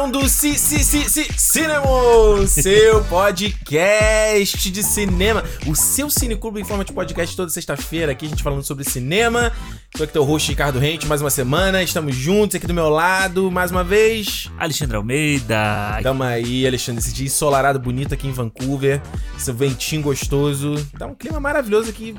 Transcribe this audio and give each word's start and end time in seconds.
edição 0.00 0.10
do 0.10 0.28
Ci, 0.28 0.56
Ci, 0.56 0.82
Ci, 0.82 1.28
Cinema, 1.36 2.46
seu 2.46 3.04
podcast 3.04 4.70
de 4.70 4.82
cinema. 4.82 5.44
O 5.66 5.74
seu 5.74 6.08
Cineclube 6.08 6.60
em 6.60 6.64
forma 6.64 6.84
de 6.84 6.92
podcast 6.92 7.36
toda 7.36 7.50
sexta-feira. 7.50 8.12
Aqui 8.12 8.24
a 8.24 8.28
gente 8.28 8.42
falando 8.42 8.62
sobre 8.62 8.84
cinema. 8.84 9.52
Sou 9.94 10.04
aqui 10.04 10.12
teu 10.12 10.24
host 10.24 10.48
Ricardo 10.48 10.78
Rente, 10.78 11.06
mais 11.06 11.20
uma 11.20 11.28
semana. 11.28 11.82
Estamos 11.82 12.14
juntos 12.14 12.54
aqui 12.54 12.66
do 12.66 12.72
meu 12.72 12.88
lado, 12.88 13.50
mais 13.50 13.70
uma 13.70 13.84
vez. 13.84 14.50
Alexandre 14.58 14.96
Almeida. 14.96 16.00
Tamo 16.02 16.22
aí, 16.22 16.66
Alexandre, 16.66 17.02
esse 17.02 17.12
dia 17.12 17.26
ensolarado 17.26 17.78
bonito 17.78 18.14
aqui 18.14 18.26
em 18.28 18.32
Vancouver. 18.32 19.02
Esse 19.36 19.52
ventinho 19.52 20.02
gostoso. 20.02 20.74
Dá 20.94 21.06
um 21.06 21.14
clima 21.14 21.40
maravilhoso 21.40 21.90
aqui 21.90 22.14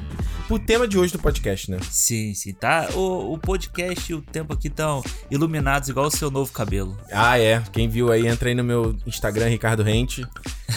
pro 0.52 0.60
tema 0.60 0.86
de 0.86 0.98
hoje 0.98 1.14
do 1.14 1.20
podcast, 1.20 1.72
né? 1.72 1.78
Sim, 1.90 2.34
sim, 2.34 2.52
tá? 2.52 2.90
O, 2.94 3.36
o 3.36 3.38
podcast 3.38 4.12
e 4.12 4.16
o 4.16 4.22
tempo 4.22 4.52
aqui 4.52 4.68
estão 4.68 5.02
iluminados 5.30 5.88
igual 5.88 6.08
o 6.08 6.12
seu 6.12 6.30
novo 6.30 6.52
cabelo. 6.52 6.98
Ah, 7.10 7.40
é. 7.40 7.64
Quem 7.72 7.88
viu 7.88 8.12
aí, 8.12 8.28
entra 8.28 8.50
aí 8.50 8.56
no 8.56 8.62
meu 8.62 8.94
Instagram, 9.08 9.48
Ricardo 9.48 9.82
Rente. 9.82 10.28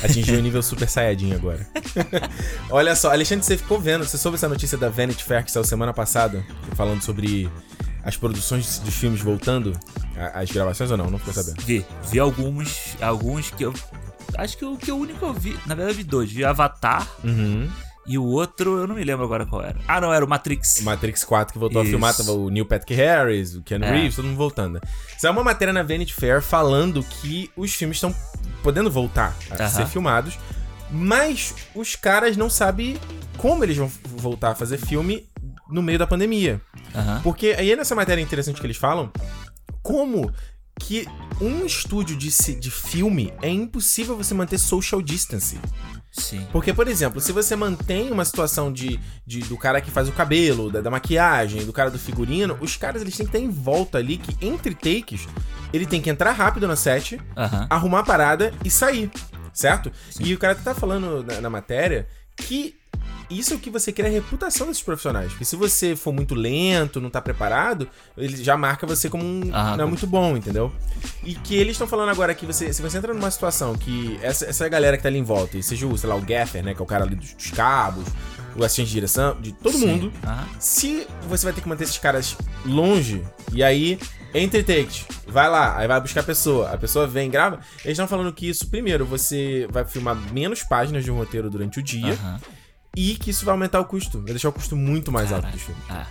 Atingiu 0.01 0.39
o 0.39 0.43
nível 0.43 0.63
super 0.63 0.89
saiyajin 0.89 1.35
agora. 1.35 1.67
Olha 2.71 2.95
só, 2.95 3.11
Alexandre, 3.11 3.45
você 3.45 3.59
ficou 3.59 3.81
vendo, 3.81 4.05
você 4.05 4.17
soube 4.17 4.37
essa 4.37 4.49
notícia 4.49 4.79
da 4.79 4.89
Vanity 4.89 5.25
Fair 5.25 5.45
que 5.45 5.51
saiu 5.51 5.65
semana 5.65 5.93
passada? 5.93 6.45
Falando 6.77 7.03
sobre 7.03 7.51
as 8.05 8.17
produções 8.17 8.79
dos 8.79 8.95
filmes 8.95 9.21
voltando? 9.23 9.73
As 10.35 10.53
gravações 10.53 10.93
ou 10.93 10.97
não? 10.97 11.11
Não 11.11 11.19
ficou 11.19 11.35
sabendo. 11.35 11.61
Vi, 11.63 11.85
vi 12.13 12.21
alguns, 12.21 12.97
alguns 13.01 13.51
que 13.51 13.65
eu... 13.65 13.75
Acho 14.39 14.57
que 14.57 14.65
o 14.65 14.77
que 14.77 14.93
o 14.93 14.97
único 14.97 15.19
que 15.19 15.25
eu 15.25 15.35
vi, 15.35 15.59
na 15.67 15.75
verdade 15.75 15.91
eu 15.91 15.97
vi 15.97 16.05
dois. 16.05 16.31
Vi 16.31 16.45
Avatar 16.45 17.09
Uhum. 17.25 17.69
E 18.07 18.19
o 18.19 18.25
outro, 18.25 18.79
eu 18.79 18.87
não 18.87 18.95
me 18.95 19.03
lembro 19.05 19.25
agora 19.25 19.47
qual 19.47 19.63
era. 19.63 19.77
Ah, 19.89 20.01
não, 20.01 20.13
era 20.13 20.25
o 20.25 20.29
Matrix. 20.29 20.81
Matrix 20.83 21.25
4 21.25 21.53
que 21.55 21.59
voltou 21.59 21.83
Isso. 21.83 21.89
a 21.89 21.91
filmar, 21.91 22.17
tava 22.17 22.33
o 22.33 22.51
Neil 22.51 22.67
Patrick 22.67 22.95
Harris, 22.95 23.55
o 23.55 23.63
Keanu 23.63 23.85
É. 23.85 23.91
Reeves, 23.93 24.17
todo 24.17 24.27
mundo 24.27 24.37
voltando. 24.37 24.81
Saiu 25.19 25.33
uma 25.33 25.45
matéria 25.45 25.73
na 25.73 25.83
Vanity 25.83 26.13
Fair 26.15 26.43
falando 26.43 27.03
que 27.03 27.51
os 27.57 27.73
filmes 27.73 27.97
estão 27.97 28.15
podendo 28.63 28.91
voltar 28.91 29.35
a 29.51 29.55
Aham. 29.55 29.69
ser 29.69 29.87
filmados, 29.87 30.39
mas 30.91 31.55
os 31.75 31.97
caras 31.97 32.37
não 32.37 32.49
sabem 32.51 32.97
como 33.37 33.65
eles 33.65 33.77
vão 33.77 33.91
voltar 34.17 34.51
a 34.51 34.55
fazer 34.55 34.79
filme 34.79 35.29
no 35.71 35.83
meio 35.83 35.99
da 35.99 36.07
pandemia. 36.07 36.61
Aham. 36.95 37.21
Porque 37.23 37.55
aí 37.59 37.75
nessa 37.75 37.95
matéria 37.95 38.21
interessante 38.23 38.61
que 38.61 38.67
eles 38.67 38.77
falam, 38.77 39.11
como 39.83 40.33
que 40.79 41.07
um 41.41 41.65
estúdio 41.65 42.17
de, 42.17 42.29
de 42.59 42.71
filme 42.71 43.33
é 43.43 43.49
impossível 43.49 44.17
você 44.17 44.35
manter 44.35 44.59
social 44.59 45.01
distancing. 45.01 45.61
Sim. 46.17 46.47
Porque, 46.53 46.73
por 46.73 46.87
exemplo, 46.87 47.21
se 47.21 47.33
você 47.33 47.57
mantém 47.57 48.13
uma 48.13 48.25
situação 48.25 48.73
de, 48.73 49.01
de- 49.27 49.41
do 49.41 49.57
cara 49.57 49.81
que 49.81 49.91
faz 49.91 50.09
o 50.09 50.13
cabelo, 50.13 50.71
da, 50.71 50.81
da 50.81 50.89
maquiagem, 50.91 51.67
do 51.67 51.73
cara 51.73 51.91
do 51.91 51.99
figurino, 51.99 52.57
os 52.61 52.77
caras 52.77 53.03
eles 53.03 53.17
têm 53.17 53.27
que 53.27 53.33
ter 53.33 53.41
em 53.41 53.51
volta 53.51 53.99
ali 53.99 54.17
que 54.19 54.37
entre 54.47 54.75
takes 54.75 55.27
ele 55.73 55.85
tem 55.87 56.01
que 56.01 56.09
entrar 56.09 56.31
rápido 56.31 56.69
na 56.69 56.77
set, 56.77 57.21
arrumar 57.69 57.99
a 58.01 58.05
parada 58.05 58.55
e 58.65 58.71
sair, 58.71 59.11
certo? 59.53 59.91
E 60.21 60.33
o 60.33 60.39
cara 60.39 60.55
tá 60.55 60.73
falando 60.73 61.25
na, 61.25 61.41
na 61.41 61.51
matéria 61.51 62.07
que 62.37 62.77
isso 63.39 63.53
é 63.53 63.57
o 63.57 63.59
que 63.59 63.71
você 63.71 63.93
quer 63.93 64.05
é 64.07 64.09
a 64.09 64.11
reputação 64.13 64.67
desses 64.69 64.83
profissionais. 64.83 65.31
Porque 65.33 65.45
se 65.45 65.57
você 65.57 65.95
for 65.97 66.13
muito 66.13 66.35
lento, 66.35 67.01
não 67.01 67.11
tá 67.11 67.21
preparado, 67.21 67.89
ele 68.17 68.43
já 68.43 68.57
marca 68.57 68.87
você 68.87 69.09
como 69.11 69.25
um 69.25 69.51
Ah, 69.53 69.65
não 69.69 69.73
é 69.73 69.77
como- 69.79 69.89
muito 69.89 70.07
bom, 70.07 70.37
entendeu? 70.37 70.73
E 71.23 71.35
que 71.35 71.55
eles 71.57 71.73
estão 71.73 71.87
falando 71.87 72.11
agora 72.11 72.35
que 72.35 72.45
você, 72.47 72.73
se 72.73 72.83
você 72.83 72.99
entra 72.99 73.13
numa 73.15 73.31
situação 73.31 73.75
que 73.75 74.19
essa, 74.23 74.47
essa 74.47 74.69
galera 74.69 74.97
que 74.97 75.03
tá 75.03 75.09
ali 75.09 75.19
em 75.19 75.23
volta, 75.23 75.57
e 75.59 75.63
seja 75.63 75.87
o, 75.87 75.97
sei 75.97 76.09
lá, 76.09 76.17
o 76.17 76.21
Gaffer, 76.21 76.63
né, 76.65 76.75
que 76.75 76.81
é 76.81 76.85
o 76.85 76.87
cara 76.87 77.05
ali 77.05 77.15
dos, 77.17 77.33
dos 77.35 77.51
cabos, 77.51 78.05
o 78.57 78.63
assistente 78.65 78.87
de 78.89 78.93
direção, 78.95 79.37
de 79.41 79.53
todo 79.53 79.77
Sim. 79.77 79.87
mundo, 79.87 80.13
Aham. 80.25 80.47
se 80.61 81.07
você 81.29 81.45
vai 81.47 81.53
ter 81.53 81.61
que 81.61 81.69
manter 81.69 81.85
esses 81.85 81.99
caras 81.99 82.37
longe, 82.65 83.23
e 83.53 83.63
aí, 83.65 83.99
entre 84.33 84.63
takes, 84.63 85.05
vai 85.27 85.49
lá, 85.49 85.77
aí 85.79 85.89
vai 85.89 86.01
buscar 86.01 86.21
a 86.21 86.25
pessoa, 86.25 86.71
a 86.71 86.77
pessoa 86.79 87.07
vem, 87.07 87.29
grava, 87.31 87.59
eles 87.85 87.93
estão 87.97 88.07
falando 88.07 88.33
que 88.33 88.49
isso, 88.49 88.69
primeiro, 88.69 89.05
você 89.05 89.67
vai 89.73 89.85
filmar 89.85 90.15
menos 90.33 90.63
páginas 90.63 91.03
de 91.05 91.11
um 91.11 91.17
roteiro 91.17 91.51
durante 91.51 91.81
o 91.81 91.83
dia, 91.83 92.13
Aham. 92.15 92.41
E 92.97 93.17
que 93.17 93.31
isso 93.31 93.45
vai 93.45 93.53
aumentar 93.53 93.81
o 93.81 93.85
custo, 93.85 94.19
vai 94.19 94.31
deixar 94.31 94.49
o 94.49 94.53
custo 94.53 94.77
muito 94.77 95.11
mais 95.13 95.33
alto 95.33 95.49
dos 95.51 95.63
filmes. 95.63 95.83
Ah, 95.89 96.07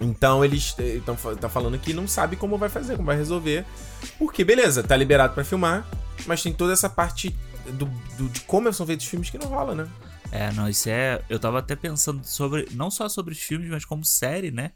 Então 0.00 0.44
eles 0.44 0.74
estão 0.78 1.16
tá 1.36 1.48
falando 1.48 1.78
que 1.78 1.92
não 1.92 2.06
sabe 2.08 2.36
como 2.36 2.56
vai 2.56 2.68
fazer, 2.68 2.96
como 2.96 3.06
vai 3.06 3.16
resolver. 3.16 3.64
Porque, 4.18 4.44
beleza, 4.44 4.82
tá 4.82 4.96
liberado 4.96 5.34
pra 5.34 5.44
filmar, 5.44 5.86
mas 6.26 6.42
tem 6.42 6.52
toda 6.52 6.72
essa 6.72 6.88
parte 6.88 7.34
do, 7.74 7.86
do- 8.16 8.28
de 8.30 8.40
como 8.42 8.72
são 8.72 8.86
feitos 8.86 9.04
os 9.04 9.10
filmes 9.10 9.30
que 9.30 9.38
não 9.38 9.48
rola, 9.48 9.74
né? 9.74 9.88
É, 10.32 10.50
não, 10.52 10.68
isso 10.68 10.88
é. 10.88 11.22
Eu 11.28 11.38
tava 11.38 11.58
até 11.58 11.74
pensando 11.74 12.24
sobre. 12.24 12.68
Não 12.72 12.90
só 12.90 13.08
sobre 13.08 13.32
os 13.34 13.40
filmes, 13.40 13.68
mas 13.68 13.84
como 13.84 14.04
série, 14.04 14.50
né? 14.50 14.72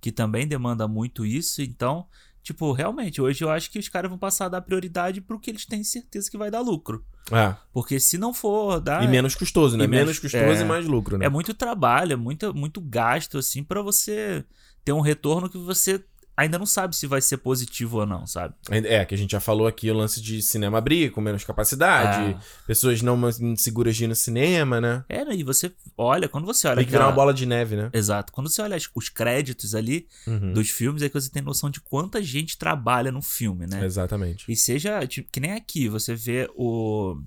Que 0.00 0.12
também 0.12 0.46
demanda 0.46 0.86
muito 0.86 1.24
isso. 1.24 1.62
Então, 1.62 2.06
tipo, 2.42 2.72
realmente, 2.72 3.20
hoje 3.20 3.42
eu 3.42 3.50
acho 3.50 3.70
que 3.70 3.78
os 3.78 3.88
caras 3.88 4.10
vão 4.10 4.18
passar 4.18 4.44
a 4.46 4.48
dar 4.50 4.60
prioridade 4.60 5.20
pro 5.22 5.40
que 5.40 5.50
eles 5.50 5.64
têm 5.64 5.82
certeza 5.82 6.30
que 6.30 6.36
vai 6.38 6.50
dar 6.50 6.60
lucro. 6.60 7.04
É. 7.32 7.54
Porque 7.72 8.00
se 8.00 8.16
não 8.18 8.32
for 8.32 8.80
dar. 8.80 9.02
e 9.04 9.08
menos 9.08 9.34
custoso, 9.34 9.76
né? 9.76 9.84
e 9.84 9.88
menos, 9.88 10.06
menos- 10.06 10.18
custoso 10.20 10.44
é. 10.44 10.60
e 10.60 10.64
mais 10.64 10.86
lucro, 10.86 11.18
né? 11.18 11.26
É 11.26 11.28
muito 11.28 11.52
trabalho, 11.54 12.12
é 12.12 12.16
muito, 12.16 12.54
muito 12.54 12.80
gasto, 12.80 13.38
assim, 13.38 13.62
pra 13.62 13.82
você 13.82 14.44
ter 14.84 14.92
um 14.92 15.00
retorno 15.00 15.48
que 15.50 15.58
você 15.58 16.02
ainda 16.38 16.56
não 16.58 16.64
sabe 16.66 16.94
se 16.94 17.06
vai 17.06 17.20
ser 17.20 17.38
positivo 17.38 17.98
ou 17.98 18.06
não, 18.06 18.26
sabe? 18.26 18.54
É, 18.70 19.04
que 19.04 19.14
a 19.14 19.18
gente 19.18 19.32
já 19.32 19.40
falou 19.40 19.66
aqui 19.66 19.90
o 19.90 19.94
lance 19.94 20.20
de 20.22 20.40
cinema 20.40 20.78
abrir 20.78 21.10
com 21.10 21.20
menos 21.20 21.42
capacidade, 21.44 22.34
Ah. 22.34 22.40
pessoas 22.66 23.02
não 23.02 23.16
mais 23.16 23.40
seguras 23.56 23.96
de 23.96 24.04
ir 24.04 24.06
no 24.06 24.14
cinema, 24.14 24.80
né? 24.80 25.04
É, 25.08 25.24
né, 25.24 25.34
e 25.34 25.42
você 25.42 25.72
olha, 25.96 26.28
quando 26.28 26.44
você 26.46 26.68
olha. 26.68 26.76
Tem 26.76 26.84
que 26.84 26.90
virar 26.90 27.04
aquela- 27.04 27.10
uma 27.12 27.16
bola 27.16 27.34
de 27.34 27.44
neve, 27.44 27.74
né? 27.76 27.90
Exato. 27.92 28.32
Quando 28.32 28.48
você 28.48 28.62
olha 28.62 28.78
os 28.94 29.08
créditos 29.08 29.74
ali 29.74 30.06
Uhum. 30.26 30.52
dos 30.52 30.70
filmes, 30.70 31.02
é 31.02 31.08
que 31.08 31.14
você 31.20 31.28
tem 31.28 31.42
noção 31.42 31.68
de 31.70 31.80
quanta 31.80 32.22
gente 32.22 32.56
trabalha 32.56 33.10
no 33.10 33.20
filme, 33.20 33.66
né? 33.66 33.84
Exatamente. 33.84 34.44
E 34.50 34.54
seja, 34.54 35.04
tipo, 35.06 35.30
que 35.32 35.40
nem 35.40 35.52
aqui, 35.52 35.88
você 35.88 36.14
vê 36.14 36.48
o. 36.54 37.20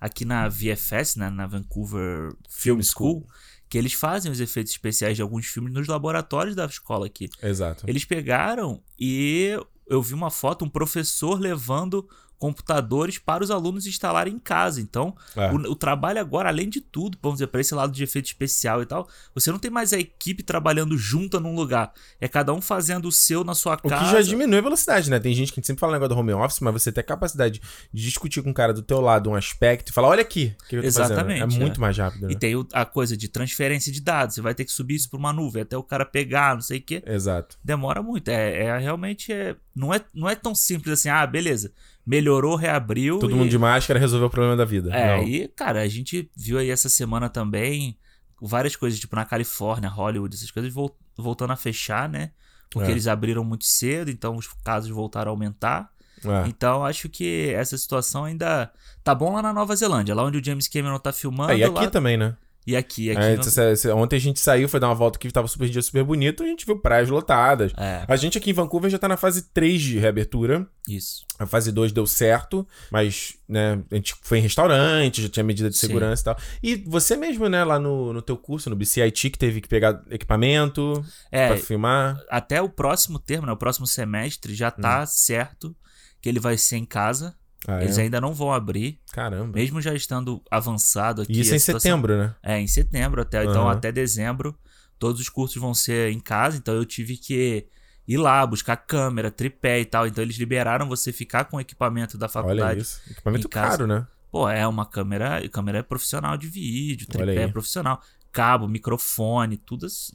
Aqui 0.00 0.24
na 0.24 0.48
VFS, 0.48 1.16
né, 1.18 1.28
na 1.28 1.44
Vancouver 1.48 2.30
Film 2.48 2.80
School, 2.82 3.26
que 3.68 3.76
eles 3.76 3.92
fazem 3.92 4.30
os 4.30 4.40
efeitos 4.40 4.72
especiais 4.72 5.16
de 5.16 5.22
alguns 5.22 5.46
filmes 5.46 5.72
nos 5.72 5.86
laboratórios 5.86 6.56
da 6.56 6.64
escola 6.64 7.06
aqui. 7.06 7.28
Exato. 7.42 7.84
Eles 7.86 8.04
pegaram 8.04 8.82
e 8.98 9.58
eu 9.86 10.02
vi 10.02 10.14
uma 10.14 10.30
foto, 10.30 10.64
um 10.64 10.68
professor 10.68 11.38
levando 11.38 12.08
computadores 12.38 13.18
para 13.18 13.42
os 13.42 13.50
alunos 13.50 13.86
instalarem 13.86 14.34
em 14.34 14.38
casa. 14.38 14.80
Então, 14.80 15.14
É. 15.36 15.50
o, 15.52 15.56
o 15.72 15.74
trabalho 15.76 16.20
agora, 16.20 16.48
além 16.48 16.68
de 16.68 16.80
tudo, 16.80 17.18
vamos 17.22 17.38
dizer, 17.38 17.48
para 17.48 17.60
esse 17.60 17.74
lado 17.74 17.92
de 17.92 18.02
efeito 18.02 18.26
especial 18.26 18.82
e 18.82 18.86
tal, 18.86 19.08
você 19.34 19.50
não 19.50 19.58
tem 19.58 19.70
mais 19.70 19.92
a 19.92 19.98
equipe 19.98 20.42
trabalhando 20.42 20.96
junta 20.96 21.38
num 21.40 21.54
lugar. 21.54 21.92
É 22.20 22.28
cada 22.28 22.52
um 22.52 22.60
fazendo 22.60 23.08
o 23.08 23.12
seu 23.12 23.44
na 23.44 23.54
sua 23.54 23.74
O 23.82 23.88
casa. 23.88 24.04
que 24.04 24.10
já 24.12 24.20
diminui 24.22 24.58
a 24.58 24.62
velocidade, 24.62 25.10
né? 25.10 25.18
Tem 25.20 25.34
gente 25.34 25.52
que 25.52 25.62
sempre 25.64 25.80
fala 25.80 25.92
negócio 25.94 26.14
do 26.14 26.18
home 26.20 26.32
office, 26.32 26.60
mas 26.60 26.72
você 26.72 26.92
tem 26.92 27.00
a 27.00 27.04
capacidade 27.04 27.60
de 27.92 28.02
discutir 28.02 28.42
com 28.42 28.50
o 28.50 28.54
cara 28.54 28.72
do 28.72 28.82
teu 28.82 29.00
lado 29.00 29.30
um 29.30 29.34
aspecto 29.34 29.90
e 29.90 29.92
falar, 29.92 30.08
olha 30.08 30.22
aqui, 30.22 30.54
o 30.64 30.68
que 30.68 30.76
eu 30.76 30.80
tô 30.82 30.86
Exatamente, 30.86 31.40
fazendo. 31.40 31.56
É 31.56 31.58
muito 31.60 31.76
é. 31.78 31.80
mais 31.80 31.98
rápido, 31.98 32.26
né? 32.26 32.32
E 32.32 32.36
tem 32.36 32.54
o- 32.56 32.66
a 32.72 32.84
coisa 32.84 33.16
de 33.16 33.28
transferência 33.28 33.92
de 33.92 34.00
dados. 34.00 34.34
Você 34.36 34.40
vai 34.40 34.54
ter 34.54 34.64
que 34.64 34.72
subir 34.72 34.94
isso 34.94 35.10
para 35.10 35.18
uma 35.18 35.32
nuvem 35.32 35.62
até 35.62 35.76
o 35.76 35.82
cara 35.82 36.04
pegar, 36.04 36.54
não 36.54 36.62
sei 36.62 36.78
o 36.78 36.82
quê. 36.82 37.02
Exato. 37.06 37.58
Demora 37.64 38.02
muito. 38.02 38.28
É, 38.28 38.64
é 38.64 38.78
realmente. 38.78 39.32
É, 39.32 39.56
não, 39.74 39.92
é, 39.92 40.00
não 40.14 40.28
é 40.28 40.34
tão 40.34 40.54
simples 40.54 40.92
assim, 40.94 41.08
ah, 41.08 41.26
beleza. 41.26 41.72
Melhorou, 42.08 42.56
reabriu. 42.56 43.18
Todo 43.18 43.32
e- 43.32 43.34
mundo 43.34 43.50
de 43.50 43.58
máscara 43.58 44.00
resolveu 44.00 44.28
o 44.28 44.30
problema 44.30 44.56
da 44.56 44.64
vida. 44.64 44.90
É, 44.96 45.16
Não. 45.18 45.24
e, 45.24 45.46
cara, 45.48 45.82
a 45.82 45.88
gente 45.88 46.30
viu 46.34 46.58
aí 46.58 46.70
essa 46.70 46.88
semana 46.88 47.28
também 47.28 47.98
várias 48.40 48.74
coisas, 48.74 48.98
tipo, 48.98 49.14
na 49.14 49.24
Califórnia, 49.26 49.88
Hollywood, 49.90 50.34
essas 50.34 50.50
coisas 50.50 50.72
vol- 50.72 50.96
voltando 51.16 51.52
a 51.52 51.56
fechar, 51.56 52.08
né? 52.08 52.30
Porque 52.70 52.88
É. 52.88 52.90
eles 52.92 53.06
abriram 53.06 53.44
muito 53.44 53.64
cedo, 53.66 54.10
então 54.10 54.36
os 54.36 54.48
casos 54.64 54.88
voltaram 54.90 55.30
a 55.30 55.34
aumentar. 55.34 55.90
É. 56.24 56.48
Então, 56.48 56.84
acho 56.84 57.08
que 57.08 57.50
essa 57.54 57.76
situação 57.76 58.24
ainda 58.24 58.72
tá 59.04 59.14
bom 59.14 59.34
lá 59.34 59.42
na 59.42 59.52
Nova 59.52 59.76
Zelândia, 59.76 60.14
lá 60.14 60.24
onde 60.24 60.38
o 60.38 60.44
James 60.44 60.66
Cameron 60.66 60.98
tá 60.98 61.12
filmando. 61.12 61.52
É, 61.52 61.58
e 61.58 61.64
aqui 61.64 61.74
lá- 61.74 61.90
também, 61.90 62.16
né? 62.16 62.34
E 62.70 62.76
aqui, 62.76 63.10
aqui. 63.10 63.18
É, 63.22 63.88
não- 63.88 63.98
ontem 64.02 64.16
a 64.16 64.20
gente 64.20 64.38
saiu, 64.38 64.68
foi 64.68 64.78
dar 64.78 64.88
uma 64.88 64.94
volta 64.94 65.18
que 65.18 65.30
tava 65.32 65.48
super 65.48 65.66
dia 65.70 65.80
super 65.80 66.04
bonito, 66.04 66.42
a 66.42 66.46
gente 66.46 66.66
viu 66.66 66.78
praias 66.78 67.08
lotadas. 67.08 67.72
É, 67.78 68.04
A 68.06 68.14
gente 68.14 68.36
aqui 68.36 68.50
em 68.50 68.52
Vancouver 68.52 68.90
já 68.90 68.98
tá 68.98 69.08
na 69.08 69.16
fase 69.16 69.48
3 69.54 69.80
de 69.80 69.98
reabertura. 69.98 70.68
isso. 70.86 71.24
A 71.38 71.46
fase 71.46 71.72
2 71.72 71.92
deu 71.92 72.06
certo, 72.06 72.66
mas, 72.90 73.38
né, 73.48 73.82
a 73.90 73.94
gente 73.94 74.14
foi 74.20 74.36
em 74.38 74.42
restaurante, 74.42 75.22
já 75.22 75.28
tinha 75.30 75.44
medida 75.44 75.70
de 75.70 75.76
Sim. 75.78 75.86
segurança 75.86 76.20
e 76.20 76.24
tal. 76.26 76.36
E 76.62 76.76
você 76.86 77.16
mesmo, 77.16 77.48
né, 77.48 77.64
lá 77.64 77.78
no, 77.78 78.12
no 78.12 78.20
teu 78.20 78.36
curso, 78.36 78.68
no 78.68 78.76
BCIT, 78.76 79.30
que 79.30 79.38
teve 79.38 79.62
que 79.62 79.68
pegar 79.68 80.02
equipamento 80.10 81.02
É, 81.32 81.48
pra 81.48 81.56
filmar. 81.56 82.20
até 82.28 82.60
o 82.60 82.68
próximo 82.68 83.18
termo, 83.18 83.46
né, 83.46 83.52
o 83.52 83.56
próximo 83.56 83.86
semestre, 83.86 84.54
já 84.54 84.70
tá 84.70 85.06
certo 85.06 85.74
que 86.20 86.28
ele 86.28 86.40
vai 86.40 86.58
ser 86.58 86.76
em 86.76 86.84
casa. 86.84 87.34
Ah, 87.66 87.82
Eles 87.82 87.98
é? 87.98 88.02
ainda 88.02 88.20
não 88.20 88.32
vão 88.32 88.52
abrir, 88.52 89.00
Caramba. 89.12 89.52
mesmo 89.58 89.80
já 89.80 89.92
estando 89.94 90.40
avançado 90.50 91.22
aqui. 91.22 91.32
E 91.32 91.40
isso 91.40 91.54
em 91.54 91.58
situação- 91.58 91.80
setembro, 91.80 92.16
né? 92.16 92.34
É, 92.42 92.58
em 92.60 92.66
setembro 92.68 93.20
até. 93.20 93.44
Então, 93.44 93.68
até 93.68 93.90
dezembro, 93.90 94.56
todos 94.98 95.20
os 95.20 95.28
cursos 95.28 95.60
vão 95.60 95.74
ser 95.74 96.10
em 96.12 96.20
casa. 96.20 96.56
Então, 96.56 96.74
eu 96.74 96.84
tive 96.84 97.16
que 97.16 97.66
ir 98.06 98.16
lá, 98.16 98.46
buscar 98.46 98.76
câmera, 98.76 99.30
tripé 99.30 99.80
e 99.80 99.84
tal. 99.84 100.06
Então, 100.06 100.22
eles 100.22 100.36
liberaram 100.36 100.88
você 100.88 101.12
ficar 101.12 101.44
com 101.46 101.56
o 101.56 101.60
equipamento 101.60 102.16
da 102.16 102.26
Olha 102.26 102.32
faculdade. 102.32 102.80
isso. 102.80 103.00
Equipamento 103.10 103.48
caro, 103.48 103.86
né? 103.86 104.06
Pô, 104.30 104.48
é 104.48 104.66
uma 104.66 104.86
câmera, 104.86 105.46
câmera 105.48 105.82
profissional 105.82 106.36
de 106.36 106.46
vídeo, 106.46 107.06
Olha 107.14 107.24
tripé 107.26 107.44
aí. 107.44 107.52
profissional, 107.52 108.00
cabo, 108.30 108.68
microfone, 108.68 109.56
tudo 109.56 109.86
assim, 109.86 110.12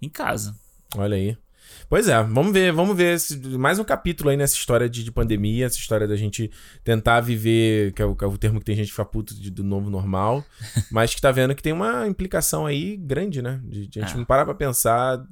em 0.00 0.08
casa. 0.08 0.56
Olha 0.96 1.16
aí. 1.16 1.36
Pois 1.88 2.08
é, 2.08 2.22
vamos 2.22 2.52
ver, 2.52 2.72
vamos 2.72 2.96
ver 2.96 3.14
esse- 3.14 3.36
mais 3.58 3.78
um 3.78 3.84
capítulo 3.84 4.30
aí 4.30 4.36
nessa 4.36 4.54
história 4.54 4.88
de, 4.88 5.04
de 5.04 5.10
pandemia, 5.12 5.66
essa 5.66 5.78
história 5.78 6.06
da 6.08 6.16
gente 6.16 6.50
tentar 6.84 7.20
viver, 7.20 7.92
que 7.92 8.02
é 8.02 8.04
o, 8.04 8.14
que 8.16 8.24
é 8.24 8.26
o 8.26 8.36
termo 8.38 8.58
que 8.58 8.64
tem 8.66 8.74
gente 8.76 8.86
que 8.86 8.92
fica 8.92 9.04
puto 9.04 9.34
de- 9.34 9.50
do 9.50 9.62
novo 9.64 9.88
normal, 9.90 10.44
mas 10.90 11.14
que 11.14 11.20
tá 11.20 11.30
vendo 11.30 11.54
que 11.54 11.62
tem 11.62 11.72
uma 11.72 12.06
implicação 12.06 12.66
aí 12.66 12.96
grande, 12.96 13.40
né? 13.42 13.60
De, 13.64 13.86
de 13.86 14.00
a 14.00 14.02
gente 14.02 14.14
Ah. 14.14 14.18
não 14.18 14.24
parar 14.24 14.44
pra 14.44 14.54
pensar. 14.54 15.24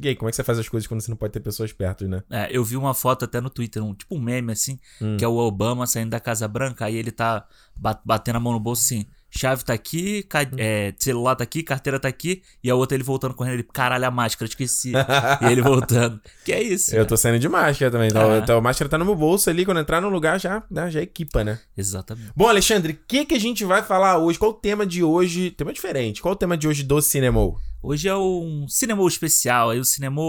E 0.00 0.08
aí, 0.08 0.16
como 0.16 0.26
é 0.28 0.30
que 0.30 0.36
você 0.36 0.42
faz 0.44 0.58
as 0.58 0.68
coisas 0.68 0.86
quando 0.86 1.02
você 1.02 1.10
não 1.10 1.18
pode 1.18 1.34
ter 1.34 1.40
pessoas 1.40 1.70
perto, 1.70 2.08
né? 2.08 2.22
É, 2.30 2.48
eu 2.50 2.64
vi 2.64 2.78
uma 2.78 2.94
foto 2.94 3.26
até 3.26 3.40
no 3.42 3.50
Twitter, 3.50 3.84
um 3.84 3.92
tipo 3.94 4.14
um 4.16 4.20
meme 4.20 4.50
assim, 4.52 4.78
Hum. 5.00 5.18
que 5.18 5.24
é 5.24 5.28
o 5.28 5.36
Obama 5.36 5.86
saindo 5.86 6.10
da 6.10 6.18
Casa 6.20 6.48
Branca, 6.48 6.86
aí 6.86 6.96
ele 6.96 7.10
tá 7.10 7.46
ba- 7.76 8.00
batendo 8.02 8.36
a 8.36 8.40
mão 8.40 8.54
no 8.54 8.60
bolso 8.60 8.82
assim, 8.84 9.06
chave 9.34 9.64
tá 9.64 9.72
aqui, 9.72 10.22
ca- 10.24 10.42
Hum. 10.42 10.56
é, 10.58 10.92
celular 10.98 11.34
tá 11.34 11.42
aqui, 11.42 11.62
carteira 11.62 11.98
tá 11.98 12.06
aqui, 12.06 12.42
e 12.62 12.68
a 12.70 12.74
outra 12.74 12.94
ele 12.96 13.02
voltando 13.02 13.32
correndo, 13.34 13.54
ele, 13.54 13.62
caralho, 13.62 14.04
a 14.06 14.10
máscara, 14.10 14.46
esqueci. 14.48 14.92
e 15.40 15.44
ele 15.50 15.62
voltando. 15.62 16.20
Que 16.44 16.52
é 16.52 16.62
isso. 16.62 16.94
Eu 16.94 17.06
tô 17.06 17.16
saindo 17.16 17.38
de 17.38 17.48
máscara 17.48 17.90
também. 17.90 18.08
Então, 18.08 18.30
Ah. 18.30 18.38
então 18.38 18.58
a 18.58 18.60
máscara 18.60 18.88
tá 18.90 18.98
no 18.98 19.04
meu 19.04 19.14
bolso 19.16 19.48
ali, 19.48 19.64
quando 19.64 19.80
entrar 19.80 20.00
no 20.00 20.08
lugar 20.10 20.38
já, 20.38 20.62
já 20.90 21.00
equipa, 21.00 21.42
né? 21.42 21.58
Exatamente. 21.76 22.30
Bom, 22.36 22.46
Alexandre, 22.48 22.92
o 22.92 22.98
que, 23.08 23.24
que 23.24 23.34
a 23.34 23.40
gente 23.40 23.64
vai 23.64 23.82
falar 23.82 24.18
hoje? 24.18 24.38
Qual 24.38 24.50
o 24.50 24.54
tema 24.54 24.84
de 24.86 25.02
hoje? 25.02 25.50
Tema 25.52 25.72
diferente. 25.72 26.20
Qual 26.20 26.34
o 26.34 26.36
tema 26.36 26.56
de 26.56 26.68
hoje 26.68 26.82
do 26.82 27.00
cinema? 27.00 27.40
Hoje 27.82 28.08
é 28.08 28.14
um 28.16 28.66
cinema 28.68 29.06
especial, 29.08 29.70
aí 29.70 29.80
o 29.80 29.84
cinema 29.84 30.20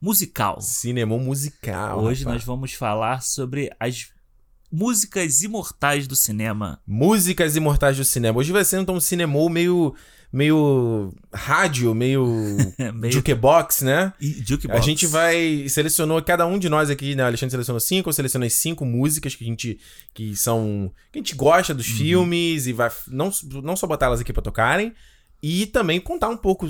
musical. 0.00 0.60
Cinema 0.60 1.16
musical. 1.18 2.00
Hoje 2.02 2.22
rapaz. 2.24 2.38
nós 2.38 2.44
vamos 2.44 2.72
falar 2.72 3.22
sobre 3.22 3.70
as 3.80 4.08
músicas 4.70 5.42
imortais 5.42 6.06
do 6.06 6.14
cinema. 6.14 6.80
Músicas 6.86 7.56
imortais 7.56 7.96
do 7.96 8.04
cinema. 8.04 8.38
Hoje 8.38 8.52
vai 8.52 8.64
ser 8.64 8.80
então 8.80 8.96
um 8.96 9.00
cinema 9.00 9.32
meio. 9.50 9.94
meio. 10.32 11.12
rádio, 11.32 11.94
meio. 11.94 12.26
Meio 12.94 13.12
jukebox, 13.12 13.82
né? 13.82 14.12
e 14.20 14.42
jukebox. 14.46 14.80
A 14.80 14.84
gente 14.84 15.06
vai. 15.06 15.68
Selecionou, 15.68 16.22
cada 16.22 16.46
um 16.46 16.58
de 16.58 16.68
nós 16.68 16.90
aqui, 16.90 17.14
né? 17.14 17.22
Alexandre 17.22 17.52
selecionou 17.52 17.80
cinco, 17.80 18.08
eu 18.08 18.12
selecionei 18.12 18.50
cinco 18.50 18.84
músicas 18.84 19.34
que 19.34 19.44
a 19.44 19.46
gente. 19.46 19.80
que 20.14 20.36
são. 20.36 20.92
que 21.10 21.18
a 21.18 21.22
gente 21.22 21.34
gosta 21.34 21.74
dos 21.74 21.86
filmes 21.86 22.66
e 22.66 22.72
vai. 22.72 22.90
Não, 23.08 23.30
não 23.62 23.76
só 23.76 23.86
botar 23.86 24.06
elas 24.06 24.20
aqui 24.20 24.32
pra 24.32 24.42
tocarem, 24.42 24.94
e 25.42 25.66
também 25.66 26.00
contar 26.00 26.28
um 26.28 26.36
pouco. 26.36 26.68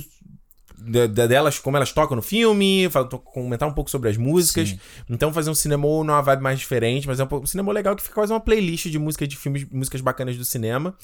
Da- 0.81 1.07
da- 1.07 1.27
delas, 1.27 1.59
como 1.59 1.77
elas 1.77 1.93
tocam 1.93 2.17
no 2.17 2.23
filme, 2.23 2.89
to- 3.11 3.19
comentar 3.19 3.69
um 3.69 3.73
pouco 3.73 3.91
sobre 3.91 4.09
as 4.09 4.17
músicas. 4.17 4.71
Sim. 4.71 4.79
Então 5.11 5.33
fazer 5.33 5.51
um 5.51 5.55
cinema 5.55 5.87
numa 5.87 6.21
vibe 6.21 6.43
mais 6.43 6.59
diferente, 6.59 7.07
mas 7.07 7.21
é 7.21 7.25
um, 7.25 7.29
um 7.33 7.47
cinema 7.47 7.73
legal 7.73 7.95
que 7.97 8.03
fica 8.03 8.15
quase 8.15 8.33
uma 8.33 8.41
playlist 8.41 8.87
de 8.89 8.99
música 8.99 9.27
de 9.27 9.37
filmes, 9.37 9.65
músicas 9.71 10.01
bacanas 10.01 10.37
do 10.37 10.45
cinema. 10.45 10.95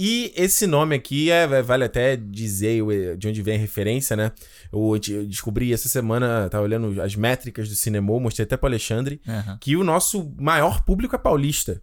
E 0.00 0.32
esse 0.36 0.64
nome 0.66 0.94
aqui 0.94 1.28
é, 1.30 1.42
é- 1.42 1.62
vale 1.62 1.82
até 1.84 2.16
dizer 2.16 2.82
o- 2.82 3.16
de 3.16 3.26
onde 3.28 3.42
vem 3.42 3.56
a 3.56 3.58
referência, 3.58 4.14
né? 4.16 4.30
Eu, 4.72 4.96
descobri 5.26 5.72
essa 5.72 5.88
semana, 5.88 6.48
tava 6.48 6.62
olhando 6.64 7.02
as 7.02 7.16
métricas 7.16 7.68
do 7.68 7.74
cinema, 7.74 8.18
mostrei 8.20 8.44
até 8.44 8.56
pro 8.56 8.68
Alexandre, 8.68 9.20
Aham. 9.26 9.58
que 9.60 9.76
o 9.76 9.82
nosso 9.82 10.32
maior 10.38 10.84
público 10.84 11.16
é 11.16 11.18
paulista. 11.18 11.82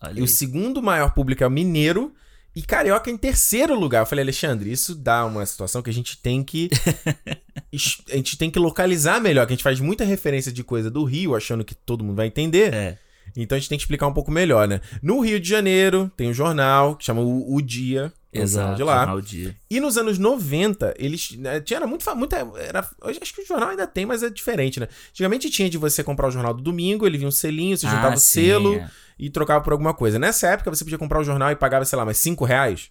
Olha 0.00 0.18
E 0.18 0.22
o 0.22 0.24
aí. 0.24 0.28
segundo 0.28 0.80
maior 0.80 1.12
público 1.12 1.42
é 1.42 1.46
o 1.46 1.50
mineiro. 1.50 2.12
E 2.54 2.62
carioca 2.62 3.10
em 3.10 3.16
terceiro 3.16 3.78
lugar. 3.78 4.00
Eu 4.02 4.06
falei, 4.06 4.24
Alexandre, 4.24 4.72
isso 4.72 4.94
dá 4.94 5.24
uma 5.24 5.46
situação 5.46 5.82
que 5.82 5.90
a 5.90 5.92
gente 5.92 6.16
tem 6.18 6.42
que. 6.42 6.68
a 8.10 8.16
gente 8.16 8.36
tem 8.36 8.50
que 8.50 8.58
localizar 8.58 9.20
melhor, 9.20 9.46
que 9.46 9.52
a 9.52 9.56
gente 9.56 9.62
faz 9.62 9.78
muita 9.80 10.04
referência 10.04 10.50
de 10.52 10.64
coisa 10.64 10.90
do 10.90 11.04
Rio, 11.04 11.36
achando 11.36 11.64
que 11.64 11.74
todo 11.74 12.02
mundo 12.04 12.16
vai 12.16 12.26
entender. 12.26 12.74
É. 12.74 12.98
Então 13.36 13.54
a 13.56 13.58
gente 13.60 13.68
tem 13.68 13.78
que 13.78 13.84
explicar 13.84 14.08
um 14.08 14.12
pouco 14.12 14.30
melhor, 14.30 14.66
né? 14.66 14.80
No 15.00 15.20
Rio 15.20 15.38
de 15.38 15.48
Janeiro 15.48 16.10
tem 16.16 16.28
um 16.28 16.34
jornal 16.34 16.96
que 16.96 17.04
chama 17.04 17.20
O, 17.20 17.54
O 17.54 17.62
Dia. 17.62 18.12
é 18.32 18.40
Exato. 18.40 18.74
de 18.76 18.82
lá. 18.82 18.98
Jornal 18.98 19.20
Dia. 19.20 19.56
E 19.70 19.78
nos 19.78 19.96
anos 19.96 20.18
90, 20.18 20.94
eles. 20.98 21.36
Né, 21.36 21.60
tinha 21.60 21.78
era 21.78 21.86
muito. 21.86 22.04
Muita, 22.16 22.36
era, 22.58 22.80
acho 23.02 23.34
que 23.34 23.42
o 23.42 23.46
jornal 23.46 23.68
ainda 23.70 23.86
tem, 23.86 24.04
mas 24.04 24.24
é 24.24 24.30
diferente, 24.30 24.80
né? 24.80 24.88
Antigamente 25.10 25.48
tinha 25.50 25.70
de 25.70 25.78
você 25.78 26.02
comprar 26.02 26.26
o 26.26 26.30
jornal 26.32 26.52
do 26.52 26.60
domingo, 26.62 27.06
ele 27.06 27.18
vinha 27.18 27.28
um 27.28 27.32
selinho, 27.32 27.76
você 27.76 27.86
juntava 27.86 28.14
Ah, 28.14 28.16
o 28.16 28.18
sim, 28.18 28.42
selo 28.46 28.74
é. 28.74 28.90
E 29.20 29.28
trocava 29.28 29.62
por 29.62 29.72
alguma 29.72 29.92
coisa. 29.92 30.18
Nessa 30.18 30.48
época 30.48 30.70
você 30.70 30.82
podia 30.82 30.98
comprar 30.98 31.20
o 31.20 31.24
jornal 31.24 31.50
e 31.50 31.56
pagava, 31.56 31.84
sei 31.84 31.98
lá, 31.98 32.04
mais 32.04 32.16
5 32.16 32.44
reais. 32.44 32.90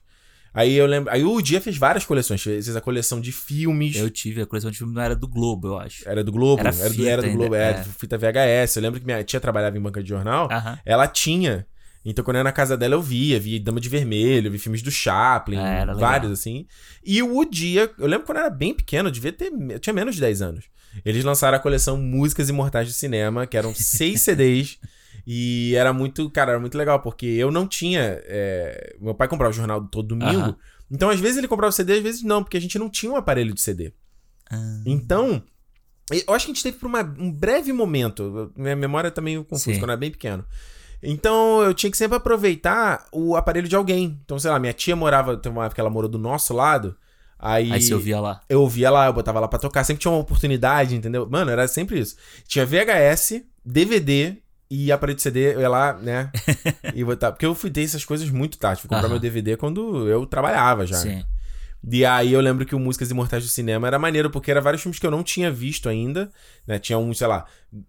Aí 0.54 0.76
eu 0.76 0.86
lembro. 0.86 1.12
Aí 1.12 1.24
o 1.24 1.42
dia 1.42 1.60
fez 1.60 1.78
várias 1.78 2.06
coleções. 2.06 2.42
Fez 2.42 2.76
a 2.76 2.82
coleção 2.82 3.20
de 3.20 3.32
filmes. 3.32 3.96
Eu 3.96 4.10
tive 4.10 4.42
a 4.42 4.46
coleção 4.46 4.70
de 4.70 4.78
filme, 4.78 4.94
não 4.94 5.02
era 5.02 5.16
do 5.16 5.28
Globo, 5.28 5.70
eu 5.70 5.80
acho. 5.80 6.08
Era 6.08 6.24
do 6.24 6.32
Globo, 6.32 6.60
Era 6.62 6.70
era, 6.76 6.90
do, 6.90 7.08
era 7.08 7.22
do 7.22 7.32
Globo, 7.32 7.56
é, 7.56 7.72
é. 7.72 7.84
fita 7.84 8.18
VHS. 8.18 8.76
Eu 8.76 8.82
lembro 8.84 9.00
que 9.00 9.06
minha 9.06 9.24
tia 9.24 9.40
trabalhava 9.40 9.78
em 9.78 9.82
banca 9.82 10.02
de 10.02 10.10
jornal. 10.10 10.48
Aham. 10.52 10.80
Ela 10.86 11.08
tinha. 11.08 11.66
Então, 12.06 12.24
quando 12.24 12.38
eu 12.38 12.40
ia 12.40 12.44
na 12.46 12.52
casa 12.52 12.78
dela, 12.78 12.96
eu 12.96 13.02
via, 13.02 13.40
via 13.40 13.60
Dama 13.60 13.80
de 13.80 13.90
Vermelho, 13.90 14.50
vi 14.50 14.58
filmes 14.58 14.82
do 14.82 14.90
Chaplin, 14.90 15.58
Ah, 15.58 15.68
era 15.68 15.94
vários 15.94 16.32
assim. 16.32 16.66
E 17.04 17.22
o 17.22 17.44
dia, 17.44 17.92
eu 18.00 18.08
lembro 18.08 18.26
quando 18.26 18.38
eu 18.38 18.46
era 18.46 18.50
bem 18.50 18.74
pequeno, 18.74 19.10
eu 19.10 19.12
devia 19.12 19.34
ter, 19.34 19.52
eu 19.70 19.80
tinha 19.80 19.94
menos 19.94 20.16
de 20.16 20.22
10 20.22 20.42
anos. 20.42 20.66
Eles 21.04 21.24
lançaram 21.24 21.58
a 21.58 21.60
coleção 21.60 21.98
Músicas 21.98 22.50
Imortais 22.50 22.88
do 22.88 22.94
Cinema, 22.94 23.46
que 23.46 23.58
eram 23.58 23.76
seis 23.76 24.22
CDs. 24.24 24.80
E 25.26 25.74
era 25.76 25.92
muito, 25.94 26.30
cara, 26.30 26.52
era 26.52 26.60
muito 26.60 26.78
legal, 26.78 27.00
porque 27.02 27.26
eu 27.26 27.52
não 27.52 27.68
tinha. 27.68 28.02
é, 28.26 28.96
Meu 29.00 29.14
pai 29.16 29.28
comprava 29.28 29.52
o 29.52 29.56
jornal 29.56 29.82
todo 29.88 30.10
domingo. 30.10 30.40
Aham. 30.40 30.56
Então, 30.92 31.10
às 31.10 31.20
vezes 31.20 31.38
ele 31.38 31.48
comprava 31.48 31.70
o 31.70 31.74
CD, 31.74 31.94
às 31.94 32.04
vezes 32.04 32.24
não, 32.24 32.44
porque 32.44 32.58
a 32.58 32.62
gente 32.62 32.80
não 32.80 32.90
tinha 32.90 33.12
um 33.12 33.16
aparelho 33.16 33.54
de 33.54 33.62
CD. 33.62 33.94
Ah, 34.52 34.82
Então, 34.86 35.42
eu 36.12 36.34
acho 36.34 36.46
que 36.46 36.52
a 36.52 36.56
gente 36.56 36.64
teve 36.64 36.78
por 36.80 36.88
uma- 36.88 37.04
um 37.20 37.32
breve 37.32 37.72
momento. 37.72 38.52
Minha 38.56 38.76
memória 38.76 39.12
tá 39.12 39.22
meio 39.22 39.44
confusa, 39.44 39.66
Sim. 39.74 39.80
quando 39.80 39.90
eu 39.90 39.94
era 39.94 39.98
bem 40.00 40.10
pequeno. 40.10 40.44
Então, 41.02 41.62
eu 41.62 41.74
tinha 41.74 41.92
que 41.92 41.98
sempre 41.98 42.18
aproveitar 42.18 43.06
o 43.12 43.36
aparelho 43.36 43.68
de 43.68 43.76
alguém. 43.76 44.20
Então, 44.26 44.38
sei 44.40 44.50
lá, 44.52 44.60
minha 44.60 44.74
tia 44.74 44.96
morava, 44.96 45.38
teve 45.38 45.56
uma 45.56 45.64
época 45.66 45.76
que 45.76 45.82
ela 45.82 45.90
morou 45.90 46.10
do 46.10 46.18
nosso 46.18 46.54
lado. 46.54 46.96
Aí, 47.38 47.72
Aí 47.72 47.82
você 47.82 47.94
ouvia 47.94 48.20
lá. 48.20 48.42
eu 48.50 48.62
ouvia 48.62 48.90
lá, 48.90 49.06
eu 49.06 49.14
botava 49.14 49.40
lá 49.40 49.48
pra 49.48 49.58
tocar. 49.60 49.84
Sempre 49.86 50.02
tinha 50.02 50.12
uma 50.12 50.20
oportunidade, 50.20 50.96
entendeu? 50.96 51.26
Mano, 51.30 51.52
era 51.52 51.68
sempre 51.70 52.00
isso. 52.00 52.18
Tinha 52.48 52.66
VHS, 52.66 53.46
DVD 53.64 54.38
e 54.70 54.92
aparelho 54.92 55.16
de 55.16 55.22
CD, 55.22 55.56
eu 55.56 55.62
ia 55.62 55.70
lá, 55.70 55.94
né? 55.94 56.32
e 56.94 57.04
botar. 57.04 57.32
Porque 57.32 57.46
eu 57.46 57.56
fui 57.56 57.70
ter 57.72 57.84
essas 57.84 58.06
coisas 58.06 58.30
muito 58.30 58.58
tarde. 58.58 58.82
Fui 58.82 58.88
comprar 58.88 59.06
Aham. 59.06 59.14
meu 59.14 59.20
DVD 59.20 59.58
quando 59.58 60.08
eu 60.08 60.26
trabalhava 60.26 60.86
já. 60.86 60.98
Sim. 60.98 61.24
E 61.90 62.06
aí 62.06 62.34
eu 62.34 62.42
lembro 62.42 62.66
que 62.66 62.76
o 62.76 62.80
Músicas 62.80 63.10
Imortais 63.10 63.44
do 63.44 63.50
Cinema 63.50 63.88
era 63.88 63.98
maneiro, 63.98 64.30
porque 64.30 64.52
era 64.52 64.60
vários 64.60 64.82
filmes 64.82 65.00
que 65.00 65.08
eu 65.08 65.12
não 65.12 65.24
tinha 65.24 65.50
visto 65.50 65.88
ainda, 65.88 66.30
né? 66.68 66.78
Tinha 66.78 66.98
um, 66.98 67.14
sei 67.14 67.26
lá, 67.26 67.46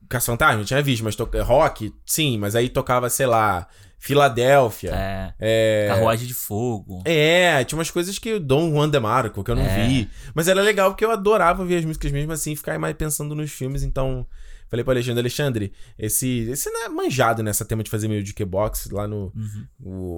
Caça-Fantasma, 0.09 0.63
eu 0.63 0.65
tinha 0.65 0.81
visto, 0.81 1.03
mas 1.03 1.17
to... 1.17 1.29
rock, 1.43 1.93
sim, 2.07 2.39
mas 2.39 2.55
aí 2.55 2.69
tocava, 2.69 3.11
sei 3.11 3.27
lá, 3.27 3.67
Filadélfia. 3.99 4.93
É. 4.95 5.35
É... 5.39 5.87
Carruagem 5.89 6.27
de 6.27 6.35
Fogo. 6.35 7.03
É, 7.05 7.63
tinha 7.65 7.77
umas 7.79 7.91
coisas 7.91 8.19
que 8.19 8.39
Dom 8.39 8.71
Juan 8.71 8.89
de 8.89 8.99
Marco, 9.01 9.43
que 9.45 9.51
eu 9.51 9.57
não 9.57 9.63
É. 9.65 9.87
vi. 9.87 10.09
Mas 10.35 10.49
era 10.49 10.63
legal 10.63 10.91
porque 10.91 11.05
eu 11.05 11.11
adorava 11.11 11.65
ver 11.65 11.79
as 11.79 11.85
músicas 11.85 12.13
mesmo 12.13 12.33
assim, 12.33 12.57
ficar 12.57 12.79
mais 12.79 12.95
pensando 12.97 13.35
nos 13.35 13.51
filmes, 13.51 13.83
então. 13.83 14.27
Falei 14.71 14.85
pro 14.85 14.93
Alexandre, 14.93 15.19
Alexandre, 15.21 15.73
esse, 15.99 16.49
esse 16.50 16.71
não 16.71 16.85
é 16.85 16.89
manjado 16.89 17.43
nessa 17.43 17.65
tema 17.65 17.83
de 17.83 17.91
fazer 17.91 18.07
meio 18.07 18.23
de 18.23 18.33
box 18.45 18.89
lá 18.91 19.09
no, 19.09 19.33
Uhum. 19.35 19.67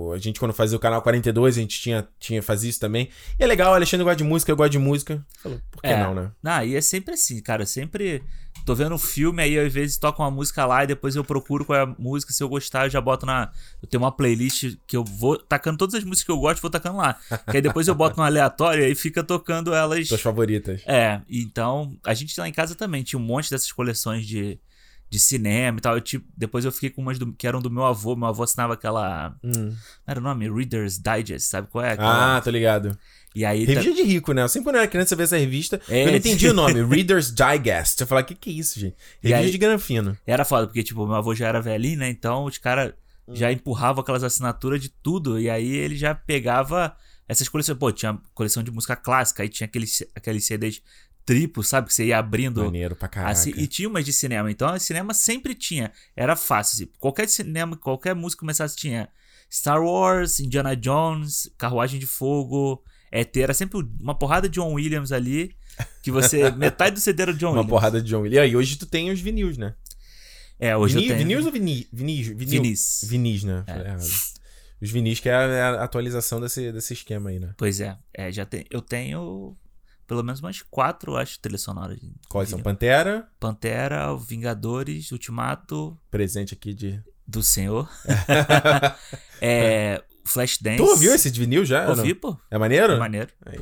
o- 0.08 0.12
a 0.12 0.18
gente, 0.18 0.38
quando 0.38 0.52
fazia 0.52 0.76
o 0.76 0.80
canal 0.80 1.00
42, 1.00 1.56
a 1.56 1.60
gente 1.60 1.80
tinha, 1.80 2.06
tinha 2.18 2.42
fazia 2.42 2.68
isso 2.68 2.78
também. 2.78 3.08
E 3.38 3.42
é 3.42 3.46
legal, 3.46 3.72
o 3.72 3.74
Alexandre 3.74 4.04
gosta 4.04 4.16
de 4.16 4.24
música, 4.24 4.52
eu 4.52 4.56
gosto 4.56 4.72
de 4.72 4.78
música. 4.78 5.24
Falou, 5.42 5.58
por 5.70 5.80
que 5.80 5.88
É. 5.88 5.98
não, 6.02 6.14
né? 6.14 6.30
Não, 6.42 6.62
e 6.64 6.76
é 6.76 6.80
sempre 6.82 7.14
assim, 7.14 7.40
cara. 7.40 7.64
Sempre 7.64 8.22
tô 8.64 8.74
vendo 8.74 8.94
um 8.94 8.98
filme, 8.98 9.42
aí 9.42 9.58
às 9.58 9.72
vezes 9.72 9.98
toca 9.98 10.22
uma 10.22 10.30
música 10.30 10.64
lá 10.64 10.84
e 10.84 10.86
depois 10.86 11.16
eu 11.16 11.24
procuro 11.24 11.64
qual 11.64 11.78
é 11.78 11.82
a 11.82 11.86
música. 11.98 12.32
Se 12.32 12.42
eu 12.42 12.48
gostar, 12.48 12.86
eu 12.86 12.90
já 12.90 13.00
boto 13.00 13.26
na. 13.26 13.50
Eu 13.82 13.88
tenho 13.88 14.02
uma 14.02 14.12
playlist 14.12 14.76
que 14.86 14.96
eu 14.96 15.04
vou 15.04 15.36
tacando 15.36 15.78
todas 15.78 15.94
as 15.96 16.04
músicas 16.04 16.24
que 16.26 16.30
eu 16.32 16.38
gosto, 16.38 16.62
vou 16.62 16.70
tacando 16.70 16.98
lá. 16.98 17.18
Que 17.50 17.56
aí 17.56 17.62
depois 17.62 17.88
eu 17.88 17.94
boto 17.94 18.16
no 18.18 18.22
aleatório 18.22 18.86
e 18.86 18.94
fica 18.94 19.22
tocando 19.24 19.74
elas. 19.74 20.06
Suas 20.08 20.20
favoritas. 20.20 20.82
É, 20.86 21.20
então 21.28 21.96
a 22.04 22.14
gente 22.14 22.38
lá 22.38 22.48
em 22.48 22.52
casa 22.52 22.74
também 22.74 23.02
tinha 23.02 23.18
um 23.18 23.24
monte 23.24 23.50
dessas 23.50 23.72
coleções 23.72 24.24
de, 24.26 24.60
de 25.10 25.18
cinema 25.18 25.78
e 25.78 25.80
tal. 25.80 25.94
Eu, 25.96 26.00
tipo, 26.00 26.26
depois 26.36 26.64
eu 26.64 26.70
fiquei 26.70 26.90
com 26.90 27.02
umas 27.02 27.18
do- 27.18 27.32
que 27.32 27.46
eram 27.46 27.60
do 27.60 27.70
meu 27.70 27.84
avô. 27.84 28.14
Meu 28.14 28.28
avô 28.28 28.44
assinava 28.44 28.74
aquela. 28.74 29.34
Hum. 29.42 29.70
Não 29.70 29.76
era 30.06 30.20
o 30.20 30.22
nome? 30.22 30.48
Reader's 30.48 30.98
Digest, 30.98 31.48
sabe 31.48 31.66
qual 31.68 31.84
é? 31.84 31.92
Aquela- 31.92 32.36
Ah, 32.36 32.40
tô 32.40 32.50
ligado. 32.50 32.96
E 33.34 33.44
aí. 33.44 33.66
tá- 33.66 33.72
Revista 33.72 33.94
de 33.94 34.02
rico, 34.02 34.32
né? 34.32 34.42
Eu 34.42 34.48
sempre 34.48 34.64
quando 34.64 34.76
eu 34.76 34.80
era 34.82 34.90
criança 34.90 35.14
eu 35.14 35.16
via 35.18 35.24
essa 35.24 35.36
revista, 35.38 35.80
É, 35.88 36.02
eu 36.02 36.06
não 36.08 36.16
entendi 36.16 36.48
o 36.48 36.52
nome. 36.54 36.82
Reader's 36.84 37.32
Digest. 37.32 38.00
Eu 38.00 38.06
falava, 38.06 38.24
o 38.24 38.28
que 38.28 38.34
que 38.34 38.50
é 38.50 38.52
isso, 38.52 38.78
gente? 38.80 38.96
Revista 39.20 39.44
aí- 39.46 39.50
de 39.50 39.58
granfino. 39.58 40.16
Era 40.26 40.44
foda, 40.44 40.66
porque, 40.66 40.82
tipo, 40.82 41.06
meu 41.06 41.16
avô 41.16 41.34
já 41.34 41.48
era 41.48 41.60
velhinho, 41.60 41.98
né? 41.98 42.08
Então 42.08 42.44
os 42.44 42.58
caras 42.58 42.92
já 43.32 43.50
empurravam 43.52 44.02
aquelas 44.02 44.22
assinaturas 44.24 44.80
de 44.80 44.88
tudo. 44.88 45.38
E 45.40 45.48
aí 45.48 45.68
ele 45.74 45.96
já 45.96 46.14
pegava 46.14 46.94
essas 47.28 47.48
coleções. 47.48 47.78
Pô, 47.78 47.90
tinha 47.92 48.18
coleção 48.34 48.62
de 48.62 48.70
música 48.70 48.96
clássica, 48.96 49.42
aí 49.42 49.48
tinha 49.48 49.66
aqueles, 49.66 50.02
aqueles 50.14 50.44
CDs 50.44 50.82
triplos, 51.24 51.68
sabe? 51.68 51.86
Que 51.86 51.94
você 51.94 52.06
ia 52.06 52.18
abrindo. 52.18 52.64
Maneiro 52.64 52.96
pra 52.96 53.06
caraca. 53.08 53.30
Assim, 53.32 53.52
e 53.56 53.66
tinha 53.68 53.88
umas 53.88 54.04
de 54.04 54.12
cinema. 54.12 54.50
Então, 54.50 54.74
o 54.74 54.78
cinema 54.80 55.14
sempre 55.14 55.54
tinha. 55.54 55.92
Era 56.16 56.34
fácil. 56.34 56.74
assim, 56.84 56.92
qualquer 56.98 57.28
cinema, 57.28 57.76
qualquer 57.76 58.14
música 58.14 58.40
começasse, 58.40 58.74
tinha 58.76 59.08
Star 59.50 59.80
Wars, 59.82 60.40
Indiana 60.40 60.74
Jones, 60.74 61.48
Carruagem 61.56 62.00
de 62.00 62.06
Fogo, 62.06 62.82
ET. 63.12 63.36
Era 63.36 63.52
sempre 63.52 63.86
uma 64.00 64.14
porrada 64.14 64.48
de 64.48 64.54
John 64.54 64.72
Williams 64.72 65.12
ali. 65.12 65.54
Que 66.02 66.10
você. 66.10 66.50
metade 66.56 66.94
do 66.94 67.00
CD 67.00 67.22
era 67.22 67.34
John 67.34 67.48
Uma 67.48 67.60
Williams. 67.60 67.70
porrada 67.70 68.02
de 68.02 68.08
John 68.08 68.22
Williams. 68.22 68.36
E 68.36 68.40
aí, 68.40 68.56
hoje 68.56 68.76
tu 68.76 68.86
tem 68.86 69.10
os 69.10 69.20
vinis, 69.20 69.58
né? 69.58 69.74
É, 70.58 70.76
hoje 70.76 70.94
Vini, 70.94 71.08
eu 71.08 71.16
tenho. 71.16 71.28
Vinis 71.28 71.46
ou 71.46 71.52
vini, 71.52 71.88
vinis? 71.92 72.26
Vinil? 72.28 72.62
Vinis. 72.62 73.00
Vinis, 73.04 73.44
né? 73.44 73.64
É. 73.66 73.96
Os 74.80 74.90
vinis, 74.90 75.20
que 75.20 75.28
é 75.28 75.34
a, 75.34 75.42
é 75.42 75.62
a 75.62 75.84
atualização 75.84 76.40
desse, 76.40 76.72
desse 76.72 76.92
esquema 76.92 77.30
aí, 77.30 77.38
né? 77.38 77.54
Pois 77.56 77.80
é, 77.80 77.96
é 78.12 78.32
já 78.32 78.44
tem, 78.44 78.64
eu 78.70 78.80
tenho 78.80 79.56
pelo 80.06 80.22
menos 80.22 80.40
umas 80.40 80.60
quatro, 80.62 81.16
acho, 81.16 81.38
trilhas 81.40 81.62
sonoras. 81.62 81.98
Quais 82.28 82.48
são? 82.48 82.60
Pantera, 82.60 83.28
Pantera, 83.40 84.14
Vingadores, 84.16 85.10
Ultimato 85.10 85.98
presente 86.10 86.54
aqui 86.54 86.74
de. 86.74 87.02
do 87.26 87.42
Senhor. 87.42 87.88
é, 89.40 90.02
Flashdance. 90.24 90.76
Tu 90.76 90.84
ouviu 90.84 91.14
esse 91.14 91.30
de 91.30 91.40
vinil 91.40 91.64
já? 91.64 91.88
Ouvi, 91.88 92.14
pô. 92.14 92.36
É 92.50 92.58
maneiro? 92.58 92.92
É 92.94 92.98
maneiro. 92.98 93.28
Aí. 93.44 93.58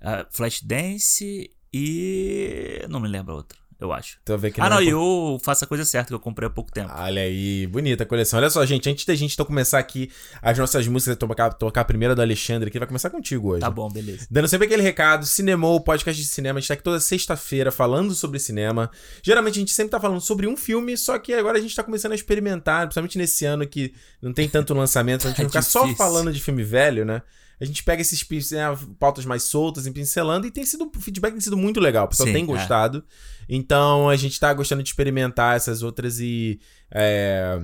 Ah, 0.00 0.26
Flashdance 0.30 1.50
e. 1.72 2.84
Não 2.88 3.00
me 3.00 3.08
lembro 3.08 3.32
a 3.32 3.36
outra, 3.36 3.58
eu 3.80 3.92
acho. 3.92 4.18
Vai 4.26 4.36
ver 4.36 4.50
que 4.52 4.60
ah, 4.60 4.70
não, 4.70 4.82
e 4.82 4.94
o 4.94 5.38
Faça 5.42 5.64
a 5.64 5.68
Coisa 5.68 5.84
Certa, 5.84 6.08
que 6.08 6.14
eu 6.14 6.20
comprei 6.20 6.46
há 6.46 6.50
pouco 6.50 6.72
tempo. 6.72 6.92
Olha 6.94 7.22
aí, 7.22 7.66
bonita 7.66 8.04
a 8.04 8.06
coleção. 8.06 8.38
Olha 8.38 8.50
só, 8.50 8.64
gente, 8.64 8.88
antes 8.88 9.04
da 9.04 9.14
gente 9.14 9.34
então 9.34 9.44
começar 9.44 9.78
aqui 9.78 10.10
as 10.40 10.56
nossas 10.58 10.86
músicas, 10.86 11.16
tocar, 11.16 11.52
tocar 11.54 11.80
a 11.82 11.84
primeira 11.84 12.14
do 12.14 12.22
Alexandre 12.22 12.68
aqui, 12.68 12.78
vai 12.78 12.88
começar 12.88 13.10
contigo 13.10 13.50
hoje. 13.50 13.60
Tá 13.60 13.70
bom, 13.70 13.88
beleza. 13.90 14.26
Dando 14.30 14.48
sempre 14.48 14.66
aquele 14.66 14.82
recado, 14.82 15.26
Cinemou, 15.26 15.80
podcast 15.80 16.20
de 16.20 16.28
cinema, 16.28 16.58
a 16.58 16.60
gente 16.60 16.68
tá 16.68 16.74
aqui 16.74 16.82
toda 16.82 17.00
sexta-feira 17.00 17.70
falando 17.70 18.14
sobre 18.14 18.38
cinema. 18.38 18.90
Geralmente 19.22 19.56
a 19.56 19.60
gente 19.60 19.72
sempre 19.72 19.90
tá 19.90 20.00
falando 20.00 20.20
sobre 20.20 20.46
um 20.46 20.56
filme, 20.56 20.96
só 20.96 21.18
que 21.18 21.34
agora 21.34 21.58
a 21.58 21.60
gente 21.60 21.74
tá 21.74 21.82
começando 21.82 22.12
a 22.12 22.14
experimentar, 22.16 22.86
principalmente 22.86 23.18
nesse 23.18 23.44
ano 23.44 23.66
que 23.66 23.92
não 24.22 24.32
tem 24.32 24.48
tanto 24.48 24.74
lançamento, 24.74 25.26
a 25.26 25.30
gente 25.30 25.40
É 25.40 25.42
não 25.44 25.50
ficar 25.50 25.62
só 25.62 25.86
falando 25.94 26.32
de 26.32 26.40
filme 26.40 26.62
velho, 26.62 27.04
né? 27.04 27.22
A 27.64 27.66
gente 27.66 27.82
pega 27.82 28.02
esses 28.02 28.26
né, 28.52 28.62
pautas 28.98 29.24
mais 29.24 29.44
soltas 29.44 29.86
e 29.86 29.90
pincelando 29.90 30.46
e 30.46 30.50
tem 30.50 30.64
sido, 30.64 30.90
o 30.94 31.00
feedback 31.00 31.32
tem 31.32 31.40
sido 31.40 31.56
muito 31.56 31.80
legal, 31.80 32.04
o 32.04 32.08
pessoal 32.08 32.26
Sim, 32.26 32.32
tem 32.32 32.44
é. 32.44 32.46
gostado. 32.46 33.04
Então 33.48 34.08
a 34.08 34.16
gente 34.16 34.38
tá 34.38 34.52
gostando 34.52 34.82
de 34.82 34.88
experimentar 34.90 35.56
essas 35.56 35.82
outras 35.82 36.20
e. 36.20 36.60
é, 36.92 37.60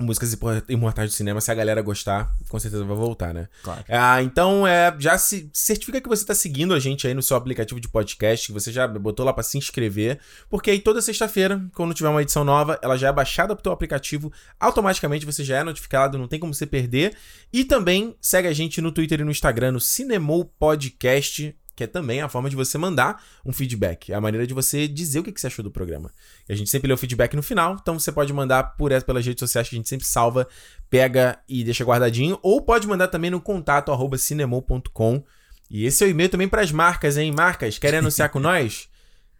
músicas 0.00 0.36
imortais 0.68 1.10
do 1.10 1.14
cinema, 1.14 1.40
se 1.40 1.50
a 1.50 1.54
galera 1.54 1.82
gostar, 1.82 2.32
com 2.48 2.58
certeza 2.58 2.84
vai 2.84 2.96
voltar, 2.96 3.32
né? 3.34 3.48
Claro. 3.62 3.84
Ah, 3.88 4.22
então, 4.22 4.66
é, 4.66 4.94
já 4.98 5.16
se 5.18 5.50
certifica 5.52 6.00
que 6.00 6.08
você 6.08 6.24
tá 6.24 6.34
seguindo 6.34 6.74
a 6.74 6.78
gente 6.78 7.06
aí 7.06 7.14
no 7.14 7.22
seu 7.22 7.36
aplicativo 7.36 7.80
de 7.80 7.88
podcast, 7.88 8.46
que 8.46 8.52
você 8.52 8.72
já 8.72 8.88
botou 8.88 9.24
lá 9.24 9.32
pra 9.32 9.42
se 9.42 9.58
inscrever, 9.58 10.18
porque 10.48 10.70
aí 10.70 10.80
toda 10.80 11.00
sexta-feira, 11.02 11.62
quando 11.74 11.94
tiver 11.94 12.08
uma 12.08 12.22
edição 12.22 12.44
nova, 12.44 12.78
ela 12.82 12.96
já 12.96 13.08
é 13.08 13.12
baixada 13.12 13.54
pro 13.54 13.62
teu 13.62 13.72
aplicativo, 13.72 14.32
automaticamente 14.58 15.26
você 15.26 15.44
já 15.44 15.58
é 15.58 15.62
notificado, 15.62 16.18
não 16.18 16.28
tem 16.28 16.38
como 16.38 16.54
você 16.54 16.66
perder. 16.66 17.14
E 17.52 17.64
também 17.64 18.14
segue 18.20 18.48
a 18.48 18.52
gente 18.52 18.80
no 18.80 18.92
Twitter 18.92 19.20
e 19.20 19.24
no 19.24 19.30
Instagram, 19.30 19.72
no 19.72 19.80
Cinemou 19.80 20.44
Podcast, 20.44 21.54
que 21.80 21.84
é 21.84 21.86
também 21.86 22.20
a 22.20 22.28
forma 22.28 22.50
de 22.50 22.54
você 22.54 22.76
mandar 22.76 23.24
um 23.42 23.54
feedback, 23.54 24.12
é 24.12 24.14
a 24.14 24.20
maneira 24.20 24.46
de 24.46 24.52
você 24.52 24.86
dizer 24.86 25.20
o 25.20 25.22
que 25.22 25.32
que 25.32 25.40
você 25.40 25.46
achou 25.46 25.62
do 25.62 25.70
programa. 25.70 26.12
E 26.46 26.52
a 26.52 26.54
gente 26.54 26.68
sempre 26.68 26.88
lê 26.88 26.92
o 26.92 26.96
feedback 26.98 27.34
no 27.34 27.42
final, 27.42 27.78
então 27.80 27.98
você 27.98 28.12
pode 28.12 28.30
mandar 28.34 28.76
por 28.76 28.92
essa 28.92 29.06
pelas 29.06 29.24
redes 29.24 29.40
sociais 29.40 29.66
que 29.66 29.74
a 29.74 29.78
gente 29.78 29.88
sempre 29.88 30.06
salva, 30.06 30.46
pega 30.90 31.38
e 31.48 31.64
deixa 31.64 31.82
guardadinho, 31.82 32.38
ou 32.42 32.60
pode 32.60 32.86
mandar 32.86 33.08
também 33.08 33.30
no 33.30 33.40
contato 33.40 33.90
arroba 33.90 34.18
cinemou.com. 34.18 35.24
E 35.70 35.86
esse 35.86 36.04
é 36.04 36.06
o 36.06 36.10
e-mail 36.10 36.28
também 36.28 36.48
pras 36.48 36.70
marcas, 36.70 37.16
hein? 37.16 37.32
Marcas, 37.32 37.78
querem 37.78 38.00
anunciar 38.00 38.28
com 38.28 38.38
nós? 38.40 38.89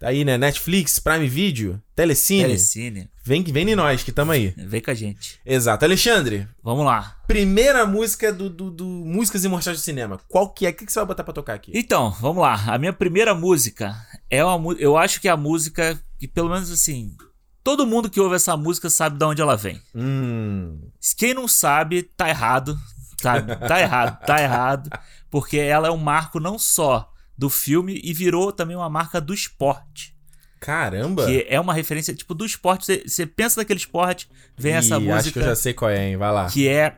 Tá 0.00 0.08
aí, 0.08 0.24
né? 0.24 0.38
Netflix, 0.38 0.98
Prime 0.98 1.28
Video, 1.28 1.78
Telecine. 1.94 2.44
Telecine. 2.44 3.10
Vem, 3.22 3.42
vem 3.42 3.68
em 3.68 3.76
nós, 3.76 4.02
que 4.02 4.10
tamo 4.10 4.32
aí. 4.32 4.54
Vem 4.56 4.80
com 4.80 4.90
a 4.90 4.94
gente. 4.94 5.38
Exato. 5.44 5.84
Alexandre, 5.84 6.48
Vamos 6.64 6.86
lá. 6.86 7.18
primeira 7.26 7.84
música 7.84 8.32
do, 8.32 8.48
do, 8.48 8.70
do 8.70 8.86
Músicas 8.86 9.44
Imortais 9.44 9.76
do 9.76 9.82
Cinema. 9.82 10.18
Qual 10.26 10.48
que 10.54 10.64
é? 10.64 10.70
O 10.70 10.72
que, 10.72 10.86
que 10.86 10.92
você 10.92 11.00
vai 11.00 11.06
botar 11.06 11.22
pra 11.22 11.34
tocar 11.34 11.52
aqui? 11.52 11.70
Então, 11.74 12.12
vamos 12.18 12.40
lá. 12.42 12.54
A 12.68 12.78
minha 12.78 12.94
primeira 12.94 13.34
música 13.34 13.94
é 14.30 14.42
uma. 14.42 14.72
Eu 14.78 14.96
acho 14.96 15.20
que 15.20 15.28
é 15.28 15.30
a 15.30 15.36
música 15.36 16.02
que, 16.18 16.26
pelo 16.26 16.48
menos 16.48 16.70
assim, 16.72 17.14
todo 17.62 17.86
mundo 17.86 18.08
que 18.08 18.22
ouve 18.22 18.36
essa 18.36 18.56
música 18.56 18.88
sabe 18.88 19.18
de 19.18 19.24
onde 19.26 19.42
ela 19.42 19.54
vem. 19.54 19.82
Hum. 19.94 20.80
Quem 21.18 21.34
não 21.34 21.46
sabe, 21.46 22.04
tá 22.04 22.26
errado. 22.26 22.74
Tá, 23.20 23.38
tá 23.42 23.78
errado, 23.78 24.24
tá 24.24 24.40
errado. 24.40 24.88
Porque 25.30 25.58
ela 25.58 25.88
é 25.88 25.90
um 25.90 25.98
marco 25.98 26.40
não 26.40 26.58
só 26.58 27.12
do 27.40 27.48
filme 27.48 27.98
e 28.04 28.12
virou 28.12 28.52
também 28.52 28.76
uma 28.76 28.90
marca 28.90 29.18
do 29.18 29.32
esporte. 29.32 30.14
Caramba! 30.60 31.24
Que 31.24 31.46
é 31.48 31.58
uma 31.58 31.72
referência, 31.72 32.12
tipo, 32.14 32.34
do 32.34 32.44
esporte. 32.44 33.02
Você- 33.06 33.24
pensa 33.24 33.58
naquele 33.62 33.78
esporte, 33.80 34.28
vem 34.58 34.74
essa 34.74 34.96
Ih, 34.96 35.00
música. 35.00 35.16
Acho 35.16 35.32
que 35.32 35.38
eu 35.38 35.44
já 35.44 35.56
sei 35.56 35.72
qual 35.72 35.90
é, 35.90 36.06
hein? 36.10 36.18
Vai 36.18 36.30
lá. 36.30 36.50
que 36.50 36.68
é 36.68 36.96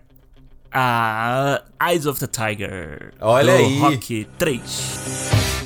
a 0.72 1.62
Eyes 1.80 2.06
of 2.06 2.18
the 2.18 2.26
Tiger. 2.26 3.14
Olha 3.20 3.52
do 3.56 3.58
aí. 3.64 3.78
Rock 3.78 4.28
3. 4.36 5.61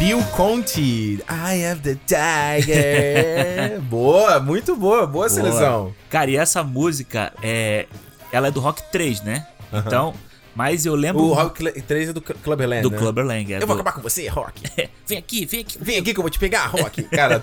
Bill 0.00 0.22
Conti. 0.34 1.22
I 1.28 1.62
have 1.62 1.82
the 1.82 1.94
tiger. 2.06 3.78
boa, 3.84 4.40
muito 4.40 4.74
boa, 4.74 5.06
boa, 5.06 5.28
seleção. 5.28 5.94
Cara, 6.08 6.30
e 6.30 6.36
essa 6.36 6.64
música 6.64 7.34
é. 7.42 7.86
Ela 8.32 8.48
é 8.48 8.50
do 8.50 8.60
Rock 8.60 8.82
3, 8.90 9.20
né? 9.20 9.46
Então. 9.70 10.14
Mas 10.54 10.86
eu 10.86 10.94
lembro. 10.94 11.22
O 11.22 11.34
Rock 11.34 11.70
3 11.82 12.08
é 12.08 12.12
do 12.14 12.22
Clubberland. 12.22 12.82
do 12.82 12.90
né? 12.90 12.96
Clubberland. 12.96 13.52
É 13.52 13.56
Eu 13.56 13.60
do... 13.60 13.66
vou 13.66 13.74
acabar 13.74 13.92
com 13.92 14.00
você, 14.00 14.26
Rock. 14.26 14.62
vem 15.06 15.18
aqui, 15.18 15.44
vem 15.44 15.60
aqui. 15.60 15.76
Vem 15.78 15.98
aqui 15.98 16.14
que 16.14 16.18
eu 16.18 16.22
vou 16.22 16.30
te 16.30 16.38
pegar, 16.38 16.68
Rock. 16.68 17.02
Cara. 17.02 17.42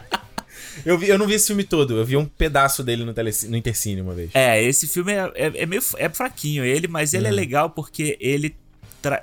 eu, 0.86 0.96
vi, 0.96 1.08
eu 1.08 1.18
não 1.18 1.26
vi 1.26 1.34
esse 1.34 1.48
filme 1.48 1.64
todo, 1.64 1.98
eu 1.98 2.04
vi 2.06 2.16
um 2.16 2.24
pedaço 2.24 2.82
dele 2.82 3.04
no, 3.04 3.12
teleci- 3.12 3.46
no 3.46 3.58
Intercine 3.58 4.00
uma 4.00 4.14
vez. 4.14 4.30
É, 4.32 4.62
esse 4.62 4.86
filme 4.86 5.12
é, 5.12 5.30
é, 5.34 5.62
é 5.62 5.66
meio 5.66 5.82
é 5.98 6.08
fraquinho 6.08 6.64
ele, 6.64 6.88
mas 6.88 7.12
ele 7.12 7.28
é 7.28 7.30
legal 7.30 7.68
porque 7.68 8.16
ele, 8.20 8.56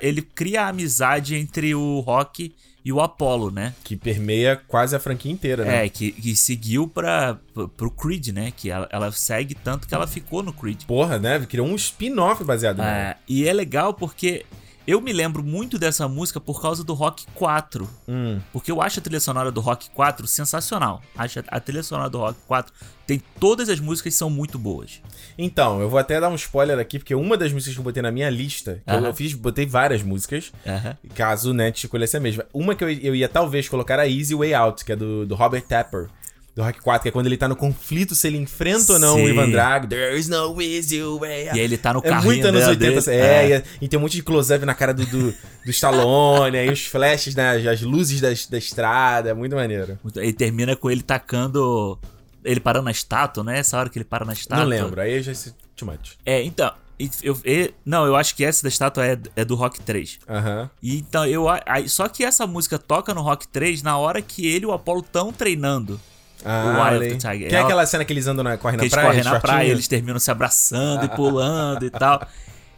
ele 0.00 0.22
cria 0.22 0.62
a 0.62 0.68
amizade 0.68 1.34
entre 1.34 1.74
o 1.74 2.00
Rock 2.00 2.54
e 2.84 2.92
o 2.92 3.00
Apollo, 3.00 3.50
né? 3.50 3.74
Que 3.84 3.96
permeia 3.96 4.60
quase 4.66 4.96
a 4.96 4.98
franquia 4.98 5.30
inteira, 5.30 5.64
né? 5.64 5.86
É, 5.86 5.88
que, 5.88 6.10
que 6.10 6.34
seguiu 6.34 6.88
pra, 6.88 7.38
pro 7.76 7.90
Creed, 7.90 8.28
né? 8.28 8.52
Que 8.56 8.70
ela, 8.70 8.88
ela 8.90 9.12
segue 9.12 9.54
tanto 9.54 9.86
que 9.86 9.94
ela 9.94 10.06
ficou 10.06 10.42
no 10.42 10.52
Creed. 10.52 10.84
Porra, 10.84 11.18
né? 11.18 11.38
Criou 11.48 11.66
um 11.66 11.76
spin-off 11.76 12.42
baseado 12.42 12.78
nela. 12.78 12.90
É, 12.90 13.16
e 13.28 13.46
é 13.46 13.52
legal 13.52 13.94
porque 13.94 14.44
eu 14.86 15.00
me 15.00 15.12
lembro 15.12 15.42
muito 15.42 15.78
dessa 15.78 16.08
música 16.08 16.40
por 16.40 16.60
causa 16.60 16.82
do 16.82 16.94
Rock 16.94 17.24
4. 17.34 17.88
Hum. 18.08 18.40
Porque 18.52 18.70
eu 18.70 18.80
acho 18.82 18.98
a 18.98 19.02
trilha 19.02 19.20
sonora 19.20 19.50
do 19.52 19.60
Rock 19.60 19.90
4 19.90 20.26
sensacional. 20.26 21.00
Acho 21.16 21.40
a- 21.40 21.44
a 21.48 21.60
trilha 21.60 21.82
sonora 21.82 22.10
do 22.10 22.18
Rock 22.18 22.38
4 22.46 22.72
tem 23.06 23.22
todas 23.38 23.68
as 23.68 23.78
músicas 23.80 24.14
são 24.14 24.28
muito 24.30 24.58
boas. 24.58 25.00
Então, 25.36 25.80
eu 25.80 25.88
vou 25.90 25.98
até 25.98 26.20
dar 26.20 26.28
um 26.28 26.34
spoiler 26.34 26.78
aqui, 26.78 26.98
porque 26.98 27.14
uma 27.14 27.36
das 27.36 27.52
músicas 27.52 27.74
que 27.74 27.80
eu 27.80 27.84
botei 27.84 28.02
na 28.02 28.10
minha 28.10 28.30
lista, 28.30 28.82
que 28.86 28.90
eu, 28.92 28.96
Aham. 28.98 29.06
eu 29.08 29.14
fiz, 29.14 29.32
botei 29.34 29.66
várias 29.66 30.02
músicas, 30.02 30.52
Aham. 30.66 30.96
caso 31.14 31.52
né, 31.52 31.70
te 31.72 31.84
escolhesse 31.86 32.16
a 32.16 32.20
mesma. 32.20 32.44
Uma 32.52 32.74
que 32.74 32.82
eu, 32.84 32.90
eu 32.90 33.14
ia 33.14 33.28
talvez 33.28 33.68
colocar 33.68 33.98
a 33.98 34.08
Easy 34.08 34.34
Way 34.34 34.54
Out, 34.54 34.84
que 34.84 34.92
é 34.92 34.96
do, 34.96 35.26
do 35.26 35.34
Robert 35.34 35.62
Tapper. 35.62 36.08
Do 36.54 36.62
Rock 36.62 36.82
4, 36.82 37.02
que 37.02 37.08
é 37.08 37.10
quando 37.10 37.26
ele 37.26 37.36
tá 37.38 37.48
no 37.48 37.56
conflito 37.56 38.14
se 38.14 38.26
ele 38.26 38.36
enfrenta 38.36 38.92
ou 38.92 38.98
não 38.98 39.16
o 39.16 39.26
Ivan 39.26 39.48
Drago. 39.48 39.86
There 39.86 40.18
is 40.18 40.28
no 40.28 40.60
easy 40.60 41.00
way 41.18 41.48
out. 41.48 41.56
E 41.56 41.60
aí 41.60 41.64
ele 41.64 41.78
tá 41.78 41.94
no 41.94 42.00
É 42.00 42.02
carrinho 42.02 42.24
muito 42.26 42.46
anos 42.46 42.60
dela 42.60 42.70
80, 42.72 43.00
dele. 43.10 43.22
é, 43.22 43.64
E, 43.80 43.84
e 43.84 43.88
tem 43.88 43.98
um 43.98 44.02
monte 44.02 44.12
de 44.16 44.22
close-up 44.22 44.62
na 44.66 44.74
cara 44.74 44.92
do, 44.92 45.06
do, 45.06 45.32
do 45.64 45.70
Stallone, 45.70 46.58
aí 46.58 46.68
os 46.70 46.84
flashes, 46.84 47.34
né, 47.34 47.52
as 47.68 47.80
luzes 47.80 48.20
da, 48.20 48.28
da 48.50 48.58
estrada, 48.58 49.30
é 49.30 49.34
muito 49.34 49.56
maneiro. 49.56 49.98
Ele 50.14 50.32
termina 50.34 50.76
com 50.76 50.90
ele 50.90 51.02
tacando. 51.02 51.98
Ele 52.44 52.60
parando 52.60 52.84
na 52.84 52.90
estátua, 52.90 53.42
né? 53.44 53.58
Essa 53.58 53.78
hora 53.78 53.88
que 53.88 53.96
ele 53.98 54.04
para 54.04 54.24
na 54.26 54.32
estátua. 54.34 54.64
Não 54.64 54.68
lembro, 54.68 55.00
aí 55.00 55.22
já 55.22 55.32
se 55.32 55.54
too 55.74 55.88
much. 55.88 56.18
É, 56.26 56.42
então. 56.42 56.70
e- 56.98 57.08
Eu, 57.22 57.38
e- 57.46 57.72
não, 57.86 58.04
eu 58.04 58.14
acho 58.14 58.34
que 58.36 58.44
essa 58.44 58.62
da 58.64 58.68
estátua 58.68 59.06
é, 59.06 59.16
é 59.36 59.44
do 59.44 59.54
Rock 59.54 59.80
3. 59.80 60.18
Aham. 60.28 60.68
E 60.82 60.98
então 60.98 61.24
eu. 61.24 61.46
só 61.86 62.08
que 62.08 62.24
essa 62.24 62.46
música 62.46 62.78
toca 62.78 63.14
no 63.14 63.22
Rock 63.22 63.48
3 63.48 63.82
na 63.82 63.96
hora 63.96 64.20
que 64.20 64.46
ele 64.46 64.64
e 64.64 64.66
o 64.66 64.72
Apollo 64.72 65.00
estão 65.00 65.32
treinando. 65.32 65.98
Ah, 66.44 66.90
Eye 66.92 66.96
of 66.98 67.08
the. 67.08 67.14
Tiger. 67.16 67.48
Tem 67.48 67.58
Ela- 67.58 67.66
aquela 67.66 67.86
cena 67.86 68.04
que 68.04 68.12
eles 68.12 68.26
andam 68.26 68.42
na, 68.44 68.56
correm 68.56 68.76
que 68.78 68.78
na 68.78 68.82
eles 68.84 68.92
praia, 68.92 69.08
correm 69.08 69.24
na 69.24 69.40
praia, 69.40 69.68
eles 69.70 69.88
terminam 69.88 70.18
se 70.18 70.30
abraçando 70.30 71.04
e 71.04 71.08
pulando 71.16 71.84
e 71.84 71.90
tal. 71.90 72.26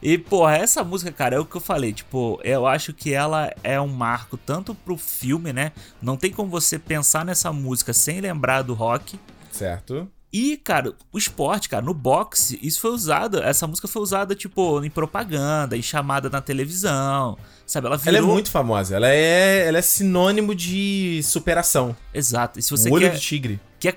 E, 0.03 0.19
porra, 0.19 0.57
essa 0.59 0.85
música, 0.85 1.11
cara, 1.11 1.37
é 1.37 1.39
o 1.39 1.47
que 1.47 1.57
eu 1.57 1.61
falei. 1.63 1.93
Tipo, 1.93 2.39
eu 2.45 2.67
acho 2.67 2.93
que 2.93 3.13
ela 3.15 3.51
é 3.63 3.81
um 3.81 3.89
marco 3.89 4.37
tanto 4.37 4.75
pro 4.75 4.99
filme, 4.99 5.51
né? 5.53 5.73
Não 6.03 6.17
tem 6.17 6.31
como 6.31 6.51
você 6.51 6.79
pensar 6.79 7.25
nessa 7.25 7.51
música 7.53 7.93
sem 7.95 8.21
lembrar 8.21 8.61
do 8.63 8.75
rock. 8.75 9.19
Certo. 9.51 10.07
E, 10.31 10.57
cara, 10.59 10.93
o 11.13 11.17
esporte, 11.17 11.69
cara, 11.69 11.83
no 11.83 11.95
boxe, 11.95 12.59
isso 12.61 12.81
foi 12.81 12.91
usado. 12.91 13.43
Essa 13.43 13.67
música 13.67 13.87
foi 13.89 14.03
usada, 14.03 14.35
tipo, 14.35 14.85
em 14.85 14.91
propaganda, 14.91 15.75
em 15.77 15.81
chamada 15.83 16.29
na 16.29 16.41
televisão. 16.41 17.39
Sabe? 17.67 17.87
Ela 17.87 17.97
virou. 17.97 18.17
Ela 18.19 18.27
é 18.27 18.31
muito 18.33 18.51
famosa. 18.51 18.97
Ela 18.97 19.09
é, 19.11 19.67
ela 19.67 19.79
é 19.79 19.83
sinônimo 19.83 20.55
de 20.55 21.21
superação. 21.25 21.97
Exato. 22.13 22.59
E 22.59 22.63
se 22.63 22.71
você 22.71 22.89
o 22.89 22.93
olho 22.93 23.09
quer. 23.09 23.15
de 23.17 23.21
tigre. 23.21 23.61
quer... 23.81 23.97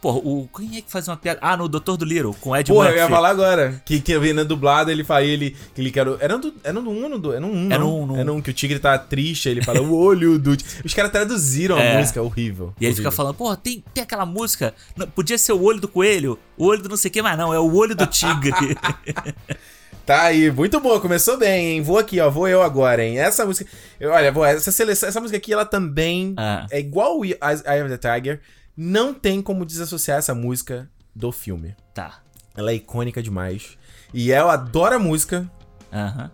Porra, 0.00 0.18
o... 0.18 0.48
quem 0.56 0.76
é 0.76 0.80
que 0.80 0.88
faz 0.88 1.08
uma 1.08 1.16
piada? 1.16 1.40
Ah, 1.42 1.56
no 1.56 1.68
Doutor 1.68 1.96
do 1.96 2.04
Little, 2.04 2.32
com 2.40 2.56
Ed 2.56 2.70
Porra, 2.70 2.84
eu 2.86 2.92
Murphy. 2.92 3.02
ia 3.02 3.08
falar 3.10 3.30
agora. 3.30 3.82
Que, 3.84 4.00
que 4.00 4.12
eu 4.12 4.20
vi 4.20 4.32
na 4.32 4.44
dublada, 4.44 4.92
ele 4.92 5.02
fala, 5.02 5.24
ele, 5.24 5.56
que 5.74 5.80
ele 5.80 5.90
quer. 5.90 6.06
Era 6.20 6.38
no, 6.38 6.54
era 6.62 6.72
no 6.72 6.88
1 6.88 7.02
ou 7.02 7.08
no 7.08 7.18
2? 7.18 7.36
Era 7.36 7.44
no 7.44 7.52
1. 7.52 7.66
Era 7.72 7.78
não? 7.80 7.88
no 7.90 7.96
um, 8.02 8.06
no 8.06 8.14
um. 8.14 8.16
Era 8.20 8.32
1 8.32 8.40
que 8.40 8.50
o 8.50 8.52
tigre 8.54 8.78
tá 8.78 8.96
triste, 8.96 9.48
ele 9.48 9.60
fala, 9.60 9.80
o 9.82 9.92
olho 9.92 10.38
do. 10.38 10.56
tigre." 10.56 10.72
Os 10.84 10.94
caras 10.94 11.10
traduziram 11.10 11.74
a 11.76 11.82
É. 11.82 11.98
música, 11.98 12.22
horrível. 12.22 12.72
E 12.80 12.84
ele 12.84 12.92
horrível. 12.92 12.96
fica 12.96 13.10
falando, 13.10 13.34
pô, 13.34 13.56
tem, 13.56 13.82
tem 13.92 14.04
aquela 14.04 14.24
música, 14.24 14.72
não- 14.96 15.08
podia 15.08 15.36
ser 15.36 15.50
o 15.50 15.60
olho 15.60 15.80
do 15.80 15.88
coelho, 15.88 16.38
o 16.56 16.66
olho 16.66 16.80
do 16.80 16.88
não 16.88 16.96
sei 16.96 17.08
o 17.08 17.12
que, 17.12 17.20
mas 17.20 17.36
não, 17.36 17.52
é 17.52 17.58
o 17.58 17.74
olho 17.74 17.96
do 17.96 18.06
tigre. 18.06 18.52
Tá 20.08 20.22
aí, 20.22 20.50
muito 20.50 20.80
boa, 20.80 20.98
começou 21.02 21.36
bem, 21.36 21.72
hein? 21.74 21.82
Vou 21.82 21.98
aqui, 21.98 22.18
ó, 22.18 22.30
vou 22.30 22.48
eu 22.48 22.62
agora, 22.62 23.04
hein? 23.04 23.18
Essa 23.18 23.44
música. 23.44 23.70
olha, 24.04 24.32
vou, 24.32 24.42
essa 24.42 24.72
seleção, 24.72 25.06
essa 25.06 25.20
música 25.20 25.36
aqui, 25.36 25.52
ela 25.52 25.66
também 25.66 26.32
Ah. 26.38 26.66
é 26.70 26.80
igual 26.80 27.18
o 27.18 27.26
Eye 27.26 27.36
Eye 27.42 27.82
of 27.82 27.94
the 27.94 27.98
Tiger. 28.16 28.40
Não 28.74 29.12
tem 29.12 29.42
como 29.42 29.66
desassociar 29.66 30.16
essa 30.18 30.34
música 30.34 30.88
do 31.14 31.30
filme. 31.30 31.76
tá. 31.92 32.20
Ela 32.56 32.70
é 32.70 32.74
icônica 32.76 33.22
demais. 33.22 33.76
E 34.14 34.30
eu 34.30 34.48
adoro 34.48 34.94
a 34.96 34.98
música. 34.98 35.48
Aham. 35.92 36.30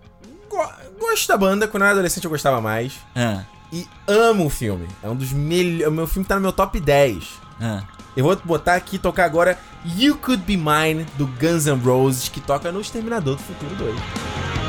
Go- 0.48 0.72
gosto 1.00 1.26
da 1.28 1.36
banda, 1.36 1.66
quando 1.68 1.82
eu 1.82 1.86
era 1.86 1.92
adolescente 1.94 2.24
eu 2.24 2.30
gostava 2.30 2.60
mais. 2.60 2.94
Ah, 3.14 3.42
E 3.72 3.84
amo 4.06 4.46
o 4.46 4.50
filme. 4.50 4.86
É 5.02 5.08
um 5.08 5.16
dos 5.16 5.32
melhores. 5.32 5.88
O 5.88 5.90
meu 5.90 6.06
filme 6.06 6.26
tá 6.26 6.36
no 6.36 6.40
meu 6.40 6.52
top 6.52 6.78
10. 6.80 7.28
ah. 7.60 7.82
Eu 8.16 8.24
vou 8.24 8.36
botar 8.44 8.74
aqui 8.74 8.98
tocar 8.98 9.24
agora 9.24 9.58
You 9.84 10.16
Could 10.16 10.44
Be 10.44 10.56
Mine 10.56 11.04
do 11.16 11.26
Guns 11.26 11.66
N' 11.66 11.80
Roses, 11.84 12.28
que 12.28 12.40
toca 12.40 12.70
no 12.70 12.80
Exterminador 12.80 13.36
do 13.36 13.42
Futuro 13.42 13.74
2. 13.74 14.63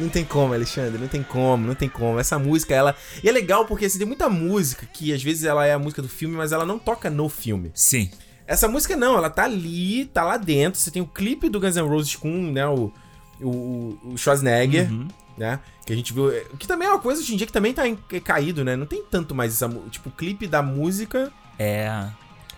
Não 0.00 0.08
tem 0.08 0.24
como, 0.24 0.52
Alexandre, 0.54 0.98
não 0.98 1.08
tem 1.08 1.22
como, 1.22 1.66
não 1.66 1.74
tem 1.74 1.88
como. 1.88 2.18
Essa 2.18 2.38
música, 2.38 2.74
ela. 2.74 2.96
E 3.22 3.28
é 3.28 3.32
legal 3.32 3.64
porque 3.66 3.84
assim, 3.84 3.98
tem 3.98 4.06
muita 4.06 4.28
música 4.28 4.86
que 4.86 5.12
às 5.12 5.22
vezes 5.22 5.44
ela 5.44 5.66
é 5.66 5.72
a 5.72 5.78
música 5.78 6.00
do 6.02 6.08
filme, 6.08 6.36
mas 6.36 6.52
ela 6.52 6.64
não 6.66 6.78
toca 6.78 7.08
no 7.10 7.28
filme. 7.28 7.70
Sim. 7.74 8.10
Essa 8.46 8.66
música 8.66 8.96
não, 8.96 9.16
ela 9.16 9.30
tá 9.30 9.44
ali, 9.44 10.06
tá 10.06 10.24
lá 10.24 10.36
dentro. 10.36 10.80
Você 10.80 10.90
tem 10.90 11.00
o 11.00 11.06
clipe 11.06 11.48
do 11.48 11.60
Guns 11.60 11.76
N' 11.76 11.82
Roses 11.88 12.16
com, 12.16 12.50
né, 12.50 12.66
o, 12.66 12.92
o, 13.40 13.98
o 14.04 14.16
Schwarzenegger, 14.18 14.90
Uhum. 14.90 15.06
né? 15.38 15.60
Que 15.86 15.92
a 15.92 15.96
gente 15.96 16.12
viu. 16.12 16.30
Que 16.58 16.66
também 16.66 16.88
é 16.88 16.90
uma 16.90 16.98
coisa 17.00 17.20
hoje 17.20 17.32
em 17.32 17.36
dia 17.36 17.46
que 17.46 17.52
também 17.52 17.72
tá 17.72 17.86
em- 17.86 17.96
caído, 18.24 18.64
né? 18.64 18.74
Não 18.76 18.86
tem 18.86 19.02
tanto 19.08 19.34
mais 19.34 19.52
essa. 19.52 19.68
Tipo, 19.90 20.08
o 20.08 20.12
clipe 20.12 20.46
da 20.48 20.62
música 20.62 21.32
É. 21.58 22.06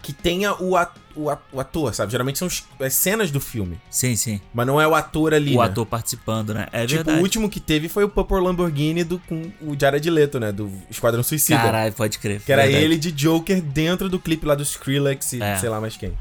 que 0.02 0.12
tenha 0.12 0.52
o, 0.60 0.76
at- 0.76 0.96
o, 1.14 1.30
at- 1.30 1.40
o 1.52 1.60
ator, 1.60 1.94
sabe? 1.94 2.10
Geralmente 2.10 2.38
são 2.38 2.48
as 2.80 2.92
cenas 2.92 3.30
do 3.30 3.40
filme. 3.40 3.80
Sim, 3.88 4.16
sim. 4.16 4.40
Mas 4.52 4.66
não 4.66 4.80
é 4.80 4.86
o 4.88 4.94
ator 4.94 5.32
ali. 5.32 5.54
O 5.56 5.60
né? 5.60 5.66
ator 5.66 5.86
participando, 5.86 6.52
né? 6.52 6.66
É 6.72 6.80
Tipo, 6.84 6.96
verdade. 7.04 7.18
o 7.18 7.22
último 7.22 7.48
que 7.48 7.60
teve 7.60 7.88
foi 7.88 8.02
o 8.02 8.08
Purple 8.08 8.40
Lamborghini 8.40 9.04
do, 9.04 9.18
com 9.20 9.50
o 9.60 9.78
Jared 9.78 10.10
Leto, 10.10 10.40
né? 10.40 10.50
Do 10.50 10.70
Esquadrão 10.90 11.22
Suicida. 11.22 11.60
Caralho, 11.60 11.92
pode 11.92 12.18
crer. 12.18 12.40
que 12.40 12.52
era 12.52 12.62
verdade. 12.62 12.84
ele 12.84 12.96
de 12.98 13.12
Joker 13.12 13.62
dentro 13.62 14.08
do 14.08 14.18
clipe 14.18 14.44
lá 14.44 14.54
do 14.56 14.62
Skrillex 14.64 15.34
e 15.34 15.42
É. 15.42 15.56
sei 15.58 15.68
lá 15.68 15.80
mais 15.80 15.96
quem. 15.96 16.12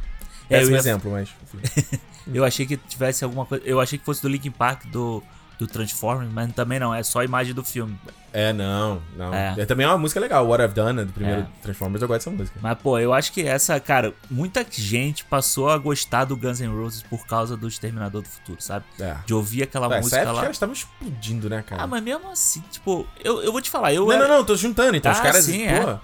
É, 0.50 0.62
é 0.62 0.65
um 0.65 0.70
ia- 0.70 0.78
exemplo, 0.78 1.12
mas... 1.12 1.30
Eu 2.32 2.46
achei 2.46 2.65
que 2.67 2.78
tivesse 2.78 3.24
alguma 3.24 3.46
coisa. 3.46 3.63
Eu 3.65 3.80
achei 3.80 3.98
que 3.98 4.06
fosse 4.06 4.22
do 4.22 4.30
Linkin 4.30 4.52
Park 4.52 4.86
do, 4.86 5.24
do 5.58 5.65
Transformers, 5.65 6.32
mas 6.32 6.54
também 6.54 6.80
não, 6.80 6.94
é 6.94 7.02
só 7.02 7.20
a 7.22 7.26
imagem 7.26 7.54
do 7.54 7.63
filme. 7.63 7.98
É, 8.34 8.54
não, 8.54 9.02
não. 9.17 9.34
É. 9.34 9.56
É. 9.58 9.65
também 9.65 9.86
é 9.86 9.89
uma 9.89 9.98
música 9.98 10.20
legal, 10.20 10.48
What 10.48 10.63
I've 10.63 10.74
Done, 10.74 10.94
né, 10.94 11.06
do 11.06 11.12
primeiro 11.13 11.41
É. 11.41 11.46
Transformers, 11.62 12.02
eu 12.02 12.08
gosto 12.08 12.20
dessa 12.30 12.38
música. 12.38 12.60
Mas, 12.62 12.78
pô, 12.78 12.98
eu 13.00 13.13
acho 13.13 13.32
que 13.34 13.41
essa, 13.46 13.80
cara, 13.80 14.13
muita 14.30 14.65
gente 14.70 15.26
passou 15.26 15.70
a 15.70 15.78
gostar 15.78 16.26
do 16.26 16.36
Guns 16.38 16.60
N' 16.62 16.67
Roses 16.74 17.02
por 17.04 17.26
causa 17.28 17.58
do 17.58 17.67
Exterminador 17.67 18.22
do 18.22 18.28
Futuro, 18.30 18.62
sabe? 18.62 18.86
É. 19.00 19.15
De 19.26 19.34
ouvir 19.34 19.63
aquela 19.63 19.88
Essa 19.88 19.98
música 19.98 20.15
época 20.17 20.28
lá. 20.32 20.34
os 20.34 20.41
caras 20.41 20.56
estavam 20.56 20.74
explodindo, 20.74 21.50
né, 21.50 21.63
cara? 21.67 21.84
Ah, 21.84 21.88
mas 21.88 22.02
mesmo 22.04 22.30
assim, 22.32 22.63
tipo, 22.72 23.08
eu, 23.24 23.41
eu 23.44 23.52
vou 23.52 23.62
te 23.62 23.70
falar, 23.70 23.94
eu 23.94 24.06
não, 24.06 24.12
era... 24.13 24.28
não, 24.28 24.38
não, 24.38 24.46
tô 24.46 24.56
juntando, 24.56 24.96
então. 24.96 25.12
os 25.12 25.20
Ah, 25.20 25.22
caras, 25.24 25.44
sim, 25.46 25.65
pô, 25.67 25.89
é. 25.91 26.00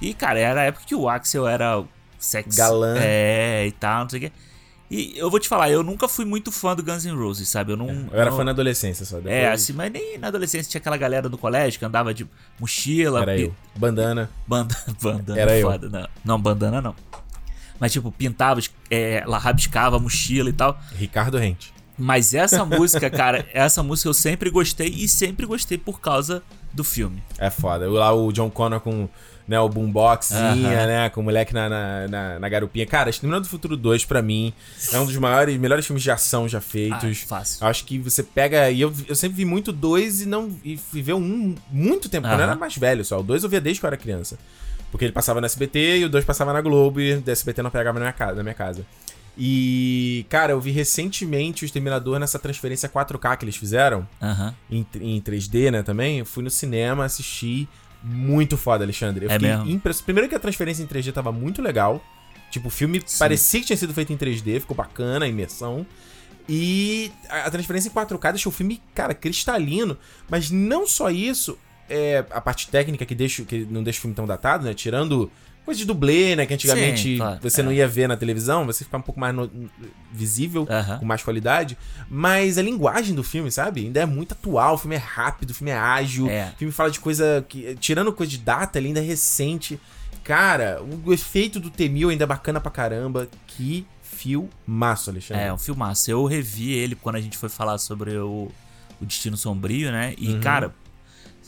E, 0.00 0.14
cara, 0.14 0.38
era 0.38 0.60
a 0.60 0.64
época 0.64 0.84
que 0.86 0.94
o 0.94 1.08
Axel 1.08 1.46
era 1.46 1.82
sexy. 2.18 2.56
Galã. 2.58 2.94
É, 2.98 3.66
e 3.66 3.72
tal, 3.72 4.02
não 4.02 4.08
sei 4.10 4.18
o 4.18 4.22
quê. 4.22 4.32
E 4.94 5.14
eu 5.16 5.30
vou 5.30 5.40
te 5.40 5.48
falar, 5.48 5.70
eu 5.70 5.82
nunca 5.82 6.06
fui 6.06 6.26
muito 6.26 6.52
fã 6.52 6.76
do 6.76 6.82
Guns 6.82 7.06
N' 7.06 7.14
Roses, 7.16 7.48
sabe? 7.48 7.72
Eu 7.72 7.76
não. 7.78 7.88
eu 7.88 8.08
era 8.12 8.30
não- 8.30 8.36
fã 8.36 8.44
na 8.44 8.50
adolescência 8.50 9.06
só. 9.06 9.16
Depois, 9.16 9.32
É, 9.34 9.50
assim, 9.50 9.72
mas 9.72 9.90
nem 9.90 10.18
na 10.18 10.28
adolescência 10.28 10.70
tinha 10.70 10.80
aquela 10.80 10.98
galera 10.98 11.30
do 11.30 11.38
colégio 11.38 11.78
que 11.78 11.84
andava 11.86 12.12
de 12.12 12.26
mochila, 12.60 13.22
Era 13.22 13.34
pi- 13.34 13.42
eu. 13.44 13.54
Bandana. 13.74 14.28
Banda, 14.46 14.76
bandana 15.00 15.40
Era 15.40 15.58
eu. 15.58 15.70
foda, 15.70 15.88
não. 15.88 16.08
Não, 16.22 16.38
bandana 16.40 16.82
não. 16.82 16.94
Mas, 17.80 17.90
tipo, 17.92 18.12
pintava, 18.12 18.60
é, 18.90 19.24
lá 19.26 19.38
rabiscava 19.38 19.96
a 19.96 19.98
mochila 19.98 20.50
e 20.50 20.52
tal. 20.52 20.78
Ricardo 20.94 21.38
Rente. 21.38 21.72
Mas 21.98 22.34
essa 22.34 22.62
música, 22.66 23.08
cara, 23.10 23.46
essa 23.54 23.82
música 23.82 24.08
eu 24.10 24.14
sempre 24.14 24.50
gostei 24.50 24.88
e 24.88 25.08
sempre 25.08 25.46
gostei 25.46 25.78
por 25.78 26.00
causa 26.00 26.42
do 26.72 26.84
filme. 26.84 27.22
É 27.38 27.50
foda. 27.50 27.88
Lá 27.90 28.12
o 28.12 28.30
John 28.30 28.50
Connor 28.50 28.80
com 28.80 29.08
né, 29.52 29.60
o 29.60 29.68
boomboxzinha, 29.68 30.40
Aham. 30.78 30.86
né? 30.86 31.10
Com 31.10 31.20
o 31.20 31.24
moleque 31.24 31.52
na, 31.52 31.68
na, 31.68 32.08
na, 32.08 32.38
na 32.38 32.48
garupinha. 32.48 32.86
Cara, 32.86 33.10
Exterminador 33.10 33.42
do 33.42 33.48
Futuro 33.50 33.76
2, 33.76 34.04
pra 34.06 34.22
mim, 34.22 34.52
é 34.92 34.98
um 34.98 35.04
dos 35.04 35.16
maiores, 35.16 35.56
melhores 35.58 35.86
filmes 35.86 36.02
de 36.02 36.10
ação 36.10 36.48
já 36.48 36.58
Ah, 36.58 36.60
feitos. 36.60 37.18
fácil. 37.20 37.66
Acho 37.66 37.84
que 37.84 37.98
você 37.98 38.22
pega. 38.22 38.70
E 38.70 38.80
eu, 38.80 38.92
eu 39.06 39.14
sempre 39.14 39.36
vi 39.36 39.44
muito 39.44 39.70
dois 39.72 40.22
e 40.22 40.26
não. 40.26 40.50
E 40.64 40.76
fui 40.76 41.02
ver 41.02 41.12
um 41.14 41.54
muito 41.70 42.08
tempo, 42.08 42.26
quando 42.26 42.40
eu 42.40 42.44
era 42.44 42.56
mais 42.56 42.76
velho 42.76 43.04
só. 43.04 43.20
O 43.20 43.22
dois 43.22 43.44
eu 43.44 43.48
via 43.50 43.60
desde 43.60 43.78
que 43.80 43.86
eu 43.86 43.88
era 43.88 43.96
criança. 43.96 44.38
Porque 44.90 45.04
ele 45.04 45.12
passava 45.12 45.40
no 45.40 45.46
SBT 45.46 45.98
e 45.98 46.04
o 46.04 46.08
dois 46.08 46.24
passava 46.24 46.52
na 46.52 46.60
Globo 46.60 47.00
e 47.00 47.14
o 47.14 47.22
SBT 47.30 47.62
não 47.62 47.70
pegava 47.70 47.98
na 47.98 48.04
minha 48.06 48.12
casa. 48.12 48.34
Na 48.36 48.42
minha 48.42 48.54
casa. 48.54 48.84
E, 49.36 50.26
cara, 50.28 50.52
eu 50.52 50.60
vi 50.60 50.70
recentemente 50.70 51.64
o 51.64 51.66
Exterminador 51.66 52.18
nessa 52.18 52.38
transferência 52.38 52.88
4K 52.88 53.38
que 53.38 53.44
eles 53.46 53.56
fizeram 53.56 54.06
Aham. 54.20 54.54
em, 54.70 54.86
em 55.00 55.20
3D, 55.22 55.70
né, 55.70 55.82
também. 55.82 56.18
Eu 56.18 56.26
fui 56.26 56.42
no 56.44 56.50
cinema, 56.50 57.04
assisti. 57.06 57.66
Muito 58.02 58.56
foda, 58.56 58.84
Alexandre. 58.84 59.26
Eu 59.26 59.30
É 59.30 59.34
fiquei 59.34 59.48
mesmo? 59.48 59.70
impressionado. 59.70 60.04
Primeiro 60.04 60.28
que 60.28 60.34
a 60.34 60.38
transferência 60.40 60.82
em 60.82 60.86
3D 60.86 61.12
tava 61.12 61.30
muito 61.32 61.62
legal. 61.62 62.02
Tipo, 62.50 62.68
o 62.68 62.70
filme 62.70 63.00
Sim. 63.04 63.18
parecia 63.18 63.60
que 63.60 63.66
tinha 63.66 63.76
sido 63.76 63.94
feito 63.94 64.12
em 64.12 64.16
3D, 64.16 64.60
ficou 64.60 64.76
bacana 64.76 65.24
a 65.24 65.28
imersão. 65.28 65.86
E 66.48 67.10
a, 67.28 67.46
a 67.46 67.50
transferência 67.50 67.88
em 67.88 67.92
4K 67.92 68.32
deixou 68.32 68.50
o 68.52 68.54
filme, 68.54 68.82
cara, 68.94 69.14
cristalino. 69.14 69.96
Mas 70.28 70.50
não 70.50 70.86
só 70.86 71.08
isso, 71.10 71.56
é 71.88 72.24
a 72.30 72.40
parte 72.40 72.68
técnica 72.68 73.06
que, 73.06 73.14
deixa, 73.14 73.44
que 73.44 73.64
não 73.70 73.82
deixa 73.82 73.98
o 73.98 74.02
filme 74.02 74.14
tão 74.14 74.26
datado, 74.26 74.64
né? 74.64 74.74
Tirando 74.74 75.30
coisa 75.64 75.78
de 75.78 75.86
dublê, 75.86 76.34
né? 76.36 76.44
Que 76.46 76.54
antigamente 76.54 77.02
Sim, 77.02 77.16
claro, 77.18 77.38
você 77.42 77.60
é. 77.60 77.64
não 77.64 77.72
ia 77.72 77.86
ver 77.88 78.08
na 78.08 78.16
televisão, 78.16 78.66
você 78.66 78.84
fica 78.84 78.96
um 78.96 79.02
pouco 79.02 79.18
mais 79.20 79.34
no- 79.34 79.50
visível 80.12 80.66
Aham. 80.68 80.98
com 80.98 81.04
mais 81.04 81.22
qualidade, 81.22 81.76
mas 82.08 82.58
a 82.58 82.62
linguagem 82.62 83.14
do 83.14 83.22
filme, 83.22 83.50
sabe? 83.50 83.82
Ainda 83.86 84.00
é 84.00 84.06
muito 84.06 84.32
atual, 84.32 84.74
o 84.74 84.78
filme 84.78 84.96
é 84.96 84.98
rápido, 84.98 85.50
o 85.50 85.54
filme 85.54 85.70
é 85.70 85.76
ágil, 85.76 86.28
É. 86.28 86.50
o 86.54 86.58
filme 86.58 86.72
fala 86.72 86.90
de 86.90 87.00
coisa 87.00 87.44
que, 87.48 87.74
tirando 87.76 88.12
coisa 88.12 88.30
de 88.30 88.38
data, 88.38 88.78
ele 88.78 88.88
ainda 88.88 89.00
é 89.00 89.04
recente. 89.04 89.78
Cara, 90.24 90.80
o 91.04 91.12
efeito 91.12 91.58
do 91.58 91.68
T-1000 91.70 92.10
ainda 92.10 92.24
é 92.24 92.26
bacana 92.26 92.60
pra 92.60 92.70
caramba. 92.70 93.28
Que 93.46 93.84
filmaço, 94.02 95.10
Alexandre. 95.10 95.42
É, 95.44 95.52
um 95.52 95.58
filmaço. 95.58 96.10
Eu 96.10 96.24
revi 96.26 96.72
ele 96.72 96.94
quando 96.94 97.16
a 97.16 97.20
gente 97.20 97.36
foi 97.36 97.48
falar 97.48 97.76
sobre 97.78 98.16
o, 98.18 98.48
o 99.00 99.04
Destino 99.04 99.36
Sombrio, 99.36 99.90
né? 99.90 100.14
E, 100.16 100.38
cara, 100.38 100.72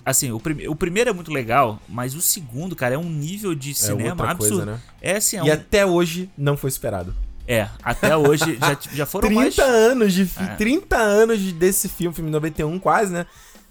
assim, 0.05 0.31
o, 0.33 0.39
prime- 0.41 0.69
o 0.69 0.75
primeiro 0.75 1.11
é 1.11 1.13
muito 1.13 1.33
legal, 1.33 1.81
mas 1.89 2.15
o 2.15 2.21
segundo, 2.21 2.75
cara, 2.77 2.95
é 2.95 2.99
um 2.99 3.09
nível 3.11 3.55
de 3.55 3.71
é 3.71 3.75
cinema 3.75 4.11
outra 4.11 4.31
absurdo. 4.31 4.57
coisa, 4.57 4.73
né? 4.73 4.81
É 5.01 5.17
assim, 5.17 5.37
é, 5.39 5.41
E 5.41 5.51
um- 5.51 5.53
até 5.53 5.87
hoje 5.87 6.31
não 6.37 6.57
foi 6.57 6.71
superado. 6.71 7.15
é, 7.47 7.69
até 7.83 8.17
hoje 8.17 8.57
já, 8.61 8.79
já 8.93 9.07
foram 9.07 9.29
30 9.29 9.41
mais. 9.43 9.59
anos 9.59 10.13
de 10.15 10.25
fi- 10.27 10.43
É. 10.45 10.57
30 10.57 10.97
anos 10.97 11.39
de- 11.41 11.53
desse 11.53 11.89
filme, 11.89 12.15
filme 12.15 12.31
91 12.31 12.79
quase, 12.79 13.13
né? 13.13 13.27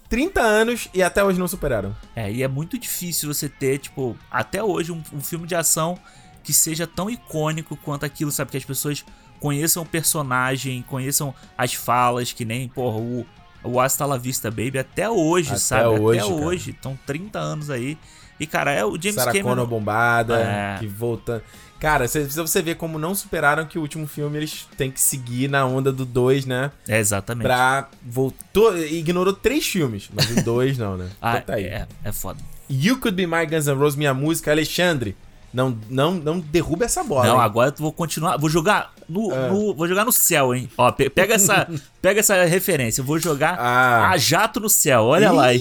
30 0.08 0.40
anos 0.42 0.88
e 0.94 1.02
até 1.02 1.24
hoje 1.24 1.38
não 1.38 1.48
superaram. 1.48 1.96
É, 2.14 2.30
e 2.30 2.42
é 2.42 2.48
muito 2.48 2.78
difícil 2.78 3.32
você 3.32 3.48
ter, 3.48 3.78
tipo, 3.78 4.16
até 4.30 4.62
hoje 4.62 4.92
um, 4.92 5.02
um 5.12 5.20
filme 5.20 5.46
de 5.46 5.54
ação 5.56 5.98
que 6.44 6.52
seja 6.52 6.86
tão 6.86 7.08
icônico 7.10 7.74
quanto 7.76 8.04
aquilo, 8.04 8.30
sabe? 8.30 8.50
Que 8.50 8.56
as 8.58 8.64
pessoas 8.64 9.04
conheçam 9.40 9.82
o 9.82 9.86
personagem, 9.86 10.82
conheçam 10.82 11.34
as 11.56 11.74
falas, 11.74 12.32
que 12.32 12.44
nem, 12.44 12.68
porra, 12.68 12.98
o, 12.98 13.26
o 13.64 13.80
Hasta 13.80 14.04
La 14.06 14.16
Vista 14.18 14.50
Baby 14.50 14.78
até 14.78 15.08
hoje, 15.10 15.50
Até 15.50 15.58
sabe? 15.58 15.88
hoje, 16.00 16.20
até 16.20 16.28
cara. 16.28 16.40
hoje. 16.46 16.70
Estão 16.70 16.98
30 17.06 17.38
anos 17.38 17.70
aí. 17.70 17.96
E, 18.38 18.46
cara, 18.46 18.72
é 18.72 18.84
o 18.84 18.92
James 19.00 19.14
Sarah 19.14 19.32
Cameron. 19.32 19.48
Connor 19.50 19.66
bombada, 19.66 20.38
É. 20.38 20.76
que 20.78 20.86
volta. 20.86 21.42
Cara, 21.80 22.08
você 22.08 22.24
você 22.24 22.62
ver 22.62 22.76
como 22.76 22.98
não 22.98 23.14
superaram 23.14 23.66
que 23.66 23.78
o 23.78 23.82
último 23.82 24.06
filme 24.06 24.38
eles 24.38 24.66
têm 24.76 24.90
que 24.90 25.00
seguir 25.00 25.48
na 25.50 25.66
onda 25.66 25.92
do 25.92 26.04
2, 26.06 26.46
né? 26.46 26.70
É, 26.88 26.98
exatamente. 26.98 27.44
Pra. 27.44 27.88
Voltou. 28.02 28.76
Ignorou 28.78 29.32
três 29.34 29.66
filmes, 29.66 30.08
mas 30.14 30.30
o 30.30 30.42
2 30.44 30.78
não, 30.78 30.96
né? 30.96 31.08
Ah, 31.20 31.32
Então 31.36 31.42
tá 31.46 31.54
aí. 31.54 31.64
é, 31.64 31.86
é 32.02 32.12
foda. 32.12 32.40
You 32.70 32.98
Could 32.98 33.14
Be 33.16 33.26
My 33.26 33.44
Guns 33.46 33.66
N' 33.66 33.74
Roses, 33.76 33.96
minha 33.96 34.14
música, 34.14 34.50
Alexandre. 34.50 35.14
Não, 35.54 35.78
não, 35.88 36.14
não 36.14 36.40
derruba 36.40 36.84
essa 36.84 37.04
bola. 37.04 37.26
Não, 37.28 37.36
hein? 37.36 37.40
agora 37.42 37.70
eu 37.70 37.74
vou 37.82 37.92
continuar. 37.92 38.36
Vou 38.36 38.50
jogar 38.50 38.92
no, 39.08 39.32
É. 39.32 39.48
no- 39.48 39.72
vou 39.72 39.86
jogar 39.86 40.04
no 40.04 40.10
céu, 40.10 40.52
hein? 40.52 40.68
Ó, 40.76 40.90
pe- 40.90 41.08
pega 41.08 41.34
essa, 41.34 41.68
pega 42.02 42.18
essa 42.18 42.42
referência. 42.44 43.00
Eu 43.00 43.04
vou 43.04 43.20
jogar 43.20 43.56
Ah. 43.58 44.10
a 44.10 44.16
jato 44.16 44.58
no 44.58 44.68
céu. 44.68 45.04
Olha 45.04 45.30
lá 45.30 45.46
aí. 45.46 45.58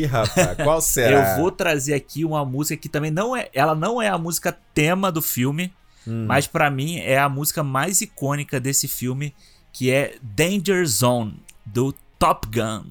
Ih, 0.00 0.06
rapaz, 0.06 0.56
qual 0.64 0.80
será? 0.82 1.34
Eu 1.34 1.42
vou 1.42 1.50
trazer 1.52 1.92
aqui 1.92 2.24
uma 2.24 2.44
música 2.46 2.80
que 2.80 2.88
também 2.88 3.10
não 3.10 3.36
é, 3.36 3.50
ela 3.52 3.74
não 3.74 4.00
é 4.00 4.08
a 4.08 4.16
música 4.16 4.56
tema 4.72 5.12
do 5.12 5.20
filme, 5.20 5.70
Hum. 6.08 6.24
mas 6.26 6.46
pra 6.46 6.70
mim 6.70 6.96
é 7.00 7.18
a 7.18 7.28
música 7.28 7.62
mais 7.62 8.00
icônica 8.00 8.58
desse 8.58 8.88
filme, 8.88 9.34
que 9.70 9.90
é 9.90 10.14
Danger 10.22 10.86
Zone 10.86 11.42
do 11.66 11.94
Top 12.18 12.48
Gun. 12.48 12.84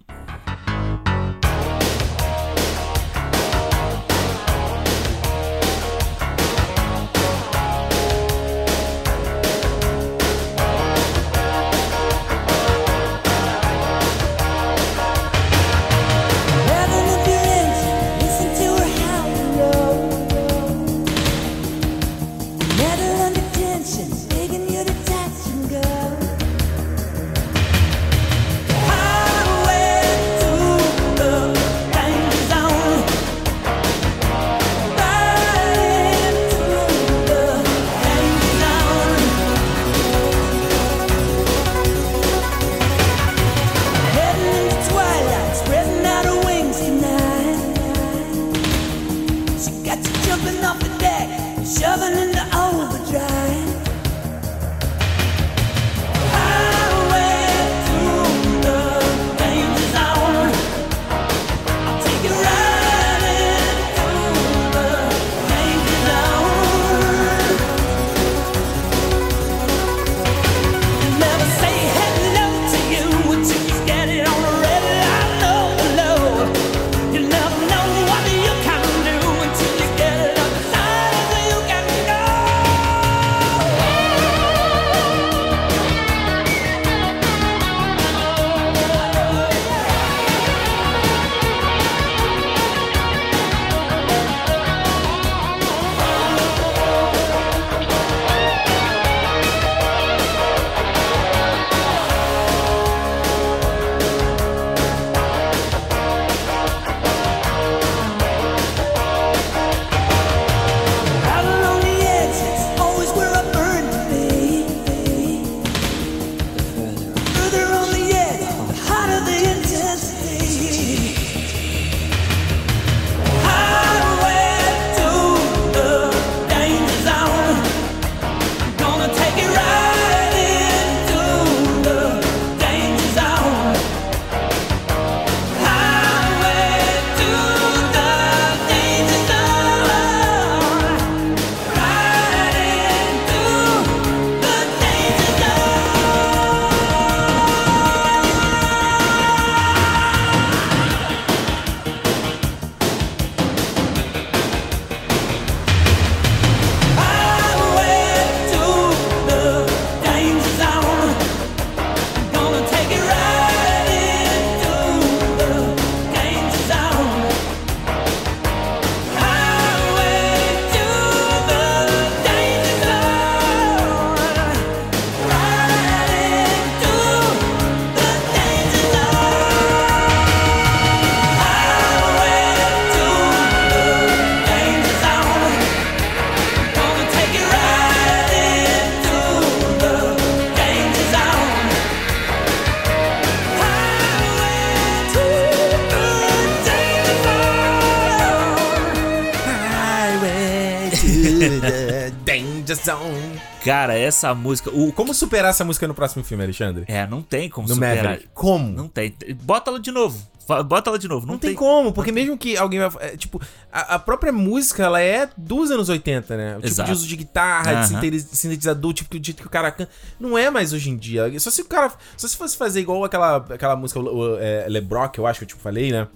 Cara, 203.63 203.98
essa 203.98 204.34
música. 204.34 204.69
O... 204.69 204.91
Como 204.93 205.13
superar 205.13 205.50
essa 205.52 205.65
música 205.65 205.88
no 205.88 205.93
próximo 205.93 206.24
filme, 206.24 206.43
Alexandre? 206.43 206.86
É, 206.88 207.06
não 207.06 207.22
tem 207.22 207.50
como 207.50 207.67
No 207.67 207.74
superar. 207.74 208.04
Maverick. 208.04 208.30
Como? 208.34 208.69
Não 208.72 208.88
tem. 208.88 209.13
Bota 209.43 209.69
ela 209.72 209.80
de 209.80 209.91
novo. 209.91 210.17
Bota 210.65 210.89
ela 210.89 210.98
de 210.98 211.08
novo. 211.08 211.28
Não, 211.28 211.34
Não 211.34 211.39
tem 211.39 211.54
como, 211.54 211.93
porque 211.93 212.12
mesmo 212.12 212.36
que 212.36 212.58
alguém 212.58 212.80
vai. 212.80 212.89
é, 213.10 213.15
tipo, 213.15 213.39
a, 213.72 213.95
a 213.95 214.00
própria 214.00 214.32
música, 214.32 214.84
ela 214.84 215.00
é 215.00 215.30
dos 215.38 215.69
anos 215.69 215.89
80, 215.89 216.36
né? 216.38 216.52
O 216.54 216.56
tipo 216.56 216.67
Exato. 216.67 216.88
de 216.89 216.95
uso 216.98 217.08
de 217.08 217.15
guitarra, 217.17 217.82
de 217.82 217.88
sintetiz- 217.89 218.28
sintetizador, 218.32 218.91
tipo, 218.93 219.15
o 219.15 219.24
jeito 219.24 219.41
que 219.41 219.48
o 219.48 219.50
cara 219.50 219.69
canta. 219.69 219.91
Não 220.19 220.36
é 220.36 220.50
mais 220.50 220.74
hoje 220.74 220.89
em 220.89 220.98
dia. 220.98 221.32
Só 221.39 221.52
se 221.52 221.62
o 221.62 221.65
cara. 221.65 221.93
Só 222.17 222.28
se 222.28 222.36
fosse 222.36 222.58
fazer 222.58 222.80
igual 222.80 223.04
aquela, 223.04 223.36
aquela 223.38 223.76
música, 223.76 224.00
o, 224.00 224.04
o, 224.34 224.38
é, 224.39 224.65
LeBrock, 224.67 225.19
eu 225.19 225.28
acho 225.28 225.38
que 225.39 225.43
eu 225.43 225.50
tipo, 225.50 225.62
falei, 225.62 225.91
né? 225.91 226.08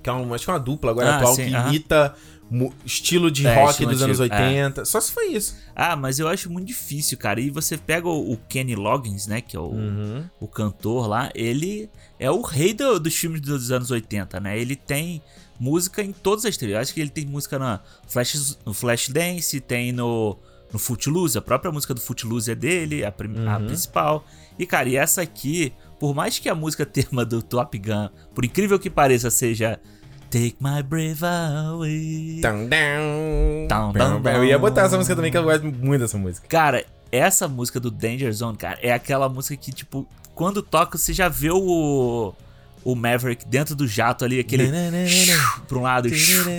Que 0.00 0.08
é 0.08 0.12
uma, 0.12 0.36
acho 0.36 0.44
que 0.44 0.50
é 0.50 0.54
uma 0.54 0.60
dupla 0.60 0.90
agora 0.92 1.10
Ah, 1.12 1.16
atual 1.16 1.34
sim, 1.34 1.46
que 1.46 1.50
imita 1.50 2.14
estilo 2.84 3.30
de 3.30 3.46
É, 3.46 3.54
rock 3.54 3.70
estilo 3.72 3.90
dos 3.92 4.02
anos 4.02 4.20
antigo, 4.20 4.34
é. 4.36 4.46
80. 4.66 4.84
Só 4.84 5.00
se 5.00 5.10
foi 5.12 5.28
isso. 5.28 5.56
Ah, 5.74 5.96
mas 5.96 6.18
eu 6.18 6.28
acho 6.28 6.50
muito 6.50 6.66
difícil, 6.68 7.16
cara. 7.18 7.40
E 7.40 7.50
você 7.50 7.76
pega 7.76 8.06
o, 8.08 8.32
o 8.32 8.36
Kenny 8.48 8.74
Loggins, 8.74 9.26
né? 9.26 9.40
Que 9.40 9.56
é 9.56 9.60
o, 9.60 9.64
Uhum. 9.70 10.24
o 10.40 10.46
cantor 10.46 11.06
lá. 11.08 11.30
Ele 11.34 11.88
é 12.18 12.30
o 12.30 12.42
rei 12.42 12.72
do- 12.74 13.00
dos 13.00 13.14
filmes 13.14 13.40
dos 13.40 13.70
anos 13.72 13.90
80, 13.90 14.38
né? 14.40 14.58
Ele 14.58 14.76
tem 14.76 15.20
música 15.58 16.02
em 16.02 16.12
todas 16.12 16.44
as 16.44 16.56
trilhas. 16.56 16.80
Acho 16.82 16.94
que 16.94 17.00
ele 17.00 17.10
tem 17.10 17.26
música 17.26 17.58
na 17.58 17.80
Flash, 18.08 18.58
no 18.64 18.74
Flashdance, 18.74 19.60
tem 19.60 19.92
no, 19.92 20.36
no 20.72 20.78
Footloose. 20.78 21.36
A 21.38 21.42
própria 21.42 21.72
música 21.72 21.94
do 21.94 22.00
Footloose 22.00 22.50
é 22.50 22.54
dele, 22.54 23.04
a, 23.04 23.10
prim- 23.10 23.46
a 23.46 23.58
Uhum. 23.58 23.66
principal. 23.66 24.24
E, 24.58 24.66
cara, 24.66 24.88
e 24.88 24.96
essa 24.96 25.22
aqui, 25.22 25.72
por 25.98 26.14
mais 26.14 26.38
que 26.38 26.48
a 26.48 26.54
música 26.54 26.84
tema 26.86 27.24
do 27.24 27.42
Top 27.42 27.76
Gun, 27.78 28.08
por 28.34 28.44
incrível 28.44 28.78
que 28.78 28.90
pareça, 28.90 29.30
seja 29.30 29.80
Take 30.34 30.56
My 30.60 30.82
Breath 30.82 31.22
Away. 31.22 32.40
Tum, 32.42 32.68
dum. 32.68 33.68
Tum, 33.68 33.92
dum, 33.92 34.20
dum. 34.20 34.30
Eu 34.30 34.44
ia 34.44 34.58
botar 34.58 34.82
essa 34.82 34.96
música 34.96 35.14
também, 35.14 35.30
que 35.30 35.38
eu 35.38 35.44
gosto 35.44 35.64
muito 35.64 36.00
dessa 36.00 36.18
música. 36.18 36.44
Cara, 36.48 36.84
essa 37.12 37.46
música 37.46 37.78
do 37.78 37.88
Danger 37.88 38.32
Zone, 38.32 38.56
cara, 38.56 38.76
é 38.82 38.92
aquela 38.92 39.28
música 39.28 39.56
que, 39.56 39.70
tipo, 39.70 40.04
quando 40.34 40.60
toca, 40.60 40.98
você 40.98 41.12
já 41.12 41.28
vê 41.28 41.52
o. 41.52 42.34
O 42.84 42.94
Maverick 42.94 43.46
dentro 43.46 43.74
do 43.74 43.86
jato 43.88 44.24
ali, 44.26 44.38
aquele. 44.38 44.70
pra 45.66 45.78
um 45.78 45.82
lado, 45.82 46.08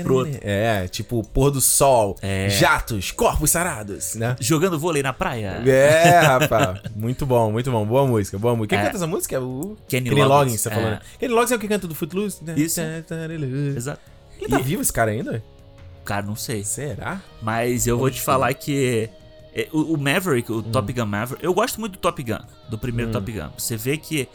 pro 0.04 0.16
outro. 0.16 0.40
É, 0.42 0.88
tipo, 0.88 1.22
pôr 1.24 1.52
do 1.52 1.62
sol, 1.62 2.16
É. 2.22 2.50
jatos, 2.50 3.12
corpos 3.12 3.52
sarados, 3.52 4.16
né? 4.16 4.36
Jogando 4.40 4.80
vôlei 4.80 5.04
na 5.04 5.14
praia. 5.14 5.62
É, 5.66 6.20
rapaz. 6.22 6.80
Muito 6.96 7.26
bom, 7.26 7.52
muito 7.52 7.70
bom. 7.72 7.86
Boa 7.86 8.08
música, 8.08 8.40
boa 8.40 8.56
música. 8.56 8.76
Quem 8.76 8.80
É. 8.80 8.86
canta 8.86 8.98
essa 8.98 9.08
música? 9.08 9.36
É 9.36 9.40
o 9.40 9.78
Kenny 9.88 10.10
Loggins, 10.10 10.28
Loggins, 10.30 10.62
você 10.62 10.70
tá 10.70 10.76
é. 10.76 10.80
falando. 10.82 11.00
Kenny 11.20 11.34
Loggins 11.34 11.52
é 11.52 11.56
o 11.56 11.60
que 11.60 11.68
canta 11.68 11.88
do 11.88 11.94
Footloose? 11.96 12.38
Isso. 12.58 12.82
Ele 12.82 13.78
Exato. 13.78 14.00
tá 14.50 14.60
E- 14.60 14.64
vivo, 14.64 14.82
esse 14.82 14.92
cara 14.94 15.12
ainda? 15.12 15.44
Cara, 16.04 16.24
não 16.26 16.36
sei. 16.36 16.64
Será? 16.64 17.22
Mas 17.42 17.88
eu 17.88 17.98
vou 17.98 18.10
te 18.10 18.22
falar 18.22 18.54
que. 18.54 19.10
é, 19.54 19.68
O, 19.72 19.94
o 19.94 19.98
Maverick, 19.98 20.52
Hum. 20.52 20.58
o 20.58 20.64
Top 20.64 20.92
Gun 20.92 21.06
Maverick, 21.06 21.44
eu 21.46 21.54
gosto 21.54 21.80
muito 21.80 21.94
do 21.94 22.00
Top 22.00 22.22
Gun, 22.22 22.40
do 22.70 22.78
primeiro 22.78 23.12
Top 23.12 23.32
Gun. 23.32 23.50
Você 23.58 23.78
vê 23.78 23.96
que 23.98 24.28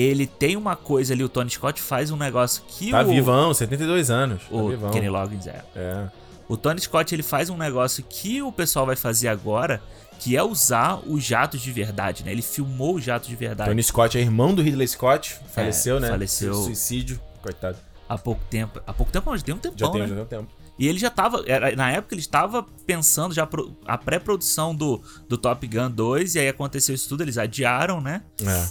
ele 0.00 0.26
tem 0.26 0.56
uma 0.56 0.76
coisa 0.76 1.12
ali, 1.14 1.24
o 1.24 1.28
Tony 1.28 1.50
Scott 1.50 1.80
faz 1.80 2.10
um 2.10 2.16
negócio 2.16 2.62
que 2.68 2.90
Tá 2.90 3.02
o, 3.02 3.06
vivão, 3.08 3.52
72 3.54 4.10
anos. 4.10 4.42
Tá 4.42 4.54
o 4.54 4.68
vivão. 4.68 4.90
Kenny 4.90 5.08
Loggins 5.08 5.46
é. 5.46 5.62
É. 5.74 6.06
O 6.48 6.56
Tony 6.56 6.80
Scott 6.80 7.14
ele 7.14 7.22
faz 7.22 7.50
um 7.50 7.56
negócio 7.56 8.02
que 8.08 8.40
o 8.42 8.50
pessoal 8.52 8.86
vai 8.86 8.96
fazer 8.96 9.28
agora, 9.28 9.82
que 10.18 10.36
é 10.36 10.42
usar 10.42 11.00
os 11.06 11.22
jatos 11.22 11.60
de 11.60 11.70
verdade, 11.70 12.24
né? 12.24 12.32
Ele 12.32 12.42
filmou 12.42 12.96
os 12.96 13.04
jatos 13.04 13.28
de 13.28 13.36
verdade 13.36 13.70
Tony 13.70 13.82
Scott 13.82 14.16
é 14.16 14.20
irmão 14.20 14.54
do 14.54 14.62
Ridley 14.62 14.88
Scott. 14.88 15.36
Faleceu, 15.52 16.00
né? 16.00 16.08
faleceu. 16.08 16.54
Suicídio. 16.54 17.20
Coitado. 17.42 17.76
há 18.08 18.16
pouco 18.18 18.42
tempo. 18.50 18.80
Há 18.86 18.92
pouco 18.92 19.12
tempo, 19.12 19.36
já 19.36 19.42
tem 19.44 19.54
um 19.54 19.58
tempão, 19.58 19.78
Já 19.78 19.90
tem, 19.90 20.00
né? 20.02 20.08
já 20.08 20.14
tem 20.14 20.22
um 20.22 20.26
tempo. 20.42 20.52
E 20.78 20.86
ele 20.86 20.98
já 20.98 21.10
tava. 21.10 21.42
era- 21.46 21.74
na 21.76 21.90
época 21.90 22.14
ele 22.14 22.20
estava 22.20 22.64
pensando 22.86 23.34
já 23.34 23.44
pro- 23.46 23.76
a 23.84 23.98
pré-produção 23.98 24.74
do, 24.74 25.02
do 25.28 25.36
Top 25.36 25.66
Gun 25.66 25.90
2, 25.90 26.34
e 26.36 26.38
aí 26.38 26.48
aconteceu 26.48 26.94
isso 26.94 27.08
tudo, 27.08 27.22
eles 27.22 27.36
adiaram, 27.36 28.00
né? 28.00 28.22
É. 28.44 28.66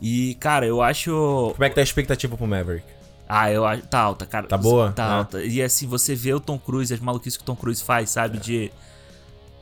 E, 0.00 0.34
cara, 0.36 0.66
eu 0.66 0.80
acho. 0.82 1.52
Como 1.54 1.64
é 1.64 1.68
que 1.68 1.74
tá 1.74 1.80
a 1.80 1.84
expectativa 1.84 2.36
pro 2.36 2.46
Maverick? 2.46 2.84
Ah, 3.28 3.50
eu 3.52 3.64
acho. 3.64 3.82
Tá 3.82 4.00
alta, 4.00 4.26
cara. 4.26 4.46
Tá 4.46 4.56
boa? 4.56 4.92
Tá 4.92 5.04
É. 5.04 5.12
alta. 5.12 5.42
E 5.44 5.62
assim, 5.62 5.86
você 5.86 6.14
vê 6.14 6.32
o 6.34 6.40
Tom 6.40 6.58
Cruise, 6.58 6.92
as 6.92 7.00
maluquices 7.00 7.36
que 7.36 7.42
o 7.42 7.46
Tom 7.46 7.54
Cruise 7.56 7.82
faz, 7.82 8.10
sabe? 8.10 8.38
De. 8.38 8.72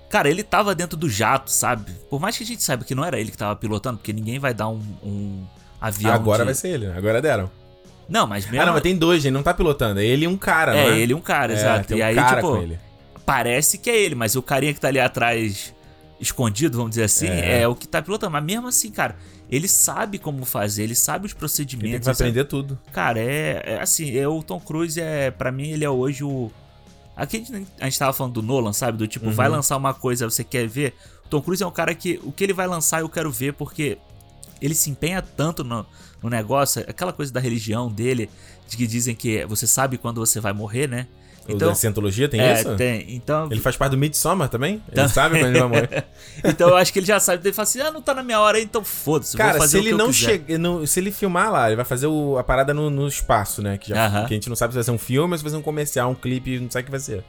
Cara, 0.09 0.31
ele 0.31 0.42
tava 0.42 0.74
dentro 0.74 0.96
do 0.96 1.09
jato, 1.09 1.51
sabe? 1.51 1.92
Por 2.09 2.18
mais 2.18 2.37
que 2.37 2.42
a 2.42 2.46
gente 2.46 2.62
saiba 2.62 2.83
que 2.83 2.94
não 2.94 3.05
era 3.05 3.20
ele 3.20 3.31
que 3.31 3.37
tava 3.37 3.55
pilotando, 3.57 3.98
porque 3.98 4.12
ninguém 4.12 4.38
vai 4.38 4.55
dar 4.55 4.68
um, 4.68 4.81
um 5.03 5.44
avião. 5.81 6.14
Agora 6.14 6.38
de- 6.38 6.44
vai 6.46 6.55
ser 6.55 6.68
ele, 6.68 6.87
né? 6.87 6.94
Agora 6.96 7.20
deram. 7.20 7.51
Não, 8.09 8.27
mas 8.27 8.46
mesmo. 8.46 8.62
Ah, 8.62 8.66
não, 8.66 8.72
mas 8.72 8.83
tem 8.83 8.96
dois, 8.96 9.22
ele 9.27 9.35
não 9.35 9.42
tá 9.42 9.53
pilotando. 9.53 10.01
É 10.01 10.05
ele 10.07 10.24
e 10.24 10.29
um 10.29 10.38
cara, 10.38 10.74
É, 10.74 10.85
não 10.87 10.92
é? 10.94 10.98
ele 10.98 11.12
e 11.12 11.14
um 11.14 11.20
cara, 11.20 11.53
É, 11.53 11.57
exato. 11.57 11.88
Tem 11.88 11.96
um 11.98 12.01
e 12.01 12.03
aí, 12.03 12.14
cara 12.14 12.37
tipo, 12.37 12.53
com 12.55 12.62
ele. 12.62 12.79
parece 13.27 13.77
que 13.77 13.90
é 13.90 14.01
ele, 14.01 14.14
mas 14.14 14.35
o 14.35 14.40
carinha 14.40 14.72
que 14.72 14.81
tá 14.81 14.88
ali 14.88 14.98
atrás, 14.98 15.74
escondido, 16.18 16.79
vamos 16.79 16.90
dizer 16.92 17.05
assim, 17.05 17.29
É. 17.29 17.61
é, 17.62 17.68
o 17.68 17.74
que 17.74 17.87
tá 17.87 18.01
pilotando. 18.01 18.33
Mas 18.33 18.44
mesmo 18.44 18.66
assim, 18.66 18.90
cara, 18.90 19.14
ele 19.50 19.66
sabe 19.68 20.18
como 20.18 20.44
fazer, 20.44 20.82
ele 20.84 20.94
sabe 20.94 21.26
os 21.26 21.32
Ele 21.32 21.34
tem 21.34 21.38
procedimentos. 21.38 21.90
que 21.90 21.96
ele 21.96 22.04
sabe- 22.04 22.30
aprender 22.30 22.44
tudo. 22.44 22.78
Cara, 22.92 23.18
é, 23.20 23.62
é 23.64 23.80
assim, 23.80 24.16
é, 24.16 24.26
o 24.28 24.42
Tom 24.42 24.61
Cruise 24.61 25.00
é, 25.00 25.30
para 25.30 25.50
mim 25.52 25.68
ele 25.70 25.84
é 25.84 25.90
hoje 25.90 26.22
o 26.24 26.50
Aqui 27.16 27.37
a 27.38 27.40
gente, 27.40 27.66
a 27.80 27.84
gente 27.87 27.98
tava 27.98 28.12
falando 28.12 28.34
do 28.34 28.42
Nolan, 28.42 28.72
sabe? 28.72 28.96
Do 28.96 29.08
tipo, 29.08 29.26
Uhum. 29.26 29.32
vai 29.32 29.48
lançar 29.48 29.76
uma 29.76 29.92
coisa, 29.92 30.30
você 30.30 30.44
quer 30.44 30.68
ver? 30.68 30.94
O 31.26 31.28
Tom 31.28 31.42
Cruise 31.42 31.61
é 31.61 31.66
um 31.66 31.70
cara 31.72 31.92
que 31.92 32.20
o 32.22 32.30
que 32.30 32.44
ele 32.44 32.52
vai 32.52 32.68
lançar 32.68 33.00
eu 33.00 33.08
quero 33.08 33.28
ver 33.32 33.54
porque 33.54 33.98
ele 34.62 34.72
se 34.72 34.88
empenha 34.88 35.20
tanto 35.20 35.64
no, 35.64 35.84
no 36.22 36.30
negócio, 36.30 36.80
aquela 36.87 37.12
coisa 37.12 37.32
da 37.32 37.40
religião 37.40 37.90
dele, 37.90 38.30
de 38.68 38.76
que 38.76 38.87
dizem 38.87 39.16
que 39.16 39.44
você 39.46 39.66
sabe 39.66 39.99
quando 39.99 40.20
você 40.24 40.38
vai 40.38 40.53
morrer, 40.53 40.86
né? 40.88 41.09
O 41.49 41.53
Então, 41.53 41.68
da 41.68 41.74
Cientologia 41.74 42.28
tem 42.28 42.40
é, 42.40 42.53
isso? 42.61 42.76
tem. 42.76 43.07
Então, 43.09 43.49
Ele 43.51 43.61
faz 43.61 43.76
parte 43.76 43.92
do 43.92 43.99
Midsommar 43.99 44.49
também? 44.51 44.82
Ele 44.88 44.96
Tá. 44.96 45.09
sabe 45.09 45.38
quando 45.38 45.49
ele 45.51 45.59
vai 45.61 45.68
morrer. 45.68 46.05
então 46.44 46.68
eu 46.68 46.76
acho 46.76 46.92
que 46.92 46.99
ele 46.99 47.07
já 47.07 47.18
sabe, 47.18 47.40
ele 47.46 47.55
fala 47.55 47.64
assim: 47.64 47.80
"Ah, 47.80 47.90
não 47.90 48.03
tá 48.03 48.12
na 48.14 48.22
minha 48.22 48.38
hora, 48.40 48.61
então 48.61 48.84
foda-se, 48.84 49.36
Cara, 49.36 49.66
se 49.66 49.78
ele 49.78 49.92
não 49.92 50.09
quiser." 50.09 50.26
chega. 50.46 50.86
Se 50.86 51.01
ele 51.01 51.11
filmar 51.11 51.51
lá, 51.51 51.66
ele 51.68 51.76
vai 51.76 51.84
fazer 51.84 52.07
o- 52.07 52.36
a 52.38 52.44
parada 52.44 52.74
no, 52.74 52.90
no 52.90 53.09
espaço, 53.09 53.62
né? 53.62 53.78
Que, 53.78 53.88
já, 53.90 54.07
Aham. 54.07 54.26
que 54.26 54.34
a 54.34 54.36
gente 54.36 54.49
não 54.49 54.57
sabe 54.57 54.72
se 54.72 54.76
vai 54.76 54.84
ser 54.84 54.90
um 54.90 54.99
filme 54.99 55.32
ou 55.32 55.38
se 55.38 55.42
vai 55.42 55.51
ser 55.51 55.57
um 55.57 55.62
comercial, 55.62 56.11
um 56.11 56.14
clipe, 56.14 56.59
não 56.61 56.70
sabe 56.70 56.82
o 56.82 56.84
que 56.84 56.90
vai 56.90 57.01
ser. 57.01 57.24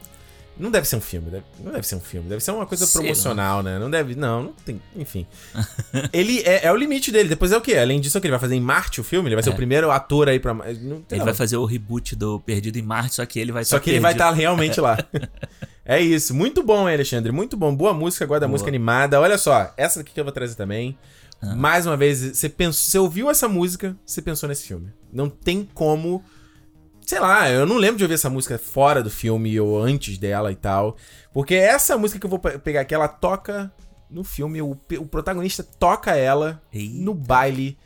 Não 0.60 0.70
deve 0.70 0.86
ser 0.86 0.96
um 0.96 1.00
filme, 1.00 1.30
deve- 1.30 1.44
não 1.64 1.72
deve 1.72 1.86
ser 1.86 1.94
um 1.96 2.00
filme, 2.00 2.28
deve 2.28 2.42
ser 2.42 2.50
uma 2.52 2.66
coisa 2.66 2.86
Sei 2.86 3.00
promocional, 3.00 3.62
né? 3.62 3.78
Não 3.78 3.90
deve. 3.90 4.14
Não, 4.14 4.42
não 4.44 4.52
tem. 4.52 4.80
Enfim. 4.94 5.26
ele 6.12 6.40
é, 6.40 6.66
é 6.66 6.72
o 6.72 6.76
limite 6.76 7.10
dele. 7.10 7.28
Depois 7.28 7.50
é 7.52 7.56
o 7.56 7.60
quê? 7.60 7.76
Além 7.76 8.00
disso, 8.00 8.16
é 8.16 8.18
o 8.18 8.20
que? 8.20 8.26
Ele 8.28 8.32
vai 8.32 8.40
fazer 8.40 8.54
em 8.54 8.60
Marte 8.60 9.00
o 9.00 9.04
filme? 9.04 9.28
Ele 9.28 9.36
vai 9.36 9.42
ser 9.42 9.50
É. 9.50 9.52
o 9.52 9.56
primeiro 9.56 9.90
ator 9.90 10.28
aí 10.28 10.38
pra. 10.38 10.52
Não 10.54 10.64
Ele 10.70 11.18
não. 11.18 11.24
vai 11.24 11.34
fazer 11.34 11.56
o 11.56 11.64
reboot 11.64 12.14
do 12.14 12.38
Perdido 12.40 12.78
em 12.78 12.82
Marte, 12.82 13.14
só 13.16 13.26
que 13.26 13.38
ele 13.40 13.52
vai 13.52 13.64
Só 13.64 13.76
tá 13.78 13.82
que 13.84 13.90
ele 13.90 14.00
vai 14.00 14.12
perdido. 14.14 14.28
estar 14.28 14.36
realmente 14.40 14.80
lá. 14.80 14.98
é 15.84 16.00
isso. 16.00 16.34
Muito 16.34 16.62
bom, 16.62 16.88
hein, 16.88 16.94
Alexandre. 16.94 17.32
Muito 17.32 17.56
bom. 17.56 17.74
Boa 17.74 17.92
música, 17.94 18.24
agora 18.24 18.40
da 18.40 18.46
Boa. 18.46 18.52
música 18.52 18.68
animada. 18.70 19.20
Olha 19.20 19.38
só, 19.38 19.72
essa 19.76 20.00
daqui 20.00 20.12
que 20.12 20.20
eu 20.20 20.24
vou 20.24 20.32
trazer 20.32 20.54
também. 20.54 20.96
Ah. 21.42 21.54
Mais 21.56 21.86
uma 21.86 21.96
vez, 21.96 22.18
você 22.20 22.48
pensou, 22.50 22.82
você 22.90 22.98
ouviu 22.98 23.30
essa 23.30 23.48
música, 23.48 23.96
você 24.04 24.20
pensou 24.20 24.46
nesse 24.48 24.66
filme. 24.66 24.88
Não 25.12 25.28
tem 25.30 25.66
como. 25.72 26.22
Sei 27.10 27.18
lá, 27.18 27.50
eu 27.50 27.66
não 27.66 27.76
lembro 27.76 27.96
de 27.96 28.04
ouvir 28.04 28.14
essa 28.14 28.30
música 28.30 28.56
fora 28.56 29.02
do 29.02 29.10
filme 29.10 29.58
ou 29.58 29.82
antes 29.82 30.16
dela 30.16 30.52
e 30.52 30.54
tal. 30.54 30.96
Porque 31.34 31.56
essa 31.56 31.98
música 31.98 32.20
que 32.20 32.24
eu 32.24 32.30
vou 32.30 32.38
pe- 32.38 32.56
pegar 32.60 32.82
aqui, 32.82 32.94
ela 32.94 33.08
toca 33.08 33.68
no 34.08 34.22
filme, 34.22 34.62
o, 34.62 34.78
o 34.96 35.06
protagonista 35.06 35.64
toca 35.64 36.14
ela 36.14 36.62
Eita. 36.72 36.94
no 37.02 37.12
baile 37.12 37.76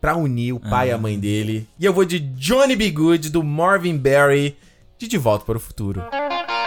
pra 0.00 0.16
unir 0.16 0.54
o 0.54 0.58
pai 0.60 0.88
e 0.88 0.92
a 0.92 0.94
Ah. 0.94 0.98
mãe 0.98 1.20
dele. 1.20 1.68
E 1.78 1.84
eu 1.84 1.92
vou 1.92 2.06
de 2.06 2.20
Johnny 2.20 2.74
B. 2.74 2.90
Good, 2.90 3.28
do 3.28 3.42
Marvin 3.44 3.98
Berry, 3.98 4.56
de 4.96 5.06
De 5.06 5.18
Volta 5.18 5.44
para 5.44 5.58
o 5.58 5.60
Futuro. 5.60 6.00
Way 6.10 6.59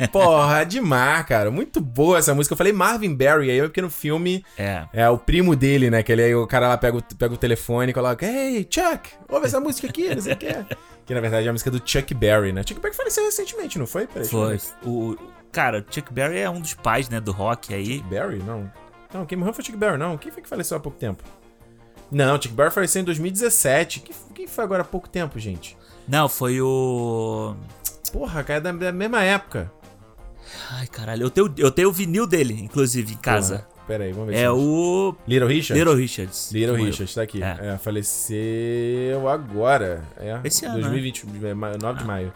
Porra, 0.12 0.64
demais, 0.64 1.24
cara. 1.26 1.50
Muito 1.50 1.80
boa 1.80 2.18
essa 2.18 2.34
música. 2.34 2.52
Eu 2.52 2.56
falei 2.56 2.72
Marvin 2.72 3.14
Berry 3.14 3.50
aí, 3.50 3.60
porque 3.62 3.82
no 3.82 3.90
filme 3.90 4.44
É. 4.56 4.84
é 4.92 5.08
o 5.08 5.18
primo 5.18 5.54
dele, 5.54 5.90
né? 5.90 6.02
Que 6.02 6.12
ele 6.12 6.22
aí, 6.22 6.34
o 6.34 6.46
cara 6.46 6.68
lá 6.68 6.76
pega 6.78 6.96
o, 6.96 7.02
pega 7.02 7.34
o 7.34 7.36
telefone 7.36 7.90
e 7.90 7.94
coloca: 7.94 8.26
Hey, 8.26 8.66
Chuck, 8.70 9.10
ouve 9.28 9.46
essa 9.46 9.60
música 9.60 9.86
aqui, 9.88 10.14
não 10.14 10.22
sei 10.22 10.32
o 10.34 10.36
que. 10.36 10.48
Que 11.08 11.14
na 11.14 11.22
verdade 11.22 11.46
é 11.46 11.48
a 11.48 11.52
música 11.52 11.70
do 11.70 11.80
Chuck 11.82 12.12
Berry, 12.12 12.52
né? 12.52 12.62
Chuck 12.68 12.78
Berry 12.82 12.94
faleceu 12.94 13.24
recentemente, 13.24 13.78
não 13.78 13.86
foi? 13.86 14.06
Peraí, 14.06 14.28
Foi. 14.28 14.58
O, 14.84 15.16
cara, 15.50 15.82
Chuck 15.90 16.12
Berry 16.12 16.36
é 16.38 16.50
um 16.50 16.60
dos 16.60 16.74
pais, 16.74 17.08
né, 17.08 17.18
do 17.18 17.32
rock 17.32 17.72
aí. 17.72 18.02
Berry? 18.02 18.42
Não. 18.46 18.70
Não, 19.14 19.24
quem 19.24 19.38
morreu 19.38 19.54
foi 19.54 19.64
Chuck 19.64 19.78
Berry, 19.78 19.96
não. 19.96 20.18
Quem 20.18 20.30
foi 20.30 20.42
que 20.42 20.48
faleceu 20.50 20.76
há 20.76 20.80
pouco 20.80 20.98
tempo? 20.98 21.24
Não, 22.12 22.34
Chuck 22.34 22.50
Berry 22.54 22.70
faleceu 22.70 23.00
em 23.00 23.04
2017. 23.06 24.00
Quem, 24.00 24.14
quem 24.34 24.46
foi 24.46 24.62
agora 24.62 24.82
há 24.82 24.84
pouco 24.84 25.08
tempo, 25.08 25.38
gente? 25.38 25.78
Não, 26.08 26.28
foi 26.28 26.60
o. 26.60 27.54
Porra, 28.12 28.42
cara, 28.42 28.58
é 28.58 28.60
da, 28.60 28.72
da 28.72 28.92
mesma 28.92 29.22
época. 29.22 29.70
Ai, 30.70 30.86
caralho. 30.86 31.24
Eu 31.24 31.30
tenho, 31.30 31.52
eu 31.58 31.70
tenho 31.70 31.88
o 31.88 31.92
vinil 31.92 32.26
dele, 32.26 32.54
inclusive, 32.62 33.12
em 33.12 33.16
casa. 33.18 33.58
Porra, 33.58 33.86
pera 33.86 34.04
aí, 34.04 34.12
vamos 34.12 34.28
ver 34.28 34.38
É 34.38 34.50
o. 34.50 35.14
Little 35.26 35.48
Richard? 35.48 35.78
Little 35.78 35.94
Richards. 35.96 36.50
Little 36.52 36.72
Morreu. 36.76 36.86
Richard, 36.90 37.14
tá 37.14 37.22
aqui. 37.22 37.42
É. 37.42 37.74
É. 37.74 37.78
faleceu 37.78 39.28
agora. 39.28 40.02
É, 40.16 40.40
Esse 40.44 40.64
ano, 40.64 40.76
né? 40.76 40.80
2020, 40.82 41.26
é, 41.44 41.54
9 41.54 41.98
de 41.98 42.04
maio. 42.06 42.32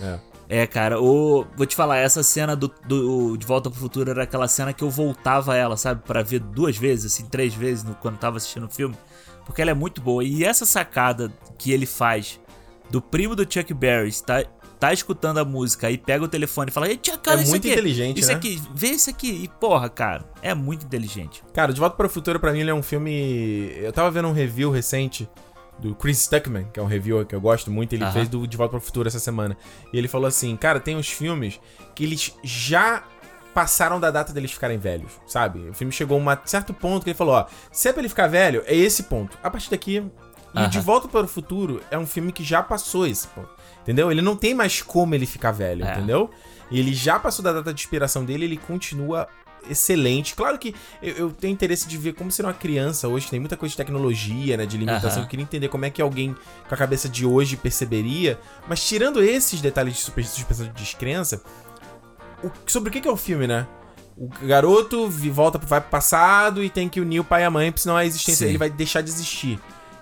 É. 0.00 0.18
É, 0.52 0.66
cara, 0.66 1.00
o. 1.00 1.46
Vou 1.56 1.64
te 1.64 1.76
falar, 1.76 1.98
essa 1.98 2.22
cena 2.22 2.56
do, 2.56 2.70
do 2.84 3.36
De 3.36 3.46
Volta 3.46 3.70
pro 3.70 3.78
Futuro 3.78 4.10
era 4.10 4.24
aquela 4.24 4.48
cena 4.48 4.72
que 4.72 4.82
eu 4.82 4.90
voltava 4.90 5.56
ela, 5.56 5.76
sabe? 5.76 6.02
Pra 6.04 6.22
ver 6.22 6.40
duas 6.40 6.76
vezes, 6.76 7.12
assim, 7.12 7.24
três 7.26 7.54
vezes 7.54 7.84
no- 7.84 7.94
quando 7.94 8.18
tava 8.18 8.36
assistindo 8.36 8.66
o 8.66 8.68
filme. 8.70 8.96
Porque 9.46 9.62
ela 9.62 9.70
é 9.70 9.74
muito 9.74 10.00
boa. 10.00 10.24
E 10.24 10.44
essa 10.44 10.66
sacada 10.66 11.32
que 11.56 11.70
ele 11.72 11.86
faz 11.86 12.40
do 12.90 13.00
primo 13.00 13.34
do 13.36 13.42
Chuck 13.50 13.72
Berry 13.72 14.10
tá, 14.22 14.44
tá 14.78 14.92
escutando 14.92 15.38
a 15.38 15.44
música 15.44 15.90
e 15.90 15.96
pega 15.98 16.24
o 16.24 16.28
telefone 16.28 16.70
e 16.70 16.72
fala: 16.72 16.86
Chuck, 16.88 17.20
olha 17.28 17.40
É 17.42 17.44
muito 17.46 17.56
aqui. 17.66 17.70
inteligente, 17.72 18.20
Isso 18.20 18.28
né? 18.30 18.34
aqui, 18.34 18.60
vê 18.74 18.88
isso 18.88 19.08
aqui. 19.10 19.44
E 19.44 19.48
porra, 19.60 19.88
cara, 19.88 20.24
é 20.42 20.54
muito 20.54 20.84
inteligente. 20.84 21.42
Cara, 21.52 21.72
De 21.72 21.78
Volta 21.80 21.96
para 21.96 22.06
o 22.06 22.10
Futuro, 22.10 22.40
pra 22.40 22.52
mim, 22.52 22.60
ele 22.60 22.70
é 22.70 22.74
um 22.74 22.82
filme. 22.82 23.72
Eu 23.76 23.92
tava 23.92 24.10
vendo 24.10 24.28
um 24.28 24.32
review 24.32 24.70
recente 24.70 25.28
do 25.78 25.94
Chris 25.94 26.18
Stuckman, 26.18 26.66
que 26.72 26.78
é 26.78 26.82
um 26.82 26.86
reviewer 26.86 27.24
que 27.24 27.34
eu 27.34 27.40
gosto 27.40 27.70
muito. 27.70 27.94
Ele 27.94 28.04
fez 28.10 28.28
do 28.28 28.46
De 28.46 28.56
Volta 28.56 28.72
para 28.72 28.78
o 28.78 28.82
Futuro 28.82 29.08
essa 29.08 29.18
semana. 29.20 29.56
E 29.92 29.98
ele 29.98 30.08
falou 30.08 30.26
assim: 30.26 30.56
Cara, 30.56 30.80
tem 30.80 30.96
uns 30.96 31.08
filmes 31.08 31.60
que 31.94 32.04
eles 32.04 32.34
já 32.42 33.04
passaram 33.54 33.98
da 33.98 34.10
data 34.12 34.32
deles 34.32 34.52
ficarem 34.52 34.78
velhos, 34.78 35.10
sabe? 35.26 35.68
O 35.68 35.74
filme 35.74 35.92
chegou 35.92 36.16
a 36.20 36.22
um 36.34 36.36
certo 36.44 36.72
ponto 36.72 37.04
que 37.04 37.10
ele 37.10 37.16
falou: 37.16 37.34
Ó, 37.34 37.46
se 37.72 37.88
é 37.88 37.92
pra 37.92 38.00
ele 38.02 38.08
ficar 38.08 38.26
velho, 38.26 38.62
é 38.66 38.74
esse 38.74 39.04
ponto. 39.04 39.38
A 39.42 39.50
partir 39.50 39.70
daqui. 39.70 40.02
E 40.54 40.58
Aham. 40.58 40.68
De 40.68 40.80
Volta 40.80 41.06
para 41.08 41.24
o 41.24 41.28
Futuro 41.28 41.80
é 41.90 41.98
um 41.98 42.06
filme 42.06 42.32
que 42.32 42.42
já 42.42 42.62
passou 42.62 43.06
esse 43.06 43.26
ponto. 43.28 43.48
Entendeu? 43.82 44.10
Ele 44.10 44.20
não 44.22 44.36
tem 44.36 44.52
mais 44.54 44.82
como 44.82 45.14
ele 45.14 45.26
ficar 45.26 45.52
velho, 45.52 45.84
É. 45.84 45.92
entendeu? 45.92 46.30
E 46.70 46.78
ele 46.78 46.92
já 46.92 47.18
passou 47.18 47.42
da 47.42 47.52
data 47.52 47.72
de 47.72 47.80
inspiração 47.82 48.24
dele, 48.24 48.44
ele 48.44 48.56
continua 48.56 49.26
excelente. 49.68 50.34
Claro 50.34 50.58
que 50.58 50.74
eu, 51.02 51.14
eu 51.16 51.30
tenho 51.32 51.52
interesse 51.52 51.86
de 51.86 51.96
ver 51.98 52.14
como 52.14 52.30
será 52.30 52.48
uma 52.48 52.54
criança 52.54 53.08
hoje, 53.08 53.26
que 53.26 53.30
tem 53.30 53.40
muita 53.40 53.56
coisa 53.56 53.70
de 53.72 53.76
tecnologia, 53.76 54.56
né? 54.56 54.66
De 54.66 54.76
limitação. 54.76 55.10
Aham. 55.10 55.20
Eu 55.22 55.28
queria 55.28 55.42
entender 55.42 55.68
como 55.68 55.84
é 55.84 55.90
que 55.90 56.00
alguém 56.00 56.34
com 56.68 56.74
a 56.74 56.78
cabeça 56.78 57.08
de 57.08 57.24
hoje 57.26 57.56
perceberia. 57.56 58.38
Mas 58.68 58.86
tirando 58.86 59.22
esses 59.22 59.60
detalhes 59.60 59.94
de 59.94 60.00
super- 60.00 60.24
suspensão 60.24 60.66
de 60.66 60.72
descrença, 60.72 61.42
o- 62.42 62.50
sobre 62.66 62.88
o 62.88 62.92
que, 62.92 63.00
que 63.00 63.08
é 63.08 63.12
o 63.12 63.16
filme, 63.16 63.46
né? 63.46 63.66
O 64.16 64.28
garoto 64.46 65.08
volta, 65.08 65.58
vai 65.58 65.80
pro 65.80 65.90
passado 65.90 66.62
e 66.62 66.68
tem 66.68 66.88
que 66.88 67.00
unir 67.00 67.20
o 67.20 67.24
pai 67.24 67.42
e 67.42 67.44
a 67.44 67.50
mãe, 67.50 67.70
porque 67.70 67.82
senão 67.82 67.96
a 67.96 68.04
existência 68.04 68.46
dele 68.46 68.58
vai 68.58 68.68
deixar 68.70 69.00
de 69.02 69.08
existir. 69.10 69.58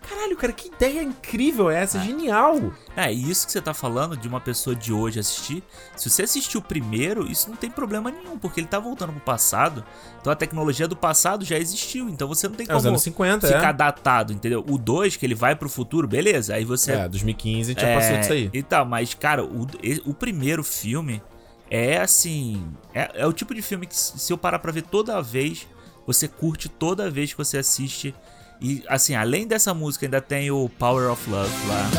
Caralho, 0.09 0.37
cara, 0.37 0.53
que 0.53 0.69
ideia 0.69 1.03
incrível 1.03 1.71
é 1.71 1.83
essa? 1.83 2.01
Genial! 2.01 2.73
É, 2.97 3.13
e 3.13 3.31
isso 3.31 3.47
que 3.47 3.53
você 3.53 3.61
tá 3.61 3.75
falando 3.75 4.17
de 4.17 4.27
uma 4.27 4.41
pessoa 4.41 4.75
de 4.75 4.93
hoje 4.93 5.21
assistir, 5.21 5.63
se 5.97 6.09
você 6.09 6.23
assistiu 6.23 6.61
o 6.61 6.63
primeiro, 6.63 7.31
isso 7.31 7.51
não 7.51 7.57
tem 7.57 7.71
problema 7.71 8.11
nenhum, 8.11 8.39
porque 8.39 8.61
ele 8.61 8.67
tá 8.67 8.79
voltando 8.79 9.13
pro 9.13 9.21
passado, 9.21 9.85
então 10.21 10.33
a 10.33 10.37
tecnologia 10.37 10.89
do 10.89 10.97
passado 10.97 11.45
já 11.45 11.59
existiu, 11.59 12.09
então 12.09 12.27
você 12.27 12.49
não 12.49 12.55
tem 12.55 12.65
É 12.65 12.73
como 12.73 12.89
anos 12.89 13.03
50, 13.03 13.47
ficar 13.47 13.69
é. 13.69 13.73
datado, 13.73 14.33
entendeu? 14.33 14.65
O 14.69 14.79
2, 14.79 15.17
que 15.17 15.27
ele 15.27 15.35
vai 15.35 15.55
pro 15.55 15.69
futuro, 15.69 16.09
beleza, 16.09 16.55
aí 16.55 16.65
você... 16.65 16.93
É, 16.93 17.09
2015 17.09 17.75
já 17.79 17.95
passou 17.95 18.17
disso 18.17 18.33
aí. 18.33 18.51
E 18.53 18.63
tal, 18.63 18.87
mas, 18.87 19.13
cara, 19.15 19.45
o, 19.45 19.67
o 20.07 20.15
primeiro 20.15 20.65
filme 20.65 21.23
é 21.71 21.99
assim. 21.99 22.67
É, 22.95 23.11
é 23.15 23.27
o 23.27 23.33
tipo 23.33 23.55
de 23.55 23.63
filme 23.63 23.87
que, 23.87 23.97
se 23.97 24.33
eu 24.33 24.39
parar 24.39 24.59
pra 24.59 24.73
ver 24.73 24.83
toda 24.83 25.21
vez, 25.21 25.67
você 26.07 26.27
curte 26.27 26.69
toda 26.69 27.11
vez 27.11 27.33
que 27.33 27.39
você 27.39 27.59
assiste. 27.59 28.15
E, 28.61 28.83
assim, 28.89 29.15
além 29.15 29.47
dessa 29.47 29.73
música, 29.73 30.07
ainda 30.07 30.21
tem 30.21 30.51
o 30.51 30.69
Power 30.79 31.11
of 31.11 31.31
Love 31.31 31.67
lá. 31.69 31.91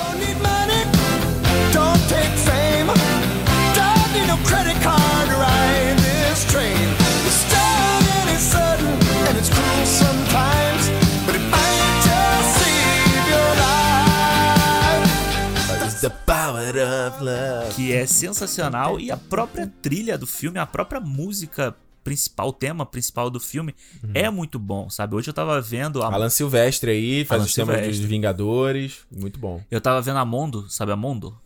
Que 17.76 17.94
é 17.94 18.06
sensacional. 18.06 19.00
E 19.00 19.12
a 19.12 19.18
própria 19.18 19.72
trilha 19.82 20.18
do 20.18 20.28
filme, 20.28 20.60
a 20.60 20.66
própria 20.66 21.00
música 21.00 21.76
principal, 22.04 22.50
o 22.50 22.54
tema 22.54 22.86
principal 22.86 23.30
do 23.30 23.40
filme, 23.40 23.76
é 24.14 24.30
muito 24.30 24.58
bom, 24.60 24.90
sabe? 24.90 25.16
Hoje 25.16 25.30
eu 25.30 25.34
tava 25.34 25.60
vendo 25.62 26.02
a. 26.02 26.14
Alan 26.14 26.30
Silvestre 26.30 26.92
aí, 26.92 27.26
faz 27.26 27.40
Alan 27.42 27.48
os 27.48 27.54
temas 27.54 27.76
dos 27.76 27.84
Silvestre. 27.86 28.08
Vingadores. 28.08 29.00
Muito 29.12 29.40
bom. 29.40 29.62
Eu 29.70 29.80
tava 29.82 30.02
vendo 30.02 30.18
a 30.18 30.26
Mondo, 30.26 30.70
sabe 30.70 30.92
a 30.92 30.96
Mondo? 30.96 31.38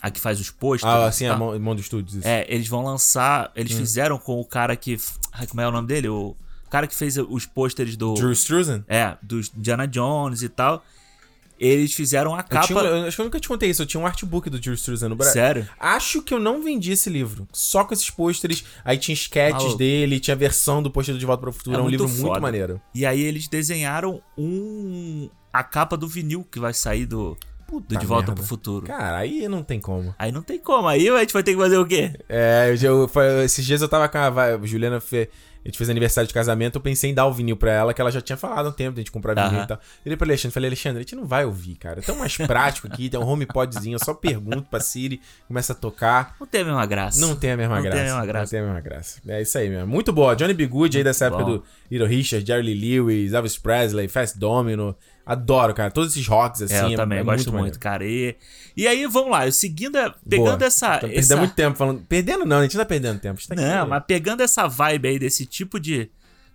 A 0.00 0.10
que 0.10 0.20
faz 0.20 0.38
os 0.40 0.50
posters. 0.50 0.92
Ah, 0.92 1.06
assim, 1.06 1.26
tal. 1.26 1.34
a 1.34 1.38
Mon- 1.38 1.58
Mondo 1.58 1.82
Studios. 1.82 2.14
Isso. 2.16 2.26
É, 2.28 2.46
eles 2.48 2.68
vão 2.68 2.84
lançar. 2.84 3.50
Eles 3.56 3.72
Hum. 3.74 3.78
fizeram 3.78 4.18
com 4.18 4.40
o 4.40 4.44
cara 4.44 4.76
que. 4.76 4.96
Ai, 5.32 5.46
como 5.46 5.60
é 5.60 5.66
o 5.66 5.72
nome 5.72 5.88
dele? 5.88 6.08
O 6.08 6.36
cara 6.70 6.86
que 6.86 6.94
fez 6.94 7.16
os 7.18 7.46
pôsteres 7.46 7.96
do. 7.96 8.14
Drew 8.14 8.30
Struzan? 8.32 8.84
É, 8.86 9.16
dos 9.22 9.50
Diana 9.52 9.88
Jones 9.88 10.42
e 10.42 10.48
tal. 10.48 10.84
Eles 11.58 11.92
fizeram 11.94 12.34
a 12.34 12.38
Eu, 12.38 12.44
capa. 12.44 12.66
tinha, 12.66 12.78
um- 12.78 12.82
eu 12.84 13.06
acho 13.06 13.16
que 13.16 13.20
eu 13.20 13.24
nunca 13.24 13.40
te 13.40 13.48
contei 13.48 13.70
isso. 13.70 13.82
Eu 13.82 13.86
tinha 13.86 14.00
um 14.00 14.06
artbook 14.06 14.48
do 14.50 14.62
Jules 14.62 14.80
Struzan 14.80 15.08
no 15.08 15.16
Brasil. 15.16 15.34
Sério? 15.34 15.68
Acho 15.78 16.22
que 16.22 16.32
eu 16.32 16.38
não 16.38 16.62
vendi 16.62 16.92
esse 16.92 17.10
livro. 17.10 17.46
Só 17.52 17.84
com 17.84 17.92
esses 17.94 18.08
pôsteres. 18.10 18.64
Aí 18.84 18.96
tinha 18.98 19.12
sketches 19.14 19.54
Maluco. 19.62 19.78
dele, 19.78 20.20
tinha 20.20 20.36
versão 20.36 20.82
do 20.82 20.90
pôster 20.90 21.14
do 21.14 21.18
De 21.18 21.26
Volta 21.26 21.40
para 21.40 21.50
o 21.50 21.52
Futuro. 21.52 21.76
É 21.76 21.78
É, 21.78 21.80
um 21.80 21.84
muito 21.84 21.92
livro 22.02 22.08
muito 22.08 22.26
foda. 22.26 22.40
maneiro. 22.40 22.80
E 22.94 23.04
aí 23.04 23.20
eles 23.20 23.48
desenharam 23.48 24.22
um. 24.36 25.28
a 25.52 25.62
capa 25.64 25.96
do 25.96 26.06
vinil 26.06 26.46
que 26.50 26.60
vai 26.60 26.72
sair 26.74 27.06
do, 27.06 27.36
Puta 27.66 27.94
do 27.94 27.98
De 28.00 28.06
Volta 28.06 28.28
merda. 28.28 28.40
pro 28.40 28.48
Futuro. 28.48 28.86
Cara, 28.86 29.16
aí 29.18 29.48
não 29.48 29.62
tem 29.62 29.80
como. 29.80 30.14
Aí 30.18 30.30
não 30.32 30.42
tem 30.42 30.58
como. 30.58 30.86
Aí 30.88 31.08
a 31.08 31.18
gente 31.20 31.32
vai 31.32 31.42
ter 31.42 31.52
que 31.52 31.58
fazer 31.58 31.76
o 31.78 31.84
quê? 31.86 32.12
É, 32.28 32.74
eu, 32.80 33.10
eu- 33.12 33.42
esses 33.44 33.64
dias 33.64 33.82
eu 33.82 33.88
tava 33.88 34.08
com 34.08 34.18
a, 34.18 34.58
Juliana, 34.64 35.02
a 35.64 35.68
gente 35.68 35.76
fez 35.76 35.90
aniversário 35.90 36.28
de 36.28 36.34
casamento, 36.34 36.76
eu 36.76 36.80
pensei 36.80 37.10
em 37.10 37.14
dar 37.14 37.26
o 37.26 37.32
vinil 37.32 37.56
pra 37.56 37.70
ela, 37.72 37.92
que 37.92 38.00
ela 38.00 38.10
já 38.10 38.20
tinha 38.20 38.36
falado 38.36 38.66
há 38.66 38.68
um 38.70 38.72
tempo 38.72 38.94
de 38.94 39.00
a 39.00 39.02
gente 39.02 39.10
comprar 39.12 39.34
vinil 39.34 39.62
e 39.64 39.66
tal. 39.66 39.76
Eu 39.76 40.02
falei 40.04 40.16
pra 40.16 40.26
Alexandre, 40.26 40.54
falei, 40.54 40.68
Alexandre, 40.68 40.98
a 40.98 41.02
gente 41.02 41.16
não 41.16 41.26
vai 41.26 41.44
ouvir, 41.44 41.74
cara. 41.74 42.00
É 42.00 42.02
tão 42.02 42.16
mais 42.16 42.36
prático 42.36 42.86
aqui, 42.86 43.08
tem 43.10 43.18
um 43.20 43.26
homepodzinho, 43.26 43.94
eu 43.96 44.04
só 44.04 44.14
pergunto 44.14 44.62
pra 44.70 44.80
Siri, 44.80 45.20
começa 45.46 45.72
a 45.72 45.76
tocar. 45.76 46.36
Não 46.40 46.46
tem 46.46 46.62
a 46.62 46.64
mesma 46.64 46.86
graça. 46.86 47.20
Não 47.20 47.36
tem 47.36 47.52
a 47.52 47.56
mesma 47.56 47.76
Não 47.76 47.82
tem 47.82 47.90
graça. 47.90 48.02
a 48.02 48.06
mesma 48.06 48.26
graça. 48.26 48.44
Não 48.44 48.50
tem 48.50 48.60
a 48.60 48.62
mesma 48.74 48.80
graça. 48.80 49.20
É 49.28 49.42
isso 49.42 49.58
aí 49.58 49.68
mesmo. 49.68 49.86
Muito 49.86 50.12
boa. 50.12 50.34
Johnny 50.34 50.54
B. 50.54 50.66
Good 50.66 50.96
aí 50.98 51.04
dessa 51.04 51.26
época 51.26 51.44
bom. 51.44 51.50
do 51.58 51.64
Little 51.90 52.06
Richard, 52.08 52.46
Jerry 52.46 52.62
Lee 52.62 52.98
Lewis, 52.98 53.32
Elvis 53.32 53.58
Presley, 53.58 54.08
Fast 54.08 54.38
Domino. 54.38 54.94
Adoro, 55.28 55.74
cara. 55.74 55.90
Todos 55.90 56.12
esses 56.12 56.26
rocks 56.26 56.62
assim. 56.62 56.74
É, 56.74 56.92
eu 56.92 56.96
também, 56.96 57.18
eu 57.18 57.24
gosto 57.24 57.46
muito, 57.52 57.54
maneiro. 57.54 57.78
cara. 57.78 58.04
E, 58.06 58.34
e 58.76 58.88
aí, 58.88 59.06
vamos 59.06 59.30
lá, 59.30 59.46
eu 59.46 59.52
seguindo, 59.52 59.96
a- 59.96 60.14
pegando 60.28 60.56
Boa. 60.58 60.66
essa. 60.66 60.98
Perdendo 60.98 61.18
essa... 61.18 61.36
muito 61.36 61.54
tempo 61.54 61.76
falando. 61.76 62.00
Perdendo 62.08 62.44
não, 62.46 62.58
a 62.58 62.62
gente 62.62 62.76
não 62.76 62.82
tá 62.82 62.88
perdendo 62.88 63.20
tempo. 63.20 63.40
Tá 63.46 63.54
aqui- 63.54 63.62
Não, 63.62 63.86
mas 63.86 64.02
pegando 64.06 64.40
essa 64.42 64.66
vibe 64.66 65.08
aí 65.08 65.18
desse 65.18 65.44
tipo 65.46 65.78
de. 65.78 66.10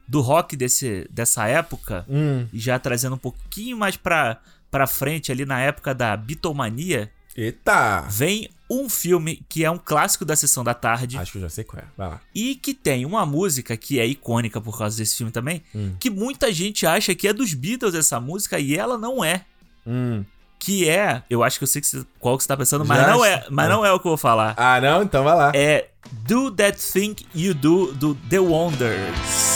do 0.07 0.19
rock 0.21 0.55
desse, 0.57 1.07
dessa 1.11 1.45
época, 1.47 2.03
Hum. 2.09 2.45
e 2.51 2.59
já 2.59 2.77
trazendo 2.79 3.15
um 3.15 3.17
pouquinho 3.19 3.77
mais 3.77 3.95
pra, 3.95 4.37
pra 4.71 4.85
frente 4.87 5.31
ali 5.31 5.45
na 5.45 5.59
época 5.61 5.93
da 5.93 6.17
Beatlemania, 6.17 7.09
Eita! 7.37 8.01
vem 8.09 8.49
um 8.81 8.89
filme 8.89 9.43
que 9.49 9.63
é 9.63 9.69
um 9.71 9.77
clássico 9.77 10.23
da 10.25 10.35
sessão 10.35 10.63
da 10.63 10.73
tarde. 10.73 11.17
Acho 11.17 11.31
que 11.33 11.37
eu 11.37 11.41
já 11.43 11.49
sei 11.49 11.63
qual 11.63 11.81
é. 11.81 11.85
Vai 11.97 12.07
lá. 12.09 12.21
E 12.33 12.55
que 12.55 12.73
tem 12.73 13.05
uma 13.05 13.25
música 13.25 13.75
que 13.77 13.99
é 13.99 14.05
icônica 14.05 14.59
por 14.61 14.77
causa 14.77 14.97
desse 14.97 15.15
filme 15.17 15.31
também, 15.31 15.61
Hum. 15.75 15.93
que 15.99 16.09
muita 16.09 16.51
gente 16.51 16.85
acha 16.85 17.13
que 17.15 17.27
é 17.27 17.33
dos 17.33 17.53
Beatles 17.53 17.95
essa 17.95 18.19
música 18.19 18.59
e 18.59 18.75
ela 18.75 18.97
não 18.97 19.23
é. 19.23 19.45
Hum. 19.85 20.23
Que 20.59 20.87
é, 20.87 21.21
eu 21.29 21.43
acho 21.43 21.57
que 21.57 21.63
eu 21.63 21.67
sei 21.67 21.81
que 21.81 21.87
você- 21.87 22.05
qual 22.19 22.37
que 22.37 22.43
você 22.43 22.47
tá 22.47 22.55
pensando, 22.55 22.85
mas 22.85 22.97
Já 23.01 23.07
não 23.07 23.25
é, 23.25 23.45
mas 23.49 23.69
não 23.69 23.85
é 23.85 23.91
o 23.91 23.99
que 23.99 24.07
eu 24.07 24.11
vou 24.11 24.17
falar. 24.17 24.53
Ah, 24.57 24.79
não? 24.79 25.03
Então 25.03 25.23
vai 25.23 25.35
lá. 25.35 25.51
É 25.53 25.89
Do 26.25 26.51
That 26.51 26.77
Thing 26.91 27.15
You 27.35 27.53
Do 27.53 27.91
do 27.93 28.15
The 28.15 28.39
Wonders. 28.39 29.52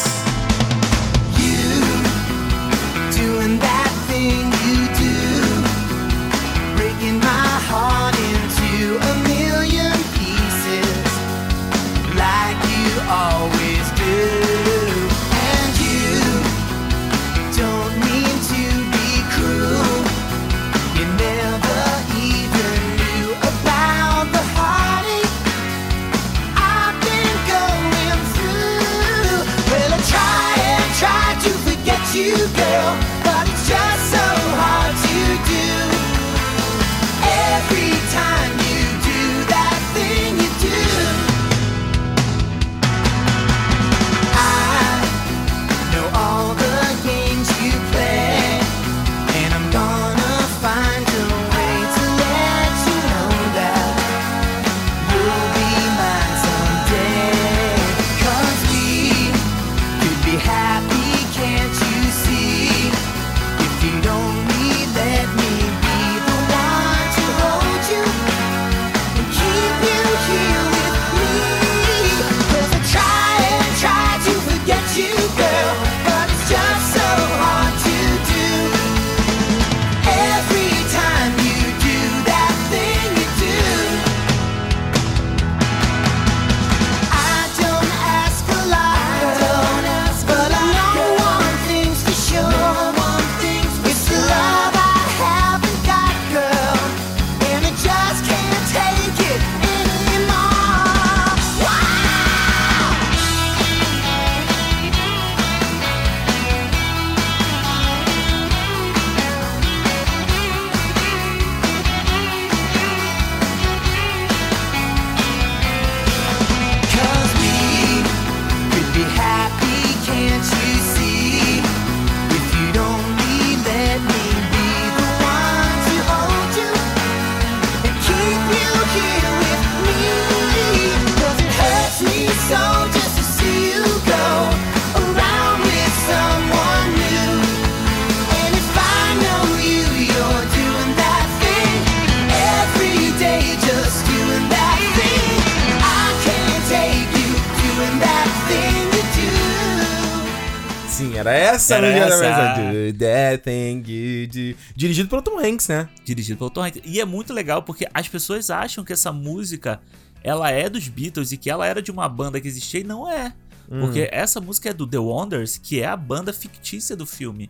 Era 151.27 151.55
essa 151.55 151.75
Era 151.75 151.87
essa. 151.87 152.71
Do 152.91 152.97
that 152.99 153.43
thing 153.43 153.83
you 153.87 154.27
do. 154.27 154.57
Dirigido 154.75 155.09
pelo 155.09 155.21
Tom 155.21 155.39
Hanks, 155.39 155.67
né? 155.67 155.87
dirigido 156.03 156.37
pelo 156.37 156.49
Tom 156.49 156.63
Hanks. 156.63 156.81
E 156.85 156.99
é 156.99 157.05
muito 157.05 157.33
legal 157.33 157.61
porque 157.63 157.87
as 157.93 158.07
pessoas 158.07 158.49
acham 158.49 158.83
que 158.83 158.93
essa 158.93 159.11
música 159.11 159.79
ela 160.23 160.49
é 160.51 160.69
dos 160.69 160.87
Beatles 160.87 161.31
e 161.31 161.37
que 161.37 161.49
ela 161.49 161.65
era 161.65 161.81
de 161.81 161.91
uma 161.91 162.07
banda 162.09 162.39
que 162.41 162.47
existia 162.47 162.79
e 162.81 162.83
não 162.83 163.09
é. 163.09 163.33
Hum. 163.69 163.81
Porque 163.81 164.07
essa 164.11 164.39
música 164.41 164.69
é 164.69 164.73
do 164.73 164.87
The 164.87 164.97
Wonders, 164.99 165.57
que 165.57 165.81
é 165.81 165.85
a 165.85 165.95
banda 165.97 166.31
fictícia 166.33 166.95
do 166.95 167.05
filme. 167.05 167.49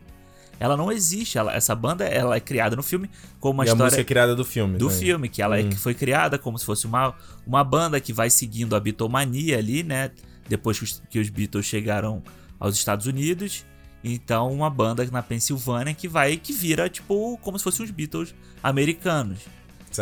Ela 0.60 0.76
não 0.76 0.92
existe, 0.92 1.38
ela- 1.38 1.54
essa 1.54 1.76
banda 1.76 2.04
ela 2.04 2.36
é 2.36 2.40
criada 2.40 2.76
no 2.76 2.82
filme 2.82 3.08
como 3.40 3.54
uma 3.60 3.64
e 3.66 3.70
a 3.70 3.72
história 3.72 3.86
música 3.86 4.02
é 4.02 4.04
criada 4.04 4.36
do 4.36 4.44
filme. 4.44 4.78
do 4.78 4.88
também. 4.88 5.00
filme, 5.00 5.30
que 5.30 5.42
ela 5.42 5.60
é- 5.60 5.64
Hum. 5.64 5.70
que 5.70 5.76
foi 5.78 5.94
criada 5.94 6.40
como 6.40 6.58
se 6.58 6.66
fosse 6.66 6.88
uma, 6.88 7.14
uma 7.46 7.64
banda 7.64 8.00
que 8.02 8.12
vai 8.12 8.30
seguindo 8.32 8.76
a 8.76 8.80
Beatlemania 8.80 9.60
ali, 9.60 9.84
né? 9.84 10.10
Depois 10.50 10.80
que 10.80 10.84
os, 10.86 11.02
que 11.12 11.20
os 11.20 11.30
Beatles 11.30 11.66
chegaram 11.66 12.24
aos 12.60 12.76
Estados 12.76 13.06
Unidos. 13.06 13.66
Então, 14.04 14.52
uma 14.52 14.70
banda 14.70 15.06
na 15.12 15.22
Pensilvânia 15.22 15.94
que 15.94 16.08
vai 16.08 16.38
que 16.38 16.54
vira, 16.54 16.90
tipo, 16.90 17.38
como 17.42 17.58
se 17.58 17.64
fossem 17.64 17.86
os 17.86 17.92
Beatles 17.92 18.34
americanos. 18.62 19.40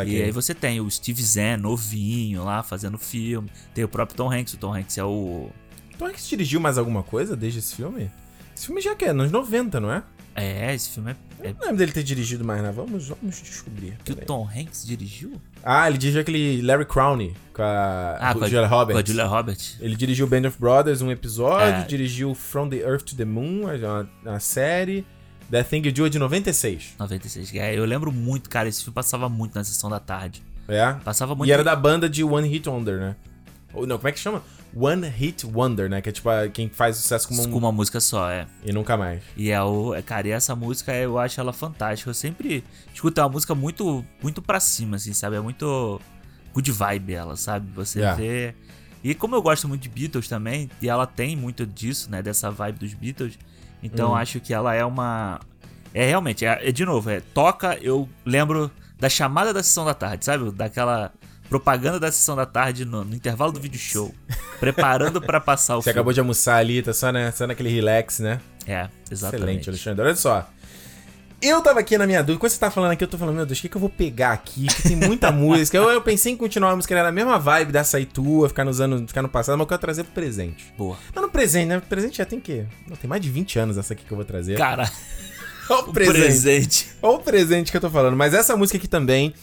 E 0.05 0.21
aí 0.21 0.31
você 0.31 0.53
tem 0.53 0.81
o 0.81 0.89
Steve 0.89 1.23
Zahn, 1.23 1.57
novinho, 1.57 2.43
lá, 2.43 2.61
fazendo 2.61 2.97
filme. 2.97 3.49
Tem 3.73 3.83
o 3.83 3.87
próprio 3.87 4.17
Tom 4.17 4.31
Hanks. 4.31 4.53
O 4.53 4.57
Tom 4.57 4.73
Hanks 4.73 4.97
é 4.97 5.03
o... 5.03 5.49
Tom 5.97 6.07
Hanks 6.07 6.27
dirigiu 6.27 6.59
mais 6.59 6.77
alguma 6.77 7.03
coisa 7.03 7.35
desde 7.35 7.59
esse 7.59 7.75
filme? 7.75 8.11
Esse 8.55 8.65
filme 8.65 8.81
já 8.81 8.95
que 8.95 9.05
é, 9.05 9.13
nos 9.13 9.31
90, 9.31 9.79
não 9.79 9.91
é? 9.91 10.03
É, 10.35 10.73
esse 10.73 10.89
filme 10.89 11.11
é... 11.11 11.15
é 11.41 11.53
Não 11.53 11.59
lembro 11.61 11.77
dele 11.77 11.91
ter 11.91 12.03
dirigido 12.03 12.43
mais, 12.43 12.61
né? 12.61 12.71
Vamos, 12.71 13.07
vamos 13.09 13.41
descobrir. 13.41 13.97
que 14.03 14.11
o. 14.13 14.15
Tom 14.15 14.47
Hanks 14.55 14.85
dirigiu? 14.85 15.39
Ah, 15.63 15.87
ele 15.89 15.97
dirigiu 15.97 16.21
aquele 16.21 16.61
Larry 16.61 16.85
Crowney 16.85 17.33
com 17.53 17.61
a, 17.61 18.17
Ah, 18.19 18.33
com 18.33 18.43
a, 18.43 18.47
Julia 18.47 18.67
Roberts. 18.67 18.93
com 18.93 19.03
a 19.03 19.05
Julia 19.13 19.25
Roberts. 19.25 19.77
Ele 19.79 19.95
dirigiu 19.95 20.27
Band 20.27 20.47
of 20.47 20.57
Brothers, 20.59 21.01
um 21.01 21.11
episódio, 21.11 21.81
É. 21.81 21.85
dirigiu 21.85 22.33
From 22.33 22.69
the 22.69 22.77
Earth 22.77 23.03
to 23.03 23.15
the 23.15 23.25
Moon, 23.25 23.63
a, 23.67 24.35
a 24.35 24.39
série. 24.39 25.05
That 25.51 25.69
Thing 25.69 25.83
You 25.85 25.91
Do 25.93 26.05
é 26.07 26.09
de 26.09 26.17
96. 26.17 26.95
96. 26.97 27.53
É, 27.53 27.77
eu 27.77 27.85
lembro 27.85 28.11
muito, 28.11 28.49
cara, 28.49 28.67
esse 28.67 28.81
filme 28.83 28.95
passava 28.95 29.29
muito 29.29 29.53
na 29.55 29.63
sessão 29.63 29.89
da 29.89 29.99
tarde. 29.99 30.41
É. 30.67 30.93
Passava 31.03 31.35
muito. 31.35 31.47
E 31.47 31.51
era 31.51 31.63
da 31.63 31.75
banda 31.75 32.09
de 32.09 32.23
One 32.23 32.47
Hit 32.47 32.67
Wonder, 32.67 32.97
né? 32.99 33.15
Ou 33.71 33.85
não, 33.85 33.97
como 33.97 34.07
é 34.07 34.11
que 34.11 34.19
chama? 34.19 34.41
One 34.75 35.07
Hit 35.07 35.45
Wonder, 35.45 35.89
né? 35.89 36.01
Que 36.01 36.09
é 36.09 36.11
tipo 36.11 36.29
a- 36.29 36.47
quem 36.49 36.69
faz 36.69 36.97
sucesso 36.97 37.27
com, 37.27 37.35
um, 37.35 37.49
com 37.51 37.57
uma 37.57 37.71
música 37.71 37.99
só, 38.01 38.29
é. 38.29 38.45
e 38.63 38.73
nunca 38.73 38.97
mais. 38.97 39.21
E 39.37 39.49
é 39.49 39.61
o. 39.63 39.93
é, 39.95 40.01
Cara, 40.01 40.27
e 40.27 40.31
essa 40.31 40.55
música 40.55 40.93
eu 40.93 41.17
acho 41.17 41.39
ela 41.39 41.53
fantástica. 41.53 42.09
Eu 42.09 42.13
sempre 42.13 42.63
escuto 42.93 43.21
uma 43.21 43.29
música 43.29 43.55
muito, 43.55 44.03
muito 44.21 44.41
pra 44.41 44.59
cima, 44.59 44.97
assim, 44.97 45.13
sabe? 45.13 45.35
É 45.37 45.39
muito 45.39 45.99
good 46.53 46.71
vibe 46.71 47.13
ela, 47.13 47.35
sabe? 47.35 47.69
Você 47.75 47.99
Yeah. 47.99 48.17
vê. 48.21 48.55
E 49.03 49.13
como 49.13 49.35
eu 49.35 49.41
gosto 49.41 49.67
muito 49.67 49.83
de 49.83 49.89
Beatles 49.89 50.27
também, 50.27 50.69
e 50.81 50.89
ela 50.89 51.05
tem 51.05 51.35
muito 51.35 51.65
disso, 51.65 52.09
né? 52.09 52.21
Dessa 52.21 52.49
vibe 52.51 52.79
dos 52.79 52.93
Beatles. 52.93 53.37
Então 53.83 54.11
Hum. 54.11 54.15
acho 54.15 54.39
que 54.39 54.53
ela 54.53 54.73
é 54.73 54.83
uma. 54.83 55.39
É 55.93 56.05
realmente, 56.07 56.43
é, 56.45 56.67
é 56.67 56.71
de 56.71 56.83
novo, 56.83 57.09
é 57.09 57.19
toca, 57.21 57.77
eu 57.81 58.09
lembro 58.25 58.69
da 58.99 59.07
chamada 59.07 59.53
da 59.53 59.61
sessão 59.63 59.85
da 59.85 59.93
tarde, 59.93 60.25
sabe? 60.25 60.51
Daquela 60.51 61.13
propaganda 61.49 61.99
da 61.99 62.11
sessão 62.11 62.35
da 62.35 62.45
tarde 62.45 62.85
no, 62.85 63.03
no 63.03 63.15
intervalo 63.15 63.51
do 63.51 63.59
vídeo 63.59 63.79
show. 63.79 64.13
preparando 64.59 65.21
pra 65.21 65.39
passar 65.39 65.77
o 65.77 65.81
Você 65.81 65.85
filme. 65.85 65.97
acabou 65.99 66.13
de 66.13 66.19
almoçar 66.19 66.57
ali, 66.57 66.81
tá 66.81 66.93
só, 66.93 67.11
né, 67.11 67.31
só 67.31 67.45
naquele 67.47 67.69
relax, 67.69 68.19
né? 68.19 68.39
É, 68.67 68.87
exatamente. 69.11 69.35
Excelente, 69.43 69.69
Alexandre. 69.69 70.05
Olha 70.05 70.15
só. 70.15 70.49
Eu 71.41 71.61
tava 71.61 71.81
aqui 71.81 71.97
na 71.97 72.07
minha 72.07 72.23
dúvida, 72.23 72.39
quando 72.39 72.51
você 72.51 72.57
tá 72.57 72.71
falando 72.71 72.91
aqui, 72.91 73.03
eu 73.03 73.07
tô 73.07 73.17
falando, 73.17 73.35
meu 73.35 73.45
Deus, 73.45 73.59
o 73.59 73.61
que, 73.61 73.69
que 73.69 73.77
eu 73.77 73.81
vou 73.81 73.89
pegar 73.89 74.31
aqui? 74.31 74.65
Que 74.67 74.81
tem 74.83 74.95
muita 74.95 75.29
música. 75.33 75.77
Eu, 75.77 75.89
eu 75.91 76.01
pensei 76.01 76.31
em 76.33 76.37
continuar 76.37 76.71
a 76.71 76.75
música, 76.75 76.95
era 76.97 77.09
a 77.09 77.11
mesma 77.11 77.37
vibe 77.37 77.71
dessa 77.71 77.97
aí 77.97 78.05
tua, 78.05 78.47
ficar 78.49 78.63
nos 78.65 78.81
anos, 78.81 79.01
ficar 79.07 79.21
no 79.21 79.29
passado, 79.29 79.55
mas 79.57 79.63
eu 79.65 79.67
quero 79.67 79.81
trazer 79.81 80.03
pro 80.05 80.13
presente. 80.13 80.73
Boa. 80.77 80.97
Não 81.13 81.23
no 81.23 81.29
presente, 81.29 81.67
né? 81.67 81.79
Presente 81.87 82.17
já 82.17 82.25
tem 82.25 82.39
que. 82.39 82.65
Não, 82.87 82.95
tem 82.95 83.07
mais 83.07 83.21
de 83.21 83.29
20 83.29 83.59
anos 83.59 83.77
essa 83.77 83.93
aqui 83.93 84.03
que 84.05 84.11
eu 84.11 84.15
vou 84.15 84.25
trazer. 84.25 84.57
Cara, 84.57 84.89
Olha 85.69 85.85
o 85.85 85.89
o 85.89 85.93
presente. 85.93 86.17
presente. 86.19 86.87
Olha 87.01 87.17
o 87.17 87.19
presente 87.19 87.69
que 87.69 87.77
eu 87.77 87.81
tô 87.81 87.89
falando. 87.91 88.15
Mas 88.15 88.33
essa 88.33 88.55
música 88.55 88.77
aqui 88.77 88.87
também, 88.87 89.33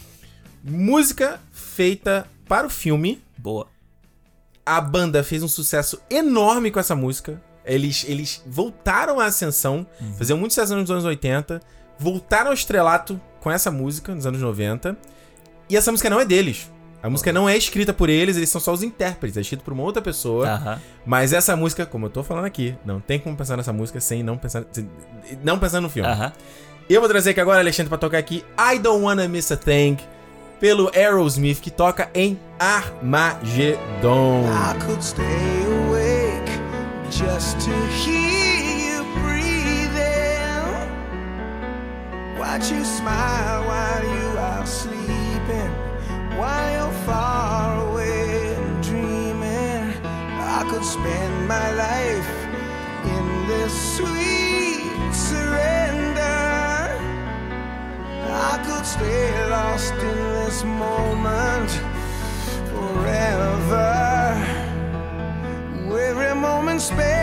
música 0.65 1.39
feita 1.73 2.27
para 2.49 2.67
o 2.67 2.71
filme. 2.71 3.23
Boa. 3.39 3.67
A 4.65 4.81
banda 4.81 5.25
fez 5.25 5.43
um 5.43 5.49
sucesso 5.49 6.01
enorme 6.11 6.71
com 6.71 6.79
essa 6.79 6.95
música. 6.95 7.41
Eles, 7.65 8.05
eles 8.09 8.43
voltaram 8.47 9.21
à 9.21 9.27
ascensão, 9.27 9.87
faziam 10.19 10.37
muito 10.39 10.53
sucesso 10.53 10.75
nos 10.77 10.91
anos 10.91 11.05
80, 11.05 11.61
voltaram 11.99 12.49
ao 12.49 12.55
estrelato 12.55 13.21
com 13.41 13.51
essa 13.51 13.71
música 13.71 14.15
nos 14.15 14.27
anos 14.27 14.41
90. 14.41 14.97
E 15.69 15.77
essa 15.77 15.91
música 15.91 16.11
não 16.11 16.21
é 16.21 16.25
deles. 16.25 16.71
A 17.03 17.11
música 17.11 17.33
não 17.33 17.49
é 17.49 17.57
escrita 17.57 17.93
por 17.93 18.09
eles, 18.09 18.37
eles 18.37 18.49
são 18.51 18.61
só 18.61 18.73
os 18.73 18.83
intérpretes, 18.83 19.37
é 19.37 19.41
escrito 19.41 19.65
por 19.65 19.73
uma 19.73 19.83
outra 19.83 20.01
pessoa. 20.01 20.49
Aham. 20.49 20.81
Mas 21.05 21.33
essa 21.33 21.57
música, 21.57 21.85
como 21.85 22.07
eu 22.07 22.11
tô 22.11 22.23
falando 22.23 22.45
aqui, 22.45 22.77
não 22.85 23.01
tem 23.01 23.19
como 23.19 23.37
pensar 23.37 23.57
nessa 23.57 23.73
música 23.73 24.01
sem 24.01 24.23
não 24.23 24.37
pensar, 24.39 24.65
sem- 24.71 24.89
não 25.43 25.59
pensar 25.59 25.81
no 25.81 25.89
filme. 25.91 26.09
Aham. 26.09 26.33
Eu 26.89 27.01
vou 27.01 27.09
trazer 27.09 27.31
aqui 27.31 27.41
agora, 27.41 27.59
Alexandre, 27.61 27.89
pra 27.89 27.99
tocar 27.99 28.19
aqui 28.19 28.45
I 28.59 28.79
Don't 28.79 29.03
Wanna 29.05 29.27
Miss 29.27 29.51
a 29.51 29.57
Thing, 29.57 29.97
pelo 30.63 30.93
Aerosmith, 30.95 31.61
que 31.61 31.73
toca 31.73 32.09
em 32.15 32.39
Armageddon. 32.57 34.45
Watch 42.39 42.71
you 42.71 42.85
smile 42.85 43.65
while 43.67 44.05
you 44.05 44.39
are 44.39 44.65
sleeping, 44.65 45.73
while 46.39 46.71
you're 46.71 46.93
far 47.07 47.89
away 47.89 48.55
dreaming. 48.83 49.93
I 50.05 50.65
could 50.71 50.85
spend 50.85 51.49
my 51.49 51.73
life 51.73 52.31
in 53.05 53.49
this 53.49 53.73
sweet 53.97 55.13
surrender. 55.13 56.23
I 58.31 58.63
could 58.65 58.87
stay 58.87 59.49
lost 59.51 59.95
in 59.95 60.32
this 60.53 60.65
moment 60.65 61.71
forever. 62.73 64.37
Every 65.89 66.35
moment 66.35 66.83
spent 66.83 67.22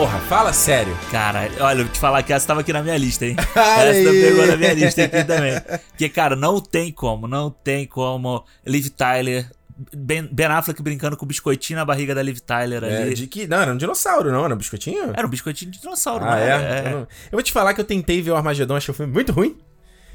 Porra, 0.00 0.18
fala 0.20 0.50
sério. 0.54 0.96
Cara, 1.10 1.40
olha, 1.60 1.80
eu 1.80 1.84
vou 1.84 1.92
te 1.92 1.98
falar 2.00 2.22
que 2.22 2.32
essa 2.32 2.46
tava 2.46 2.62
aqui 2.62 2.72
na 2.72 2.82
minha 2.82 2.96
lista, 2.96 3.26
hein? 3.26 3.36
Essa 3.54 4.10
pegou 4.10 4.46
na 4.46 4.56
minha 4.56 4.72
lista 4.72 5.04
aqui 5.04 5.22
também. 5.24 5.52
Porque, 5.90 6.08
cara, 6.08 6.34
não 6.34 6.58
tem 6.58 6.90
como, 6.90 7.28
não 7.28 7.50
tem 7.50 7.86
como. 7.86 8.42
Liv 8.66 8.88
Tyler, 8.96 9.46
Ben, 9.94 10.26
ben 10.32 10.46
Affleck 10.46 10.82
brincando 10.82 11.18
com 11.18 11.26
o 11.26 11.28
biscoitinho 11.28 11.78
na 11.78 11.84
barriga 11.84 12.14
da 12.14 12.22
Liv 12.22 12.38
Tyler 12.38 12.82
É, 12.82 13.02
ali. 13.02 13.14
de 13.14 13.26
que. 13.26 13.46
Não, 13.46 13.60
era 13.60 13.70
um 13.74 13.76
dinossauro, 13.76 14.32
não? 14.32 14.42
Era 14.46 14.54
um 14.54 14.56
biscoitinho? 14.56 15.12
Era 15.14 15.26
um 15.26 15.30
biscoitinho 15.30 15.70
de 15.70 15.78
dinossauro, 15.80 16.24
Ah, 16.24 16.28
não 16.30 16.34
é? 16.38 16.48
era? 16.48 16.78
Eu, 16.88 16.90
não- 16.92 17.00
eu 17.00 17.06
vou 17.32 17.42
te 17.42 17.52
falar 17.52 17.74
que 17.74 17.80
eu 17.82 17.84
tentei 17.84 18.22
ver 18.22 18.30
o 18.30 18.36
Armagedon, 18.36 18.76
achei 18.76 18.90
o 18.90 18.96
filme 18.96 19.12
muito 19.12 19.32
ruim. 19.32 19.58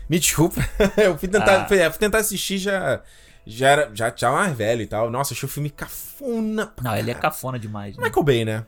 Me 0.10 0.18
desculpa. 0.18 0.68
eu 0.98 1.16
fui 1.16 1.28
tentar, 1.28 1.62
Ah. 1.62 1.68
fui, 1.68 1.78
é, 1.78 1.88
fui 1.92 2.00
tentar 2.00 2.18
assistir 2.18 2.58
já. 2.58 3.02
Já 3.46 3.70
era. 3.70 3.92
Já 3.94 4.12
já 4.16 4.32
mais 4.32 4.58
velho 4.58 4.82
e 4.82 4.88
tal. 4.88 5.12
Nossa, 5.12 5.36
achei 5.36 5.46
o 5.48 5.52
filme 5.52 5.70
cafona. 5.70 6.74
Não, 6.82 6.96
ele 6.98 7.12
é 7.12 7.14
cafona 7.14 7.60
demais, 7.60 7.96
né? 7.96 8.04
Michael 8.04 8.24
Bay, 8.24 8.46
né? 8.46 8.64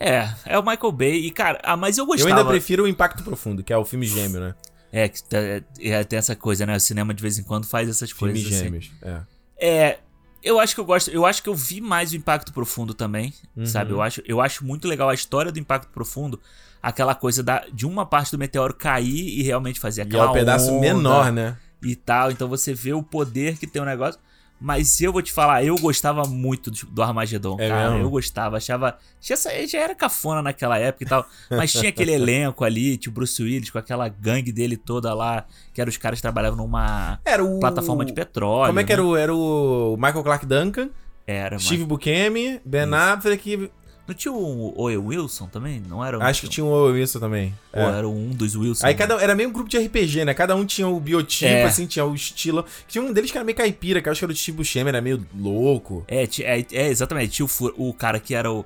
É, 0.00 0.28
é 0.46 0.58
o 0.58 0.62
Michael 0.64 0.92
Bay. 0.92 1.26
E, 1.26 1.30
cara, 1.30 1.60
ah, 1.62 1.76
mas 1.76 1.98
eu 1.98 2.04
Eu 2.04 2.06
gostava. 2.06 2.30
ainda 2.34 2.44
prefiro 2.46 2.84
o 2.84 2.88
Impacto 2.88 3.22
Profundo, 3.22 3.62
que 3.62 3.70
é 3.72 3.76
o 3.76 3.84
filme 3.84 4.06
gêmeo, 4.06 4.40
né? 4.40 4.54
É, 4.90 5.08
que 5.08 5.22
tá- 5.22 5.36
é, 5.78 6.02
tem 6.04 6.18
essa 6.18 6.34
coisa, 6.34 6.64
né? 6.64 6.74
O 6.74 6.80
cinema 6.80 7.12
de 7.12 7.20
vez 7.22 7.38
em 7.38 7.42
quando 7.44 7.66
faz 7.66 7.86
essas 7.88 8.10
Filme 8.10 8.32
coisas. 8.32 8.50
assim. 8.52 8.64
gêmeos. 8.64 8.90
É. 9.02 9.20
É. 9.60 9.98
Eu 10.42 10.58
acho 10.58 10.74
que 10.74 10.80
eu 10.80 10.86
gosto. 10.86 11.10
Eu 11.10 11.26
acho 11.26 11.42
que 11.42 11.50
eu 11.50 11.54
vi 11.54 11.82
mais 11.82 12.12
o 12.12 12.16
Impacto 12.16 12.50
Profundo 12.50 12.94
também. 12.94 13.34
Uhum. 13.54 13.66
Sabe? 13.66 13.92
Eu 13.92 14.00
acho, 14.00 14.22
eu 14.26 14.40
acho 14.40 14.64
muito 14.64 14.88
legal 14.88 15.10
a 15.10 15.14
história 15.14 15.52
do 15.52 15.58
Impacto 15.58 15.90
Profundo. 15.92 16.40
Aquela 16.82 17.14
coisa 17.14 17.42
da, 17.42 17.66
de 17.70 17.84
uma 17.84 18.06
parte 18.06 18.32
do 18.32 18.38
meteoro 18.38 18.72
cair 18.72 19.38
e 19.38 19.42
realmente 19.42 19.78
fazer 19.78 20.00
E 20.00 20.02
é 20.02 20.06
aquela 20.06 20.30
um 20.30 20.32
pedaço 20.32 20.80
menor, 20.80 21.30
né? 21.30 21.58
E 21.82 21.94
tal. 21.94 22.30
Então 22.30 22.48
você 22.48 22.72
vê 22.72 22.94
o 22.94 23.02
poder 23.02 23.58
que 23.58 23.66
tem 23.66 23.82
o 23.82 23.84
negócio. 23.84 24.18
Mas 24.60 25.00
eu 25.00 25.10
vou 25.10 25.22
te 25.22 25.32
falar, 25.32 25.64
eu 25.64 25.74
gostava 25.76 26.24
muito 26.24 26.70
do, 26.70 26.76
do 26.86 27.02
Armagedon, 27.02 27.56
É 27.58 27.68
cara. 27.68 27.90
mesmo? 27.92 28.04
Eu 28.04 28.10
gostava, 28.10 28.58
achava. 28.58 28.98
Já, 29.20 29.34
já 29.66 29.78
era 29.78 29.94
cafona 29.94 30.42
naquela 30.42 30.78
época 30.78 31.04
e 31.04 31.06
tal. 31.06 31.26
Mas 31.50 31.72
tinha 31.72 31.88
aquele 31.88 32.12
elenco 32.12 32.62
ali, 32.62 32.98
tipo 32.98 33.14
Bruce 33.14 33.42
Willis, 33.42 33.70
com 33.70 33.78
aquela 33.78 34.06
gangue 34.08 34.52
dele 34.52 34.76
toda 34.76 35.14
lá, 35.14 35.46
que 35.72 35.80
eram 35.80 35.88
os 35.88 35.96
caras 35.96 36.18
que 36.18 36.22
trabalhavam 36.22 36.58
numa 36.58 37.18
Era 37.24 37.42
o. 37.42 37.58
plataforma 37.58 38.04
de 38.04 38.12
petróleo. 38.12 38.66
Como 38.68 38.80
é 38.80 38.84
que 38.84 38.92
era 38.92 39.02
né? 39.02 39.08
o. 39.08 39.16
Era 39.16 39.34
o 39.34 39.96
Michael 39.96 40.22
Clark 40.22 40.44
Duncan, 40.44 40.90
Era, 41.26 41.50
mano. 41.56 41.60
Steve 41.60 41.84
Buscemi, 41.84 42.60
Ben 42.64 42.92
Affleck. 42.92 43.70
Não 44.10 44.14
tinha 44.16 44.32
o 44.32 44.74
Owen 44.76 44.96
Wilson 44.98 45.46
também? 45.46 45.80
Não 45.88 46.04
era 46.04 46.18
um, 46.18 46.22
Acho 46.22 46.40
que 46.42 46.48
tinha 46.48 46.64
o 46.64 46.86
Wilson 46.86 47.20
também. 47.20 47.54
Ou 47.72 47.80
É. 47.82 47.98
era 47.98 48.08
um 48.08 48.30
dos 48.30 48.56
Wilson. 48.56 48.84
Aí 48.86 48.94
cada 48.94 49.14
era 49.22 49.34
meio 49.36 49.48
um 49.48 49.52
grupo 49.52 49.70
de 49.70 49.78
RPG, 49.78 50.24
né? 50.24 50.34
Cada 50.34 50.56
um 50.56 50.64
tinha 50.66 50.88
o 50.88 50.98
biotipo, 50.98 51.50
É. 51.50 51.62
assim, 51.62 51.86
tinha 51.86 52.04
o 52.04 52.12
estilo. 52.14 52.64
Tinha 52.88 53.02
um 53.04 53.12
deles 53.12 53.30
que 53.30 53.38
era 53.38 53.44
meio 53.44 53.56
caipira, 53.56 54.02
que 54.02 54.08
eu 54.08 54.10
acho 54.10 54.18
que 54.18 54.24
era 54.24 54.32
o 54.32 54.36
Steve 54.36 54.56
Buscemi, 54.58 54.88
era 54.88 55.00
meio 55.00 55.24
louco. 55.38 56.04
É, 56.08 56.24
é, 56.24 56.66
é, 56.72 56.88
exatamente. 56.88 57.30
Tinha 57.32 57.46
o, 57.76 57.88
o 57.90 57.94
cara 57.94 58.18
que 58.18 58.34
era 58.34 58.50
o, 58.50 58.64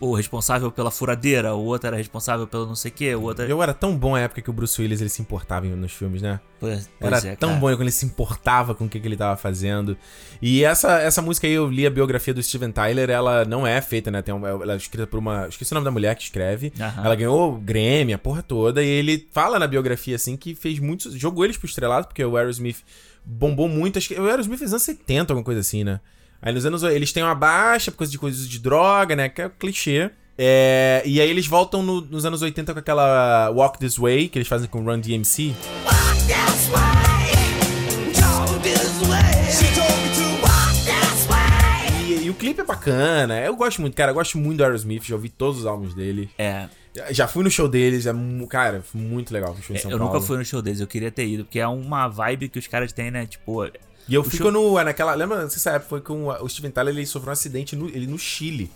o, 0.00 0.14
responsável 0.14 0.70
pela 0.70 0.90
furadeira, 0.90 1.54
o 1.54 1.64
outro 1.64 1.86
era 1.86 1.96
responsável 1.96 2.46
pelo 2.46 2.66
não 2.66 2.74
sei 2.74 2.90
o 2.90 2.94
que, 2.94 3.14
o 3.14 3.22
outro. 3.22 3.44
Eu 3.44 3.62
era 3.62 3.72
tão 3.72 3.96
bom 3.96 4.14
a 4.14 4.20
época 4.20 4.42
que 4.42 4.50
o 4.50 4.52
Bruce 4.52 4.80
Willis 4.80 5.00
ele 5.00 5.10
se 5.10 5.22
importava 5.22 5.66
nos 5.66 5.92
filmes, 5.92 6.20
né? 6.20 6.40
Pois, 6.60 6.88
Era 7.00 7.10
pois 7.10 7.24
é, 7.24 7.36
tão 7.36 7.50
cara. 7.50 7.60
bom 7.60 7.66
quando 7.68 7.82
ele 7.82 7.90
se 7.90 8.06
importava 8.06 8.74
com 8.74 8.84
o 8.84 8.88
que, 8.88 8.98
que 8.98 9.06
ele 9.06 9.16
tava 9.16 9.36
fazendo. 9.36 9.96
E 10.40 10.64
essa, 10.64 10.98
essa 11.00 11.20
música 11.20 11.46
aí, 11.46 11.52
eu 11.52 11.68
li 11.68 11.86
a 11.86 11.90
biografia 11.90 12.32
do 12.32 12.42
Steven 12.42 12.72
Tyler, 12.72 13.10
ela 13.10 13.44
não 13.44 13.66
é 13.66 13.80
feita, 13.80 14.10
né? 14.10 14.22
Tem 14.22 14.34
uma, 14.34 14.48
ela 14.48 14.72
é 14.72 14.76
escrita 14.76 15.06
por 15.06 15.18
uma. 15.18 15.46
Esqueci 15.48 15.72
o 15.72 15.74
nome 15.74 15.84
da 15.84 15.90
mulher 15.90 16.14
que 16.16 16.22
escreve. 16.22 16.72
Aham. 16.80 17.04
Ela 17.04 17.14
ganhou 17.14 17.54
o 17.54 17.58
Grammy, 17.58 18.12
a 18.14 18.18
porra 18.18 18.42
toda. 18.42 18.82
E 18.82 18.88
ele 18.88 19.28
fala 19.32 19.58
na 19.58 19.66
biografia, 19.66 20.16
assim, 20.16 20.36
que 20.36 20.54
fez 20.54 20.78
muitos. 20.78 21.14
Jogou 21.14 21.44
eles 21.44 21.56
pro 21.56 21.66
estrelado, 21.66 22.06
porque 22.06 22.24
o 22.24 22.36
Aerosmith 22.36 22.78
bombou 23.24 23.68
muito. 23.68 23.98
Acho 23.98 24.08
que 24.08 24.20
o 24.20 24.26
Aerosmith 24.26 24.58
fez 24.58 24.72
anos 24.72 24.82
70, 24.82 25.32
alguma 25.32 25.44
coisa 25.44 25.60
assim, 25.60 25.84
né? 25.84 26.00
Aí 26.44 26.52
nos 26.52 26.64
anos. 26.66 26.82
Eles 26.82 27.12
têm 27.12 27.22
uma 27.22 27.34
baixa 27.34 27.90
por 27.90 27.98
causa 27.98 28.10
de 28.12 28.18
coisas 28.18 28.48
de 28.48 28.58
droga, 28.58 29.16
né? 29.16 29.28
Que 29.28 29.42
é 29.42 29.46
o 29.46 29.50
clichê. 29.50 30.10
É, 30.36 31.02
e 31.06 31.20
aí 31.20 31.30
eles 31.30 31.46
voltam 31.46 31.82
no- 31.82 32.00
nos 32.02 32.24
anos 32.26 32.42
80 32.42 32.72
com 32.72 32.78
aquela 32.80 33.50
Walk 33.50 33.78
This 33.78 33.96
Way, 33.98 34.28
que 34.28 34.38
eles 34.38 34.48
fazem 34.48 34.68
com 34.68 34.82
Run 34.84 34.98
DMC. 35.00 35.54
Go 38.16 38.58
this 38.60 38.98
way. 39.08 39.50
She 39.50 39.66
told 39.74 39.92
me 40.02 40.08
to 40.14 40.42
walk 40.42 40.74
this 40.84 41.26
way. 41.28 42.18
E, 42.22 42.26
e 42.26 42.30
o 42.30 42.34
clipe 42.34 42.60
é 42.60 42.64
bacana. 42.64 43.40
Eu 43.40 43.56
gosto 43.56 43.80
muito, 43.80 43.94
cara. 43.96 44.10
Eu 44.10 44.14
gosto 44.14 44.36
muito 44.38 44.58
do 44.58 44.64
Aerosmith. 44.64 45.04
Já 45.04 45.14
ouvi 45.14 45.28
todos 45.28 45.60
os 45.60 45.66
álbuns 45.66 45.94
dele. 45.94 46.28
É, 46.38 46.68
Já- 47.10 47.26
fui 47.28 47.42
no 47.44 47.50
show 47.50 47.68
deles. 47.68 48.06
É, 48.06 48.12
cara, 48.48 48.82
foi 48.82 49.00
muito 49.00 49.32
legal. 49.32 49.52
o 49.52 49.62
show 49.62 49.74
em 49.76 49.78
São 49.78 49.90
eu 49.90 49.98
Paulo. 49.98 50.12
nunca 50.14 50.26
fui 50.26 50.36
no 50.36 50.44
show 50.44 50.60
deles, 50.62 50.80
eu 50.80 50.86
queria 50.86 51.10
ter 51.10 51.26
ido, 51.26 51.44
porque 51.44 51.58
é 51.58 51.66
uma 51.66 52.08
vibe 52.08 52.48
que 52.48 52.58
os 52.58 52.66
caras 52.66 52.92
têm, 52.92 53.10
né? 53.10 53.26
Tipo, 53.26 53.64
E 54.08 54.14
eu 54.14 54.20
O 54.20 54.24
fico 54.24 54.44
show- 54.44 54.52
no. 54.52 54.82
Naquela. 54.82 55.14
Lembra, 55.14 55.42
não 55.42 55.50
sei 55.50 55.58
se 55.58 55.68
essa 55.68 55.76
época 55.76 55.88
foi 55.88 56.00
com 56.00 56.26
o 56.28 56.48
Steven 56.48 56.70
Tyler, 56.70 56.94
ele 56.94 57.06
sofreu 57.06 57.30
um 57.30 57.32
acidente 57.32 57.74
no, 57.76 57.88
ele 57.88 58.06
no 58.06 58.18
Chile. 58.18 58.70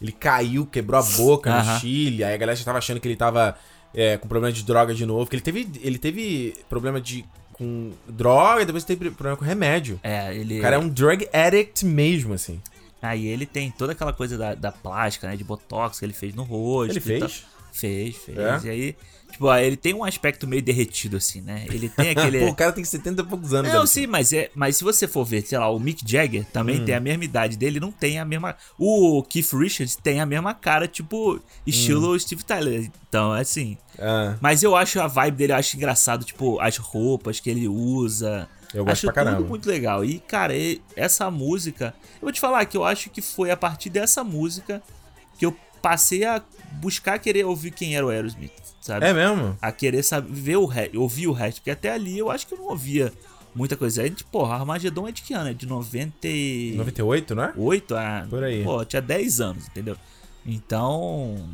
Ele 0.00 0.12
caiu, 0.12 0.64
quebrou 0.66 1.00
a 1.00 1.02
boca 1.02 1.62
no. 1.62 1.80
Chile. 1.80 2.22
Aí 2.22 2.34
a 2.34 2.36
galera 2.36 2.56
já 2.56 2.64
tava 2.64 2.78
achando 2.78 3.00
que 3.00 3.08
ele 3.08 3.16
tava 3.16 3.56
é, 3.94 4.16
com 4.16 4.28
problema 4.28 4.52
de 4.52 4.62
droga 4.62 4.94
de 4.94 5.04
novo. 5.04 5.24
Porque 5.24 5.36
ele 5.36 5.42
teve. 5.42 5.68
Ele 5.82 5.98
teve 5.98 6.54
problema 6.68 7.00
de. 7.00 7.24
com 7.52 7.90
droga 8.06 8.62
e 8.62 8.64
depois 8.64 8.84
teve 8.84 9.10
problema 9.10 9.36
com 9.36 9.44
remédio. 9.44 9.98
é, 10.02 10.34
ele. 10.36 10.58
O 10.58 10.62
cara 10.62 10.76
é 10.76 10.78
um 10.78 10.88
drug 10.88 11.28
addict 11.32 11.84
mesmo, 11.84 12.34
assim. 12.34 12.60
Aí 13.02 13.26
ele 13.26 13.46
tem 13.46 13.70
toda 13.70 13.92
aquela 13.92 14.12
coisa 14.12 14.36
da, 14.38 14.54
da 14.54 14.70
plástica, 14.72 15.28
né? 15.28 15.36
De 15.36 15.44
botox 15.44 15.98
que 15.98 16.04
ele 16.04 16.12
fez 16.12 16.34
no 16.34 16.42
rosto. 16.44 16.92
Ele 16.92 17.00
fez? 17.00 17.20
tal. 17.20 17.30
Fez, 17.72 18.16
fez. 18.16 18.38
É? 18.38 18.60
E 18.64 18.70
aí, 18.70 18.96
tipo, 19.38 19.46
ó, 19.46 19.56
ele 19.56 19.76
tem 19.76 19.94
um 19.94 20.02
aspecto 20.02 20.48
meio 20.48 20.60
derretido, 20.60 21.16
assim, 21.16 21.40
né? 21.40 21.64
Ele 21.70 21.88
tem 21.88 22.10
aquele. 22.18 22.40
Pô, 22.40 22.46
o 22.48 22.54
cara 22.54 22.72
tem 22.72 22.84
70 22.84 23.22
e 23.22 23.24
poucos 23.24 23.54
anos. 23.54 23.72
Não, 23.72 23.86
sim, 23.86 24.06
mas, 24.06 24.32
é, 24.32 24.50
mas 24.54 24.76
se 24.76 24.84
você 24.84 25.06
for 25.06 25.24
ver, 25.24 25.46
sei 25.46 25.56
lá, 25.56 25.70
o 25.70 25.78
Mick 25.78 26.02
Jagger 26.04 26.44
também 26.46 26.84
tem 26.84 26.94
a 26.94 27.00
mesma 27.00 27.24
idade 27.24 27.56
dele, 27.56 27.78
não 27.78 27.92
tem 27.92 28.18
a 28.18 28.24
mesma. 28.24 28.56
O 28.76 29.22
Keith 29.22 29.52
Richards 29.52 29.94
tem 29.94 30.20
a 30.20 30.26
mesma 30.26 30.52
cara, 30.52 30.88
tipo, 30.88 31.40
estilo 31.64 32.18
Steve 32.18 32.42
Tyler. 32.42 32.90
Então, 33.08 33.34
é 33.34 33.40
assim. 33.40 33.78
Ah, 33.98 34.36
Mas 34.40 34.62
eu 34.62 34.74
acho 34.76 35.00
a 35.00 35.06
vibe 35.06 35.36
dele, 35.36 35.52
eu 35.52 35.56
acho 35.56 35.76
engraçado, 35.76 36.24
tipo, 36.24 36.60
as 36.60 36.76
roupas 36.76 37.38
que 37.38 37.48
ele 37.48 37.68
usa. 37.68 38.48
Eu 38.74 38.84
gosto 38.84 38.92
acho 38.92 39.06
pra 39.06 39.12
caramba. 39.12 39.36
tudo 39.38 39.48
muito 39.48 39.68
legal. 39.68 40.04
E, 40.04 40.18
cara, 40.18 40.52
essa 40.96 41.30
música. 41.30 41.94
Eu 42.14 42.22
vou 42.22 42.32
te 42.32 42.40
falar 42.40 42.64
que 42.66 42.76
eu 42.76 42.84
acho 42.84 43.08
que 43.08 43.22
foi 43.22 43.50
a 43.50 43.56
partir 43.56 43.88
dessa 43.88 44.22
música 44.22 44.82
que 45.38 45.46
eu 45.46 45.56
passei 45.82 46.24
a 46.24 46.42
buscar 46.74 47.18
querer 47.18 47.44
ouvir 47.44 47.70
quem 47.70 47.96
era 47.96 48.04
o 48.06 48.08
Aerosmith, 48.10 48.52
sabe? 48.80 49.06
é 49.06 49.12
mesmo? 49.12 49.56
a 49.60 49.72
querer 49.72 50.02
saber, 50.02 50.32
ver 50.32 50.56
o 50.56 50.66
resto, 50.66 51.00
ouvir 51.00 51.26
o 51.26 51.32
resto, 51.32 51.58
porque 51.58 51.70
até 51.70 51.90
ali 51.92 52.18
eu 52.18 52.30
acho 52.30 52.46
que 52.46 52.54
eu 52.54 52.58
não 52.58 52.66
ouvia 52.68 53.12
muita 53.54 53.76
coisa. 53.76 54.02
Aí, 54.02 54.10
tipo, 54.10 54.30
porra, 54.30 54.54
Armagedon 54.54 55.08
é 55.08 55.12
de 55.12 55.22
que 55.22 55.34
ano? 55.34 55.50
É 55.50 55.54
de 55.54 55.66
98? 55.66 56.76
98, 56.78 57.34
não 57.34 57.44
é? 57.44 57.52
Ah, 57.96 58.26
Por 58.28 58.44
aí. 58.44 58.62
Pô, 58.62 58.84
tinha 58.84 59.02
10 59.02 59.40
anos, 59.40 59.66
entendeu? 59.66 59.96
Então, 60.46 61.48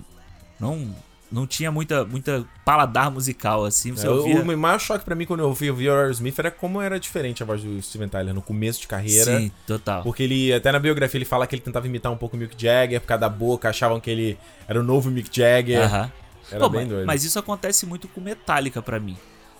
não 0.60 0.94
não 1.34 1.46
tinha 1.46 1.70
muita 1.70 2.04
muita 2.04 2.44
paladar 2.64 3.10
musical 3.10 3.64
assim, 3.64 3.90
você 3.92 4.06
É, 4.06 4.10
o, 4.10 4.18
ouvia... 4.18 4.40
o 4.42 4.56
maior 4.58 4.78
choque 4.78 5.04
pra 5.04 5.14
mim 5.14 5.26
quando 5.26 5.40
eu 5.40 5.48
ouvi, 5.48 5.70
o 5.70 5.76
Aerosmith 5.76 6.38
era 6.38 6.50
como 6.50 6.80
era 6.80 6.98
diferente 7.00 7.42
a 7.42 7.46
voz 7.46 7.62
do 7.62 7.82
Steven 7.82 8.08
Tyler 8.08 8.32
no 8.32 8.40
começo 8.40 8.80
de 8.80 8.86
carreira. 8.86 9.38
Sim, 9.40 9.50
total. 9.66 10.02
Porque 10.04 10.22
ele, 10.22 10.52
até 10.52 10.70
na 10.70 10.78
biografia, 10.78 11.18
ele 11.18 11.24
fala 11.24 11.46
que 11.46 11.54
ele 11.56 11.62
tentava 11.62 11.86
imitar 11.86 12.12
um 12.12 12.16
pouco 12.16 12.36
o 12.36 12.38
Mick 12.38 12.54
Jagger 12.56 13.00
por 13.00 13.08
causa 13.08 13.20
da 13.22 13.28
boca, 13.28 13.68
achavam 13.68 13.98
que 14.00 14.08
ele 14.10 14.38
era 14.68 14.78
o 14.78 14.82
novo 14.84 15.10
Mick 15.10 15.28
Jagger. 15.30 15.82
Aham. 15.82 16.12
Era 16.50 16.60
Pô, 16.60 16.68
bem 16.68 16.82
mas, 16.82 16.88
doido. 16.90 17.06
mas 17.06 17.24
isso 17.24 17.38
acontece 17.38 17.84
muito 17.86 18.06
com 18.06 18.20
Metallica 18.20 18.80
pra 18.80 19.00
mim. 19.00 19.16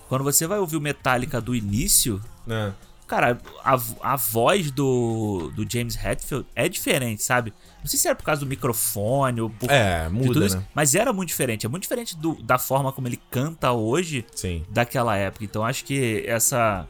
Quando 0.07 0.23
você 0.23 0.45
vai 0.47 0.59
ouvir 0.59 0.77
o 0.77 0.81
Metallica 0.81 1.41
do 1.41 1.55
início, 1.55 2.21
É. 2.47 2.71
Cara, 3.07 3.39
a, 3.63 3.77
a 4.01 4.15
voz 4.15 4.71
do, 4.71 5.51
do 5.55 5.65
James 5.71 5.95
Hetfield 5.95 6.45
é 6.55 6.67
diferente, 6.67 7.21
sabe? 7.21 7.53
Não 7.79 7.85
sei 7.87 7.99
se 7.99 8.07
era 8.07 8.15
por 8.15 8.23
causa 8.23 8.39
do 8.41 8.47
microfone 8.47 9.41
ou 9.41 9.49
por 9.49 9.69
É, 9.69 10.09
muda, 10.09 10.27
tudo 10.33 10.45
isso, 10.45 10.57
né? 10.57 10.65
mas 10.73 10.95
era 10.95 11.13
muito 11.13 11.29
diferente. 11.29 11.65
É 11.67 11.69
muito 11.69 11.83
diferente 11.83 12.15
do- 12.17 12.41
da 12.41 12.57
forma 12.57 12.91
como 12.91 13.07
ele 13.07 13.21
canta 13.29 13.71
hoje 13.71 14.25
Sim. 14.35 14.63
daquela 14.69 15.15
época. 15.15 15.45
Então 15.45 15.63
acho 15.63 15.85
que 15.85 16.23
essa. 16.25 16.87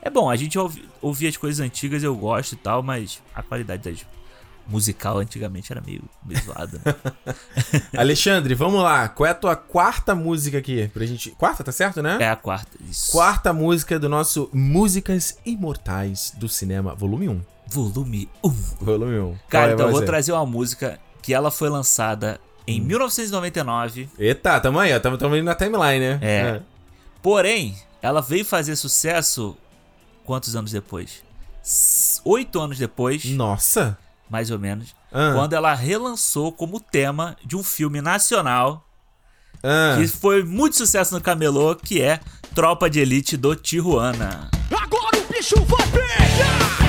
É 0.00 0.08
bom, 0.08 0.30
a 0.30 0.36
gente 0.36 0.58
ouve, 0.58 0.88
ouvir 1.02 1.26
as 1.28 1.36
coisas 1.36 1.60
antigas, 1.60 2.02
eu 2.02 2.16
gosto 2.16 2.52
e 2.54 2.56
tal, 2.56 2.82
mas 2.82 3.20
a 3.34 3.42
qualidade 3.42 3.82
das 3.90 4.06
musical 4.70 5.18
antigamente 5.18 5.72
era 5.72 5.80
meio, 5.80 6.02
meio 6.24 6.40
zoada. 6.44 6.80
né? 6.84 6.94
Alexandre, 7.98 8.54
vamos 8.54 8.82
lá. 8.82 9.08
Qual 9.08 9.26
é 9.26 9.30
a 9.30 9.34
tua 9.34 9.56
quarta 9.56 10.14
música 10.14 10.58
aqui? 10.58 10.88
Pra 10.88 11.04
gente. 11.04 11.30
Quarta, 11.32 11.64
tá 11.64 11.72
certo, 11.72 12.02
né? 12.02 12.18
é 12.20 12.28
a 12.28 12.36
quarta. 12.36 12.76
Isso. 12.88 13.12
Quarta 13.12 13.52
música 13.52 13.98
do 13.98 14.08
nosso 14.08 14.48
Músicas 14.52 15.38
Imortais 15.44 16.32
do 16.36 16.48
Cinema, 16.48 16.94
volume 16.94 17.28
1. 17.28 17.40
Volume 17.66 18.28
1. 18.42 18.50
Volume 18.80 19.18
1. 19.18 19.38
Cara, 19.48 19.72
é 19.72 19.74
então 19.74 19.86
eu 19.86 19.92
vou 19.92 20.02
trazer 20.02 20.32
uma 20.32 20.46
música 20.46 20.98
que 21.22 21.32
ela 21.34 21.50
foi 21.50 21.68
lançada 21.68 22.40
em 22.66 22.80
1999. 22.80 24.08
Eita, 24.18 24.60
tamo 24.60 24.78
aí, 24.78 24.94
ó. 24.94 25.00
Tamo, 25.00 25.16
tamo 25.18 25.36
indo 25.36 25.44
na 25.44 25.54
timeline, 25.54 26.00
né? 26.00 26.18
É. 26.22 26.60
Porém, 27.22 27.76
ela 28.02 28.20
veio 28.20 28.44
fazer 28.44 28.74
sucesso 28.76 29.56
quantos 30.24 30.56
anos 30.56 30.72
depois? 30.72 31.22
Oito 32.24 32.58
anos 32.60 32.78
depois, 32.78 33.24
Nossa. 33.26 33.98
Mais 34.30 34.50
ou 34.50 34.58
menos, 34.58 34.94
Ah, 35.12 35.32
quando 35.34 35.52
ela 35.54 35.74
relançou 35.74 36.52
como 36.52 36.78
tema 36.80 37.36
de 37.44 37.56
um 37.56 37.62
filme 37.62 38.00
nacional 38.00 38.86
ah. 39.62 39.96
que 39.98 40.06
foi 40.06 40.44
muito 40.44 40.76
sucesso 40.76 41.12
no 41.14 41.20
Camelô, 41.20 41.74
que 41.74 42.00
é 42.00 42.20
Tropa 42.54 42.88
de 42.88 43.00
Elite 43.00 43.36
do 43.36 43.54
Tijuana. 43.56 44.50
Agora 44.70 45.18
o 45.18 45.32
bicho 45.32 45.56
vai 45.64 45.86
pegar! 45.88 46.79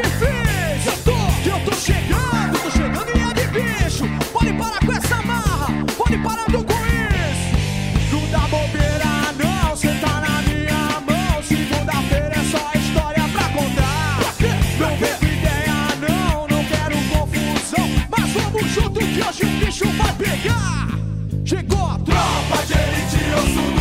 Eu 0.00 0.96
tô, 1.02 1.42
que 1.42 1.48
eu 1.48 1.60
tô 1.64 1.72
chegando, 1.76 2.62
tô 2.62 2.70
chegando 2.70 3.10
e 3.16 3.20
é 3.20 3.34
de 3.34 3.46
bicho. 3.48 4.04
Pode 4.32 4.52
parar 4.52 4.78
com 4.78 4.92
essa 4.92 5.22
marra, 5.22 5.84
pode 5.96 6.16
parar 6.18 6.44
com 6.44 6.58
isso. 6.60 8.12
Não 8.12 8.30
dá 8.30 8.38
bobeira, 8.46 9.34
não, 9.36 9.76
cê 9.76 9.88
tá 10.00 10.20
na 10.20 10.42
minha 10.42 11.00
mão. 11.00 11.42
Segunda-feira 11.42 12.32
é 12.32 12.44
só 12.44 12.70
história 12.78 13.24
pra 13.32 13.48
contar. 13.48 14.20
Não 14.78 14.96
vem 14.96 15.14
com 15.14 15.26
ideia, 15.26 15.74
não, 16.08 16.46
não 16.46 16.64
quero 16.64 16.96
confusão. 17.08 17.88
Mas 18.08 18.32
vamos 18.32 18.70
junto 18.70 19.00
que 19.00 19.20
hoje 19.20 19.44
o 19.44 19.66
bicho 19.66 19.84
vai 19.96 20.12
pegar. 20.12 20.88
Chegou 21.44 21.86
a 21.86 21.98
tropa 21.98 22.66
de 22.66 22.72
elite, 22.72 23.34
osso 23.34 23.62
duro 23.62 23.77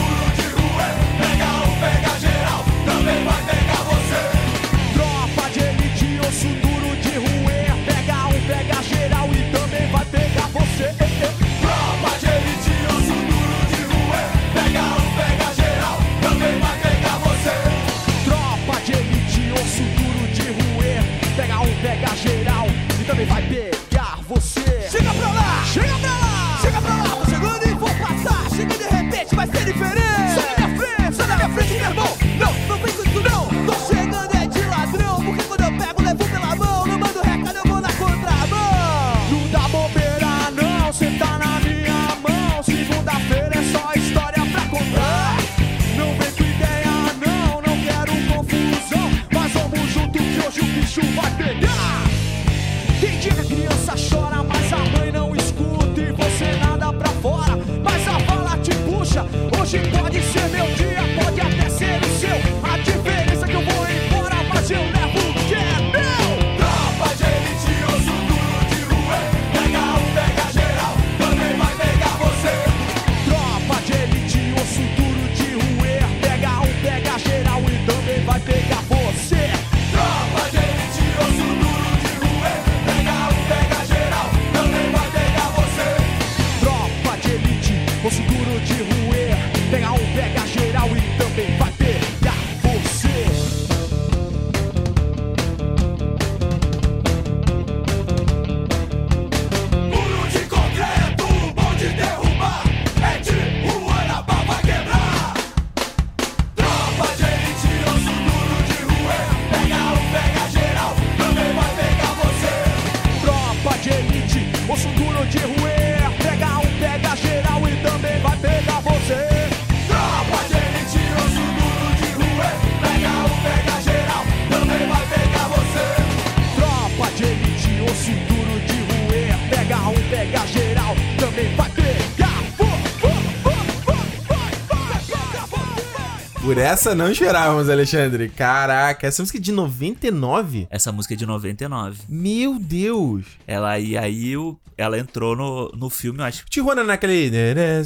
Por 136.58 136.64
essa 136.64 136.96
não 136.96 137.12
esperávamos, 137.12 137.70
Alexandre. 137.70 138.30
Caraca, 138.30 139.06
essa 139.08 139.22
música 139.22 139.38
é 139.38 139.42
de 139.42 139.52
99? 139.52 140.68
Essa 140.72 140.92
música 140.92 141.14
é 141.14 141.18
de 141.18 141.26
99. 141.26 142.00
Meu 142.10 142.58
Deus. 142.60 143.26
Ela 143.46 143.78
e 143.80 143.98
aí 143.98 144.34
ela 144.78 144.98
entrou 144.98 145.36
no, 145.36 145.70
no 145.76 145.90
filme, 145.90 146.20
eu 146.20 146.26
acho 146.26 146.44
que 146.46 146.50
Tijuana 146.50 146.84
naquele. 146.84 147.32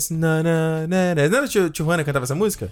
Não 0.09 0.97
era 0.97 1.47
Ti- 1.47 1.69
Tijuana 1.69 2.03
que 2.03 2.05
cantava 2.07 2.23
essa 2.25 2.35
música? 2.35 2.71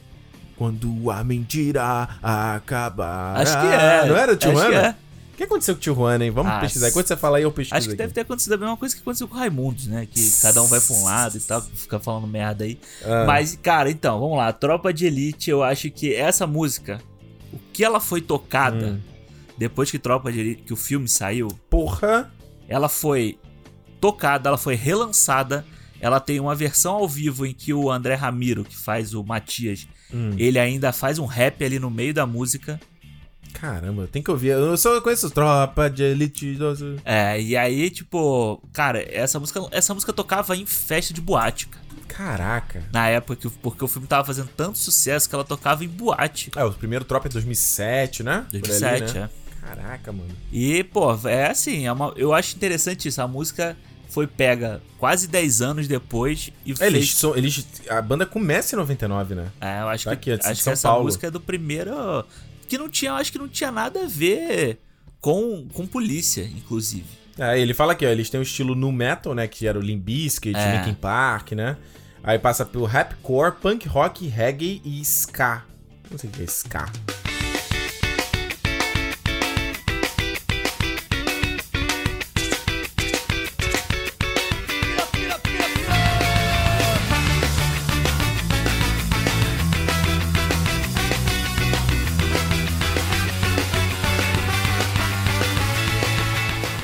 Quando 0.58 1.10
a 1.12 1.24
mentira 1.24 2.08
acabar. 2.22 3.38
Acho 3.38 3.60
que 3.60 3.68
é. 3.68 4.06
Não 4.08 4.16
era 4.18 4.32
o 4.34 4.36
Acho 4.36 4.40
que 4.40 4.48
Tijuana? 4.48 4.76
é. 4.78 4.96
O 5.40 5.42
que 5.42 5.46
aconteceu 5.46 5.74
com 5.74 5.80
o 5.80 5.82
Tijuana, 5.82 6.26
hein? 6.26 6.32
Vamos 6.32 6.52
Ah, 6.52 6.60
pesquisar. 6.60 6.90
Enquanto 6.90 7.08
você 7.08 7.16
fala 7.16 7.38
aí, 7.38 7.44
eu 7.44 7.52
pesquiso 7.52 7.76
Acho 7.78 7.88
que 7.88 7.94
aqui. 7.94 7.98
deve 7.98 8.14
ter 8.14 8.22
acontecido 8.22 8.54
a 8.54 8.58
mesma 8.58 8.76
coisa 8.76 8.94
que 8.94 9.00
aconteceu 9.02 9.26
com 9.26 9.36
o 9.36 9.38
Raimundos, 9.38 9.88
né? 9.88 10.06
Que 10.06 10.32
cada 10.42 10.62
um 10.62 10.68
vai 10.68 10.82
pra 10.82 10.94
um 10.98 11.04
lado 11.06 11.38
e 11.38 11.40
tal, 11.40 11.62
fica 11.62 11.98
falando 11.98 12.28
merda 12.28 12.66
aí. 12.66 12.78
Ah. 13.06 13.24
Mas, 13.26 13.56
cara, 13.64 13.90
então, 13.90 14.20
vamos 14.20 14.38
lá. 14.38 14.52
Tropa 14.52 14.92
de 14.94 15.06
Elite, 15.06 15.50
eu 15.50 15.64
acho 15.64 15.90
que 15.92 16.14
essa 16.14 16.46
música, 16.46 17.02
o 17.54 17.58
que 17.72 17.86
ela 17.86 18.02
foi 18.02 18.20
tocada 18.20 18.88
Hum. 18.88 19.00
depois 19.58 19.90
que 19.90 19.98
Tropa 19.98 20.30
de 20.30 20.42
Elite, 20.42 20.64
que 20.64 20.74
o 20.74 20.76
filme 20.76 21.08
saiu, 21.08 21.48
Porra. 21.70 22.30
ela 22.68 22.90
foi 22.90 23.40
tocada, 24.02 24.50
ela 24.50 24.58
foi 24.58 24.76
relançada. 24.76 25.66
Ela 26.02 26.20
tem 26.20 26.40
uma 26.42 26.54
versão 26.56 26.96
ao 26.96 27.08
vivo 27.08 27.46
em 27.46 27.54
que 27.54 27.74
o 27.74 27.90
André 27.90 28.16
Ramiro, 28.16 28.66
que 28.66 28.76
faz 28.76 29.14
o 29.14 29.24
Matias, 29.24 29.88
Hum. 30.14 30.32
ele 30.38 30.60
ainda 30.60 30.92
faz 30.92 31.18
um 31.18 31.26
rap 31.26 31.64
ali 31.64 31.80
no 31.80 31.90
meio 31.90 32.14
da 32.14 32.26
música. 32.26 32.78
Caramba, 33.54 34.08
tem 34.12 34.22
que 34.22 34.32
ouvir. 34.32 34.50
Eu 34.50 34.78
só 34.78 35.00
conheço 35.02 35.30
Tropa 35.30 35.90
de 35.90 36.04
Elite. 36.04 36.58
É, 37.04 37.42
e 37.42 37.58
aí, 37.58 37.90
tipo, 37.90 38.62
cara, 38.72 39.04
essa 39.14 39.40
música, 39.40 39.62
essa 39.72 39.94
música 39.94 40.14
tocava 40.14 40.56
em 40.56 40.66
festa 40.66 41.14
de 41.14 41.22
boate, 41.22 41.68
cara. 41.68 41.90
Caraca. 42.08 42.84
Na 42.92 43.08
época, 43.08 43.36
que, 43.36 43.50
porque 43.58 43.84
o 43.84 43.88
filme 43.88 44.08
tava 44.08 44.26
fazendo 44.26 44.50
tanto 44.56 44.78
sucesso 44.78 45.30
que 45.30 45.36
ela 45.36 45.44
tocava 45.44 45.84
em 45.86 45.88
boate. 45.88 46.52
É, 46.56 46.64
o 46.64 46.72
primeiro 46.72 47.06
Tropa 47.06 47.28
é 47.28 47.32
2007, 47.32 48.24
né? 48.24 48.46
Por 48.50 48.56
ali, 48.56 48.62
2007, 48.62 49.14
né? 49.14 49.30
é. 49.36 49.66
Caraca, 49.66 50.12
mano. 50.12 50.30
E, 50.52 50.84
pô, 50.86 51.14
é 51.28 51.48
assim, 51.50 51.86
é 51.86 51.92
uma- 51.92 52.14
eu 52.18 52.34
acho 52.34 52.56
interessante 52.56 53.08
isso. 53.08 53.22
A 53.22 53.28
música 53.28 53.78
foi 54.10 54.26
pega 54.26 54.82
quase 54.98 55.28
10 55.28 55.62
anos 55.62 55.88
depois 55.88 56.52
e 56.66 56.74
É, 56.80 56.88
eles 56.88 57.14
são, 57.16 57.36
eles, 57.38 57.66
a 57.90 58.02
banda 58.02 58.26
começa 58.26 58.76
em 58.76 58.80
99, 58.80 59.36
né? 59.36 59.48
É, 59.62 59.82
eu 59.82 59.88
acho 59.90 60.06
Tá 60.06 60.16
que, 60.16 60.32
aqui, 60.32 60.42
é 60.44 60.46
acho 60.50 60.58
que 60.58 60.64
São 60.64 60.74
essa 60.74 60.88
Paulo. 60.90 61.04
música 61.06 61.28
é 61.28 61.32
do 61.32 61.40
primeiro. 61.40 62.26
Que 62.70 62.78
não 62.78 62.88
tinha, 62.88 63.12
eu 63.12 63.16
acho 63.16 63.32
que 63.32 63.38
não 63.40 63.48
tinha 63.50 63.72
nada 63.72 64.04
a 64.04 64.08
ver 64.08 64.80
com, 65.20 65.68
com 65.74 65.86
polícia, 65.86 66.44
inclusive. 66.44 67.08
É, 67.38 67.60
ele 67.60 67.74
fala 67.74 67.94
aqui, 67.94 68.06
ó, 68.06 68.10
eles 68.10 68.30
têm 68.30 68.40
o 68.40 68.44
estilo 68.44 68.76
nu 68.76 68.92
metal, 68.92 69.34
né, 69.34 69.48
que 69.48 69.66
era 69.66 69.78
o 69.78 69.82
Limp 69.82 70.04
Bizkit, 70.04 70.56
É. 70.56 70.78
Linkin 70.78 70.94
Park, 70.94 71.54
né? 71.54 71.78
Aí 72.24 72.38
passa 72.38 72.66
pelo 72.66 72.86
rapcore, 72.86 73.54
punk 73.62 73.88
rock, 73.88 74.28
reggae 74.28 74.82
e 74.86 75.02
ska. 75.02 75.64
Não 76.12 76.18
sei 76.18 76.30
o 76.30 76.34
que 76.34 76.42
é 76.42 76.46
ska. 76.46 76.90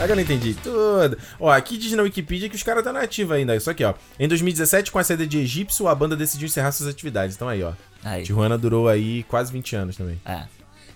É 0.05 0.07
que 0.07 0.11
eu 0.11 0.15
não 0.17 0.21
entendi 0.23 0.53
tudo. 0.53 1.17
Ó, 1.39 1.49
aqui 1.49 1.77
diz 1.79 1.91
na 1.93 2.03
Wikipedia 2.03 2.47
que 2.47 2.55
os 2.55 2.61
caras 2.61 2.83
tá 2.83 2.93
na 2.93 3.01
ativa 3.01 3.33
ainda. 3.33 3.55
Isso 3.55 3.71
aqui, 3.71 3.83
ó. 3.83 3.95
Em 4.19 4.27
2017, 4.27 4.91
com 4.91 4.99
a 4.99 5.03
saída 5.03 5.25
de 5.25 5.39
Egípcio, 5.39 5.87
a 5.87 5.95
banda 5.95 6.15
decidiu 6.15 6.45
encerrar 6.45 6.71
suas 6.71 6.87
atividades. 6.87 7.35
Então 7.35 7.49
aí, 7.49 7.63
ó. 7.63 7.73
Aí. 8.03 8.21
Tijuana 8.21 8.55
durou 8.55 8.87
aí 8.87 9.23
quase 9.23 9.51
20 9.51 9.75
anos 9.75 9.97
também. 9.97 10.21
É. 10.23 10.43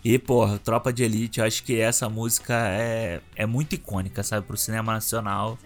E, 0.05 0.19
porra, 0.19 0.59
Tropa 0.59 0.93
de 0.93 1.03
Elite, 1.03 1.39
eu 1.39 1.45
acho 1.45 1.63
que 1.63 1.79
essa 1.79 2.07
música 2.07 2.53
é, 2.53 3.19
é 3.35 3.47
muito 3.47 3.73
icônica, 3.73 4.21
sabe, 4.21 4.45
pro 4.45 4.55
cinema 4.55 4.93
nacional. 4.93 5.57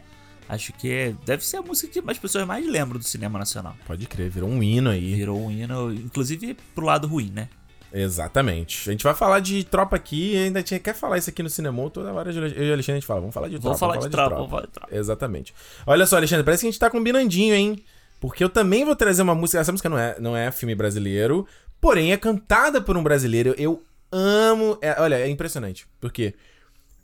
Acho 0.48 0.72
que 0.72 0.90
é- 0.90 1.14
deve 1.26 1.46
ser 1.46 1.58
a 1.58 1.62
música 1.62 1.92
que 2.02 2.10
as 2.10 2.18
pessoas 2.18 2.48
mais 2.48 2.66
lembram 2.66 2.98
do 2.98 3.06
cinema 3.06 3.38
nacional. 3.38 3.76
Pode 3.86 4.06
crer, 4.08 4.30
virou 4.30 4.50
um 4.50 4.64
hino 4.64 4.90
aí. 4.90 5.16
Virou 5.16 5.48
um 5.48 5.52
hino, 5.52 5.94
inclusive 5.94 6.56
pro 6.74 6.86
lado 6.86 7.08
ruim, 7.10 7.30
né? 7.30 7.50
Exatamente. 7.94 8.90
A 8.90 8.92
gente 8.92 9.04
vai 9.04 9.14
falar 9.14 9.40
de 9.40 9.64
tropa 9.64 9.96
aqui 9.96 10.36
ainda 10.36 10.64
tinha, 10.64 10.80
quer 10.80 10.96
falar 10.96 11.18
isso 11.20 11.30
aqui 11.30 11.44
no 11.44 11.50
cinema. 11.50 11.90
Toda 11.92 12.12
hora 12.12 12.32
eu 12.32 12.48
e 12.48 12.70
o 12.70 12.74
Alexandre 12.74 12.92
a 12.94 12.96
gente 12.96 13.06
fala, 13.06 13.20
vamos 13.20 13.34
falar 13.34 13.48
de 13.48 13.60
tropa. 13.60 13.68
Vamos 13.68 13.80
falar 13.80 13.98
de 13.98 14.10
tropa, 14.10 14.36
vamos 14.36 14.50
falar 14.50 14.66
de 14.66 14.72
tropa. 14.72 14.96
Exatamente. 14.96 15.54
Olha 15.86 16.06
só, 16.08 16.18
Alexandre, 16.18 16.44
parece 16.44 16.62
que 16.62 16.68
a 16.68 16.72
gente 16.72 16.80
tá 16.80 16.90
combinandinho, 16.90 17.54
hein? 17.54 17.84
Porque 18.20 18.44
eu 18.44 18.50
também 18.50 18.84
vou 18.84 18.96
trazer 18.96 19.22
uma 19.22 19.36
música. 19.36 19.60
Essa 19.60 19.72
música 19.72 19.90
não 19.90 19.98
é, 20.00 20.16
não 20.20 20.36
é 20.36 20.50
filme 20.52 20.74
brasileiro, 20.74 21.46
porém 21.80 22.12
é 22.12 22.18
cantada 22.18 22.82
por 22.82 22.98
um 22.98 23.04
brasileiro. 23.04 23.54
Eu 23.58 23.84
amo. 24.12 24.78
é- 24.82 25.00
olha, 25.00 25.20
é 25.20 25.30
impressionante. 25.30 25.86
Porque 26.02 26.34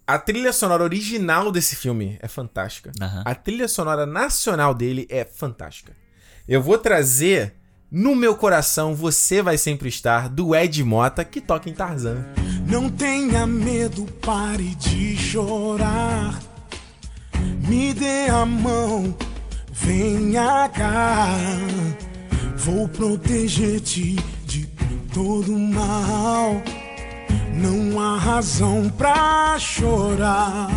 a 0.08 0.18
trilha 0.18 0.52
sonora 0.52 0.82
original 0.84 1.52
desse 1.52 1.76
filme 1.76 2.18
é 2.22 2.28
fantástica. 2.28 2.92
Aham. 3.00 3.22
A 3.26 3.36
trilha 3.36 3.68
sonora 3.68 4.06
nacional 4.06 4.74
dele 4.74 5.06
é 5.10 5.24
fantástica. 5.24 5.96
Eu 6.48 6.64
vou 6.64 6.78
trazer 6.80 7.54
No 7.92 8.16
Meu 8.16 8.36
Coração 8.36 8.94
Você 8.94 9.42
Vai 9.42 9.58
Sempre 9.58 9.90
Estar, 9.90 10.30
do 10.30 10.56
Ed 10.56 10.84
Mota, 10.84 11.26
que 11.26 11.42
toca 11.42 11.68
em 11.68 11.74
Tarzan. 11.74 12.24
Não 12.68 12.88
tenha 12.88 13.48
medo, 13.48 14.06
pare 14.22 14.76
de 14.76 15.18
chorar. 15.18 16.40
Me 17.68 17.92
dê 17.96 18.30
a 18.30 18.46
mão, 18.46 19.16
venha 19.72 20.70
cá. 20.70 21.30
Vou 22.58 22.88
proteger-te 22.88 24.18
de 24.46 24.68
todo 25.12 25.52
mal. 25.58 26.62
Não 27.56 28.00
há 28.00 28.20
razão 28.20 28.88
pra 29.00 29.58
chorar. 29.58 30.70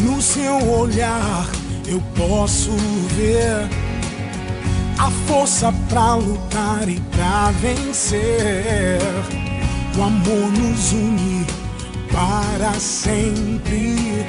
No 0.00 0.20
seu 0.20 0.56
olhar 0.72 1.46
eu 1.86 2.02
posso 2.16 2.72
ver 3.14 3.89
a 4.98 5.10
força 5.26 5.72
pra 5.88 6.14
lutar 6.14 6.88
e 6.88 7.00
pra 7.12 7.50
vencer. 7.60 8.98
O 9.96 10.02
amor 10.02 10.52
nos 10.52 10.92
une 10.92 11.46
para 12.12 12.72
sempre. 12.74 14.24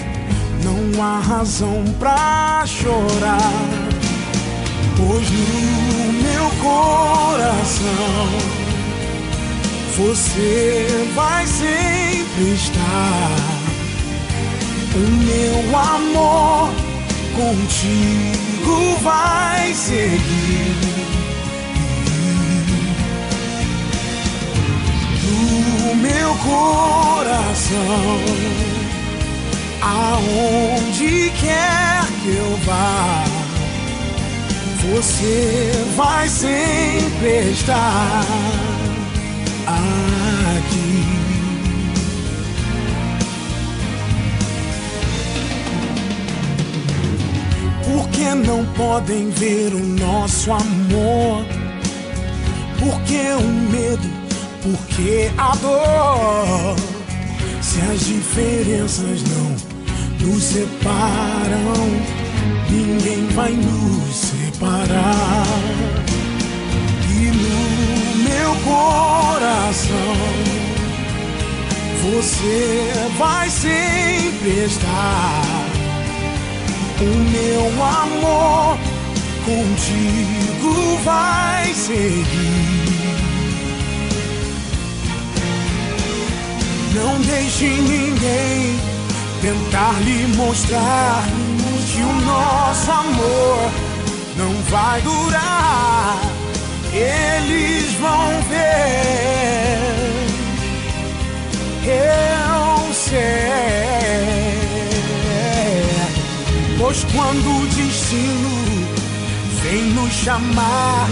Não 0.63 1.03
há 1.03 1.19
razão 1.19 1.83
pra 1.99 2.63
chorar, 2.65 3.53
pois 4.95 5.31
no 5.31 6.13
meu 6.13 6.49
coração 6.61 7.91
você 9.97 11.11
vai 11.15 11.45
sempre 11.47 12.53
estar. 12.53 13.31
O 14.93 14.99
meu 14.99 15.79
amor 15.79 16.69
contigo 17.35 18.97
vai 19.01 19.73
seguir. 19.73 20.75
No 25.23 25.95
meu 25.95 26.35
coração, 26.35 27.77
aonde 29.81 31.31
quer 31.39 32.05
que 32.23 32.29
eu 32.29 32.57
vá, 32.65 33.23
você 34.81 35.71
vai 35.95 36.27
sempre 36.27 37.51
estar 37.51 38.25
aqui. 39.67 40.50
Por 47.91 48.07
que 48.07 48.23
não 48.23 48.65
podem 48.67 49.29
ver 49.31 49.73
o 49.73 49.79
nosso 49.79 50.49
amor? 50.49 51.45
Por 52.79 53.01
que 53.01 53.19
o 53.33 53.41
medo? 53.69 54.09
Por 54.63 54.95
que 54.95 55.29
a 55.37 55.53
dor? 55.57 56.75
Se 57.61 57.81
as 57.81 58.05
diferenças 58.05 59.23
não 59.23 60.25
nos 60.25 60.41
separam, 60.41 61.85
ninguém 62.69 63.27
vai 63.35 63.51
nos 63.51 64.15
separar. 64.15 65.45
E 67.09 67.25
no 67.25 68.23
meu 68.23 68.55
coração, 68.63 70.15
você 72.03 72.93
vai 73.17 73.49
sempre 73.49 74.65
estar. 74.65 75.80
O 77.01 77.03
meu 77.03 77.83
amor 77.83 78.77
contigo 79.43 80.99
vai 81.03 81.73
seguir. 81.73 82.91
Não 86.93 87.19
deixe 87.21 87.65
ninguém 87.65 88.79
tentar 89.41 89.99
lhe 90.01 90.27
mostrar 90.35 91.23
que 91.91 92.01
o 92.03 92.13
nosso 92.23 92.91
amor 92.91 93.71
não 94.37 94.53
vai 94.69 95.01
durar. 95.01 96.19
Eles 96.93 97.93
vão 97.93 98.29
ver. 98.47 99.01
Eu 101.83 102.93
sei. 102.93 104.00
Pois 106.81 107.03
quando 107.13 107.61
o 107.61 107.67
destino 107.67 108.49
vem 109.61 109.83
nos 109.93 110.11
chamar, 110.11 111.07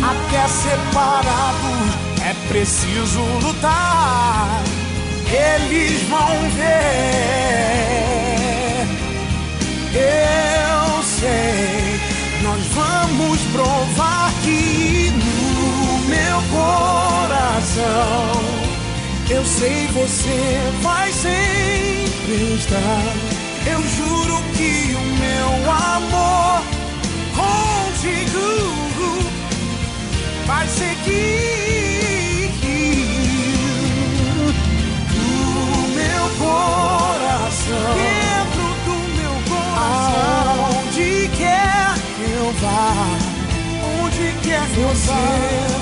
até 0.00 0.46
separados 0.46 1.98
é 2.24 2.32
preciso 2.46 3.20
lutar. 3.42 4.62
Eles 5.26 6.02
vão 6.02 6.28
ver. 6.50 6.92
Eu 9.92 11.02
sei, 11.02 12.00
nós 12.44 12.64
vamos 12.68 13.40
provar 13.50 14.32
que 14.44 15.10
no 15.10 15.98
meu 16.06 16.40
coração, 16.60 18.40
eu 19.30 19.44
sei 19.44 19.88
você 19.88 20.60
vai 20.80 21.10
sempre 21.10 22.54
estar. 22.54 23.31
Eu 23.64 23.80
juro 23.80 24.42
que 24.56 24.94
o 24.94 25.00
meu 25.00 25.70
amor 25.70 26.62
contigo 27.36 28.46
vai 30.46 30.66
seguir. 30.66 31.62
No 35.14 35.88
meu 35.88 36.24
coração, 36.38 37.94
dentro 37.94 38.66
do 38.84 38.96
meu 39.16 39.34
coração, 39.48 40.54
aonde 40.64 41.30
quer 41.36 41.94
que 42.16 42.26
eu 42.32 42.48
vá, 42.60 42.92
onde 44.02 44.26
quer 44.42 44.64
que 44.68 44.80
você 44.80 45.22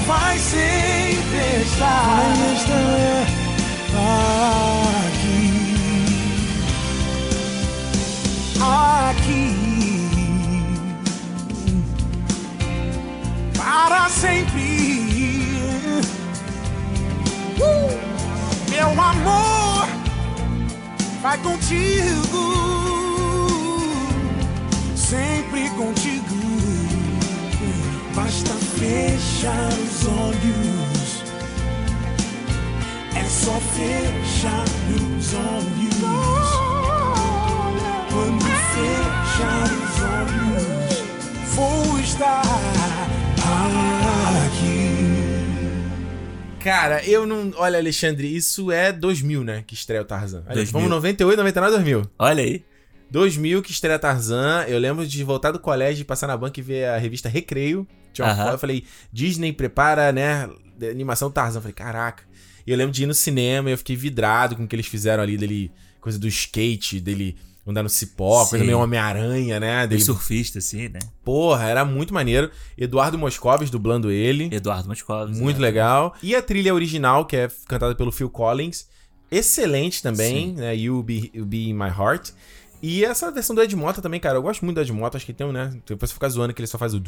vai 0.07 0.39
sempre 0.39 1.63
estar, 1.63 2.35
vai 2.37 2.47
estar. 3.87 4.91
Aqui, 4.91 5.00
aqui. 8.63 9.71
para 13.91 14.09
sempre. 14.09 15.55
Uh! 17.59 18.71
Meu 18.71 18.89
amor, 18.89 19.87
vai 21.23 21.39
contigo, 21.39 22.55
sempre 24.97 25.69
contigo. 25.71 26.41
Basta 28.15 28.55
fechar 28.79 29.69
os 29.69 30.07
olhos, 30.07 31.25
é 33.15 33.25
só 33.25 33.61
fechar 33.61 34.65
os 34.95 35.35
olhos. 35.35 36.40
Fechar 38.81 39.65
os 39.65 40.03
olhos, 40.03 41.55
vou 41.55 41.99
estar 42.01 42.43
aqui. 44.47 45.01
Cara, 46.63 47.05
eu 47.05 47.27
não. 47.27 47.53
Olha, 47.57 47.79
Alexandre, 47.79 48.35
isso 48.35 48.71
é 48.71 48.93
2000, 48.93 49.45
né? 49.45 49.65
Que 49.67 49.75
estreia 49.75 50.03
o 50.03 50.05
Tarzan. 50.05 50.43
Olha, 50.47 50.55
2000. 50.57 50.73
Vamos 50.73 50.91
98, 50.91 51.37
99, 51.39 51.77
2000. 51.77 52.11
Olha 52.19 52.43
aí. 52.43 52.65
2000 53.11 53.63
que 53.63 53.71
estreia 53.73 53.99
Tarzan. 53.99 54.65
Eu 54.69 54.79
lembro 54.79 55.07
de 55.07 55.25
voltar 55.25 55.51
do 55.51 55.59
colégio, 55.59 56.05
passar 56.05 56.27
na 56.27 56.37
banca 56.37 56.61
e 56.61 56.63
ver 56.63 56.87
a 56.87 56.97
revista 56.97 57.29
Recreio. 57.29 57.87
Tinha 58.13 58.27
uma 58.27 58.37
foto, 58.37 58.53
eu 58.53 58.59
falei, 58.59 58.85
Disney 59.13 59.53
prepara, 59.53 60.13
né? 60.13 60.49
Animação 60.91 61.31
Tarzan. 61.31 61.59
Eu 61.59 61.63
falei, 61.63 61.75
caraca. 61.75 62.25
E 62.67 62.71
eu 62.71 62.77
lembro 62.77 62.93
de 62.93 63.03
ir 63.03 63.07
no 63.07 63.15
cinema 63.15 63.69
e 63.69 63.73
eu 63.73 63.79
fiquei 63.79 63.97
vidrado 63.97 64.55
com 64.55 64.65
o 64.65 64.69
que 64.69 64.77
eles 64.77 64.87
fizeram 64.87 65.23
ali, 65.23 65.37
dele. 65.37 65.73
Coisa 66.01 66.19
do 66.19 66.27
skate, 66.29 66.99
dele 66.99 67.37
andar 67.67 67.83
no 67.83 67.89
cipó, 67.89 68.45
coisa 68.47 68.65
Sim. 68.65 68.67
meio 68.67 68.81
Homem-Aranha, 68.81 69.61
né? 69.61 69.81
Ele... 69.81 69.89
Dele, 69.89 70.03
surfista, 70.03 70.59
assim, 70.59 70.89
né? 70.89 70.99
porra, 71.25 71.69
era 71.69 71.85
muito 71.85 72.13
maneiro. 72.13 72.51
Eduardo 72.77 73.19
Moscovis 73.19 73.71
dublando 73.71 74.11
ele. 74.11 74.49
Eduardo 74.53 74.89
Moscovis. 74.89 75.39
Muito 75.39 75.61
né? 75.61 75.63
legal. 75.63 76.15
E 76.23 76.35
a 76.35 76.43
trilha 76.43 76.75
original, 76.75 77.25
que 77.25 77.37
é 77.37 77.49
cantada 77.69 77.95
pelo 77.95 78.11
Phil 78.11 78.31
Collins. 78.31 78.89
Excelente 79.31 80.03
também, 80.03 80.49
Sim. 80.49 80.55
né? 80.55 80.75
You 80.75 81.03
Be, 81.03 81.31
you 81.33 81.47
Be 81.47 81.69
in 81.69 81.75
My 81.75 81.89
Heart. 81.89 82.33
E 82.83 83.05
essa 83.05 83.31
versão 83.31 83.55
do 83.55 83.63
Ed 83.63 83.75
Mota 83.77 84.01
também, 84.01 84.19
cara, 84.19 84.39
eu 84.39 84.43
gosto 84.43 84.65
muito 84.65 84.77
do 84.77 84.81
Ed 84.81 84.93
Mota, 84.93 85.17
acho 85.17 85.27
que 85.27 85.33
tem 85.35 85.47
um, 85.47 85.53
né? 85.53 85.71
Depois 85.87 86.11
você 86.11 86.15
fica 86.15 86.29
zoando 86.29 86.55
que 86.55 86.61
ele 86.61 86.67
só 86.67 86.79
faz 86.79 86.95
o. 86.95 87.01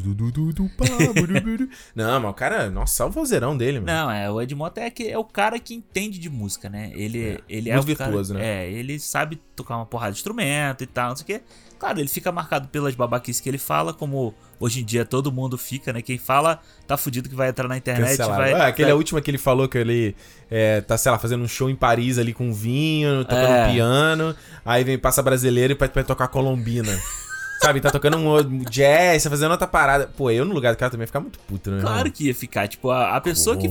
Não, 1.94 2.20
mas 2.20 2.30
o 2.30 2.34
cara, 2.34 2.70
nossa, 2.70 3.04
olha 3.04 3.10
o 3.10 3.12
vozeirão 3.12 3.56
dele, 3.56 3.80
mano. 3.80 3.92
Não, 3.92 4.10
é, 4.10 4.30
o 4.30 4.40
Ed 4.40 4.54
Mota 4.54 4.80
é, 4.80 4.90
que, 4.90 5.08
é 5.08 5.16
o 5.16 5.24
cara 5.24 5.58
que 5.58 5.74
entende 5.74 6.18
de 6.18 6.28
música, 6.28 6.68
né? 6.68 6.92
Ele, 6.94 7.42
ele 7.48 7.70
é 7.70 7.76
muito 7.76 7.90
o 7.92 7.96
cara- 7.96 8.10
virtuoso, 8.10 8.34
né? 8.34 8.44
É, 8.66 8.70
ele 8.70 8.98
sabe 8.98 9.40
tocar 9.56 9.76
uma 9.76 9.86
porrada 9.86 10.12
de 10.12 10.18
instrumento 10.18 10.84
e 10.84 10.86
tal, 10.86 11.08
não 11.10 11.16
sei 11.16 11.22
o 11.22 11.26
quê. 11.26 11.42
Claro, 11.82 11.98
ele 11.98 12.08
fica 12.08 12.30
marcado 12.30 12.68
pelas 12.68 12.94
babaquices 12.94 13.40
que 13.40 13.48
ele 13.48 13.58
fala, 13.58 13.92
como 13.92 14.32
hoje 14.60 14.80
em 14.80 14.84
dia 14.84 15.04
todo 15.04 15.32
mundo 15.32 15.58
fica, 15.58 15.92
né? 15.92 16.00
Quem 16.00 16.16
fala 16.16 16.60
tá 16.86 16.96
fudido 16.96 17.28
que 17.28 17.34
vai 17.34 17.48
entrar 17.48 17.66
na 17.66 17.76
internet 17.76 18.10
Cancelado. 18.10 18.36
vai... 18.40 18.52
Ah, 18.52 18.68
aquele 18.68 18.84
vai- 18.86 18.92
é 18.92 18.94
o 18.94 18.98
último 18.98 19.20
que 19.20 19.28
ele 19.28 19.36
falou 19.38 19.68
que 19.68 19.78
ele 19.78 20.14
é, 20.48 20.80
tá, 20.80 20.96
sei 20.96 21.10
lá, 21.10 21.18
fazendo 21.18 21.42
um 21.42 21.48
show 21.48 21.68
em 21.68 21.74
Paris 21.74 22.18
ali 22.18 22.32
com 22.32 22.52
vinho, 22.54 23.24
tocando 23.24 23.46
É. 23.52 23.72
piano, 23.72 24.32
aí 24.64 24.84
vem, 24.84 24.96
passa 24.96 25.20
brasileiro 25.22 25.72
e 25.72 25.74
pra 25.76 25.88
tocar 26.04 26.28
colombina. 26.28 26.96
Sabe, 27.62 27.80
tá 27.80 27.90
tocando 27.90 28.16
um 28.16 28.58
jazz, 28.68 29.22
tá 29.22 29.30
fazendo 29.30 29.52
outra 29.52 29.66
parada. 29.68 30.08
Pô, 30.16 30.30
eu 30.30 30.44
no 30.44 30.52
lugar 30.52 30.74
do 30.74 30.76
cara 30.78 30.90
também 30.90 31.04
ia 31.04 31.06
ficar 31.06 31.20
muito 31.20 31.38
puto, 31.40 31.70
né? 31.70 31.80
Claro 31.80 32.10
que 32.10 32.26
ia 32.26 32.34
ficar, 32.34 32.66
tipo, 32.66 32.90
a, 32.90 33.16
a 33.16 33.20
pessoa 33.20 33.56
que... 33.56 33.68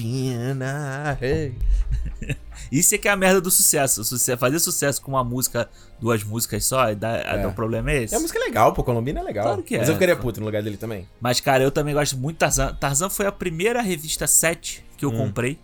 Colombina, 0.00 1.18
hey. 1.20 1.54
Isso 2.70 2.94
é 2.94 2.98
que 2.98 3.08
é 3.08 3.10
a 3.10 3.16
merda 3.16 3.40
do 3.40 3.50
sucesso. 3.50 4.04
Sucesso 4.04 4.38
fazer 4.38 4.58
sucesso 4.60 5.00
com 5.02 5.12
uma 5.12 5.24
música, 5.24 5.68
duas 5.98 6.22
músicas 6.22 6.64
só, 6.64 6.92
dá, 6.94 7.16
É. 7.18 7.46
o 7.46 7.52
problema 7.52 7.90
é 7.90 8.04
esse. 8.04 8.14
É 8.14 8.18
uma 8.18 8.22
música 8.22 8.38
legal, 8.38 8.72
pô, 8.72 8.84
Colombina 8.84 9.20
é 9.20 9.22
legal. 9.22 9.44
Claro 9.44 9.62
que 9.62 9.76
Mas 9.78 9.88
é. 9.88 9.90
eu 9.90 9.94
ficaria 9.94 10.14
puto 10.16 10.38
no 10.40 10.46
lugar 10.46 10.62
dele 10.62 10.76
também. 10.76 11.08
Mas, 11.20 11.40
cara, 11.40 11.64
eu 11.64 11.70
também 11.70 11.94
gosto 11.94 12.16
muito 12.16 12.34
de 12.36 12.40
Tarzan. 12.40 12.74
Tarzan 12.74 13.08
foi 13.10 13.26
a 13.26 13.32
primeira 13.32 13.80
revista 13.80 14.26
7 14.26 14.84
que 14.96 15.06
Hum. 15.06 15.10
eu 15.12 15.16
comprei. 15.18 15.58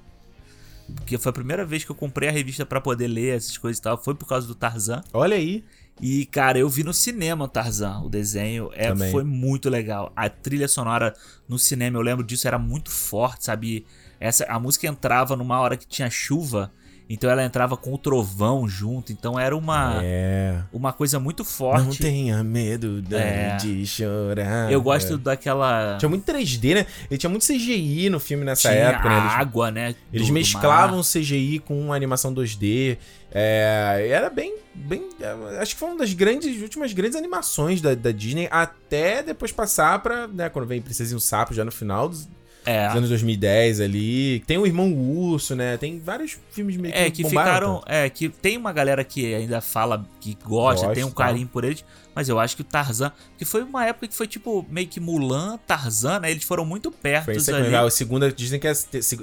Porque 0.95 1.19
foi 1.19 1.31
a 1.31 1.33
primeira 1.33 1.65
vez 1.65 1.85
que 1.85 1.91
eu 1.91 1.97
comprei 1.97 2.29
a 2.29 2.33
revista 2.33 2.65
pra 2.65 2.81
poder 2.81 3.09
ler 3.09 3.37
essas 3.37 3.59
coisas 3.59 3.79
e 3.79 3.83
tal. 3.83 4.03
Foi 4.03 4.15
por 4.15 4.27
causa 4.27 4.47
do 4.47 4.55
Tarzan. 4.55 5.03
Olha 5.13 5.37
aí. 5.37 5.65
E, 6.01 6.27
cara, 6.27 6.59
eu 6.59 6.69
vi 6.69 6.85
no 6.85 6.93
cinema 6.93 7.49
Tarzan, 7.49 8.01
o 8.05 8.09
desenho. 8.09 8.71
É, 8.75 8.89
Também. 8.89 9.11
foi 9.11 9.25
muito 9.25 9.71
legal. 9.71 10.13
A 10.15 10.29
trilha 10.29 10.69
sonora 10.69 11.15
no 11.49 11.59
cinema, 11.59 11.97
eu 11.99 12.03
lembro 12.03 12.25
disso, 12.25 12.47
era 12.47 12.59
muito 12.59 12.91
forte, 12.91 13.45
sabe? 13.47 13.87
Essa, 14.21 14.45
a 14.47 14.59
música 14.61 14.87
entrava 14.87 15.35
numa 15.37 15.59
hora 15.59 15.77
que 15.77 15.87
tinha 15.87 16.11
chuva. 16.11 16.71
Então 17.09 17.31
ela 17.31 17.45
entrava 17.45 17.77
com 17.77 17.95
o 17.95 17.99
trovão 17.99 18.69
junto. 18.69 19.13
Então 19.13 19.39
era 19.39 19.57
uma, 19.57 20.01
É. 20.03 20.59
uma 20.73 20.93
coisa 20.93 21.21
muito 21.21 21.45
Não 21.45 21.49
forte. 21.49 21.99
tenha 22.03 22.43
medo 22.43 23.01
da- 23.01 23.21
É. 23.21 23.57
de 23.59 23.87
chorar. 23.87 24.73
Eu 24.73 24.83
gosto 24.83 25.15
É. 25.15 25.17
daquela. 25.17 25.97
Tinha 26.01 26.09
muito 26.09 26.25
3D, 26.25 26.75
né? 26.75 26.87
Ele 27.09 27.17
tinha 27.17 27.31
muito 27.31 27.47
CGI 27.47 28.11
no 28.11 28.19
filme 28.19 28.45
nessa 28.45 28.63
tinha 28.71 28.73
época, 28.89 29.09
né? 29.09 29.19
Eles- 29.21 29.33
água, 29.35 29.71
né? 29.71 29.95
Eles 30.13 30.27
do- 30.27 30.33
do 30.33 30.35
mesclavam 30.35 30.97
mar. 30.97 31.05
CGI 31.05 31.61
com 31.61 31.93
animação 31.93 32.35
2D. 32.35 32.99
É, 33.39 34.09
era 34.11 34.31
bem. 34.31 34.55
bem 34.75 35.07
é, 35.21 35.59
acho 35.61 35.75
que 35.75 35.79
foi 35.81 35.91
uma 35.91 35.99
das 35.99 36.15
grandes, 36.15 36.63
últimas 36.63 36.93
grandes 36.95 37.17
animações 37.17 37.83
da, 37.83 37.95
da 37.95 38.11
Disney, 38.11 38.49
até 38.51 39.23
depois 39.23 39.53
passar 39.53 39.99
pra. 39.99 40.27
Né, 40.27 40.49
quando 40.49 40.67
vem 40.67 40.81
Princesinha 40.81 41.17
e 41.17 41.19
o 41.19 41.21
Sapo, 41.21 41.53
já 41.53 41.63
no 41.65 41.71
final 41.71 42.09
dos, 42.09 42.27
É. 42.65 42.87
dos 42.89 42.97
anos 42.97 43.09
2010 43.11 43.81
ali. 43.81 44.41
Tem 44.47 44.57
o 44.57 44.67
Irmão 44.67 44.91
Urso, 44.93 45.55
né? 45.55 45.77
Tem 45.77 46.01
vários 46.01 46.39
filmes 46.51 46.79
meio 46.79 46.95
É, 46.95 47.11
que 47.11 47.25
ficaram. 47.25 47.81
tanto. 47.81 47.93
É, 47.93 48.09
que 48.09 48.29
tem 48.31 48.57
uma 48.57 48.73
galera 48.73 49.05
que 49.05 49.35
ainda 49.35 49.61
fala 49.61 50.07
que 50.19 50.37
gosta, 50.43 50.89
tem 50.95 51.05
um 51.05 51.11
tá. 51.11 51.25
carinho 51.25 51.47
por 51.47 51.63
eles, 51.65 51.85
mas 52.17 52.29
eu 52.31 52.41
acho 52.41 52.57
que 52.57 52.63
o 52.63 52.65
Tarzan. 52.65 53.13
Que 53.39 53.45
foi 53.45 53.63
uma 53.63 53.85
época 53.85 54.09
que 54.09 54.15
foi 54.15 54.27
tipo 54.27 54.65
meio 54.71 54.89
que 54.89 54.99
Mulan, 54.99 55.59
Tarzan, 55.67 56.19
né? 56.21 56.31
Eles 56.31 56.43
foram 56.45 56.65
muito 56.65 56.91
perto 56.91 57.31
ali. 57.31 57.77
A 57.77 57.91
segunda 57.91 58.33
Disney 58.33 58.59
que 58.59 58.67
é 58.67 58.71
a 58.73 58.75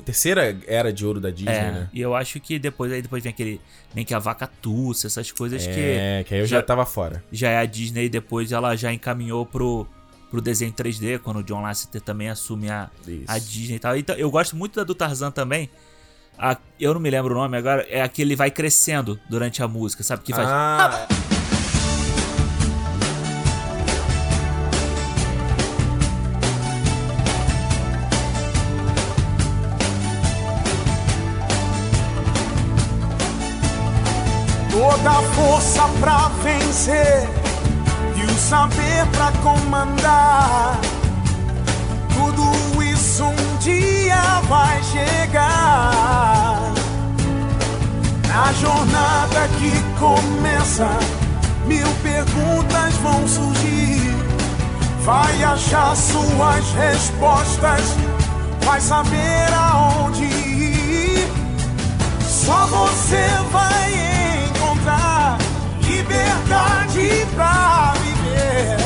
terceira 0.05 0.55
era 0.67 0.93
de 0.93 1.03
ouro 1.05 1.19
da 1.19 1.31
Disney, 1.31 1.51
É, 1.53 1.71
né? 1.71 1.89
e 1.91 1.99
eu 1.99 2.13
acho 2.15 2.39
que 2.39 2.59
depois 2.59 2.91
aí 2.91 3.01
depois 3.01 3.23
vem 3.23 3.31
aquele. 3.31 3.59
Nem 3.95 4.05
que 4.05 4.13
a 4.13 4.19
vaca 4.19 4.47
tussa, 4.61 5.07
essas 5.07 5.31
coisas 5.31 5.65
que 5.65 5.71
É, 5.79 6.23
que 6.25 6.33
aí 6.35 6.39
eu 6.41 6.45
já, 6.45 6.57
já- 6.57 6.63
tava 6.63 6.85
fora. 6.85 7.23
já 7.31 7.49
é 7.49 7.57
a 7.57 7.65
Disney, 7.65 8.07
depois 8.09 8.51
ela 8.51 8.75
já 8.75 8.93
encaminhou 8.93 9.45
pro, 9.45 9.87
pro 10.31 10.39
desenho 10.41 10.71
3D, 10.71 11.19
quando 11.19 11.37
o 11.39 11.43
John 11.43 11.61
Lasseter 11.61 12.01
também 12.01 12.29
assume 12.29 12.69
a, 12.69 12.89
Isso. 13.07 13.25
a 13.27 13.37
Disney 13.39 13.75
e 13.75 13.79
tal. 13.79 13.97
Então, 13.97 14.15
eu 14.15 14.29
gosto 14.31 14.55
muito 14.55 14.75
da 14.75 14.83
do 14.83 14.93
Tarzan 14.95 15.31
também. 15.31 15.69
A- 16.37 16.57
eu 16.79 16.93
não 16.95 16.99
me 17.01 17.09
lembro 17.11 17.35
o 17.35 17.37
nome 17.37 17.55
agora, 17.57 17.85
é 17.89 18.01
aquele 18.01 18.29
ele 18.29 18.35
vai 18.35 18.49
crescendo 18.49 19.19
durante 19.29 19.61
a 19.61 19.67
música, 19.67 20.01
sabe? 20.03 20.23
Que 20.23 20.33
faz. 20.33 20.47
Ah, 20.49 21.05
Toda 21.07 21.32
a 35.05 35.21
força 35.35 35.81
pra 35.99 36.29
vencer 36.41 37.27
e 38.15 38.23
o 38.23 38.37
saber 38.37 39.05
pra 39.11 39.31
comandar. 39.41 40.79
Tudo 42.13 42.83
isso 42.83 43.23
um 43.25 43.57
dia 43.57 44.41
vai 44.47 44.81
chegar. 44.83 46.71
Na 48.27 48.53
jornada 48.53 49.47
que 49.59 49.71
começa, 49.99 50.89
mil 51.65 51.87
perguntas 52.01 52.93
vão 53.03 53.27
surgir. 53.27 54.15
Vai 55.01 55.43
achar 55.43 55.95
suas 55.97 56.71
respostas, 56.73 57.95
vai 58.63 58.79
saber 58.79 59.53
aonde 59.53 60.23
ir. 60.23 61.27
Só 62.25 62.65
você 62.67 63.27
vai 63.51 64.12
liberdade 66.43 67.25
pra 67.35 67.93
viver. 67.93 68.77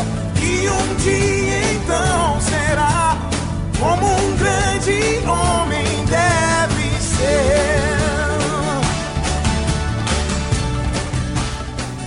E 0.44 0.70
um 0.70 0.96
dia 0.96 1.74
então 1.74 2.40
será 2.42 3.18
como 3.80 4.06
um 4.06 4.38
grande 4.38 5.28
homem 5.28 6.06
deve 6.06 7.02
ser. 7.02 7.98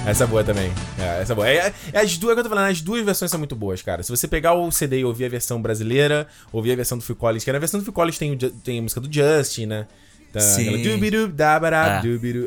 Essa 0.07 0.25
é 0.25 0.27
boa 0.27 0.43
também. 0.43 0.73
É, 0.99 1.23
essa 1.23 1.33
é 1.33 1.37
boa. 1.37 1.49
É, 1.49 1.73
é 1.93 2.01
as 2.01 2.17
duas 2.17 2.33
é 2.33 2.35
que 2.35 2.41
eu 2.41 2.45
tô 2.45 2.49
falando, 2.51 2.71
as 2.71 2.81
duas 2.81 3.05
versões 3.05 3.31
são 3.31 3.39
muito 3.39 3.55
boas, 3.55 3.83
cara. 3.83 4.03
Se 4.03 4.11
você 4.11 4.27
pegar 4.27 4.55
o 4.55 4.71
CD 4.71 5.01
e 5.01 5.05
ouvir 5.05 5.27
a 5.27 5.29
versão 5.29 5.61
brasileira, 5.61 6.27
ouvir 6.53 6.73
a 6.73 6.77
versão 6.77 6.97
do 6.97 7.05
Phil 7.05 7.17
Collins, 7.17 7.45
que 7.45 7.53
na 7.53 7.59
versão 7.59 7.79
do 7.79 7.85
Phil 7.85 7.93
Collins 7.93 8.19
tem, 8.19 8.33
o 8.33 8.37
tem 8.37 8.79
a 8.79 8.83
música 8.83 9.01
do 9.01 9.13
Justin, 9.13 9.67
né? 9.67 9.87
Tá, 10.33 10.41
Sim. 10.41 10.63
aquela 10.63 10.77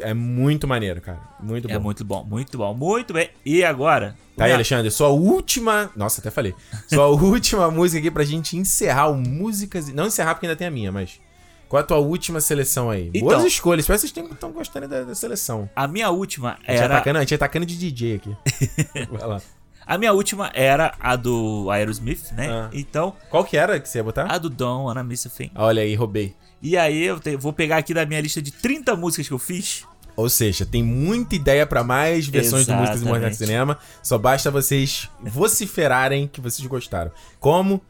É. 0.01 0.10
É 0.10 0.14
muito 0.14 0.68
maneiro, 0.68 1.01
cara. 1.01 1.19
Muito 1.41 1.68
bom. 1.68 1.73
É 1.73 1.80
muito 1.80 2.05
bom, 2.05 2.23
muito 2.23 2.57
bom, 2.57 2.73
muito 2.73 3.14
bem. 3.14 3.30
E 3.45 3.64
agora? 3.64 4.15
Tá 4.38 4.45
aí, 4.45 4.51
Alexandre, 4.53 4.89
sua 4.89 5.10
última. 5.10 5.91
Nossa, 5.95 6.22
até 6.22 6.31
falei. 6.31 6.55
Sua 6.88 7.07
última 7.11 7.69
música 7.69 7.99
aqui 7.99 8.10
pra 8.10 8.23
gente 8.23 8.55
encerrar 8.57 9.10
o 9.10 9.15
Músicas. 9.15 9.89
Não 9.89 10.07
encerrar 10.07 10.35
porque 10.35 10.45
ainda 10.47 10.55
tem 10.55 10.68
a 10.68 10.72
minha, 10.72 10.91
mas. 10.91 11.19
Qual 11.68 11.80
é 11.80 11.84
a 11.84 11.88
tua 11.88 11.97
última 11.97 12.39
seleção 12.39 12.89
aí? 12.89 13.10
Então- 13.14 13.30
Boas 13.30 13.43
escolhas. 13.45 13.85
Parece 13.85 14.07
que 14.07 14.14
vocês 14.14 14.31
estão 14.31 14.51
gostando 14.51 14.88
da, 14.88 15.03
da 15.03 15.15
seleção. 15.15 15.69
A 15.76 15.88
minha 15.88 16.10
última 16.10 16.57
A 16.68 16.72
gente, 16.72 16.84
era. 16.84 16.95
atacando, 16.95 17.18
a 17.18 17.22
gente 17.22 17.35
atacando 17.35 17.65
de 17.65 17.77
DJ 17.77 18.15
aqui. 18.15 18.38
Vai 19.11 19.27
lá. 19.27 19.41
A 19.85 19.97
minha 19.97 20.14
última 20.14 20.49
era 20.53 20.93
a 20.99 21.15
do 21.15 21.69
Aerosmith, 21.69 22.31
né? 22.31 22.47
Ah. 22.49 22.69
Então, 22.72 23.14
Qual 23.30 23.43
que 23.43 23.57
era 23.57 23.80
que 23.80 23.89
você 23.89 23.97
ia 23.97 24.03
botar? 24.03 24.27
a 24.31 24.38
do 24.38 24.49
Don, 24.49 24.88
Anna 24.88 25.03
Miss 25.03 25.26
a 25.26 25.30
Thing. 25.30 25.51
Olha 25.55 25.81
aí, 25.81 25.93
roubei. 25.95 26.34
E 26.64 26.76
aí 26.77 27.03
eu 27.03 27.19
te- 27.19 27.35
vou 27.35 27.52
pegar 27.53 27.77
aqui 27.77 27.94
da 27.94 28.06
minha 28.06 28.22
lista 28.22 28.41
de 28.41 28.49
30 28.52 28.95
músicas 28.95 29.27
que 29.27 29.34
eu 29.34 29.38
fiz. 29.40 29.85
Ou 30.15 30.30
seja, 30.30 30.65
tem 30.65 30.81
muita 30.84 31.35
ideia 31.35 31.65
pra 31.68 31.84
mais 31.84 32.27
versões 32.27 32.65
do 32.65 32.73
Músicas 32.73 33.02
e 33.02 33.03
Mortais 33.03 33.22
do 33.22 33.27
Exatamente. 33.30 33.38
Cinema. 33.38 33.80
Só 34.02 34.18
basta 34.18 34.49
vocês 34.49 35.10
vociferarem 35.19 36.27
que 36.27 36.40
vocês 36.40 36.65
gostaram. 36.68 37.11
Como? 37.40 37.81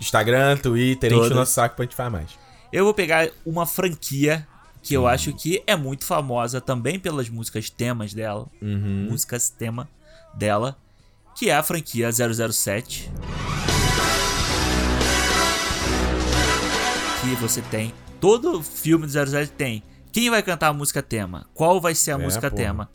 Instagram, 0.00 0.56
Twitter, 0.56 1.12
enche 1.12 1.30
o 1.32 1.34
nosso 1.34 1.52
saco 1.52 1.76
pra 1.76 1.84
gente 1.84 1.94
fazer 1.94 2.10
mais. 2.10 2.30
Eu 2.72 2.84
vou 2.84 2.92
pegar 2.92 3.28
uma 3.46 3.64
franquia 3.64 4.46
que 4.82 4.92
eu 4.94 5.06
acho 5.06 5.32
que 5.34 5.62
é 5.66 5.76
muito 5.76 6.04
famosa 6.04 6.60
também 6.60 6.98
pelas 6.98 7.28
músicas 7.28 7.70
temas 7.70 8.12
dela. 8.12 8.46
Uhum. 8.60 9.06
Músicas 9.10 9.48
tema 9.48 9.88
dela. 10.34 10.76
Que 11.38 11.48
é 11.48 11.54
a 11.54 11.62
franquia 11.62 12.10
007. 12.12 13.08
Que 17.22 17.34
você 17.36 17.62
tem. 17.62 17.94
Todo 18.20 18.62
filme 18.62 19.06
do 19.06 19.12
007 19.12 19.52
tem. 19.52 19.82
Quem 20.12 20.28
vai 20.28 20.42
cantar 20.42 20.68
a 20.68 20.72
música 20.72 21.00
tema? 21.02 21.46
Qual 21.54 21.80
vai 21.80 21.94
ser 21.94 22.12
a 22.12 22.14
É, 22.14 22.18
música 22.18 22.50
porra. 22.50 22.62
tema? 22.62 22.90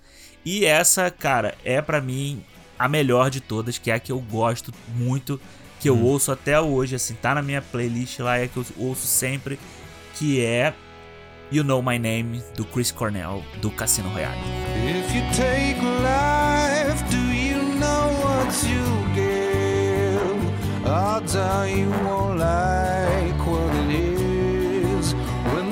E 0.45 0.65
essa, 0.65 1.09
cara, 1.09 1.55
é 1.63 1.81
pra 1.81 1.99
mim 2.01 2.43
a 2.77 2.87
melhor 2.87 3.29
de 3.29 3.39
todas, 3.41 3.77
que 3.77 3.89
é 3.89 3.95
a 3.95 3.99
que 3.99 4.11
eu 4.11 4.19
gosto 4.19 4.71
muito, 4.95 5.39
que 5.79 5.89
eu 5.89 5.95
Hum. 5.95 6.03
ouço 6.03 6.31
até 6.31 6.59
hoje, 6.59 6.95
assim, 6.95 7.15
tá 7.15 7.33
na 7.33 7.41
minha 7.41 7.61
playlist 7.61 8.19
lá, 8.19 8.37
é 8.37 8.43
a 8.43 8.47
que 8.47 8.57
eu 8.57 8.65
ouço 8.77 9.07
sempre, 9.07 9.57
que 10.15 10.43
é 10.43 10.73
You 11.51 11.63
Know 11.63 11.81
My 11.81 11.97
Name, 11.97 12.43
do 12.55 12.63
Chris 12.65 12.91
Cornell, 12.91 13.43
do 13.61 13.71
Cassino 13.71 14.09
Royale. 14.09 14.37
If 14.85 15.15
you 15.15 15.23
take 15.31 15.79
life, 15.81 17.03
do 17.09 17.17
you 17.33 17.63
know 17.79 18.11
what 18.23 18.53
you 18.67 18.83
give? 19.15 20.87
Odds 20.89 21.35
are 21.35 21.67
you 21.71 21.89
won't 22.05 22.39
like 22.39 22.96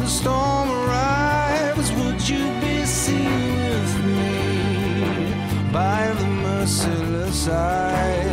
the 0.06 0.12
storm 0.12 0.70
arrives, 0.70 1.92
would 1.94 2.30
you 2.30 2.44
be 2.62 2.86
seen 2.86 3.56
with 3.70 4.06
me 4.06 5.34
by 5.74 6.14
the 6.20 6.28
merciless 6.28 7.48
eyes 7.48 8.25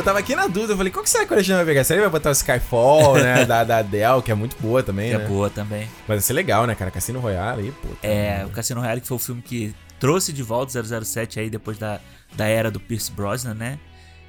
eu 0.00 0.04
tava 0.04 0.18
aqui 0.18 0.34
na 0.34 0.46
dúvida. 0.46 0.72
Eu 0.72 0.76
falei, 0.76 0.92
qual 0.92 1.02
que 1.04 1.10
será 1.10 1.24
que 1.24 1.30
o 1.30 1.34
Alexandre 1.34 1.64
vai 1.64 1.72
pegar? 1.74 1.84
Será 1.84 1.96
que 1.98 2.04
ele 2.04 2.10
vai 2.10 2.20
botar 2.20 2.30
o 2.30 2.32
Skyfall, 2.32 3.14
né? 3.14 3.44
da, 3.46 3.64
da 3.64 3.78
Adele, 3.78 4.22
que 4.24 4.30
é 4.30 4.34
muito 4.34 4.56
boa 4.60 4.82
também, 4.82 5.10
Que 5.10 5.14
é 5.16 5.18
né? 5.18 5.26
boa 5.26 5.48
também. 5.50 5.82
Mas 6.08 6.16
vai 6.16 6.20
ser 6.20 6.32
legal, 6.32 6.66
né, 6.66 6.74
cara? 6.74 6.90
Cassino 6.90 7.20
Royale 7.20 7.62
aí, 7.62 7.72
pô. 7.72 7.88
tá- 8.00 8.08
É, 8.08 8.44
o 8.44 8.50
Cassino 8.50 8.80
Royale 8.80 9.00
que 9.00 9.06
foi 9.08 9.16
o 9.16 9.20
filme 9.20 9.42
que 9.42 9.74
trouxe 9.98 10.32
de 10.32 10.42
volta 10.42 10.78
o 10.80 11.04
007 11.04 11.38
aí 11.40 11.50
depois 11.50 11.78
da, 11.78 12.00
da 12.34 12.46
era 12.46 12.70
do 12.70 12.80
Pierce 12.80 13.10
Brosnan, 13.12 13.54
né? 13.54 13.78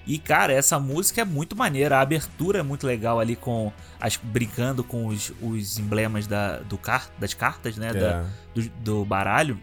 E, 0.05 0.17
cara, 0.17 0.51
essa 0.51 0.79
música 0.79 1.21
é 1.21 1.23
muito 1.25 1.55
maneira. 1.55 1.97
A 1.97 2.01
abertura 2.01 2.59
é 2.59 2.63
muito 2.63 2.87
legal 2.87 3.19
ali 3.19 3.35
com. 3.35 3.71
As, 3.99 4.17
brincando 4.17 4.83
com 4.83 5.05
os, 5.05 5.31
os 5.39 5.77
emblemas 5.77 6.25
da, 6.25 6.57
do 6.57 6.75
car, 6.75 7.07
das 7.19 7.35
cartas, 7.35 7.77
né? 7.77 7.93
da- 7.93 7.99
É. 7.99 8.23
do, 8.59 8.69
do 8.83 9.05
baralho. 9.05 9.59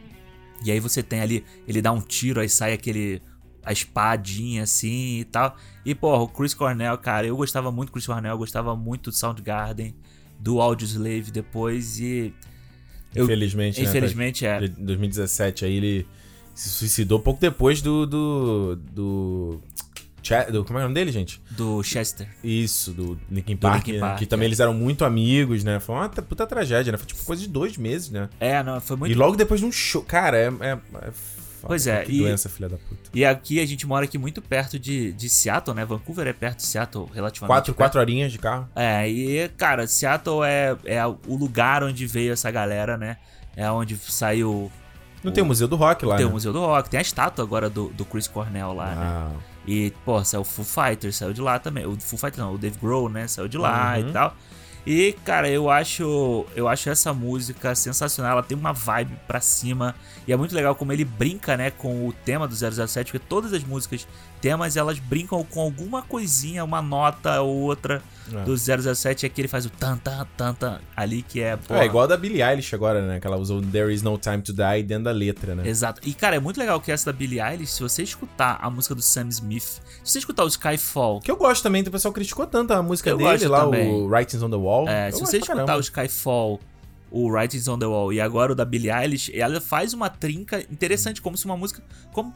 E 0.64 0.70
aí 0.70 0.78
você 0.78 1.02
tem 1.02 1.20
ali. 1.20 1.44
Ele 1.66 1.82
dá 1.82 1.90
um 1.90 2.00
tiro, 2.00 2.40
aí 2.40 2.48
sai 2.48 2.72
aquele. 2.72 3.20
A 3.64 3.72
espadinha 3.72 4.62
assim 4.62 5.20
e 5.20 5.24
tal. 5.24 5.56
E, 5.84 5.94
porra, 5.94 6.22
o 6.22 6.28
Chris 6.28 6.54
Cornell, 6.54 6.96
cara, 6.98 7.26
eu 7.26 7.36
gostava 7.36 7.70
muito 7.70 7.88
do 7.90 7.92
Chris 7.92 8.06
Cornell, 8.06 8.32
eu 8.32 8.38
gostava 8.38 8.74
muito 8.76 9.10
do 9.10 9.16
Soundgarden, 9.16 9.94
do 10.38 10.60
Audioslave 10.60 11.30
depois 11.30 11.98
e. 11.98 12.32
Eu, 13.14 13.24
Infelizmente, 13.24 13.82
né? 13.82 13.88
infelizmente 13.88 14.46
é. 14.46 14.64
Em 14.64 14.84
2017 14.84 15.64
aí 15.64 15.74
ele 15.74 16.06
se 16.54 16.68
suicidou 16.68 17.20
pouco 17.20 17.40
depois 17.40 17.80
do. 17.80 18.06
do. 18.06 18.76
do. 18.76 19.60
Do- 20.52 20.64
como 20.64 20.78
é 20.78 20.82
o 20.82 20.84
nome 20.84 20.94
dele, 20.94 21.10
gente? 21.10 21.40
Do 21.52 21.82
Chester. 21.82 22.28
Isso, 22.44 22.92
do 22.92 23.18
Linkin 23.30 23.54
Do 23.54 23.60
Park, 23.60 23.86
Linkin 23.86 23.92
né? 23.92 24.00
Park, 24.00 24.18
que 24.18 24.26
também 24.26 24.44
é. 24.44 24.48
eles 24.48 24.60
eram 24.60 24.74
muito 24.74 25.04
amigos, 25.04 25.64
né? 25.64 25.80
Foi 25.80 25.94
uma 25.94 26.08
puta 26.08 26.46
tragédia, 26.46 26.92
né? 26.92 26.98
Foi 26.98 27.06
tipo 27.06 27.24
coisa 27.24 27.40
de 27.40 27.48
dois 27.48 27.78
meses, 27.78 28.10
né? 28.10 28.28
É, 28.38 28.62
não, 28.62 28.78
foi 28.78 28.96
muito. 28.96 29.12
E 29.12 29.14
logo 29.14 29.36
depois 29.36 29.60
de 29.60 29.64
um 29.66 29.72
show. 29.72 30.02
Cara, 30.02 30.36
é. 30.36 30.48
é, 30.48 30.78
é 31.06 31.12
foda. 31.58 31.68
Pois 31.68 31.86
é, 31.86 32.02
Que 32.04 32.12
e- 32.12 32.18
doença, 32.20 32.48
filha 32.48 32.68
da 32.68 32.76
puta. 32.76 33.10
E 33.12 33.24
aqui 33.24 33.60
a 33.60 33.66
gente 33.66 33.86
mora 33.86 34.04
aqui 34.04 34.16
muito 34.16 34.40
perto 34.40 34.78
de, 34.78 35.12
de 35.12 35.28
Seattle, 35.28 35.74
né? 35.76 35.84
Vancouver 35.84 36.26
é 36.26 36.32
perto 36.32 36.58
de 36.58 36.64
Seattle, 36.64 37.06
relativamente. 37.14 37.48
Quatro, 37.54 37.72
perto. 37.72 37.76
quatro 37.76 38.00
horinhas 38.00 38.32
de 38.32 38.38
carro. 38.38 38.68
É, 38.74 39.08
e, 39.08 39.48
cara, 39.56 39.86
Seattle 39.86 40.42
é, 40.44 40.76
é 40.84 41.06
o 41.06 41.16
lugar 41.28 41.82
onde 41.84 42.06
veio 42.06 42.32
essa 42.32 42.50
galera, 42.50 42.96
né? 42.96 43.16
É 43.56 43.70
onde 43.70 43.96
saiu. 43.96 44.70
Não 45.24 45.32
tem 45.32 45.42
o 45.42 45.46
Museu 45.46 45.66
do 45.66 45.74
Rock 45.76 46.06
lá, 46.06 46.16
Tem 46.16 46.24
né? 46.24 46.30
o 46.30 46.32
Museu 46.34 46.52
do 46.52 46.60
Rock, 46.60 46.88
tem 46.88 46.98
a 46.98 47.02
estátua 47.02 47.44
agora 47.44 47.68
do, 47.68 47.88
do 47.88 48.04
Chris 48.04 48.28
Cornell 48.28 48.72
lá, 48.72 48.94
né? 48.94 49.02
Ah, 49.04 49.30
E, 49.66 49.92
pô, 50.04 50.22
saiu 50.24 50.42
o 50.42 50.44
Foo 50.44 50.64
Fighters, 50.64 51.16
saiu 51.16 51.32
de 51.32 51.40
lá 51.40 51.58
também. 51.58 51.84
O 51.84 51.98
Foo 52.00 52.16
Fighters 52.18 52.38
não, 52.38 52.54
o 52.54 52.58
Dave 52.58 52.78
Grohl, 52.80 53.08
né? 53.08 53.26
Saiu 53.26 53.48
de 53.48 53.58
lá 53.58 53.96
Uhum. 53.98 54.08
e 54.08 54.12
tal. 54.12 54.36
E, 54.86 55.14
cara, 55.24 55.48
eu 55.48 55.70
acho, 55.70 56.46
eu 56.56 56.66
acho 56.66 56.88
essa 56.88 57.12
música 57.12 57.74
sensacional. 57.74 58.32
Ela 58.32 58.42
tem 58.42 58.56
uma 58.56 58.72
vibe 58.72 59.18
pra 59.26 59.40
cima. 59.40 59.94
E 60.26 60.32
é 60.32 60.36
muito 60.36 60.54
legal 60.54 60.74
como 60.74 60.92
ele 60.92 61.04
brinca, 61.04 61.56
né, 61.56 61.70
com 61.70 62.06
o 62.06 62.12
tema 62.12 62.48
do 62.48 62.54
007, 62.54 63.12
porque 63.12 63.26
todas 63.28 63.52
as 63.52 63.64
músicas, 63.64 64.06
temas, 64.40 64.76
elas 64.76 64.98
brincam 64.98 65.42
com 65.44 65.60
alguma 65.60 66.02
coisinha, 66.02 66.64
uma 66.64 66.80
nota 66.82 67.40
ou 67.42 67.56
outra 67.62 68.02
É. 68.32 68.44
do 68.44 68.56
007. 68.56 69.24
É 69.26 69.28
que 69.28 69.40
ele 69.40 69.48
faz 69.48 69.64
o 69.66 69.70
tan, 69.70 69.96
tan, 69.96 70.26
tan, 70.36 70.54
tan 70.54 70.80
ali, 70.96 71.22
que 71.22 71.40
é. 71.40 71.48
É 71.52 71.56
porra, 71.56 71.84
igual 71.84 72.04
a 72.04 72.06
da 72.08 72.16
Billie 72.16 72.42
Eilish 72.42 72.74
agora, 72.74 73.06
né? 73.06 73.18
Que 73.20 73.26
ela 73.26 73.36
usou 73.36 73.60
There 73.62 73.92
Is 73.92 74.02
No 74.02 74.16
Time 74.18 74.42
to 74.42 74.52
Die 74.52 74.82
dentro 74.82 75.04
da 75.04 75.10
letra, 75.12 75.54
né? 75.54 75.66
Exato. 75.68 76.00
E, 76.04 76.12
cara, 76.14 76.36
é 76.36 76.38
muito 76.40 76.58
legal 76.58 76.80
que 76.80 76.92
essa 76.92 77.10
da 77.12 77.16
Billie 77.18 77.40
Eilish, 77.40 77.72
se 77.72 77.82
você 77.82 78.02
escutar 78.02 78.58
a 78.60 78.68
música 78.70 78.94
do 78.94 79.02
Sam 79.02 79.28
Smith, 79.28 79.62
se 79.62 79.80
você 80.04 80.18
escutar 80.18 80.44
o 80.44 80.48
Skyfall, 80.48 81.20
Que 81.20 81.30
eu 81.30 81.36
gosto 81.36 81.62
também, 81.62 81.82
o 81.82 81.90
pessoal 81.90 82.12
criticou 82.12 82.46
tanto 82.46 82.72
a 82.72 82.82
música 82.82 83.16
dele 83.16 83.46
lá, 83.48 83.60
também. 83.64 83.90
o 83.90 84.06
Writings 84.08 84.42
on 84.42 84.50
the 84.50 84.56
Wall. 84.56 84.88
É, 84.88 85.08
Eu 85.08 85.12
se 85.12 85.20
você 85.20 85.36
escutar 85.38 85.54
caramba. 85.64 85.76
o 85.76 85.80
Skyfall, 85.80 86.60
o 87.10 87.30
Writings 87.30 87.66
on 87.68 87.78
the 87.78 87.86
Wall 87.86 88.12
e 88.12 88.20
agora 88.20 88.52
o 88.52 88.54
da 88.54 88.64
Billie 88.66 88.90
Eilish, 88.90 89.30
ela 89.34 89.58
faz 89.60 89.94
uma 89.94 90.10
trinca 90.10 90.60
interessante, 90.70 91.22
como 91.22 91.36
se 91.38 91.46
uma 91.46 91.56
música. 91.56 91.82
Como 92.12 92.34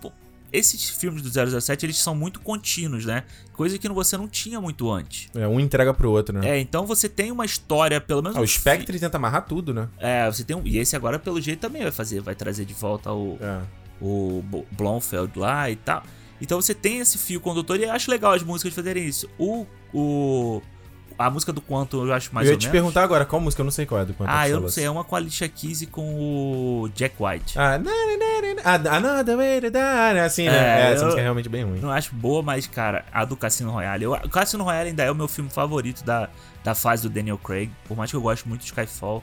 esses 0.52 0.90
filmes 0.90 1.22
do 1.22 1.30
007 1.60 1.86
eles 1.86 1.98
são 1.98 2.14
muito 2.14 2.40
contínuos, 2.40 3.04
né? 3.06 3.24
Coisa 3.52 3.78
que 3.78 3.88
você 3.88 4.16
não 4.16 4.28
tinha 4.28 4.60
muito 4.60 4.90
antes. 4.90 5.28
É, 5.34 5.46
um 5.48 5.58
entrega 5.60 5.92
pro 5.94 6.10
outro, 6.10 6.38
né? 6.38 6.48
É, 6.50 6.60
então 6.60 6.86
você 6.86 7.08
tem 7.08 7.30
uma 7.32 7.44
história, 7.44 8.00
pelo 8.00 8.22
menos. 8.22 8.36
Ah, 8.36 8.40
o 8.40 8.46
fi- 8.46 8.58
Spectre 8.58 8.98
tenta 9.00 9.16
amarrar 9.16 9.46
tudo, 9.46 9.72
né? 9.74 9.88
É, 9.98 10.26
você 10.30 10.44
tem 10.44 10.56
um. 10.56 10.62
E 10.66 10.78
esse 10.78 10.94
agora, 10.96 11.18
pelo 11.18 11.40
jeito, 11.40 11.60
também 11.60 11.82
vai 11.82 11.92
fazer, 11.92 12.20
vai 12.20 12.34
trazer 12.34 12.64
de 12.64 12.74
volta 12.74 13.12
o, 13.12 13.38
É. 13.40 13.60
o 14.00 14.42
Blomfeld 14.72 15.38
lá 15.38 15.70
e 15.70 15.76
tal. 15.76 16.02
Então 16.40 16.60
você 16.60 16.74
tem 16.74 16.98
esse 16.98 17.18
fio 17.18 17.40
condutor 17.40 17.78
e 17.78 17.84
acho 17.84 18.10
legal 18.10 18.32
as 18.32 18.42
músicas 18.42 18.74
fazerem 18.74 19.06
isso. 19.06 19.28
O. 19.38 19.66
o 19.94 20.60
a 21.18 21.30
música 21.30 21.52
do 21.52 21.60
Quanto 21.60 22.05
eu 22.06 22.12
acho 22.12 22.34
mais 22.34 22.47
eu 22.47 22.52
ia 22.52 22.55
ou 22.55 22.59
te 22.59 22.66
menos. 22.66 22.72
perguntar 22.72 23.02
agora, 23.02 23.24
qual 23.24 23.40
música? 23.40 23.60
Eu 23.60 23.64
não 23.64 23.70
sei 23.70 23.86
qual 23.86 24.01
é 24.01 24.05
do 24.05 24.14
Quantum 24.14 24.32
Ah, 24.32 24.48
eu 24.48 24.60
não 24.60 24.68
sei, 24.68 24.84
é 24.84 24.90
uma 24.90 25.05
com 25.05 25.14
a 25.14 25.18
Alicia 25.18 25.48
Keys 25.48 25.82
e 25.82 25.86
com 25.86 26.02
o 26.82 26.89
Jack 26.94 27.14
White. 27.18 27.59
Ah, 27.59 27.78
na, 27.78 27.90
na, 27.90 28.74
na, 28.74 28.78
na, 28.78 28.90
ah, 28.90 28.97
Another 28.97 29.36
Way 29.36 29.60
to 29.60 29.70
Die, 29.70 29.78
né? 30.14 30.20
Assim, 30.20 30.47
né? 30.47 30.56
É, 30.56 30.89
É, 30.89 30.93
essa 30.93 31.05
música 31.05 31.20
é 31.20 31.24
realmente 31.24 31.48
bem 31.48 31.64
ruim. 31.64 31.78
Não 31.80 31.90
acho 31.90 32.14
boa, 32.14 32.43
mas, 32.43 32.66
cara, 32.66 33.05
a 33.12 33.24
do 33.24 33.36
Cassino 33.36 33.70
Royale. 33.70 34.05
Eu, 34.05 34.12
o 34.12 34.28
Cassino 34.28 34.64
Royale 34.64 34.89
ainda 34.90 35.02
é 35.02 35.10
o 35.10 35.14
meu 35.14 35.28
filme 35.28 35.51
favorito 35.51 36.05
da, 36.05 36.28
da 36.64 36.74
fase 36.74 37.02
do 37.02 37.10
Daniel 37.10 37.39
Craig. 37.39 37.70
Por 37.86 37.97
mais 37.97 38.10
que 38.10 38.16
eu 38.16 38.20
goste 38.20 38.48
muito 38.48 38.60
de 38.60 38.66
Skyfall. 38.66 39.22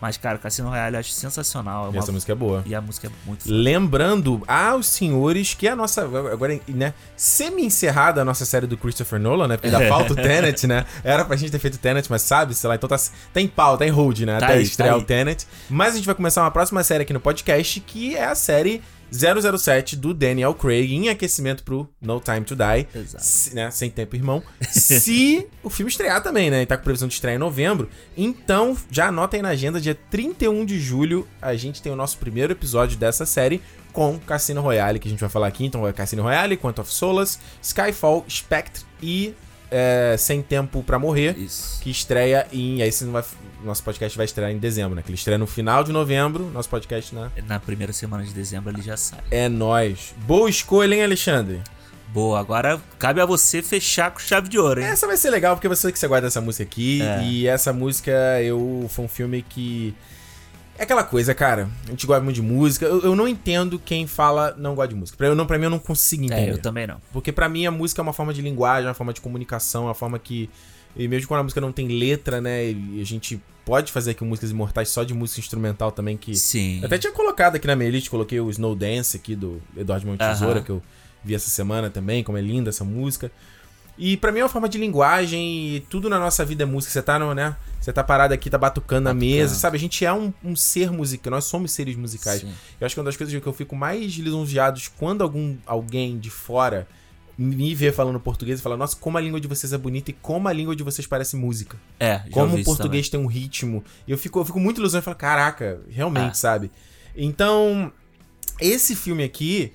Mas, 0.00 0.16
cara, 0.16 0.38
Cassino 0.38 0.68
Royale 0.70 0.96
eu 0.96 1.00
acho 1.00 1.12
sensacional. 1.12 1.86
É 1.86 1.88
uma- 1.90 1.98
essa 1.98 2.10
música 2.10 2.32
é 2.32 2.34
boa. 2.34 2.62
E 2.64 2.74
a 2.74 2.80
música 2.80 3.08
é 3.08 3.10
muito 3.26 3.44
foda. 3.44 3.54
Lembrando 3.54 4.42
aos 4.48 4.86
senhores 4.86 5.52
que 5.54 5.68
a 5.68 5.76
nossa. 5.76 6.02
Agora, 6.02 6.58
né? 6.68 6.94
Semi-encerrada 7.16 8.22
a 8.22 8.24
nossa 8.24 8.44
série 8.44 8.66
do 8.66 8.76
Christopher 8.76 9.18
Nolan, 9.18 9.48
né? 9.48 9.56
Porque 9.56 9.74
ainda 9.74 9.88
falta 9.88 10.12
o 10.12 10.16
Tenet, 10.16 10.66
né? 10.66 10.84
Era 11.02 11.24
pra 11.24 11.36
gente 11.36 11.50
ter 11.50 11.58
feito 11.58 11.74
o 11.74 11.78
Tenet, 11.78 12.06
mas 12.10 12.22
sabe, 12.22 12.54
sei 12.54 12.68
lá, 12.68 12.74
então 12.76 12.88
tá, 12.88 12.96
tá 13.32 13.40
em 13.40 13.48
pau, 13.48 13.76
tá 13.76 13.86
em 13.86 13.90
hold, 13.90 14.20
né? 14.20 14.38
Tá 14.38 14.46
Até 14.46 14.54
aí, 14.54 14.62
estrear 14.62 14.94
tá 14.94 14.98
o 14.98 15.02
Tenet. 15.02 15.46
Mas 15.68 15.94
a 15.94 15.96
gente 15.96 16.06
vai 16.06 16.14
começar 16.14 16.42
uma 16.42 16.50
próxima 16.50 16.82
série 16.84 17.02
aqui 17.02 17.12
no 17.12 17.20
podcast, 17.20 17.80
que 17.80 18.16
é 18.16 18.24
a 18.24 18.34
série 18.34 18.82
007 19.12 19.96
do 19.96 20.14
Daniel 20.14 20.54
Craig, 20.54 20.92
em 20.94 21.08
aquecimento 21.08 21.62
pro 21.64 21.88
No 22.00 22.20
Time 22.20 22.42
to 22.42 22.54
Die. 22.56 22.86
Exato. 22.94 23.24
Se- 23.24 23.54
né? 23.54 23.70
Sem 23.70 23.90
tempo, 23.90 24.14
irmão. 24.16 24.42
Se 24.70 25.46
o 25.62 25.70
filme 25.70 25.90
estrear 25.90 26.22
também, 26.22 26.50
né? 26.50 26.62
E 26.62 26.66
tá 26.66 26.76
com 26.76 26.84
previsão 26.84 27.08
de 27.08 27.14
estrear 27.14 27.34
em 27.36 27.38
novembro. 27.38 27.88
Então, 28.16 28.76
já 28.90 29.08
anota 29.08 29.36
aí 29.36 29.42
na 29.42 29.50
agenda, 29.50 29.80
dia 29.80 29.94
31 30.10 30.64
de 30.64 30.78
julho, 30.78 31.26
a 31.40 31.54
gente 31.56 31.82
tem 31.82 31.90
o 31.92 31.96
nosso 31.96 32.18
primeiro 32.18 32.52
episódio 32.52 32.96
dessa 32.98 33.26
série 33.26 33.60
com 33.92 34.18
Cassino 34.20 34.60
Royale, 34.60 34.98
que 35.00 35.08
a 35.08 35.10
gente 35.10 35.20
vai 35.20 35.28
falar 35.28 35.48
aqui. 35.48 35.64
Então, 35.64 35.86
é 35.86 35.92
Cassino 35.92 36.22
Royale, 36.22 36.56
Quantum 36.56 36.82
of 36.82 36.92
Solace, 36.92 37.38
Skyfall, 37.60 38.24
Spectre 38.28 38.84
e 39.02 39.34
é, 39.70 40.14
Sem 40.18 40.42
Tempo 40.42 40.82
pra 40.82 40.98
Morrer, 40.98 41.36
Isso. 41.38 41.80
que 41.82 41.90
estreia 41.90 42.46
em... 42.52 42.82
Aí 42.82 42.88
esse 42.88 43.04
não 43.04 43.12
vai, 43.12 43.24
nosso 43.64 43.82
podcast 43.82 44.16
vai 44.16 44.24
estrear 44.24 44.50
em 44.50 44.58
dezembro, 44.58 44.94
né? 44.94 45.02
Que 45.02 45.08
ele 45.08 45.16
estreia 45.16 45.38
no 45.38 45.46
final 45.46 45.82
de 45.84 45.92
novembro, 45.92 46.50
nosso 46.52 46.68
podcast, 46.68 47.14
né? 47.14 47.30
Na 47.46 47.58
primeira 47.60 47.92
semana 47.92 48.24
de 48.24 48.32
dezembro 48.32 48.70
ele 48.72 48.82
já 48.82 48.96
sai. 48.96 49.20
É 49.30 49.48
nóis. 49.48 50.14
Boa 50.26 50.48
escolha, 50.48 50.94
hein, 50.94 51.02
Alexandre? 51.04 51.60
Boa, 52.12 52.40
agora 52.40 52.80
cabe 52.98 53.20
a 53.20 53.24
você 53.26 53.62
fechar 53.62 54.10
com 54.10 54.18
chave 54.18 54.48
de 54.48 54.58
ouro, 54.58 54.80
hein? 54.80 54.86
Essa 54.86 55.06
vai 55.06 55.16
ser 55.16 55.30
legal 55.30 55.54
porque 55.56 55.68
você 55.68 55.92
que 55.92 55.98
você 55.98 56.08
guarda 56.08 56.26
essa 56.26 56.40
música 56.40 56.64
aqui 56.64 57.00
É. 57.02 57.22
e 57.22 57.46
essa 57.46 57.72
música 57.72 58.10
eu 58.42 58.86
foi 58.90 59.04
um 59.04 59.08
filme 59.08 59.42
que 59.42 59.94
é 60.76 60.82
aquela 60.82 61.04
coisa, 61.04 61.34
cara. 61.34 61.68
A 61.86 61.90
gente 61.90 62.06
gosta 62.06 62.22
muito 62.24 62.34
de 62.36 62.42
música. 62.42 62.86
Eu, 62.86 63.02
eu 63.02 63.14
não 63.14 63.28
entendo 63.28 63.78
quem 63.78 64.06
fala 64.06 64.54
não 64.58 64.74
gosta 64.74 64.88
de 64.88 64.94
música. 64.98 65.16
Pra 65.18 65.26
eu 65.28 65.34
não, 65.36 65.46
para 65.46 65.58
mim 65.58 65.64
eu 65.64 65.70
não 65.70 65.78
consigo 65.78 66.24
entender. 66.24 66.48
É, 66.48 66.50
eu 66.52 66.58
também 66.58 66.86
não. 66.86 66.96
Porque 67.12 67.30
pra 67.30 67.48
mim 67.48 67.64
a 67.66 67.70
música 67.70 68.00
é 68.00 68.02
uma 68.02 68.12
forma 68.14 68.32
de 68.34 68.40
linguagem, 68.42 68.86
é 68.86 68.88
uma 68.88 68.94
forma 68.94 69.12
de 69.12 69.20
comunicação, 69.20 69.82
é 69.82 69.86
uma 69.88 69.94
forma 69.94 70.18
que 70.18 70.48
e 70.96 71.06
mesmo 71.08 71.28
quando 71.28 71.40
a 71.40 71.42
música 71.42 71.60
não 71.60 71.72
tem 71.72 71.88
letra, 71.88 72.40
né, 72.40 72.70
e 72.70 73.00
a 73.00 73.04
gente 73.04 73.40
pode 73.64 73.92
fazer 73.92 74.12
aqui 74.12 74.24
músicas 74.24 74.50
imortais 74.50 74.88
só 74.88 75.04
de 75.04 75.14
música 75.14 75.40
instrumental 75.40 75.92
também 75.92 76.16
que 76.16 76.34
Sim. 76.34 76.80
eu 76.80 76.86
até 76.86 76.98
tinha 76.98 77.12
colocado 77.12 77.56
aqui 77.56 77.66
na 77.66 77.76
minha 77.76 77.90
list, 77.90 78.08
coloquei 78.08 78.40
o 78.40 78.50
Snow 78.50 78.74
Dance 78.74 79.16
aqui 79.16 79.36
do 79.36 79.62
Eduardo 79.76 80.06
Mão 80.06 80.16
de 80.16 80.24
Tesoura, 80.24 80.56
Aham. 80.56 80.62
que 80.62 80.70
eu 80.70 80.82
vi 81.22 81.34
essa 81.34 81.50
semana 81.50 81.90
também, 81.90 82.24
como 82.24 82.38
é 82.38 82.40
linda 82.40 82.70
essa 82.70 82.84
música. 82.84 83.30
E 83.98 84.16
pra 84.16 84.32
mim 84.32 84.38
é 84.38 84.42
uma 84.42 84.48
forma 84.48 84.66
de 84.66 84.78
linguagem 84.78 85.76
e 85.76 85.80
tudo 85.80 86.08
na 86.08 86.18
nossa 86.18 86.42
vida 86.42 86.62
é 86.62 86.66
música. 86.66 86.90
Você 86.90 87.02
tá 87.02 87.18
no, 87.18 87.34
né? 87.34 87.54
Você 87.78 87.92
tá 87.92 88.02
parado 88.02 88.32
aqui, 88.32 88.48
tá 88.48 88.56
batucando 88.56 89.02
na 89.02 89.14
mesa, 89.14 89.54
sabe? 89.54 89.76
A 89.76 89.80
gente 89.80 90.04
é 90.06 90.12
um, 90.12 90.32
um 90.42 90.56
ser 90.56 90.90
musical, 90.90 91.32
nós 91.32 91.44
somos 91.44 91.70
seres 91.70 91.96
musicais. 91.96 92.40
Sim. 92.40 92.52
Eu 92.80 92.86
acho 92.86 92.94
que 92.94 92.98
uma 92.98 93.04
das 93.04 93.16
coisas 93.16 93.38
que 93.38 93.46
eu 93.46 93.52
fico 93.52 93.76
mais 93.76 94.14
lisonjeado 94.14 94.80
quando 94.98 95.22
algum 95.22 95.54
alguém 95.66 96.18
de 96.18 96.30
fora 96.30 96.88
me 97.42 97.74
vê 97.74 97.90
falando 97.90 98.20
português 98.20 98.60
e 98.60 98.62
fala, 98.62 98.76
nossa, 98.76 98.94
como 98.96 99.16
a 99.16 99.20
língua 99.20 99.40
de 99.40 99.48
vocês 99.48 99.72
é 99.72 99.78
bonita 99.78 100.10
e 100.10 100.14
como 100.14 100.46
a 100.46 100.52
língua 100.52 100.76
de 100.76 100.82
vocês 100.82 101.06
parece 101.06 101.36
música. 101.36 101.78
É, 101.98 102.18
já 102.26 102.30
Como 102.30 102.54
o 102.56 102.64
português 102.64 103.08
tem 103.08 103.18
um 103.18 103.26
ritmo. 103.26 103.82
E 104.06 104.10
eu 104.10 104.18
fico, 104.18 104.38
eu 104.40 104.44
fico 104.44 104.60
muito 104.60 104.78
ilusionado 104.78 105.04
e 105.04 105.06
falo, 105.06 105.16
caraca, 105.16 105.80
realmente, 105.88 106.32
Ah. 106.32 106.34
sabe? 106.34 106.70
Então, 107.16 107.90
esse 108.60 108.94
filme 108.94 109.24
aqui 109.24 109.72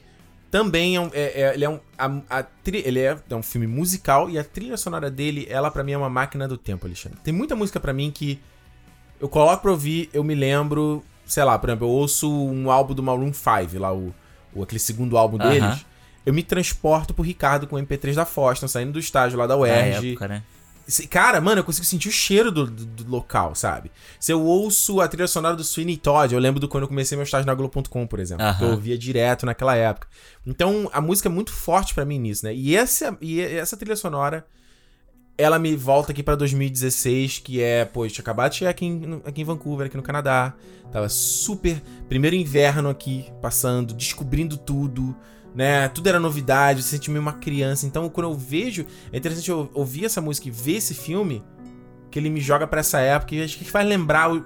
também 0.52 0.96
é 0.96 1.02
um. 1.02 1.10
é- 1.12 1.42
é- 1.42 1.54
ele 1.54 1.66
é 1.66 1.70
um. 1.70 1.80
a- 1.98 2.22
a 2.30 2.44
tri- 2.44 2.84
ele 2.86 3.00
é, 3.00 3.18
é 3.30 3.36
um 3.36 3.42
filme 3.44 3.66
musical 3.68 4.30
e 4.30 4.38
a 4.38 4.44
trilha 4.44 4.78
sonora 4.78 5.10
dele, 5.10 5.48
ela 5.50 5.72
pra 5.72 5.84
mim 5.84 5.92
é 5.94 5.98
uma 5.98 6.10
máquina 6.10 6.48
do 6.48 6.58
tempo, 6.58 6.86
Alexandre. 6.86 7.18
Tem 7.24 7.34
muita 7.34 7.56
música 7.56 7.80
pra 7.80 7.92
mim 7.94 8.12
que 8.12 8.40
eu 9.20 9.28
coloco 9.28 9.62
pra 9.64 9.72
ouvir, 9.72 10.10
eu 10.14 10.24
me 10.24 10.36
lembro, 10.36 11.04
sei 11.26 11.44
lá, 11.44 11.58
por 11.58 11.70
exemplo, 11.70 11.88
eu 11.88 11.92
ouço 11.92 12.30
um 12.32 12.70
álbum 12.70 12.94
do 12.94 13.02
Maroon 13.02 13.34
5, 13.34 13.80
lá 13.80 13.94
o, 13.94 14.14
o 14.54 14.62
aquele 14.64 14.80
segundo 14.80 15.18
álbum 15.18 15.38
Aham. 15.42 15.50
deles. 15.50 15.86
Eu 16.26 16.34
me 16.34 16.42
transporto 16.44 17.14
pro 17.14 17.24
Ricardo 17.24 17.68
com 17.68 17.76
o 17.76 17.80
MP3 17.80 18.14
da 18.16 18.26
Foston, 18.26 18.68
saindo 18.68 18.94
do 18.94 19.00
estágio 19.00 19.38
lá 19.38 19.46
da 19.46 19.56
UERJ. 19.58 20.10
época, 20.12 20.28
né? 20.28 20.44
Cara, 21.10 21.42
mano, 21.42 21.62
eu 21.62 21.64
consigo 21.64 21.84
sentir 21.86 22.10
o 22.10 22.12
cheiro 22.12 22.52
do, 22.52 22.68
do- 22.68 22.86
do 22.86 23.10
local, 23.12 23.56
sabe? 23.56 23.92
Se 24.20 24.32
eu 24.32 24.42
ouço 24.44 25.02
a 25.02 25.08
trilha 25.08 25.26
sonora 25.28 25.56
do 25.56 25.64
Sweeney 25.64 25.98
Todd, 25.98 26.32
eu 26.34 26.40
lembro 26.40 26.60
do 26.60 26.68
quando 26.68 26.84
eu 26.84 26.88
comecei 26.88 27.16
meu 27.18 27.24
estágio 27.24 27.48
na 27.48 27.56
Globo.com, 27.56 28.06
por 28.06 28.20
exemplo. 28.20 28.46
Aham. 28.46 28.58
Que 28.58 28.64
eu 28.64 28.70
ouvia 28.70 28.96
direto 28.98 29.48
naquela 29.48 29.76
época. 29.76 30.08
Então, 30.46 30.88
a 30.94 31.02
música 31.02 31.28
é 31.28 31.32
muito 31.32 31.52
forte 31.52 31.94
pra 31.96 32.06
mim 32.06 32.20
nisso, 32.20 32.46
né? 32.46 32.54
E 32.54 32.76
essa, 32.76 33.18
e 33.20 33.42
essa 33.42 33.76
trilha 33.76 33.96
sonora, 33.96 34.46
ela 35.38 35.58
me 35.58 35.76
volta 35.76 36.12
aqui 36.12 36.22
pra 36.22 36.36
2016, 36.36 37.40
que 37.40 37.62
é, 37.64 37.84
pô, 37.84 38.08
tinha 38.08 38.22
acabado 38.22 38.52
de 38.52 38.58
chegar 38.60 38.70
aqui 38.72 38.86
em, 38.86 39.22
aqui 39.26 39.42
em 39.42 39.46
Vancouver, 39.46 39.88
aqui 39.88 39.98
no 39.98 40.04
Canadá. 40.04 40.54
Tava 40.92 41.10
super. 41.10 41.82
Primeiro 42.08 42.36
inverno 42.36 42.90
aqui, 42.90 43.26
passando, 43.42 43.92
descobrindo 43.92 44.56
tudo, 44.56 45.16
né? 45.56 45.88
Tudo 45.88 46.08
era 46.08 46.20
novidade, 46.20 46.84
você 46.84 46.90
sente 46.90 47.10
meio 47.10 47.22
uma 47.22 47.34
criança. 47.34 47.86
Então, 47.88 48.08
quando 48.10 48.30
eu 48.30 48.34
vejo. 48.36 48.86
É 49.12 49.18
interessante 49.18 49.50
eu 49.50 49.70
ouvir 49.74 50.06
essa 50.06 50.22
música 50.22 50.48
e 50.50 50.52
ver 50.52 50.76
esse 50.76 50.94
filme, 50.94 51.44
que 52.12 52.20
ele 52.20 52.30
me 52.30 52.42
joga 52.42 52.68
pra 52.68 52.82
essa 52.82 53.00
época 53.00 53.34
e 53.36 53.44
acho 53.44 53.58
que 53.58 53.66
faz 53.66 53.88
lembrar 53.88 54.32
o. 54.32 54.44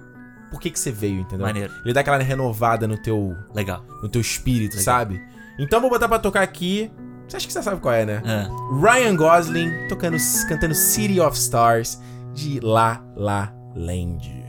Por 0.51 0.59
que, 0.59 0.71
que 0.71 0.79
você 0.79 0.91
veio, 0.91 1.19
entendeu? 1.21 1.45
Maneiro. 1.45 1.71
Ele 1.83 1.93
dá 1.93 1.99
aquela 2.01 2.17
renovada 2.17 2.87
no 2.87 2.97
teu, 2.97 3.35
Legal. 3.53 3.83
no 4.01 4.09
teu 4.09 4.21
espírito, 4.21 4.71
Legal. 4.77 4.83
sabe? 4.83 5.21
Então 5.59 5.79
vou 5.81 5.89
botar 5.89 6.07
pra 6.07 6.17
tocar 6.17 6.41
aqui. 6.41 6.91
Você 7.27 7.37
acha 7.37 7.45
que 7.45 7.53
você 7.53 7.61
sabe 7.61 7.79
qual 7.79 7.93
é, 7.93 8.05
né? 8.05 8.23
Ah, 8.25 8.49
Ryan 8.81 9.15
Gosling 9.15 9.87
tocando, 9.87 10.17
cantando 10.47 10.73
City 10.73 11.19
of 11.19 11.37
Stars 11.37 11.99
de 12.33 12.59
La 12.61 13.03
La 13.15 13.53
Land. 13.75 14.39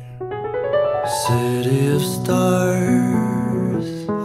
City 1.26 1.90
of 1.94 2.04
stars, 2.04 3.29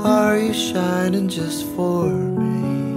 are 0.06 0.38
you 0.38 0.54
shining 0.54 1.28
just 1.28 1.66
for 1.76 2.06
me? 2.06 2.94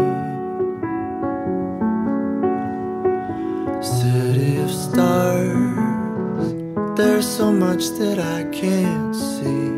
City 3.83 4.59
of 4.59 4.71
stars, 4.71 6.53
there's 6.99 7.27
so 7.27 7.51
much 7.51 7.89
that 7.99 8.19
I 8.19 8.45
can't 8.53 9.17
see. 9.17 9.69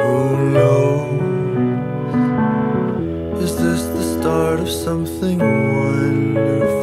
Who 0.00 0.50
knows? 0.56 1.20
Is 3.44 3.54
this 3.56 3.82
the 3.84 4.02
start 4.18 4.60
of 4.60 4.70
something 4.70 5.38
wonderful 5.38 6.79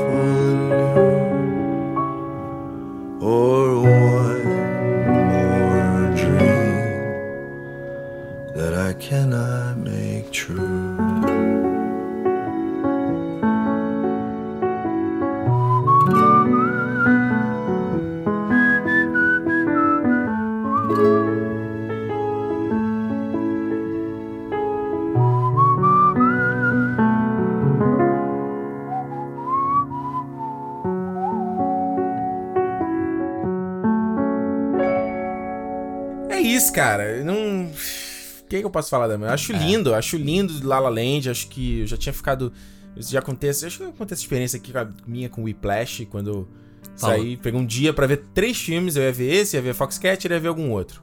que, 38.57 38.61
que 38.61 38.65
eu 38.65 38.71
posso 38.71 38.89
falar 38.89 39.07
da 39.07 39.15
Eu 39.15 39.29
acho 39.29 39.53
É. 39.53 39.57
lindo, 39.57 39.93
acho 39.93 40.17
lindo 40.17 40.53
La 40.67 40.79
La 40.79 40.89
Land. 40.89 41.29
Acho 41.29 41.47
que 41.47 41.81
eu 41.81 41.87
já 41.87 41.97
tinha 41.97 42.13
ficado. 42.13 42.51
Já 42.95 43.19
acontece. 43.19 43.65
Acho 43.65 43.77
que 43.79 43.83
acontece 43.85 44.13
essa 44.13 44.21
experiência 44.23 44.57
aqui 44.57 44.71
com 44.71 44.79
a 44.79 44.87
minha 45.05 45.29
com 45.29 45.41
o 45.41 45.43
Whiplash, 45.45 46.05
quando 46.07 46.29
eu 46.29 46.47
saí, 46.95 47.37
peguei 47.37 47.59
um 47.59 47.65
dia 47.65 47.93
pra 47.93 48.07
ver 48.07 48.23
três 48.33 48.57
filmes. 48.59 48.95
Eu 48.95 49.03
ia 49.03 49.11
ver 49.11 49.31
esse, 49.33 49.55
ia 49.55 49.61
ver 49.61 49.73
Foxcatcher, 49.73 50.31
ia 50.31 50.39
ver 50.39 50.47
algum 50.47 50.71
outro. 50.71 51.01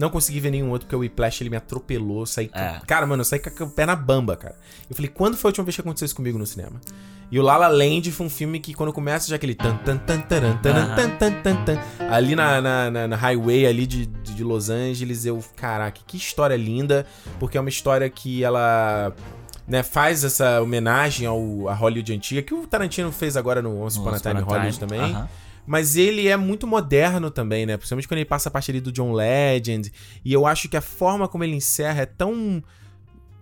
Não 0.00 0.08
consegui 0.10 0.40
ver 0.40 0.50
nenhum 0.50 0.70
outro 0.70 0.86
porque 0.86 0.96
o 0.96 1.00
Whiplash 1.00 1.42
ele 1.42 1.50
me 1.50 1.56
atropelou. 1.56 2.24
Saí 2.24 2.50
É. 2.54 2.80
Cara, 2.86 3.06
mano, 3.06 3.20
eu 3.20 3.24
saí 3.24 3.38
com 3.38 3.64
a 3.64 3.66
perna 3.68 3.94
bamba, 3.94 4.34
cara. 4.36 4.56
Eu 4.88 4.96
falei, 4.96 5.10
quando 5.14 5.36
foi 5.36 5.48
a 5.48 5.50
última 5.50 5.64
vez 5.64 5.74
que 5.76 5.80
aconteceu 5.82 6.06
isso 6.06 6.16
comigo 6.16 6.38
no 6.38 6.46
cinema? 6.46 6.80
E 7.30 7.38
o 7.38 7.42
La 7.42 7.56
La 7.56 7.68
Land 7.68 8.10
foi 8.10 8.26
um 8.26 8.30
filme 8.30 8.58
que 8.58 8.74
quando 8.74 8.92
começa 8.92 9.28
já 9.28 9.36
aquele 9.36 9.54
tan 9.54 9.76
tan 9.84 9.98
tan 9.98 10.20
taran, 10.22 10.58
Aham. 10.64 10.96
tan 10.96 11.10
tan 11.16 11.32
tan 11.42 11.64
tan 11.64 11.78
ali 12.10 12.34
na, 12.34 12.60
na, 12.60 12.90
na- 12.90 13.06
na 13.06 13.16
highway 13.16 13.66
ali 13.66 13.86
de, 13.86 14.06
de 14.06 14.34
de 14.34 14.42
Los 14.42 14.68
Angeles, 14.70 15.26
eu, 15.26 15.38
caraca, 15.54 16.00
que 16.06 16.16
história 16.16 16.56
linda, 16.56 17.06
porque 17.38 17.56
é 17.56 17.60
uma 17.60 17.68
história 17.68 18.08
que 18.10 18.42
ela 18.42 19.12
né, 19.68 19.82
faz 19.84 20.24
essa 20.24 20.60
homenagem 20.62 21.26
ao 21.26 21.68
a 21.68 21.74
Hollywood 21.74 22.12
antiga, 22.14 22.42
que 22.42 22.52
o 22.54 22.66
Tarantino 22.66 23.12
fez 23.12 23.36
agora 23.36 23.60
no 23.62 23.80
Once 23.80 23.98
Upon 23.98 24.08
a 24.08 24.18
Time 24.18 24.40
Hollywood 24.40 24.80
também. 24.80 25.00
aham. 25.00 25.28
Mas 25.70 25.94
ele 25.94 26.26
é 26.26 26.36
muito 26.36 26.66
moderno 26.66 27.30
também, 27.30 27.64
né? 27.64 27.76
Principalmente 27.76 28.08
quando 28.08 28.18
ele 28.18 28.24
passa 28.24 28.48
a 28.48 28.52
parte 28.52 28.72
ali 28.72 28.80
do 28.80 28.90
John 28.90 29.12
Legend. 29.12 29.92
E 30.24 30.32
eu 30.32 30.44
acho 30.44 30.68
que 30.68 30.76
a 30.76 30.80
forma 30.80 31.28
como 31.28 31.44
ele 31.44 31.54
encerra 31.54 32.02
é 32.02 32.06
tão 32.06 32.60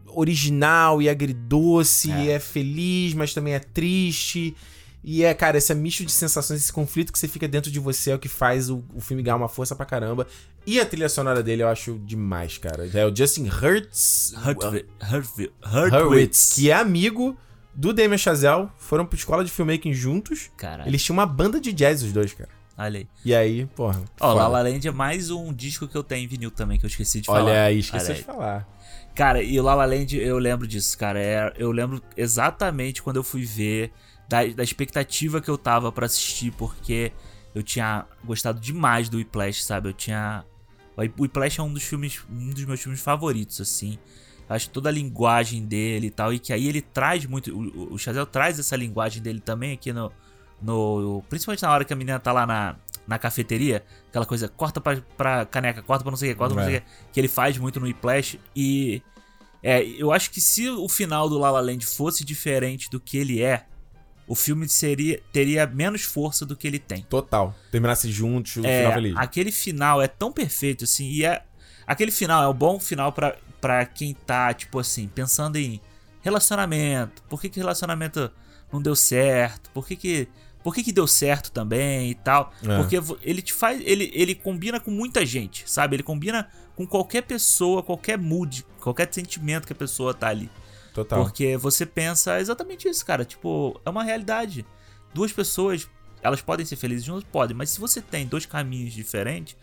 original 0.06 1.00
e 1.00 1.08
agridoce, 1.08 2.10
É. 2.12 2.24
e 2.24 2.30
é 2.30 2.38
feliz, 2.38 3.14
mas 3.14 3.32
também 3.32 3.54
é 3.54 3.58
triste. 3.58 4.54
E 5.02 5.24
é, 5.24 5.32
cara, 5.32 5.56
esse 5.56 5.74
misto 5.74 6.04
de 6.04 6.12
sensações, 6.12 6.60
esse 6.60 6.72
conflito 6.72 7.12
que 7.12 7.18
você 7.18 7.28
fica 7.28 7.48
dentro 7.48 7.70
de 7.70 7.78
você 7.80 8.10
é 8.10 8.14
o 8.14 8.18
que 8.18 8.28
faz 8.28 8.68
o, 8.68 8.84
o 8.94 9.00
filme 9.00 9.22
ganhar 9.22 9.36
uma 9.36 9.48
força 9.48 9.74
pra 9.74 9.86
caramba. 9.86 10.26
E 10.66 10.78
a 10.78 10.84
trilha 10.84 11.08
sonora 11.08 11.42
dele 11.42 11.62
eu 11.62 11.68
acho 11.68 11.98
demais, 12.04 12.58
cara. 12.58 12.86
É 12.92 13.06
o 13.06 13.14
Justin 13.16 13.48
Hurtwi- 13.48 14.84
Hurwitz, 15.00 15.52
Hurtwitz. 15.72 16.52
que 16.56 16.70
é 16.70 16.74
amigo 16.74 17.38
do 17.78 17.92
Damien 17.92 18.18
Chazelle. 18.18 18.68
Foram 18.76 19.06
pra 19.06 19.16
escola 19.16 19.44
de 19.44 19.50
filmmaking 19.52 19.94
juntos. 19.94 20.50
Caralho, 20.56 20.90
Eles 20.90 21.02
tinham 21.02 21.16
uma 21.16 21.24
banda 21.26 21.60
de 21.60 21.72
jazz, 21.72 22.02
os 22.02 22.12
dois, 22.12 22.34
cara. 22.34 22.50
olha 22.76 22.98
aí. 22.98 23.08
E 23.24 23.32
aí, 23.32 23.66
porra. 23.66 24.02
Ó. 24.20 24.34
La 24.34 24.48
La 24.48 24.62
Land 24.62 24.88
é 24.88 24.90
mais 24.90 25.30
um 25.30 25.52
disco 25.52 25.86
que 25.86 25.96
eu 25.96 26.02
tenho 26.02 26.24
em 26.24 26.26
vinil 26.26 26.50
também, 26.50 26.76
que 26.76 26.84
eu 26.84 26.88
esqueci 26.88 27.20
de 27.20 27.26
falar. 27.28 27.44
Olha 27.44 27.62
aí, 27.64 27.78
esqueci 27.78 28.06
Olha 28.06 28.14
de 28.14 28.24
falar. 28.24 28.68
Cara, 29.14 29.40
e 29.42 29.58
o 29.60 29.62
La 29.62 29.74
La 29.76 29.84
Land, 29.84 30.16
eu 30.18 30.38
lembro 30.38 30.66
disso, 30.66 30.98
cara. 30.98 31.20
É, 31.20 31.52
eu 31.56 31.70
lembro 31.70 32.02
exatamente 32.16 33.00
quando 33.00 33.16
eu 33.16 33.22
fui 33.24 33.44
ver, 33.44 33.92
da, 34.28 34.44
da 34.44 34.64
expectativa 34.64 35.40
que 35.40 35.48
eu 35.48 35.56
tava 35.56 35.92
pra 35.92 36.06
assistir, 36.06 36.50
porque 36.52 37.12
eu 37.54 37.62
tinha 37.62 38.04
gostado 38.24 38.58
demais 38.60 39.08
do 39.08 39.18
Whiplash, 39.18 39.62
sabe? 39.64 39.88
Eu 39.88 39.92
tinha... 39.92 40.44
O 40.96 41.22
Whiplash 41.22 41.60
é 41.60 41.62
um 41.62 41.72
dos 41.72 41.84
filmes, 41.84 42.20
um 42.28 42.50
dos 42.50 42.64
meus 42.64 42.80
filmes 42.80 43.00
favoritos, 43.00 43.60
assim. 43.60 43.98
Acho 44.48 44.70
toda 44.70 44.88
a 44.88 44.92
linguagem 44.92 45.64
dele 45.66 46.06
e 46.06 46.10
tal, 46.10 46.32
e 46.32 46.38
que 46.38 46.52
aí 46.52 46.66
ele 46.68 46.80
traz 46.80 47.26
muito... 47.26 47.54
O, 47.54 47.94
o 47.94 47.98
Chazelle 47.98 48.26
traz 48.26 48.58
essa 48.58 48.74
linguagem 48.76 49.22
dele 49.22 49.40
também 49.40 49.72
aqui 49.72 49.92
no, 49.92 50.10
no... 50.62 51.22
Principalmente 51.28 51.62
na 51.62 51.70
hora 51.72 51.84
que 51.84 51.92
a 51.92 51.96
menina 51.96 52.18
tá 52.18 52.32
lá 52.32 52.46
na, 52.46 52.76
na 53.06 53.18
cafeteria, 53.18 53.84
aquela 54.08 54.24
coisa, 54.24 54.48
corta 54.48 54.80
pra, 54.80 54.96
pra 55.16 55.44
caneca, 55.44 55.82
corta 55.82 56.02
pra 56.02 56.10
não 56.10 56.16
sei 56.16 56.30
o 56.30 56.32
que, 56.32 56.38
corta 56.38 56.54
pra 56.54 56.62
não 56.64 56.70
sei 56.70 56.78
o 56.78 56.80
É. 56.80 56.80
que, 56.80 56.86
que 57.12 57.20
ele 57.20 57.28
faz 57.28 57.58
muito 57.58 57.78
no 57.78 57.86
Whiplash, 57.86 58.38
e... 58.56 59.02
É, 59.62 59.82
eu 59.84 60.12
acho 60.12 60.30
que 60.30 60.40
se 60.40 60.68
o 60.70 60.88
final 60.88 61.28
do 61.28 61.36
La 61.36 61.50
La 61.50 61.60
Land 61.60 61.84
fosse 61.84 62.24
diferente 62.24 62.88
do 62.88 63.00
que 63.00 63.18
ele 63.18 63.42
é, 63.42 63.66
o 64.26 64.34
filme 64.36 64.68
seria, 64.68 65.20
teria 65.32 65.66
menos 65.66 66.02
força 66.04 66.46
do 66.46 66.54
que 66.54 66.66
ele 66.68 66.78
tem. 66.78 67.02
Total. 67.02 67.52
Terminasse 67.72 68.08
juntos, 68.12 68.54
o 68.56 68.64
É, 68.64 68.78
final 68.78 68.92
feliz. 68.92 69.16
aquele 69.16 69.50
final 69.50 70.00
é 70.00 70.06
tão 70.06 70.30
perfeito, 70.32 70.84
assim, 70.84 71.06
e 71.08 71.24
é. 71.24 71.42
Aquele 71.88 72.10
final 72.10 72.44
é 72.44 72.46
o 72.46 72.52
bom 72.52 72.78
final 72.78 73.10
pra, 73.12 73.34
pra 73.62 73.86
quem 73.86 74.12
tá, 74.12 74.52
tipo 74.52 74.78
assim, 74.78 75.08
pensando 75.08 75.56
em 75.56 75.80
relacionamento. 76.20 77.22
Por 77.30 77.40
que, 77.40 77.48
que 77.48 77.58
relacionamento 77.58 78.30
não 78.70 78.82
deu 78.82 78.94
certo? 78.94 79.70
Por 79.70 79.86
que 79.86 79.96
que. 79.96 80.28
Por 80.62 80.74
que, 80.74 80.84
que 80.84 80.92
deu 80.92 81.06
certo 81.06 81.50
também 81.50 82.10
e 82.10 82.14
tal? 82.14 82.52
É. 82.62 82.76
Porque 82.76 82.96
ele 83.22 83.40
te 83.40 83.54
faz. 83.54 83.80
Ele, 83.82 84.10
ele 84.12 84.34
combina 84.34 84.78
com 84.78 84.90
muita 84.90 85.24
gente, 85.24 85.64
sabe? 85.66 85.96
Ele 85.96 86.02
combina 86.02 86.50
com 86.76 86.86
qualquer 86.86 87.22
pessoa, 87.22 87.82
qualquer 87.82 88.18
mood, 88.18 88.66
qualquer 88.80 89.08
sentimento 89.10 89.66
que 89.66 89.72
a 89.72 89.76
pessoa 89.76 90.12
tá 90.12 90.28
ali. 90.28 90.50
Total. 90.92 91.24
Porque 91.24 91.56
você 91.56 91.86
pensa 91.86 92.38
exatamente 92.38 92.86
isso, 92.86 93.06
cara. 93.06 93.24
Tipo, 93.24 93.80
é 93.82 93.88
uma 93.88 94.04
realidade. 94.04 94.66
Duas 95.14 95.32
pessoas, 95.32 95.88
elas 96.20 96.42
podem 96.42 96.66
ser 96.66 96.76
felizes 96.76 97.04
juntas? 97.04 97.24
Podem. 97.24 97.56
Mas 97.56 97.70
se 97.70 97.80
você 97.80 98.02
tem 98.02 98.26
dois 98.26 98.44
caminhos 98.44 98.92
diferentes, 98.92 99.56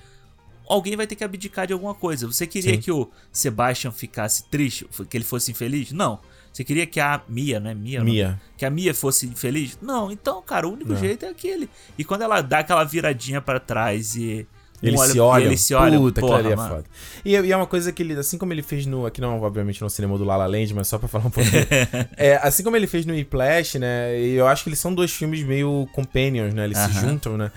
alguém 0.68 0.96
vai 0.96 1.08
ter 1.08 1.16
que 1.16 1.24
abdicar 1.24 1.68
de 1.68 1.74
alguma 1.74 1.94
coisa. 1.94 2.26
Você 2.28 2.46
queria 2.48 2.74
Sim. 2.76 2.80
que 2.82 2.92
o 2.92 3.10
Sebastian 3.32 3.92
ficasse 3.92 4.44
triste, 4.50 4.88
que 5.10 5.18
ele 5.18 5.24
fosse 5.26 5.52
infeliz? 5.52 5.92
Não. 5.92 6.20
Você 6.52 6.64
queria 6.64 6.86
que 6.88 7.00
a 7.02 7.22
Mia, 7.28 7.60
né? 7.60 7.74
Mia. 7.74 8.00
não? 8.00 8.06
Mia. 8.06 8.42
Que 8.58 8.66
a 8.66 8.70
Mia 8.70 8.94
fosse 8.94 9.26
infeliz? 9.26 9.78
Não. 9.82 10.10
Então, 10.10 10.42
cara, 10.42 10.66
o 10.68 10.72
único 10.72 10.94
Não. 10.94 10.98
jeito 11.00 11.26
é 11.26 11.30
aquele. 11.30 11.70
E 11.98 12.04
quando 12.06 12.22
ela 12.22 12.40
dá 12.42 12.60
aquela 12.60 12.84
viradinha 12.86 13.42
pra 13.42 13.60
trás 13.60 14.16
e. 14.16 14.48
Eles 14.84 15.00
olha- 15.00 15.12
se 15.12 15.18
e 15.18 15.20
olham. 15.22 15.46
eles 15.48 15.62
se 15.62 15.74
olham. 15.74 16.02
Puta, 16.02 16.22
porra, 16.22 16.36
aquilo 16.36 16.48
ali 16.48 16.54
é 16.54 16.56
mano. 16.58 16.76
foda. 16.76 16.86
E, 17.24 17.32
e 17.32 17.52
é 17.52 17.58
uma 17.58 17.66
coisa 17.66 17.92
que 17.92 18.04
ele, 18.04 18.14
assim 18.14 18.38
como 18.38 18.54
ele 18.54 18.62
fez 18.62 18.86
no. 18.86 19.06
Aqui 19.06 19.20
não, 19.20 19.42
obviamente, 19.42 19.82
no 19.82 19.90
cinema 19.90 20.18
do 20.18 20.24
La 20.26 20.36
La 20.38 20.46
Land, 20.46 20.74
mas 20.74 20.88
só 20.88 20.98
pra 20.98 21.08
falar 21.08 21.26
um 21.26 21.30
pouquinho. 21.32 21.64
é, 22.16 22.36
assim 22.44 22.62
como 22.64 22.76
ele 22.78 22.86
fez 22.88 23.06
no 23.06 23.14
Whiplash, 23.14 23.80
né? 23.80 24.20
E 24.20 24.34
eu 24.36 24.46
acho 24.48 24.64
que 24.64 24.70
eles 24.70 24.80
são 24.80 24.94
dois 24.94 25.12
filmes 25.12 25.44
meio 25.44 25.88
companions, 25.94 26.54
né? 26.54 26.66
Eles 26.66 26.78
se 26.78 26.84
Aham. 26.92 27.02
juntam, 27.10 27.38
né? 27.38 27.52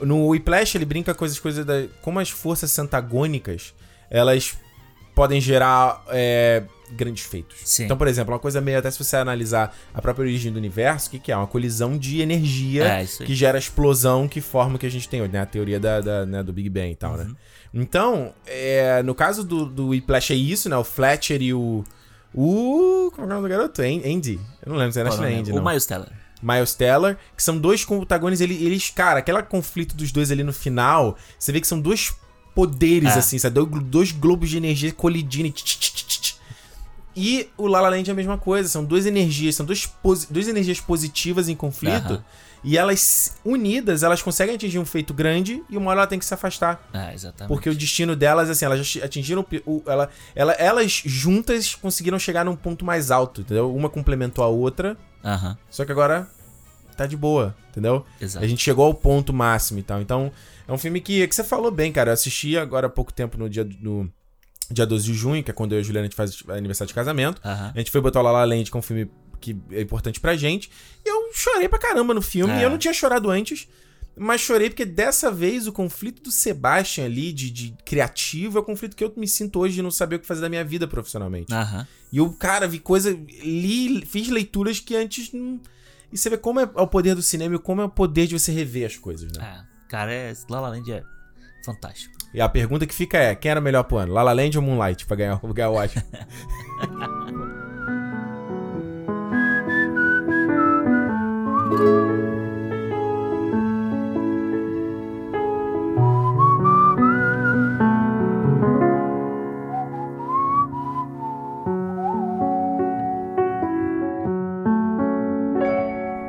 No 0.00 0.28
Whiplash 0.28 0.76
ele 0.76 0.84
brinca 0.84 1.14
com 1.14 1.24
as 1.24 1.38
coisas 1.38 1.64
da. 1.64 1.84
Como 2.02 2.18
as 2.18 2.30
forças 2.30 2.78
antagônicas 2.78 3.74
elas 4.10 4.54
podem 5.14 5.40
gerar 5.40 6.04
é, 6.08 6.62
grandes 6.92 7.24
feitos. 7.24 7.56
Sim. 7.64 7.84
Então, 7.84 7.96
por 7.96 8.06
exemplo, 8.06 8.32
uma 8.34 8.38
coisa 8.38 8.60
meio. 8.60 8.78
Até 8.78 8.90
se 8.90 9.02
você 9.02 9.16
analisar 9.16 9.74
a 9.94 10.02
própria 10.02 10.24
origem 10.24 10.52
do 10.52 10.58
universo, 10.58 11.08
o 11.08 11.10
que, 11.12 11.18
que 11.18 11.32
é? 11.32 11.36
Uma 11.36 11.46
colisão 11.46 11.96
de 11.96 12.20
energia 12.20 12.84
É, 12.84 13.04
que 13.24 13.34
gera 13.34 13.58
explosão 13.58 14.28
que 14.28 14.40
forma 14.42 14.76
o 14.76 14.78
que 14.78 14.86
a 14.86 14.90
gente 14.90 15.08
tem 15.08 15.22
hoje, 15.22 15.32
né? 15.32 15.40
A 15.40 15.46
teoria 15.46 15.80
da, 15.80 16.00
da, 16.00 16.26
né, 16.26 16.42
do 16.42 16.52
Big 16.52 16.68
Bang 16.68 16.90
e 16.90 16.94
tal, 16.94 17.12
Uhum. 17.12 17.24
né? 17.24 17.30
Então, 17.74 18.32
é, 18.46 19.02
no 19.02 19.14
caso 19.14 19.42
do, 19.44 19.64
do 19.66 19.88
Whiplash 19.88 20.32
é 20.32 20.36
isso, 20.36 20.68
né? 20.68 20.76
O 20.76 20.84
Fletcher 20.84 21.40
e 21.42 21.52
o. 21.54 21.82
O. 22.34 23.10
Como 23.14 23.22
é 23.22 23.30
o 23.30 23.34
nome 23.34 23.42
do 23.42 23.48
garoto? 23.48 23.80
An- 23.82 24.02
Andy? 24.04 24.38
Eu 24.64 24.70
não 24.72 24.76
lembro 24.76 24.92
se 24.92 25.00
era 25.00 25.08
que 25.10 25.16
nome? 25.16 25.32
é 25.32 25.38
Andy, 25.38 25.52
o 25.52 25.56
não. 25.56 25.64
Miles 25.64 25.86
Teller. 25.86 26.08
Miles 26.42 26.74
Teller, 26.74 27.16
que 27.36 27.42
são 27.42 27.56
dois 27.58 27.84
protagonistas, 27.84 28.48
ele- 28.48 28.64
eles, 28.64 28.90
cara, 28.90 29.18
aquele 29.20 29.42
conflito 29.42 29.96
dos 29.96 30.12
dois 30.12 30.30
ali 30.30 30.42
no 30.44 30.52
final, 30.52 31.16
você 31.38 31.50
vê 31.52 31.60
que 31.60 31.66
são 31.66 31.80
dois 31.80 32.14
poderes, 32.54 33.16
É. 33.16 33.18
assim, 33.18 33.38
sabe? 33.38 33.58
Dois, 33.84 34.12
globos 34.12 34.48
de 34.50 34.56
energia 34.56 34.92
colidindo 34.92 35.52
e 37.14 37.48
o 37.56 37.66
La 37.66 37.80
La 37.80 37.88
Land 37.88 38.10
é 38.10 38.12
a 38.12 38.16
mesma 38.16 38.36
coisa, 38.36 38.68
são 38.68 38.84
duas 38.84 39.06
energias, 39.06 39.54
são 39.54 39.64
duas, 39.64 39.88
duas 40.28 40.48
energias 40.48 40.80
positivas 40.80 41.48
em 41.48 41.54
conflito. 41.56 42.22
E 42.66 42.76
elas, 42.76 43.36
unidas, 43.44 44.02
elas 44.02 44.20
conseguem 44.20 44.56
atingir 44.56 44.80
um 44.80 44.84
feito 44.84 45.14
grande, 45.14 45.62
e 45.70 45.76
uma 45.76 45.92
hora 45.92 46.00
ela 46.00 46.06
tem 46.08 46.18
que 46.18 46.24
se 46.24 46.34
afastar. 46.34 46.84
É, 46.92 47.14
exatamente. 47.14 47.46
Porque 47.46 47.70
o 47.70 47.74
destino 47.76 48.16
delas, 48.16 48.50
assim, 48.50 48.64
elas 48.64 48.84
já 48.84 49.04
atingiram. 49.04 49.46
o 49.64 49.82
ela, 49.86 50.10
ela, 50.34 50.52
elas 50.54 51.00
juntas 51.06 51.76
conseguiram 51.76 52.18
chegar 52.18 52.44
num 52.44 52.56
ponto 52.56 52.84
mais 52.84 53.12
alto, 53.12 53.42
entendeu? 53.42 53.72
Uma 53.72 53.88
complementou 53.88 54.42
a 54.42 54.48
outra, 54.48 54.96
Aham, 55.24 55.56
só 55.70 55.84
que 55.84 55.92
agora 55.92 56.28
tá 56.96 57.06
de 57.06 57.16
boa, 57.16 57.54
entendeu? 57.70 58.04
exato. 58.20 58.44
A 58.44 58.48
gente 58.48 58.64
chegou 58.64 58.84
ao 58.84 58.94
ponto 58.94 59.32
máximo 59.32 59.78
e 59.78 59.82
tal. 59.84 60.00
Então, 60.00 60.32
é 60.66 60.72
um 60.72 60.78
filme 60.78 61.00
que, 61.00 61.24
que 61.28 61.34
você 61.34 61.44
falou 61.44 61.70
bem, 61.70 61.92
cara. 61.92 62.10
Eu 62.10 62.14
assisti 62.14 62.58
agora 62.58 62.88
há 62.88 62.90
pouco 62.90 63.12
tempo 63.12 63.38
no 63.38 63.48
dia, 63.48 63.68
no 63.80 64.10
dia 64.68 64.84
12 64.84 65.04
de 65.04 65.14
junho, 65.14 65.44
que 65.44 65.52
é 65.52 65.54
quando 65.54 65.72
eu 65.72 65.78
e 65.78 65.80
a 65.82 65.84
Juliana 65.84 66.06
a 66.06 66.08
gente 66.08 66.16
faz 66.16 66.42
aniversário 66.48 66.88
de 66.88 66.94
casamento. 66.94 67.40
Aham. 67.44 67.72
A 67.72 67.78
gente 67.78 67.92
foi 67.92 68.00
botar 68.00 68.20
o 68.20 68.22
La 68.24 68.32
La 68.32 68.44
Land, 68.44 68.70
que 68.70 68.76
é 68.76 68.80
um 68.80 68.82
filme 68.82 69.08
que 69.54 69.76
é 69.76 69.80
importante 69.80 70.18
pra 70.18 70.36
gente. 70.36 70.70
E 71.04 71.08
eu 71.08 71.30
chorei 71.32 71.68
pra 71.68 71.78
caramba 71.78 72.12
no 72.12 72.22
filme. 72.22 72.52
É. 72.54 72.64
Eu 72.64 72.70
não 72.70 72.78
tinha 72.78 72.92
chorado 72.92 73.30
antes. 73.30 73.68
Mas 74.18 74.40
chorei 74.40 74.70
porque 74.70 74.86
dessa 74.86 75.30
vez 75.30 75.66
o 75.66 75.72
conflito 75.72 76.22
do 76.22 76.30
Sebastian 76.30 77.04
ali, 77.04 77.32
de, 77.32 77.50
de 77.50 77.74
criativo, 77.84 78.56
é 78.56 78.60
o 78.60 78.64
conflito 78.64 78.96
que 78.96 79.04
eu 79.04 79.12
me 79.14 79.28
sinto 79.28 79.60
hoje 79.60 79.74
de 79.74 79.82
não 79.82 79.90
saber 79.90 80.16
o 80.16 80.18
que 80.18 80.26
fazer 80.26 80.40
da 80.40 80.48
minha 80.48 80.64
vida 80.64 80.88
profissionalmente. 80.88 81.52
Aham. 81.52 81.86
E 82.10 82.16
eu, 82.16 82.32
cara, 82.32 82.66
vi 82.66 82.78
coisa. 82.78 83.10
Li, 83.10 84.04
fiz 84.06 84.28
leituras 84.28 84.80
que 84.80 84.96
antes 84.96 85.32
não. 85.32 85.60
E 86.10 86.16
você 86.16 86.30
vê 86.30 86.38
como 86.38 86.60
é 86.60 86.64
o 86.64 86.86
poder 86.86 87.14
do 87.14 87.20
cinema 87.20 87.56
e 87.56 87.58
como 87.58 87.82
é 87.82 87.84
o 87.84 87.90
poder 87.90 88.26
de 88.26 88.38
você 88.38 88.50
rever 88.52 88.86
as 88.86 88.96
coisas, 88.96 89.30
né? 89.36 89.44
É, 89.44 89.88
cara, 89.88 90.12
é, 90.12 90.32
La 90.48 90.60
La 90.60 90.68
Land 90.70 90.90
é 90.90 91.02
fantástico. 91.64 92.14
E 92.32 92.40
a 92.40 92.48
pergunta 92.48 92.86
que 92.86 92.94
fica 92.94 93.18
é: 93.18 93.34
quem 93.34 93.50
era 93.50 93.60
melhor 93.60 93.82
pro 93.84 93.98
ano? 93.98 94.14
La 94.14 94.22
La 94.22 94.32
Land 94.32 94.56
ou 94.56 94.64
Moonlight 94.64 95.04
pra 95.04 95.16
ganhar, 95.16 95.38
ganhar 95.52 95.70
o 95.70 95.74
Oscar? 95.74 96.04
Música 101.68 102.25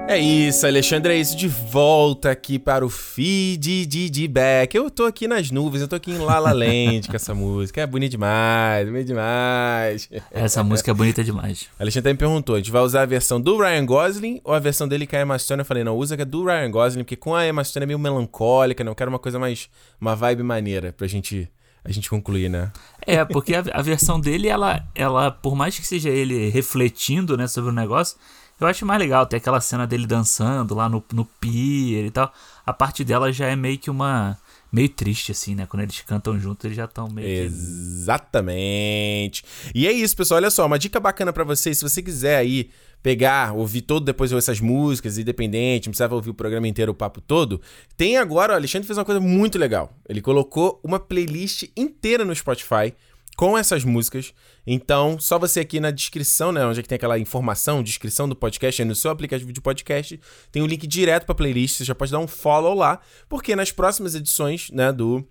É 0.09 0.17
isso, 0.17 0.65
Alexandre, 0.65 1.13
é 1.13 1.17
isso. 1.17 1.35
De 1.35 1.49
volta 1.49 2.31
aqui 2.31 2.57
para 2.57 2.85
o 2.85 2.89
feed 2.89 3.85
de, 3.85 4.09
de 4.09 4.25
back. 4.25 4.75
Eu 4.75 4.89
tô 4.89 5.03
aqui 5.03 5.27
nas 5.27 5.51
nuvens, 5.51 5.81
eu 5.81 5.87
tô 5.87 5.97
aqui 5.97 6.11
em 6.11 6.17
La 6.17 6.39
La 6.39 6.53
Land 6.53 7.09
com 7.09 7.15
essa 7.15 7.35
música. 7.35 7.81
É 7.81 7.85
bonito 7.85 8.11
demais, 8.11 8.87
bonito 8.87 9.07
demais. 9.07 10.09
Essa 10.31 10.63
música 10.63 10.91
é 10.91 10.93
bonita 10.93 11.21
demais. 11.25 11.67
Alexandre 11.77 12.13
me 12.13 12.17
perguntou: 12.17 12.55
a 12.55 12.59
gente 12.59 12.71
vai 12.71 12.81
usar 12.81 13.01
a 13.01 13.05
versão 13.05 13.41
do 13.41 13.57
Ryan 13.57 13.85
Gosling 13.85 14.39
ou 14.45 14.53
a 14.53 14.59
versão 14.59 14.87
dele 14.87 15.05
com 15.05 15.17
a 15.17 15.21
Emma 15.21 15.37
Stone? 15.37 15.59
Eu 15.59 15.65
falei: 15.65 15.83
não, 15.83 15.97
usa 15.97 16.15
a 16.15 16.23
do 16.23 16.45
Ryan 16.45 16.71
Gosling, 16.71 17.03
porque 17.03 17.17
com 17.17 17.35
a 17.35 17.45
Emma 17.45 17.61
Stone 17.61 17.83
é 17.83 17.87
meio 17.87 17.99
melancólica, 17.99 18.85
né? 18.85 18.89
Eu 18.89 18.95
quero 18.95 19.09
uma 19.09 19.19
coisa 19.19 19.37
mais. 19.37 19.69
uma 19.99 20.15
vibe 20.15 20.41
maneira 20.41 20.93
pra 20.93 21.05
gente. 21.05 21.49
A 21.83 21.91
gente 21.91 22.09
concluir, 22.09 22.49
né? 22.49 22.71
É, 23.05 23.23
porque 23.23 23.55
a, 23.55 23.63
a 23.71 23.81
versão 23.81 24.19
dele, 24.19 24.49
ela, 24.49 24.85
ela, 24.93 25.31
por 25.31 25.55
mais 25.55 25.79
que 25.79 25.87
seja 25.87 26.09
ele 26.09 26.49
refletindo, 26.49 27.37
né, 27.37 27.47
sobre 27.47 27.69
o 27.69 27.73
negócio, 27.73 28.17
eu 28.59 28.67
acho 28.67 28.85
mais 28.85 28.99
legal. 28.99 29.25
Tem 29.25 29.37
aquela 29.37 29.61
cena 29.61 29.85
dele 29.85 30.07
dançando 30.07 30.73
lá 30.73 30.89
no, 30.89 31.03
no 31.13 31.25
pier 31.25 32.05
e 32.05 32.11
tal. 32.11 32.31
A 32.65 32.73
parte 32.73 33.03
dela 33.03 33.31
já 33.31 33.47
é 33.47 33.55
meio 33.55 33.77
que 33.77 33.89
uma. 33.89 34.37
meio 34.71 34.89
triste, 34.89 35.31
assim, 35.31 35.55
né? 35.55 35.65
Quando 35.65 35.83
eles 35.83 36.01
cantam 36.01 36.39
juntos, 36.39 36.65
eles 36.65 36.77
já 36.77 36.85
estão 36.85 37.07
meio. 37.07 37.27
Exatamente. 37.45 38.63
E 39.73 39.87
é 39.87 39.91
isso, 39.91 40.15
pessoal. 40.15 40.37
Olha 40.37 40.49
só, 40.49 40.65
uma 40.65 40.79
dica 40.79 40.99
bacana 40.99 41.31
pra 41.31 41.43
vocês, 41.43 41.77
se 41.77 41.83
você 41.83 42.01
quiser 42.01 42.37
aí 42.37 42.69
pegar, 43.03 43.53
ouvir 43.53 43.81
todo 43.81 44.03
depois 44.05 44.31
essas 44.31 44.59
músicas, 44.59 45.17
independente, 45.17 45.87
não 45.87 45.91
precisava 45.91 46.15
ouvir 46.15 46.31
o 46.31 46.33
programa 46.33 46.67
inteiro, 46.67 46.91
o 46.91 46.95
papo 46.95 47.21
todo. 47.21 47.61
Tem 47.95 48.17
agora, 48.17 48.53
o 48.53 48.55
Alexandre 48.55 48.87
fez 48.87 48.97
uma 48.97 49.05
coisa 49.05 49.21
muito 49.21 49.57
legal. 49.57 49.95
Ele 50.09 50.21
colocou 50.21 50.79
uma 50.83 50.99
playlist 50.99 51.69
inteira 51.77 52.25
no 52.25 52.35
Spotify 52.35 52.93
com 53.37 53.55
essas 53.55 53.85
músicas. 53.85 54.33
Então, 54.65 55.17
só 55.19 55.37
você 55.37 55.59
aqui 55.59 55.79
na 55.79 55.91
descrição, 55.91 56.51
né, 56.51 56.65
onde 56.65 56.79
é 56.79 56.83
que 56.83 56.89
tem 56.89 56.95
aquela 56.95 57.19
informação, 57.19 57.83
descrição 57.83 58.27
do 58.27 58.35
podcast, 58.35 58.83
no 58.83 58.95
seu 58.95 59.11
aplicativo 59.11 59.53
de 59.53 59.61
podcast, 59.61 60.19
tem 60.51 60.61
um 60.61 60.65
link 60.65 60.85
direto 60.87 61.25
pra 61.25 61.35
playlist, 61.35 61.77
você 61.77 61.85
já 61.85 61.95
pode 61.95 62.11
dar 62.11 62.19
um 62.19 62.27
follow 62.27 62.73
lá, 62.73 62.99
porque 63.29 63.55
nas 63.55 63.71
próximas 63.71 64.15
edições, 64.15 64.71
né, 64.71 64.91
do 64.91 65.23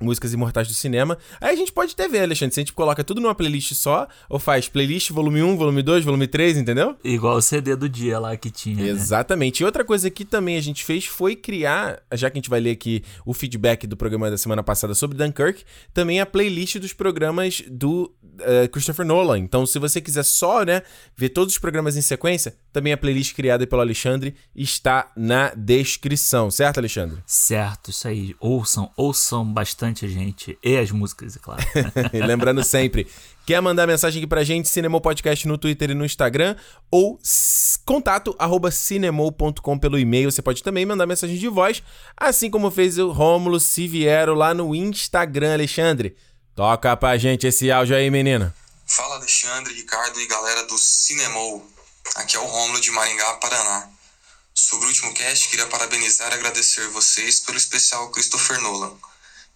Músicas 0.00 0.32
Imortais 0.32 0.68
do 0.68 0.74
Cinema. 0.74 1.18
Aí 1.40 1.52
a 1.54 1.56
gente 1.56 1.72
pode 1.72 1.92
até 1.92 2.08
ver, 2.08 2.20
Alexandre, 2.20 2.54
se 2.54 2.60
a 2.60 2.62
gente 2.62 2.72
coloca 2.72 3.02
tudo 3.04 3.20
numa 3.20 3.34
playlist 3.34 3.72
só, 3.74 4.06
ou 4.28 4.38
faz 4.38 4.68
playlist 4.68 5.10
volume 5.10 5.42
1, 5.42 5.56
volume 5.56 5.82
2, 5.82 6.04
volume 6.04 6.26
3, 6.26 6.58
entendeu? 6.58 6.96
Igual 7.02 7.36
o 7.36 7.42
CD 7.42 7.74
do 7.76 7.88
dia 7.88 8.18
lá 8.18 8.36
que 8.36 8.50
tinha. 8.50 8.76
né? 8.76 8.88
Exatamente. 8.88 9.60
E 9.60 9.64
outra 9.64 9.84
coisa 9.84 10.10
que 10.10 10.24
também 10.24 10.56
a 10.56 10.60
gente 10.60 10.84
fez 10.84 11.04
foi 11.06 11.34
criar, 11.34 12.00
já 12.14 12.30
que 12.30 12.36
a 12.36 12.40
gente 12.40 12.50
vai 12.50 12.60
ler 12.60 12.70
aqui 12.70 13.02
o 13.24 13.32
feedback 13.34 13.86
do 13.86 13.96
programa 13.96 14.30
da 14.30 14.38
semana 14.38 14.62
passada 14.62 14.94
sobre 14.94 15.16
Dunkirk, 15.16 15.64
também 15.92 16.20
a 16.20 16.26
playlist 16.26 16.76
dos 16.78 16.92
programas 16.92 17.62
do 17.68 18.12
eh, 18.40 18.68
Christopher 18.68 19.04
Nolan. 19.06 19.38
Então, 19.38 19.66
se 19.66 19.78
você 19.78 20.00
quiser 20.00 20.24
só, 20.24 20.64
né, 20.64 20.82
ver 21.16 21.30
todos 21.30 21.54
os 21.54 21.58
programas 21.58 21.96
em 21.96 22.02
sequência, 22.02 22.56
também 22.72 22.92
a 22.92 22.96
playlist 22.96 23.34
criada 23.34 23.66
pelo 23.66 23.80
Alexandre 23.80 24.34
está 24.54 25.10
na 25.16 25.52
descrição, 25.54 26.50
certo, 26.50 26.78
Alexandre? 26.78 27.18
Certo, 27.26 27.90
isso 27.90 28.06
aí. 28.06 28.34
Ouçam, 28.40 28.90
ouçam 28.96 29.44
bastante 29.44 29.87
a 30.04 30.08
gente. 30.08 30.58
E 30.62 30.76
as 30.76 30.90
músicas, 30.90 31.36
é 31.36 31.38
claro. 31.38 31.62
E 32.12 32.18
lembrando 32.20 32.62
sempre, 32.64 33.06
quer 33.46 33.60
mandar 33.60 33.86
mensagem 33.86 34.20
aqui 34.20 34.26
pra 34.26 34.44
gente, 34.44 34.68
Cinemol 34.68 35.00
Podcast 35.00 35.46
no 35.46 35.58
Twitter 35.58 35.90
e 35.90 35.94
no 35.94 36.04
Instagram, 36.04 36.56
ou 36.90 37.18
contato 37.84 38.34
arroba 38.38 38.70
cinemol.com 38.70 39.78
pelo 39.78 39.98
e-mail. 39.98 40.30
Você 40.30 40.42
pode 40.42 40.62
também 40.62 40.84
mandar 40.84 41.06
mensagem 41.06 41.36
de 41.36 41.48
voz, 41.48 41.82
assim 42.16 42.50
como 42.50 42.70
fez 42.70 42.98
o 42.98 43.10
Rômulo 43.10 43.58
Siviero 43.58 44.34
lá 44.34 44.52
no 44.54 44.74
Instagram, 44.74 45.54
Alexandre. 45.54 46.16
Toca 46.54 46.96
pra 46.96 47.16
gente 47.16 47.46
esse 47.46 47.70
áudio 47.70 47.96
aí, 47.96 48.10
menina. 48.10 48.54
Fala 48.86 49.16
Alexandre, 49.16 49.74
Ricardo 49.74 50.20
e 50.20 50.26
galera 50.26 50.66
do 50.66 50.76
Cinemol. 50.78 51.64
Aqui 52.16 52.36
é 52.36 52.40
o 52.40 52.46
Rômulo 52.46 52.80
de 52.80 52.90
Maringá, 52.90 53.34
Paraná. 53.34 53.88
Sobre 54.54 54.86
o 54.86 54.88
último 54.88 55.14
cast, 55.14 55.48
queria 55.48 55.66
parabenizar 55.66 56.32
e 56.32 56.34
agradecer 56.34 56.88
vocês 56.88 57.38
pelo 57.38 57.56
especial 57.56 58.10
Christopher 58.10 58.60
Nolan. 58.60 58.92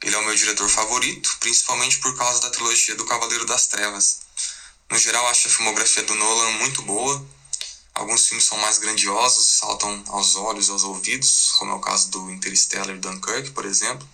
Ele 0.03 0.15
é 0.15 0.19
o 0.19 0.25
meu 0.25 0.35
diretor 0.35 0.69
favorito, 0.69 1.37
principalmente 1.39 1.99
por 1.99 2.17
causa 2.17 2.41
da 2.41 2.51
trilogia 2.51 2.97
do 2.97 3.05
Cavaleiro 3.05 3.47
das 3.47 3.69
Trevas. 3.69 4.21
No 4.91 4.99
geral, 4.99 5.27
acho 5.29 5.49
a 5.49 5.51
filmografia 5.51 6.03
do 6.03 6.15
Nolan 6.15 6.51
muito 6.59 6.83
boa. 6.83 7.25
Alguns 7.95 8.27
filmes 8.27 8.45
são 8.45 8.59
mais 8.59 8.79
grandiosos 8.79 9.59
saltam 9.59 10.03
aos 10.09 10.35
olhos 10.35 10.71
aos 10.71 10.83
ouvidos, 10.83 11.53
como 11.59 11.73
é 11.73 11.75
o 11.75 11.81
caso 11.81 12.11
do 12.11 12.31
Interstellar 12.31 12.97
e 12.97 12.99
Dunkirk, 12.99 13.51
por 13.53 13.65
exemplo. 13.65 14.09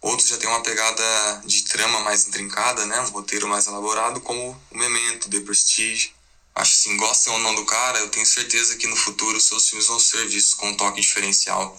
Outros 0.00 0.28
já 0.28 0.36
têm 0.36 0.48
uma 0.48 0.62
pegada 0.62 1.42
de 1.44 1.62
trama 1.62 2.00
mais 2.00 2.26
intrincada, 2.26 2.86
né? 2.86 3.00
Um 3.00 3.10
roteiro 3.10 3.48
mais 3.48 3.66
elaborado, 3.66 4.20
como 4.20 4.58
o 4.70 4.78
Memento, 4.78 5.28
The 5.28 5.40
Prestige. 5.40 6.14
Acho 6.54 6.72
assim, 6.72 6.96
gostem 6.96 7.32
ou 7.32 7.38
não 7.40 7.54
do 7.54 7.66
cara, 7.66 7.98
eu 7.98 8.08
tenho 8.08 8.24
certeza 8.24 8.76
que 8.76 8.86
no 8.86 8.96
futuro 8.96 9.38
seus 9.38 9.68
filmes 9.68 9.86
vão 9.86 10.00
ser 10.00 10.26
vistos 10.28 10.54
com 10.54 10.70
um 10.70 10.76
toque 10.76 11.00
diferencial, 11.00 11.78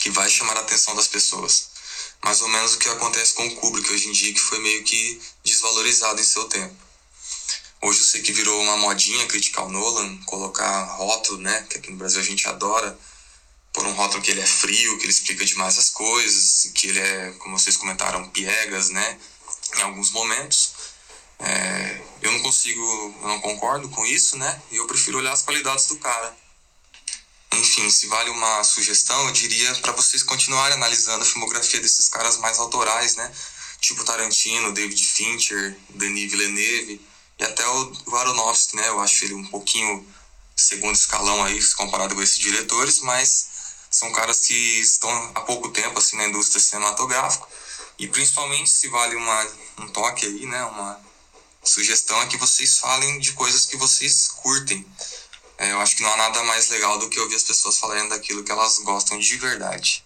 que 0.00 0.10
vai 0.10 0.28
chamar 0.28 0.56
a 0.58 0.60
atenção 0.60 0.94
das 0.94 1.08
pessoas. 1.08 1.71
Mais 2.24 2.40
ou 2.40 2.48
menos 2.48 2.74
o 2.74 2.78
que 2.78 2.88
acontece 2.88 3.34
com 3.34 3.46
o 3.46 3.56
Kubrick 3.56 3.90
hoje 3.92 4.08
em 4.08 4.12
dia, 4.12 4.32
que 4.32 4.40
foi 4.40 4.58
meio 4.60 4.84
que 4.84 5.20
desvalorizado 5.44 6.20
em 6.20 6.24
seu 6.24 6.44
tempo. 6.44 6.74
Hoje 7.82 7.98
eu 7.98 8.04
sei 8.04 8.22
que 8.22 8.32
virou 8.32 8.62
uma 8.62 8.76
modinha 8.76 9.26
criticar 9.26 9.66
o 9.66 9.68
Nolan, 9.68 10.16
colocar 10.24 10.84
rótulo, 10.84 11.38
né? 11.38 11.66
Que 11.68 11.78
aqui 11.78 11.90
no 11.90 11.96
Brasil 11.96 12.20
a 12.20 12.24
gente 12.24 12.46
adora 12.46 12.96
por 13.72 13.84
um 13.84 13.92
rótulo 13.92 14.22
que 14.22 14.30
ele 14.30 14.40
é 14.40 14.46
frio, 14.46 14.98
que 14.98 15.04
ele 15.04 15.12
explica 15.12 15.44
demais 15.44 15.76
as 15.76 15.90
coisas, 15.90 16.70
que 16.74 16.88
ele 16.88 17.00
é, 17.00 17.32
como 17.38 17.58
vocês 17.58 17.76
comentaram, 17.76 18.28
piegas, 18.28 18.90
né? 18.90 19.18
Em 19.78 19.82
alguns 19.82 20.12
momentos. 20.12 20.74
É, 21.40 22.02
eu 22.20 22.30
não 22.30 22.40
consigo, 22.40 22.80
eu 23.20 23.28
não 23.28 23.40
concordo 23.40 23.88
com 23.88 24.06
isso, 24.06 24.38
né? 24.38 24.62
E 24.70 24.76
eu 24.76 24.86
prefiro 24.86 25.18
olhar 25.18 25.32
as 25.32 25.42
qualidades 25.42 25.86
do 25.86 25.96
cara. 25.96 26.36
Enfim, 27.54 27.90
se 27.90 28.06
vale 28.06 28.30
uma 28.30 28.64
sugestão, 28.64 29.26
eu 29.26 29.32
diria 29.32 29.74
para 29.76 29.92
vocês 29.92 30.22
continuarem 30.22 30.76
analisando 30.76 31.22
a 31.22 31.26
filmografia 31.26 31.80
desses 31.80 32.08
caras 32.08 32.38
mais 32.38 32.58
autorais, 32.58 33.16
né? 33.16 33.30
Tipo 33.80 34.04
Tarantino, 34.04 34.72
David 34.72 35.04
Fincher, 35.04 35.76
Denis 35.90 36.30
Villeneuve 36.30 37.00
e 37.38 37.44
até 37.44 37.66
o 37.68 38.16
Aronofsky, 38.16 38.76
né? 38.76 38.88
Eu 38.88 39.00
acho 39.00 39.24
ele 39.24 39.34
um 39.34 39.44
pouquinho 39.46 40.06
segundo 40.56 40.94
escalão 40.94 41.44
aí 41.44 41.62
comparado 41.74 42.14
com 42.14 42.22
esses 42.22 42.38
diretores, 42.38 43.00
mas 43.00 43.46
são 43.90 44.10
caras 44.12 44.40
que 44.40 44.54
estão 44.80 45.10
há 45.34 45.40
pouco 45.42 45.68
tempo 45.68 45.98
assim 45.98 46.16
na 46.16 46.26
indústria 46.26 46.60
cinematográfica 46.60 47.46
e 47.98 48.08
principalmente 48.08 48.70
se 48.70 48.88
vale 48.88 49.14
uma, 49.14 49.48
um 49.78 49.88
toque 49.88 50.24
aí, 50.24 50.46
né? 50.46 50.64
Uma 50.64 50.98
sugestão 51.62 52.20
é 52.22 52.26
que 52.26 52.36
vocês 52.36 52.78
falem 52.78 53.18
de 53.18 53.32
coisas 53.32 53.66
que 53.66 53.76
vocês 53.76 54.28
curtem. 54.28 54.86
É, 55.62 55.70
eu 55.70 55.80
acho 55.80 55.96
que 55.96 56.02
não 56.02 56.12
há 56.12 56.16
nada 56.16 56.42
mais 56.42 56.68
legal 56.70 56.98
do 56.98 57.08
que 57.08 57.20
ouvir 57.20 57.36
as 57.36 57.44
pessoas 57.44 57.78
falarem 57.78 58.08
daquilo 58.08 58.42
que 58.42 58.50
elas 58.50 58.80
gostam 58.80 59.16
de 59.16 59.36
verdade. 59.36 60.02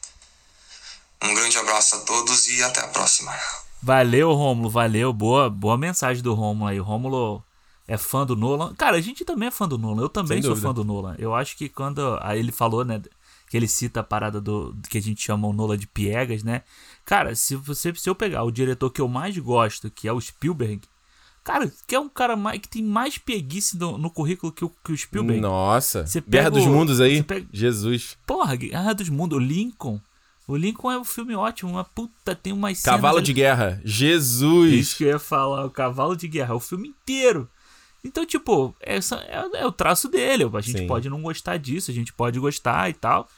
Um 1.22 1.34
grande 1.34 1.56
abraço 1.56 1.96
a 1.96 2.00
todos 2.00 2.46
e 2.46 2.62
até 2.62 2.80
a 2.80 2.88
próxima. 2.88 3.32
Valeu, 3.82 4.34
Rômulo, 4.34 4.68
valeu. 4.68 5.14
Boa, 5.14 5.48
boa 5.48 5.78
mensagem 5.78 6.22
do 6.22 6.34
Rômulo 6.34 6.68
aí. 6.68 6.78
O 6.78 6.84
Rômulo 6.84 7.42
é 7.88 7.96
fã 7.96 8.26
do 8.26 8.36
Nolan. 8.36 8.74
Cara, 8.74 8.98
a 8.98 9.00
gente 9.00 9.24
também 9.24 9.48
é 9.48 9.50
fã 9.50 9.66
do 9.66 9.78
Nolan. 9.78 10.02
Eu 10.02 10.10
também 10.10 10.42
sou 10.42 10.54
fã 10.54 10.74
do 10.74 10.84
Nolan. 10.84 11.16
Eu 11.18 11.34
acho 11.34 11.56
que 11.56 11.70
quando 11.70 12.18
aí 12.20 12.38
ele 12.38 12.52
falou, 12.52 12.84
né, 12.84 13.00
que 13.48 13.56
ele 13.56 13.66
cita 13.66 14.00
a 14.00 14.04
parada 14.04 14.42
do 14.42 14.76
que 14.90 14.98
a 14.98 15.02
gente 15.02 15.22
chama 15.22 15.48
o 15.48 15.54
Nolan 15.54 15.78
de 15.78 15.86
piegas, 15.86 16.42
né? 16.42 16.64
Cara, 17.02 17.34
se 17.34 17.56
você 17.56 17.94
se 17.94 18.10
eu 18.10 18.14
pegar 18.14 18.42
o 18.42 18.50
diretor 18.50 18.90
que 18.90 19.00
eu 19.00 19.08
mais 19.08 19.38
gosto, 19.38 19.90
que 19.90 20.06
é 20.06 20.12
o 20.12 20.20
Spielberg, 20.20 20.82
cara, 21.47 21.73
que 21.86 21.94
é 21.94 22.01
um 22.01 22.09
cara 22.09 22.35
mais, 22.36 22.60
que 22.60 22.68
tem 22.68 22.82
mais 22.82 23.16
pieguice 23.18 23.78
no, 23.78 23.97
no 23.97 24.10
currículo 24.10 24.51
que 24.52 24.64
o, 24.64 24.73
que 24.85 24.93
o 24.93 24.97
Spielberg. 24.98 25.40
Nossa. 25.40 26.05
Você 26.06 26.20
Guerra 26.20 26.44
pega 26.44 26.51
dos 26.51 26.64
o- 26.66 26.70
Mundos 26.70 27.01
aí. 27.01 27.23
pega- 27.23 27.47
Jesus. 27.52 28.16
Porra, 28.27 28.56
Guerra 28.56 28.93
dos 28.93 29.09
Mundos, 29.09 29.39
o 29.39 29.40
Lincoln. 29.40 30.01
O 30.48 30.56
Lincoln 30.56 30.90
é 30.93 30.98
um 30.98 31.05
filme 31.05 31.35
ótimo, 31.35 31.70
uma 31.73 31.85
puta, 31.85 32.35
tem 32.35 32.52
umas 32.52 32.81
Cavalo 32.82 33.18
ali- 33.18 33.27
de 33.27 33.32
Guerra. 33.32 33.81
isso 33.85 33.97
Jesus. 33.97 34.94
que 34.94 35.05
eu 35.05 35.09
ia 35.10 35.18
falar, 35.18 35.64
o 35.64 35.70
cavalo 35.70 36.16
de 36.16 36.28
guerra, 36.28 36.55
o 36.55 36.60
filme 36.60 36.89
inteiro. 36.89 37.48
Então, 38.05 38.24
tipo, 38.24 38.74
essa 38.81 39.16
é, 39.16 39.60
é 39.62 39.66
o 39.66 39.73
traço 39.73 40.09
dele. 40.09 40.44
A 40.52 40.60
gente 40.60 40.78
Sim. 40.81 40.86
pode 40.86 41.09
não 41.09 41.20
gostar 41.23 41.56
disso, 41.56 41.90
a 41.90 41.94
gente 41.94 42.12
pode 42.12 42.39
gostar 42.39 42.89
e 42.90 42.93
tal. 42.93 43.28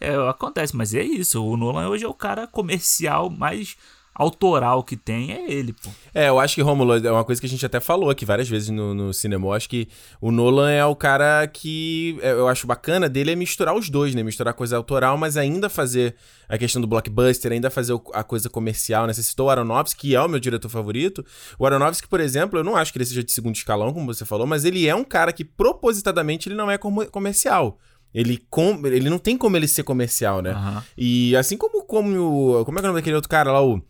É, 0.00 0.14
acontece, 0.28 0.76
mas 0.76 0.94
é 0.94 1.02
isso. 1.02 1.44
O 1.44 1.56
Nolan 1.56 1.88
hoje 1.88 2.04
é 2.04 2.08
o 2.08 2.14
cara 2.14 2.46
comercial 2.46 3.28
mais 3.30 3.76
autoral 4.14 4.82
que 4.82 4.96
tem, 4.96 5.32
é 5.32 5.50
ele, 5.50 5.72
pô. 5.72 5.90
É, 6.14 6.28
eu 6.28 6.38
acho 6.38 6.54
que, 6.54 6.60
Romulo, 6.60 6.94
é 6.94 7.10
uma 7.10 7.24
coisa 7.24 7.40
que 7.40 7.46
a 7.46 7.50
gente 7.50 7.64
até 7.64 7.80
falou 7.80 8.10
aqui 8.10 8.26
várias 8.26 8.48
vezes 8.48 8.68
no, 8.68 8.94
no 8.94 9.12
cinema. 9.12 9.46
Eu 9.46 9.52
acho 9.52 9.68
que 9.68 9.88
o 10.20 10.30
Nolan 10.30 10.70
é 10.70 10.84
o 10.84 10.94
cara 10.94 11.46
que 11.46 12.18
é, 12.20 12.32
eu 12.32 12.46
acho 12.46 12.66
bacana 12.66 13.08
dele 13.08 13.32
é 13.32 13.34
misturar 13.34 13.74
os 13.74 13.88
dois, 13.88 14.14
né? 14.14 14.22
Misturar 14.22 14.52
a 14.52 14.56
coisa 14.56 14.76
autoral, 14.76 15.16
mas 15.16 15.36
ainda 15.36 15.70
fazer 15.70 16.14
a 16.48 16.58
questão 16.58 16.82
do 16.82 16.86
blockbuster, 16.86 17.52
ainda 17.52 17.70
fazer 17.70 17.98
a 18.12 18.22
coisa 18.22 18.50
comercial, 18.50 19.06
né? 19.06 19.12
Você 19.12 19.22
citou 19.22 19.46
o 19.46 19.50
Aronofsky, 19.50 20.08
que 20.08 20.14
é 20.14 20.20
o 20.20 20.28
meu 20.28 20.38
diretor 20.38 20.68
favorito. 20.68 21.24
O 21.58 21.64
Aronofsky, 21.64 22.06
por 22.06 22.20
exemplo, 22.20 22.58
eu 22.58 22.64
não 22.64 22.76
acho 22.76 22.92
que 22.92 22.98
ele 22.98 23.06
seja 23.06 23.24
de 23.24 23.32
segundo 23.32 23.54
escalão, 23.54 23.92
como 23.92 24.12
você 24.12 24.24
falou, 24.26 24.46
mas 24.46 24.64
ele 24.64 24.86
é 24.86 24.94
um 24.94 25.04
cara 25.04 25.32
que 25.32 25.44
propositadamente 25.44 26.48
ele 26.48 26.56
não 26.56 26.70
é 26.70 26.76
comercial. 26.76 27.78
Ele, 28.14 28.44
com, 28.50 28.86
ele 28.86 29.08
não 29.08 29.18
tem 29.18 29.38
como 29.38 29.56
ele 29.56 29.66
ser 29.66 29.84
comercial, 29.84 30.42
né? 30.42 30.50
Aham. 30.50 30.84
E 30.98 31.34
assim 31.34 31.56
como, 31.56 31.82
como 31.84 32.60
o. 32.60 32.64
Como 32.64 32.78
é 32.78 32.82
que 32.82 32.86
é 32.86 32.88
o 32.88 32.92
nome 32.92 33.00
daquele 33.00 33.16
outro 33.16 33.30
cara 33.30 33.50
lá, 33.50 33.64
o. 33.64 33.82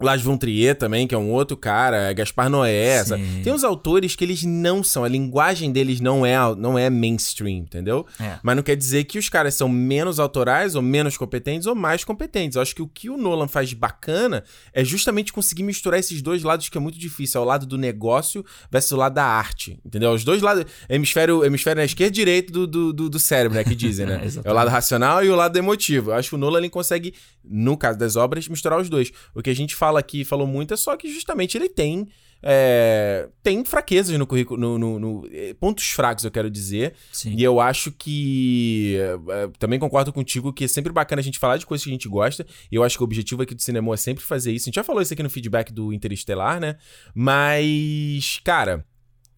Lars 0.00 0.22
von 0.22 0.36
Trier 0.36 0.74
também, 0.74 1.06
que 1.06 1.14
é 1.14 1.18
um 1.18 1.30
outro 1.30 1.56
cara, 1.56 2.10
é 2.10 2.14
Gaspar 2.14 2.48
Noé. 2.48 3.04
Tem 3.42 3.52
uns 3.52 3.64
autores 3.64 4.16
que 4.16 4.24
eles 4.24 4.42
não 4.44 4.82
são, 4.82 5.04
a 5.04 5.08
linguagem 5.08 5.70
deles 5.70 6.00
não 6.00 6.24
é, 6.24 6.36
não 6.56 6.78
é 6.78 6.88
mainstream, 6.88 7.58
entendeu? 7.58 8.06
É. 8.18 8.38
Mas 8.42 8.56
não 8.56 8.62
quer 8.62 8.76
dizer 8.76 9.04
que 9.04 9.18
os 9.18 9.28
caras 9.28 9.54
são 9.54 9.68
menos 9.68 10.18
autorais, 10.18 10.74
ou 10.74 10.82
menos 10.82 11.16
competentes, 11.16 11.66
ou 11.66 11.74
mais 11.74 12.04
competentes. 12.04 12.56
Eu 12.56 12.62
acho 12.62 12.74
que 12.74 12.82
o 12.82 12.88
que 12.88 13.10
o 13.10 13.16
Nolan 13.16 13.48
faz 13.48 13.68
de 13.68 13.76
bacana 13.76 14.44
é 14.72 14.84
justamente 14.84 15.32
conseguir 15.32 15.62
misturar 15.62 16.00
esses 16.00 16.22
dois 16.22 16.42
lados 16.42 16.68
que 16.68 16.78
é 16.78 16.80
muito 16.80 16.98
difícil. 16.98 17.40
É 17.40 17.44
o 17.44 17.46
lado 17.46 17.66
do 17.66 17.76
negócio 17.76 18.44
versus 18.70 18.92
o 18.92 18.96
lado 18.96 19.14
da 19.14 19.24
arte, 19.24 19.78
entendeu? 19.84 20.12
Os 20.12 20.24
dois 20.24 20.42
lados, 20.42 20.64
hemisfério, 20.88 21.44
hemisfério 21.44 21.80
na 21.80 21.84
esquerda 21.84 22.10
e 22.10 22.14
direito 22.14 22.52
do, 22.52 22.66
do, 22.66 22.92
do, 22.92 23.10
do 23.10 23.18
cérebro, 23.18 23.56
né, 23.56 23.64
que 23.64 23.74
dizem, 23.74 24.06
né? 24.06 24.20
É, 24.30 24.48
é 24.48 24.52
o 24.52 24.54
lado 24.54 24.68
racional 24.68 25.24
e 25.24 25.28
o 25.28 25.34
lado 25.34 25.56
emotivo. 25.56 26.10
Eu 26.10 26.14
acho 26.14 26.30
que 26.30 26.34
o 26.34 26.38
Nolan 26.38 26.58
ele 26.58 26.70
consegue, 26.70 27.14
no 27.44 27.76
caso 27.76 27.98
das 27.98 28.16
obras, 28.16 28.46
misturar 28.48 28.80
os 28.80 28.88
dois. 28.88 29.10
O 29.34 29.42
que 29.42 29.50
a 29.50 29.54
gente 29.54 29.74
fala 29.74 29.98
aqui, 30.00 30.24
falou 30.24 30.46
muito, 30.46 30.74
é 30.74 30.76
só 30.76 30.96
que 30.96 31.12
justamente 31.12 31.56
ele 31.56 31.68
tem. 31.68 32.06
é, 32.42 33.28
tem 33.42 33.62
fraquezas 33.66 34.16
no 34.18 34.26
currículo, 34.26 34.58
no, 34.58 34.78
no- 34.78 34.98
no- 34.98 35.28
eh, 35.30 35.52
pontos 35.60 35.90
fracos, 35.90 36.24
eu 36.24 36.30
quero 36.30 36.50
dizer. 36.50 36.94
Sim. 37.12 37.34
E 37.36 37.42
eu 37.44 37.60
acho 37.60 37.92
que. 37.92 38.96
é, 39.28 39.42
é, 39.44 39.48
também 39.58 39.78
concordo 39.78 40.10
contigo 40.12 40.50
que 40.52 40.64
é 40.64 40.68
sempre 40.68 40.90
bacana 40.92 41.20
a 41.20 41.22
gente 41.22 41.38
falar 41.38 41.58
de 41.58 41.66
coisas 41.66 41.84
que 41.84 41.90
a 41.90 41.92
gente 41.92 42.08
gosta. 42.08 42.46
E 42.72 42.74
eu 42.76 42.82
acho 42.82 42.96
que 42.96 43.02
o 43.02 43.04
objetivo 43.04 43.42
aqui 43.42 43.54
do 43.54 43.60
cinema 43.62 43.92
é 43.92 43.96
sempre 43.98 44.24
fazer 44.24 44.52
isso. 44.52 44.64
A 44.64 44.68
gente 44.68 44.76
já 44.76 44.84
falou 44.84 45.02
isso 45.02 45.12
aqui 45.12 45.22
no 45.22 45.28
feedback 45.30 45.70
do 45.72 45.92
Interestelar, 45.92 46.58
né? 46.60 46.76
Mas, 47.14 48.40
cara. 48.44 48.84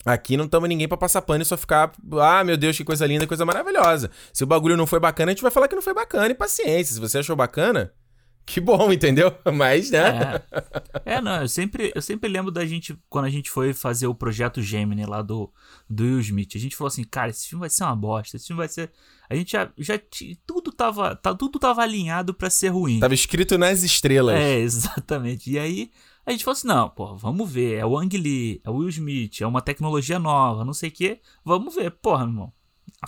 Aqui 0.05 0.37
não 0.37 0.47
estamos 0.47 0.69
ninguém 0.69 0.89
pra 0.89 0.97
passar 0.97 1.23
pano 1.23 1.43
e 1.43 1.45
só 1.45 1.57
ficar, 1.57 1.93
ah, 2.21 2.43
meu 2.43 2.57
Deus, 2.57 2.77
que 2.77 2.85
coisa 2.85 3.07
linda, 3.07 3.27
coisa 3.27 3.45
maravilhosa. 3.45 4.11
Se 4.33 4.43
o 4.43 4.47
bagulho 4.47 4.77
não 4.77 4.87
foi 4.87 4.99
bacana, 4.99 5.31
a 5.31 5.35
gente 5.35 5.43
vai 5.43 5.51
falar 5.51 5.69
que 5.69 5.77
não 5.77 5.83
foi 5.83 5.95
bacana 5.95 6.29
e 6.29 6.35
paciência. 6.35 6.95
Se 6.95 7.01
você 7.01 7.19
achou 7.19 7.37
bacana, 7.37 7.93
que 8.45 8.61
bom, 8.61 8.91
entendeu? 8.93 9.33
Mas, 9.55 9.91
né? 9.91 10.43
É. 11.05 11.17
É, 11.17 11.21
não, 11.21 11.43
eu 11.43 11.49
sempre, 11.49 11.93
eu 11.95 12.03
sempre 12.03 12.29
lembro 12.29 12.51
da 12.51 12.67
gente, 12.67 12.97
quando 13.09 13.27
a 13.27 13.31
gente 13.31 13.51
foi 13.51 13.73
fazer 13.73 14.07
o 14.09 14.15
projeto 14.15 14.61
Gemini 14.61 15.07
lá 15.07 15.23
do, 15.23 15.53
do 15.89 16.03
Will 16.03 16.21
Smith, 16.21 16.53
a 16.57 16.59
gente 16.59 16.77
falou 16.77 16.89
assim, 16.89 17.05
cara, 17.05 17.31
esse 17.31 17.49
filme 17.49 17.61
vai 17.61 17.71
ser 17.71 17.85
uma 17.85 17.97
bosta, 17.97 18.37
esse 18.37 18.49
filme 18.49 18.59
vai 18.59 18.69
ser... 18.69 18.91
A 19.31 19.35
gente 19.35 19.53
já, 19.53 19.71
já 19.79 20.01
tudo 20.47 20.73
tava, 20.73 21.17
tá, 21.17 21.35
tudo 21.35 21.59
tava 21.59 21.83
alinhado 21.83 22.35
pra 22.35 22.51
ser 22.51 22.69
ruim. 22.69 23.01
Tava 23.01 23.15
escrito 23.15 23.57
nas 23.57 23.83
estrelas. 23.83 24.35
É, 24.35 24.59
exatamente. 24.61 25.51
E 25.51 25.59
aí 25.59 25.91
a 26.25 26.31
gente 26.31 26.45
falou 26.45 26.53
assim: 26.53 26.69
não, 26.69 26.89
pô, 26.89 27.17
vamos 27.17 27.51
ver. 27.51 27.79
É 27.79 27.87
o 27.87 27.99
Ang 27.99 28.17
Lee, 28.17 28.61
é 28.65 28.71
o 28.71 28.75
Will 28.77 28.89
Smith, 28.89 29.41
é 29.41 29.47
uma 29.47 29.61
tecnologia 29.61 30.19
nova, 30.19 30.65
não 30.65 30.73
sei 30.73 30.89
o 30.89 30.93
quê. 30.93 31.21
Vamos 31.45 31.75
ver. 31.75 31.91
Porra, 31.91 32.25
meu 32.25 32.29
irmão. 32.35 32.53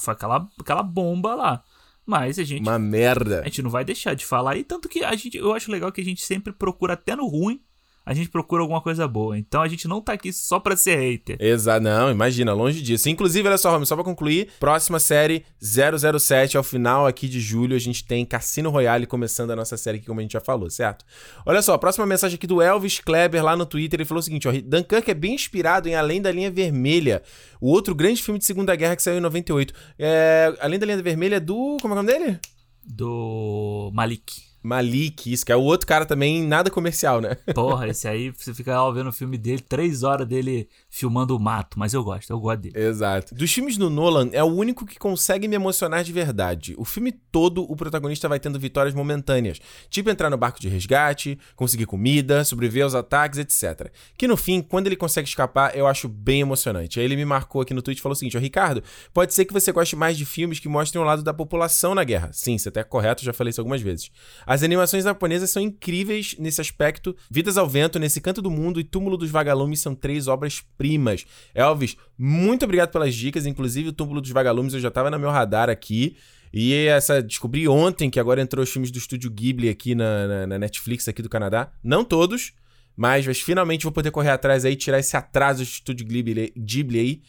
Foi 0.01 0.12
aquela, 0.12 0.49
aquela 0.59 0.82
bomba 0.82 1.35
lá. 1.35 1.62
Mas 2.07 2.39
a 2.39 2.45
gente, 2.45 2.61
Uma 2.61 2.78
merda. 2.78 3.41
a 3.41 3.45
gente 3.45 3.62
não 3.62 3.70
vai 3.70 3.85
deixar 3.85 4.15
de 4.15 4.27
falar. 4.27 4.57
E 4.57 4.65
tanto 4.65 4.89
que 4.89 5.03
a 5.05 5.15
gente, 5.15 5.39
eu 5.39 5.55
acho 5.55 5.70
legal 5.70 5.91
que 5.91 6.01
a 6.01 6.05
gente 6.05 6.23
sempre 6.23 6.53
procura, 6.53 6.95
até 6.95 7.16
no 7.16 7.27
ruim, 7.27 7.62
a 8.05 8.13
gente 8.13 8.29
procura 8.29 8.63
alguma 8.63 8.81
coisa 8.81 9.09
boa. 9.09 9.39
Então 9.39 9.63
a 9.63 9.69
gente 9.69 9.89
não 9.89 10.01
tá 10.01 10.13
aqui 10.13 10.33
só 10.33 10.61
pra 10.61 10.77
ser 10.77 10.97
hater. 10.97 11.37
Exato, 11.41 11.83
não, 11.83 12.11
imagina, 12.11 12.53
longe 12.53 12.83
disso. 12.83 13.09
Inclusive, 13.09 13.49
olha 13.49 13.59
só, 13.59 13.71
Romy, 13.71 13.87
só 13.87 13.95
pra 13.95 14.05
concluir, 14.05 14.49
próxima 14.61 14.99
série 14.99 15.45
007, 15.61 16.57
ao 16.57 16.63
final 16.63 17.07
aqui 17.07 17.29
de 17.29 17.41
julho, 17.41 17.75
a 17.75 17.79
gente 17.79 18.05
tem 18.05 18.25
Cassino 18.25 18.71
Royale 18.71 19.07
começando 19.07 19.51
a 19.53 19.57
nossa 19.57 19.77
série 19.77 19.99
aqui, 19.99 20.07
como 20.07 20.21
a 20.21 20.23
gente 20.23 20.33
já 20.33 20.41
falou, 20.41 20.69
certo? 20.69 21.05
Olha 21.47 21.63
só, 21.63 21.77
próxima 21.79 22.07
mensagem 22.07 22.37
aqui 22.37 22.47
do 22.47 22.61
Elvis 22.61 23.01
Kleber 23.01 23.43
lá 23.43 23.57
no 23.57 23.67
Twitter, 23.67 23.99
ele 24.01 24.05
falou 24.05 24.21
o 24.21 24.23
seguinte, 24.23 24.47
ó, 24.49 24.53
Dunkirk 24.53 25.11
é 25.11 25.15
bem 25.15 25.35
inspirado 25.35 25.89
em 25.89 25.95
Além 25.95 26.21
da 26.21 26.31
Linha 26.31 26.51
Vermelha, 26.51 27.23
o 27.61 27.69
outro 27.69 27.95
grande 27.95 28.23
filme 28.23 28.39
de 28.39 28.45
Segunda 28.45 28.75
Guerra 28.77 28.97
que 28.97 29.03
saiu 29.03 29.19
em 29.19 29.21
98. 29.21 29.73
É, 29.99 30.55
Além 30.61 30.79
da 30.79 30.87
Linha 30.87 31.03
Vermelha 31.03 31.37
é 31.37 31.41
do... 31.41 31.77
como 31.81 31.95
é 31.95 31.99
o 31.99 32.03
nome 32.03 32.13
dele? 32.13 32.39
Do 32.85 33.91
Malik. 33.95 34.54
Malik, 34.65 35.31
isso, 35.31 35.45
que 35.45 35.53
é 35.53 35.57
o 35.57 35.61
outro 35.61 35.86
cara 35.86 36.07
também, 36.07 36.43
nada 36.43 36.70
comercial, 36.70 37.20
né? 37.20 37.35
Porra, 37.55 37.89
esse 37.89 38.09
aí, 38.09 38.31
você 38.31 38.55
fica 38.55 38.81
lá 38.81 38.91
vendo 38.91 39.11
o 39.11 39.12
filme 39.12 39.36
dele, 39.36 39.61
três 39.61 40.03
horas 40.03 40.27
dele 40.27 40.69
filmando 40.89 41.36
o 41.36 41.39
mato. 41.39 41.78
Mas 41.78 41.93
eu 41.93 42.03
gosto, 42.03 42.31
eu 42.31 42.41
gosto 42.41 42.61
dele. 42.61 42.78
Exato. 42.78 43.35
Dos 43.35 43.53
filmes 43.53 43.77
do 43.77 43.91
Nolan, 43.91 44.31
é 44.32 44.43
o 44.43 44.47
único 44.47 44.86
que 44.86 44.99
consegue 44.99 45.47
me 45.47 45.55
emocionar 45.55 46.03
de 46.03 46.12
verdade. 46.12 46.74
O 46.78 46.85
filme 46.85 47.12
todo, 47.12 47.70
o 47.70 47.77
protagonista 47.77 48.27
vai 48.27 48.41
tendo 48.41 48.59
vitórias 48.59 48.95
momentâneas. 48.95 49.61
Tipo 49.91 50.09
entrar 50.09 50.31
no 50.31 50.39
barco 50.39 50.59
de 50.59 50.69
resgate, 50.69 51.39
conseguir 51.55 51.85
comida, 51.85 52.43
sobreviver 52.43 52.85
aos 52.85 52.95
ataques, 52.95 53.39
etc. 53.39 53.91
Que 54.16 54.27
no 54.27 54.36
fim, 54.36 54.62
quando 54.62 54.86
ele 54.86 54.97
consegue 54.97 55.28
escapar, 55.28 55.77
eu 55.77 55.86
acho 55.86 56.09
bem 56.09 56.41
emocionante. 56.41 56.99
Aí 56.99 57.05
ele 57.05 57.16
me 57.16 57.24
marcou 57.27 57.61
aqui 57.61 57.74
no 57.74 57.82
Twitch 57.82 57.99
e 57.99 58.03
falou 58.03 58.15
o 58.15 58.16
seguinte: 58.16 58.36
Ó, 58.36 58.41
Ricardo, 58.41 58.82
pode 59.12 59.35
ser 59.35 59.45
que 59.45 59.53
você 59.53 59.73
goste 59.73 59.95
mais 59.95 60.16
de 60.16 60.24
filmes 60.24 60.59
que 60.59 60.69
mostrem 60.69 61.03
o 61.03 61.05
lado 61.05 61.23
da 61.23 61.35
população 61.35 61.95
na 61.95 62.03
guerra. 62.03 62.31
Sim, 62.32 62.57
você 62.57 62.70
até 62.70 62.81
é 62.81 62.85
correto, 62.85 63.23
já 63.23 63.32
falei 63.32 63.51
isso 63.51 63.61
algumas 63.61 63.82
vezes. 63.82 64.11
As 64.55 64.63
animações 64.63 65.03
japonesas 65.03 65.51
são 65.51 65.61
incríveis 65.61 66.37
nesse 66.39 66.61
aspecto. 66.61 67.17
Vidas 67.29 67.57
ao 67.59 67.69
Vento, 67.69 67.99
Nesse 67.99 68.21
Canto 68.21 68.41
do 68.41 68.53
Mundo 68.53 68.79
e 68.79 68.85
Túmulo 68.85 69.17
dos 69.17 69.29
Vagalumes 69.29 69.81
são 69.81 69.97
três 69.97 70.29
obras-primas. 70.29 71.25
Elvis, 71.53 71.97
muito 72.17 72.65
obrigado 72.65 72.91
pelas 72.93 73.15
dicas. 73.17 73.47
Inclusive, 73.47 73.89
o 73.89 73.93
Túmulo 73.93 74.21
dos 74.21 74.31
Vagalumes 74.31 74.73
eu 74.73 74.79
já 74.81 74.93
tava 74.93 75.11
no 75.11 75.19
meu 75.19 75.31
radar 75.31 75.69
aqui. 75.69 76.17
E 76.53 76.73
essa 76.87 77.21
descobri 77.21 77.67
ontem 77.67 78.09
que 78.09 78.21
agora 78.21 78.41
entrou 78.41 78.63
os 78.63 78.71
filmes 78.71 78.93
do 78.93 78.99
estúdio 78.99 79.29
Ghibli 79.29 79.69
aqui 79.69 79.93
na, 79.97 80.27
na- 80.29 80.47
na 80.47 80.59
Netflix 80.61 81.09
aqui 81.09 81.21
do 81.21 81.29
Canadá. 81.29 81.73
Não 81.83 82.05
todos, 82.05 82.53
mas, 82.97 83.27
mas 83.27 83.41
finalmente 83.41 83.83
vou 83.83 83.91
poder 83.93 84.13
correr 84.13 84.31
atrás 84.31 84.65
aí, 84.65 84.77
tirar 84.77 85.01
esse 85.01 85.17
atraso 85.17 85.65
do 85.65 85.67
estúdio 85.67 86.07
Ghibli, 86.07 86.53
Ghibli 86.57 87.01
aí. 87.01 87.23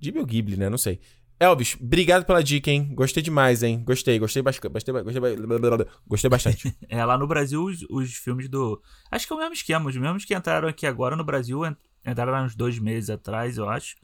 Ghibli 0.00 0.20
ou 0.20 0.26
Ghibli, 0.26 0.56
né? 0.56 0.70
Não 0.70 0.78
sei. 0.78 0.98
Elvis, 1.40 1.74
obrigado 1.80 2.26
pela 2.26 2.42
dica, 2.44 2.70
hein? 2.70 2.94
Gostei 2.94 3.22
demais, 3.22 3.62
hein? 3.62 3.82
Gostei, 3.82 4.18
gostei 4.18 4.42
bastante. 4.42 4.70
Gostei, 4.70 4.92
gostei, 4.92 5.86
gostei 6.06 6.30
bastante. 6.30 6.76
É, 6.86 7.02
lá 7.02 7.16
no 7.16 7.26
Brasil, 7.26 7.64
os, 7.64 7.80
os 7.88 8.12
filmes 8.12 8.46
do. 8.46 8.80
Acho 9.10 9.26
que 9.26 9.32
é 9.32 9.36
o 9.36 9.38
mesmo 9.38 9.54
esquema, 9.54 9.88
os 9.88 9.96
mesmos 9.96 10.24
que 10.26 10.34
entraram 10.34 10.68
aqui 10.68 10.86
agora 10.86 11.16
no 11.16 11.24
Brasil, 11.24 11.64
en- 11.64 11.74
entraram 12.04 12.34
há 12.34 12.42
uns 12.42 12.54
dois 12.54 12.78
meses 12.78 13.08
atrás, 13.08 13.56
eu 13.56 13.66
acho. 13.70 13.96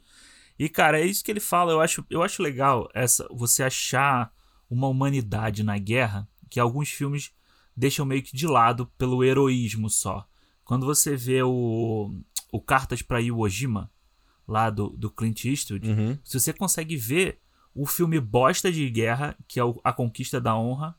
E, 0.58 0.66
cara, 0.66 0.98
é 0.98 1.04
isso 1.04 1.22
que 1.22 1.30
ele 1.30 1.40
fala. 1.40 1.72
Eu 1.72 1.80
acho, 1.82 2.02
eu 2.08 2.22
acho 2.22 2.42
legal 2.42 2.88
essa 2.94 3.28
você 3.30 3.62
achar 3.62 4.32
uma 4.70 4.88
humanidade 4.88 5.62
na 5.62 5.76
guerra 5.76 6.26
que 6.48 6.58
alguns 6.58 6.88
filmes 6.88 7.32
deixam 7.76 8.06
meio 8.06 8.22
que 8.22 8.34
de 8.34 8.46
lado 8.46 8.86
pelo 8.96 9.22
heroísmo 9.22 9.90
só. 9.90 10.26
Quando 10.64 10.86
você 10.86 11.14
vê 11.14 11.42
o, 11.42 12.14
o 12.50 12.60
Cartas 12.62 13.02
para 13.02 13.20
Iwo 13.20 13.46
Jima, 13.46 13.90
lá 14.46 14.70
do, 14.70 14.90
do 14.90 15.10
Clint 15.10 15.44
Eastwood, 15.44 15.88
Uhum. 15.90 16.18
se 16.24 16.38
você 16.38 16.52
consegue 16.52 16.96
ver 16.96 17.38
o 17.74 17.84
filme 17.86 18.18
bosta 18.20 18.70
de 18.72 18.88
guerra, 18.88 19.36
que 19.48 19.58
é 19.60 19.64
o- 19.64 19.80
A 19.84 19.92
Conquista 19.92 20.40
da 20.40 20.56
Honra, 20.56 20.96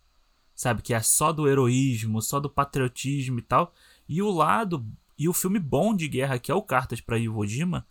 sabe? 0.53 0.82
Que 0.82 0.94
é 0.94 1.02
só 1.02 1.32
do 1.32 1.48
heroísmo, 1.48 2.22
só 2.22 2.40
do 2.40 2.49
patriotismo 2.49 3.40
e 3.40 3.41
tal. 3.41 3.74
E 4.07 4.22
o 4.22 4.30
lado, 4.30 4.86
e 5.18 5.28
o 5.30 5.34
filme 5.34 5.60
bom 5.60 5.95
de 5.95 6.07
guerra, 6.07 6.38
que 6.40 6.52
é 6.52 6.56
o 6.56 6.61
Cartas 6.61 7.02
para 7.02 7.18
Iwo 7.18 7.45
Jima, 7.48 7.88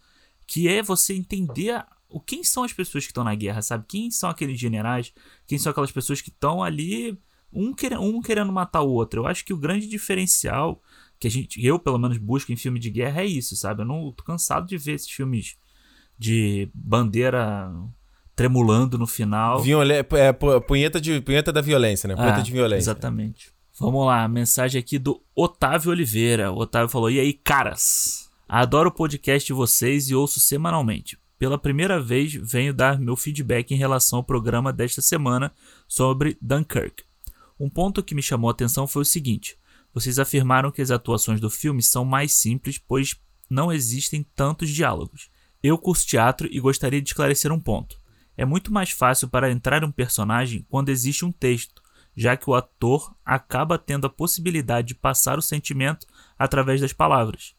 que 0.47 0.69
é 0.69 0.83
você 0.83 1.15
entender 1.15 1.85
o 2.09 2.21
quem 2.21 2.45
são 2.45 2.63
as 2.63 2.73
pessoas 2.73 3.05
que 3.05 3.11
estão 3.11 3.25
na 3.25 3.35
guerra, 3.35 3.61
sabe? 3.63 3.85
Quem 3.89 4.11
são 4.11 4.31
aqueles 4.31 4.59
generais, 4.61 5.13
quem 5.47 5.59
são 5.59 5.71
aquelas 5.71 5.91
pessoas 5.91 6.21
que 6.21 6.29
estão 6.31 6.63
ali, 6.63 7.19
um 7.53 7.75
um 8.01 8.21
querendo 8.23 8.53
matar 8.53 8.83
o 8.83 8.91
outro. 8.91 9.23
Eu 9.23 9.27
acho 9.27 9.45
que 9.45 9.53
o 9.53 9.57
grande 9.59 9.89
diferencial 9.89 10.81
que 11.19 11.27
a 11.27 11.31
gente, 11.31 11.65
eu 11.65 11.79
pelo 11.79 11.99
menos 11.99 12.19
busco 12.19 12.53
em 12.53 12.57
filme 12.57 12.79
de 12.79 12.91
guerra 12.91 13.23
é 13.23 13.27
isso, 13.27 13.57
sabe? 13.57 13.83
Eu 13.83 13.87
não 13.87 14.13
tô 14.13 14.23
cansado 14.25 14.67
de 14.67 14.77
ver 14.79 14.93
esses 14.95 15.11
filmes 15.11 15.57
de 16.19 16.69
bandeira 16.75 17.71
tremulando 18.35 18.99
no 18.99 19.07
final. 19.07 19.61
Violê- 19.63 20.05
é, 20.13 20.33
pu- 20.33 20.61
punheta, 20.63 21.01
de, 21.01 21.21
punheta 21.21 21.53
da 21.53 21.61
violência, 21.61 22.07
né? 22.09 22.15
Punheta 22.17 22.39
Ah, 22.39 22.43
de 22.43 22.53
violência. 22.53 22.91
Exatamente. 22.91 23.51
Vamos 23.79 24.07
lá, 24.07 24.27
mensagem 24.27 24.79
aqui 24.79 24.99
do 24.99 25.23
Otávio 25.35 25.91
Oliveira. 25.91 26.51
O 26.51 26.59
Otávio 26.59 26.89
falou: 26.89 27.11
E 27.11 27.21
aí, 27.21 27.33
caras? 27.33 28.31
Adoro 28.49 28.89
o 28.89 28.93
podcast 28.93 29.47
de 29.47 29.53
vocês 29.53 30.09
e 30.09 30.15
ouço 30.15 30.41
semanalmente. 30.41 31.19
Pela 31.39 31.59
primeira 31.59 32.01
vez, 32.01 32.33
venho 32.33 32.73
dar 32.73 32.99
meu 32.99 33.17
feedback 33.17 33.73
em 33.73 33.77
relação 33.77 34.19
ao 34.19 34.25
programa 34.25 34.73
desta 34.73 35.03
semana 35.03 35.53
sobre 35.87 36.39
Dunkirk. 36.41 37.03
Um 37.61 37.69
ponto 37.69 38.03
que 38.03 38.15
me 38.15 38.23
chamou 38.23 38.49
a 38.49 38.53
atenção 38.53 38.87
foi 38.87 39.03
o 39.03 39.05
seguinte: 39.05 39.59
vocês 39.97 40.19
afirmaram 40.19 40.71
que 40.71 40.83
as 40.83 40.91
atuações 40.91 41.41
do 41.41 41.49
filme 41.49 41.83
são 41.83 42.05
mais 42.05 42.35
simples, 42.35 42.77
pois 42.77 43.17
não 43.49 43.73
existem 43.73 44.23
tantos 44.35 44.69
diálogos. 44.69 45.31
Eu 45.63 45.79
curso 45.79 46.07
teatro 46.07 46.47
e 46.53 46.61
gostaria 46.61 47.01
de 47.01 47.09
esclarecer 47.09 47.51
um 47.51 47.59
ponto. 47.59 47.99
É 48.37 48.45
muito 48.45 48.71
mais 48.71 48.91
fácil 48.91 49.27
para 49.27 49.51
entrar 49.51 49.83
um 49.83 49.91
personagem 49.91 50.67
quando 50.69 50.91
existe 50.91 51.25
um 51.25 51.33
texto, 51.33 51.81
já 52.15 52.37
que 52.37 52.51
o 52.51 52.55
ator 52.55 53.17
acaba 53.25 53.79
tendo 53.79 54.07
a 54.07 54.11
possibilidade 54.11 54.89
de 54.89 54.95
passar 54.95 55.39
o 55.39 55.43
sentimento 55.43 56.07
através 56.39 56.79
das 56.79 56.93
palavras. 56.93 57.55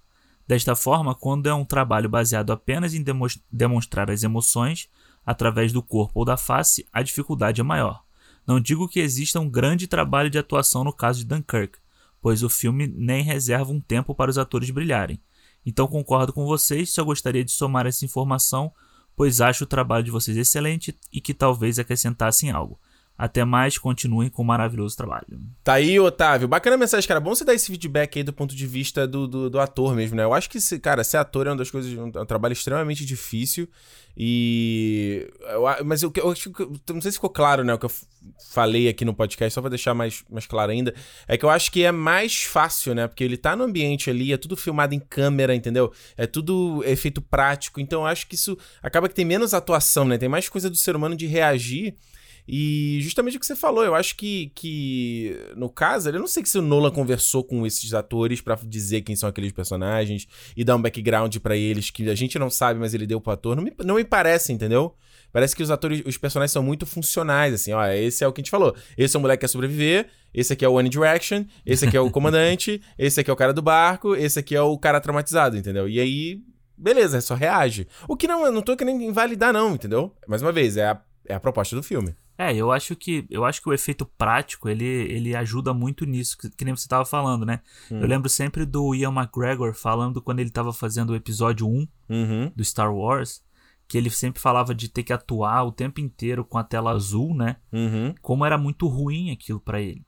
Desta 0.47 0.75
forma, 0.75 1.15
quando 1.15 1.49
é 1.49 1.53
um 1.55 1.65
trabalho 1.65 2.07
baseado 2.07 2.51
apenas 2.51 2.93
em 2.93 3.03
demonstrar 3.51 4.11
as 4.11 4.21
emoções 4.21 4.87
através 5.25 5.73
do 5.73 5.81
corpo 5.81 6.19
ou 6.19 6.23
da 6.23 6.37
face, 6.37 6.85
a 6.93 7.01
dificuldade 7.01 7.61
é 7.61 7.63
maior. 7.63 8.03
Não 8.45 8.59
digo 8.59 8.87
que 8.87 8.99
exista 8.99 9.39
um 9.39 9.49
grande 9.49 9.87
trabalho 9.87 10.29
de 10.29 10.37
atuação 10.37 10.83
no 10.83 10.93
caso 10.93 11.21
de 11.21 11.25
Dunkirk, 11.25 11.79
pois 12.27 12.43
o 12.43 12.49
filme 12.49 12.87
nem 12.87 13.23
reserva 13.23 13.71
um 13.71 13.79
tempo 13.79 14.13
para 14.13 14.29
os 14.29 14.37
atores 14.37 14.69
brilharem. 14.69 15.17
Então 15.65 15.87
concordo 15.87 16.33
com 16.33 16.45
vocês, 16.45 16.89
só 16.89 17.01
gostaria 17.01 17.41
de 17.41 17.51
somar 17.53 17.85
essa 17.85 18.03
informação, 18.03 18.69
pois 19.15 19.39
acho 19.39 19.63
o 19.63 19.65
trabalho 19.65 20.03
de 20.03 20.11
vocês 20.11 20.35
excelente 20.35 20.93
e 21.09 21.21
que 21.21 21.33
talvez 21.33 21.79
acrescentassem 21.79 22.51
algo. 22.51 22.77
Até 23.17 23.43
mais, 23.43 23.79
continuem 23.79 24.29
com 24.29 24.43
o 24.43 24.45
maravilhoso 24.45 24.95
trabalho. 24.95 25.41
Tá 25.63 25.73
aí, 25.73 25.99
Otávio. 25.99 26.47
Bacana 26.47 26.75
a 26.75 26.79
mensagem, 26.79 27.07
cara. 27.07 27.19
Bom 27.19 27.33
você 27.33 27.43
dar 27.43 27.55
esse 27.55 27.65
feedback 27.65 28.19
aí 28.19 28.23
do 28.23 28.31
ponto 28.31 28.55
de 28.55 28.67
vista 28.67 29.07
do, 29.07 29.27
do, 29.27 29.49
do 29.49 29.59
ator 29.59 29.95
mesmo, 29.95 30.15
né? 30.15 30.23
Eu 30.23 30.35
acho 30.35 30.47
que, 30.47 30.59
cara, 30.79 31.03
ser 31.03 31.17
ator 31.17 31.47
é 31.47 31.49
uma 31.49 31.57
das 31.57 31.71
coisas, 31.71 31.91
um, 31.93 32.05
um 32.05 32.25
trabalho 32.25 32.53
extremamente 32.53 33.03
difícil. 33.03 33.67
E. 34.15 35.31
eu 35.49 35.85
mas 35.85 36.01
eu, 36.01 36.11
eu 36.15 36.31
acho 36.31 36.51
Não 36.89 37.01
sei 37.01 37.11
se 37.11 37.17
ficou 37.17 37.29
claro, 37.29 37.63
né? 37.63 37.73
O 37.73 37.79
que 37.79 37.85
eu 37.85 37.91
falei 38.51 38.87
aqui 38.87 39.05
no 39.05 39.13
podcast, 39.13 39.53
só 39.53 39.61
pra 39.61 39.69
deixar 39.69 39.95
mais, 39.95 40.23
mais 40.29 40.45
claro 40.45 40.71
ainda. 40.71 40.93
É 41.27 41.37
que 41.37 41.45
eu 41.45 41.49
acho 41.49 41.71
que 41.71 41.83
é 41.83 41.91
mais 41.91 42.43
fácil, 42.43 42.93
né? 42.93 43.07
Porque 43.07 43.23
ele 43.23 43.37
tá 43.37 43.55
no 43.55 43.63
ambiente 43.63 44.11
ali, 44.11 44.31
é 44.31 44.37
tudo 44.37 44.55
filmado 44.55 44.93
em 44.93 44.99
câmera, 44.99 45.55
entendeu? 45.55 45.91
É 46.15 46.27
tudo 46.27 46.83
efeito 46.85 47.19
prático. 47.19 47.79
Então 47.79 48.01
eu 48.01 48.07
acho 48.07 48.27
que 48.27 48.35
isso 48.35 48.57
acaba 48.81 49.09
que 49.09 49.15
tem 49.15 49.25
menos 49.25 49.55
atuação, 49.55 50.05
né? 50.05 50.17
Tem 50.17 50.29
mais 50.29 50.49
coisa 50.49 50.69
do 50.69 50.75
ser 50.75 50.95
humano 50.95 51.15
de 51.15 51.25
reagir. 51.25 51.95
E 52.47 52.99
justamente 53.01 53.35
o 53.35 53.39
que 53.39 53.45
você 53.45 53.55
falou, 53.55 53.83
eu 53.83 53.93
acho 53.93 54.15
que, 54.15 54.51
que 54.55 55.37
no 55.55 55.69
caso, 55.69 56.09
eu 56.09 56.19
não 56.19 56.27
sei 56.27 56.45
se 56.45 56.57
o 56.57 56.61
Nolan 56.61 56.91
conversou 56.91 57.43
com 57.43 57.65
esses 57.65 57.93
atores 57.93 58.39
pra 58.39 58.57
dizer 58.63 59.01
quem 59.01 59.15
são 59.15 59.27
aqueles 59.27 59.51
personagens 59.51 60.27
e 60.55 60.63
dar 60.63 60.77
um 60.77 60.81
background 60.81 61.35
pra 61.37 61.57
eles 61.57 61.89
que 61.89 62.09
a 62.09 62.15
gente 62.15 62.39
não 62.39 62.49
sabe, 62.49 62.79
mas 62.79 62.93
ele 62.93 63.05
deu 63.05 63.19
pro 63.19 63.33
ator. 63.33 63.55
Não 63.55 63.63
me, 63.63 63.73
não 63.83 63.95
me 63.95 64.05
parece, 64.05 64.53
entendeu? 64.53 64.95
Parece 65.31 65.55
que 65.55 65.61
os 65.61 65.69
atores, 65.69 66.01
os 66.05 66.17
personagens 66.17 66.51
são 66.51 66.63
muito 66.63 66.85
funcionais, 66.85 67.53
assim, 67.53 67.73
ó, 67.73 67.85
esse 67.87 68.23
é 68.23 68.27
o 68.27 68.31
que 68.31 68.39
a 68.39 68.43
gente 68.43 68.51
falou. 68.51 68.75
Esse 68.97 69.15
é 69.15 69.19
o 69.19 69.21
moleque 69.21 69.41
que 69.41 69.41
quer 69.41 69.49
sobreviver, 69.49 70.07
esse 70.33 70.53
aqui 70.53 70.63
é 70.63 70.69
o 70.69 70.73
One 70.73 70.89
Direction, 70.89 71.45
esse 71.65 71.85
aqui 71.85 71.97
é 71.97 71.99
o 71.99 72.09
comandante, 72.09 72.81
esse 72.97 73.19
aqui 73.19 73.29
é 73.29 73.33
o 73.33 73.35
cara 73.35 73.53
do 73.53 73.61
barco, 73.61 74.15
esse 74.15 74.39
aqui 74.39 74.55
é 74.55 74.61
o 74.61 74.77
cara 74.77 75.01
traumatizado, 75.01 75.57
entendeu? 75.57 75.89
E 75.89 75.99
aí, 75.99 76.41
beleza, 76.77 77.19
só 77.19 77.35
reage. 77.35 77.87
O 78.07 78.15
que 78.15 78.27
não, 78.27 78.45
eu 78.45 78.51
não 78.51 78.61
tô 78.61 78.75
querendo 78.77 79.01
invalidar 79.01 79.51
não, 79.51 79.75
entendeu? 79.75 80.15
Mais 80.27 80.41
uma 80.41 80.51
vez, 80.51 80.77
é 80.77 80.85
a, 80.85 81.01
é 81.27 81.35
a 81.35 81.39
proposta 81.39 81.75
do 81.75 81.83
filme. 81.83 82.15
É, 82.37 82.55
eu 82.55 82.71
acho 82.71 82.95
que 82.95 83.25
eu 83.29 83.43
acho 83.45 83.61
que 83.61 83.67
o 83.67 83.73
efeito 83.73 84.05
prático 84.05 84.69
ele, 84.69 84.85
ele 84.85 85.35
ajuda 85.35 85.73
muito 85.73 86.05
nisso, 86.05 86.37
que, 86.37 86.49
que 86.51 86.63
nem 86.63 86.75
você 86.75 86.87
tava 86.87 87.03
falando, 87.03 87.45
né? 87.45 87.61
Hum. 87.91 87.99
Eu 87.99 88.07
lembro 88.07 88.29
sempre 88.29 88.63
do 88.65 88.93
Ian 88.93 89.11
McGregor 89.11 89.73
falando 89.73 90.21
quando 90.21 90.39
ele 90.39 90.51
tava 90.51 90.71
fazendo 90.71 91.11
o 91.11 91.15
episódio 91.15 91.67
1 91.67 91.87
Uhum. 92.09 92.51
do 92.55 92.63
Star 92.63 92.93
Wars, 92.95 93.43
que 93.87 93.97
ele 93.97 94.09
sempre 94.09 94.39
falava 94.41 94.73
de 94.75 94.87
ter 94.87 95.03
que 95.03 95.11
atuar 95.11 95.63
o 95.63 95.71
tempo 95.71 95.99
inteiro 95.99 96.45
com 96.45 96.57
a 96.57 96.63
tela 96.63 96.91
azul, 96.91 97.33
né? 97.35 97.57
Uhum. 97.71 98.13
Como 98.21 98.45
era 98.45 98.57
muito 98.57 98.87
ruim 98.87 99.31
aquilo 99.31 99.59
pra 99.59 99.81
ele. 99.81 100.05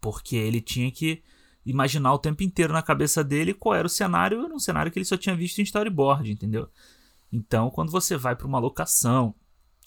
Porque 0.00 0.36
ele 0.36 0.60
tinha 0.60 0.90
que 0.90 1.22
imaginar 1.66 2.12
o 2.12 2.18
tempo 2.18 2.42
inteiro 2.42 2.72
na 2.72 2.82
cabeça 2.82 3.22
dele 3.22 3.54
qual 3.54 3.74
era 3.74 3.86
o 3.86 3.90
cenário, 3.90 4.44
era 4.44 4.54
um 4.54 4.58
cenário 4.58 4.90
que 4.90 4.98
ele 4.98 5.04
só 5.04 5.16
tinha 5.16 5.34
visto 5.36 5.58
em 5.58 5.62
storyboard, 5.62 6.30
entendeu? 6.30 6.68
Então, 7.32 7.70
quando 7.70 7.90
você 7.90 8.16
vai 8.16 8.34
pra 8.36 8.46
uma 8.46 8.58
locação, 8.58 9.34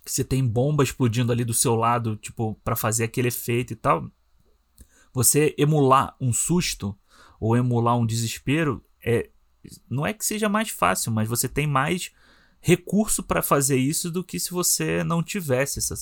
que 0.05 0.11
você 0.11 0.23
tem 0.23 0.47
bomba 0.47 0.83
explodindo 0.83 1.31
ali 1.31 1.43
do 1.43 1.53
seu 1.53 1.75
lado, 1.75 2.15
tipo, 2.15 2.53
pra 2.63 2.75
fazer 2.75 3.05
aquele 3.05 3.29
efeito 3.29 3.73
e 3.73 3.75
tal, 3.75 4.09
você 5.11 5.55
emular 5.57 6.15
um 6.21 6.31
susto 6.31 6.95
ou 7.39 7.57
emular 7.57 7.97
um 7.97 8.05
desespero 8.05 8.85
é 9.03 9.31
não 9.89 10.05
é 10.05 10.13
que 10.13 10.23
seja 10.23 10.47
mais 10.47 10.69
fácil, 10.69 11.11
mas 11.11 11.27
você 11.27 11.49
tem 11.49 11.65
mais 11.65 12.11
recurso 12.61 13.23
pra 13.23 13.41
fazer 13.41 13.77
isso 13.77 14.11
do 14.11 14.23
que 14.23 14.39
se 14.39 14.51
você 14.51 15.03
não 15.03 15.23
tivesse 15.23 15.79
essa, 15.79 15.95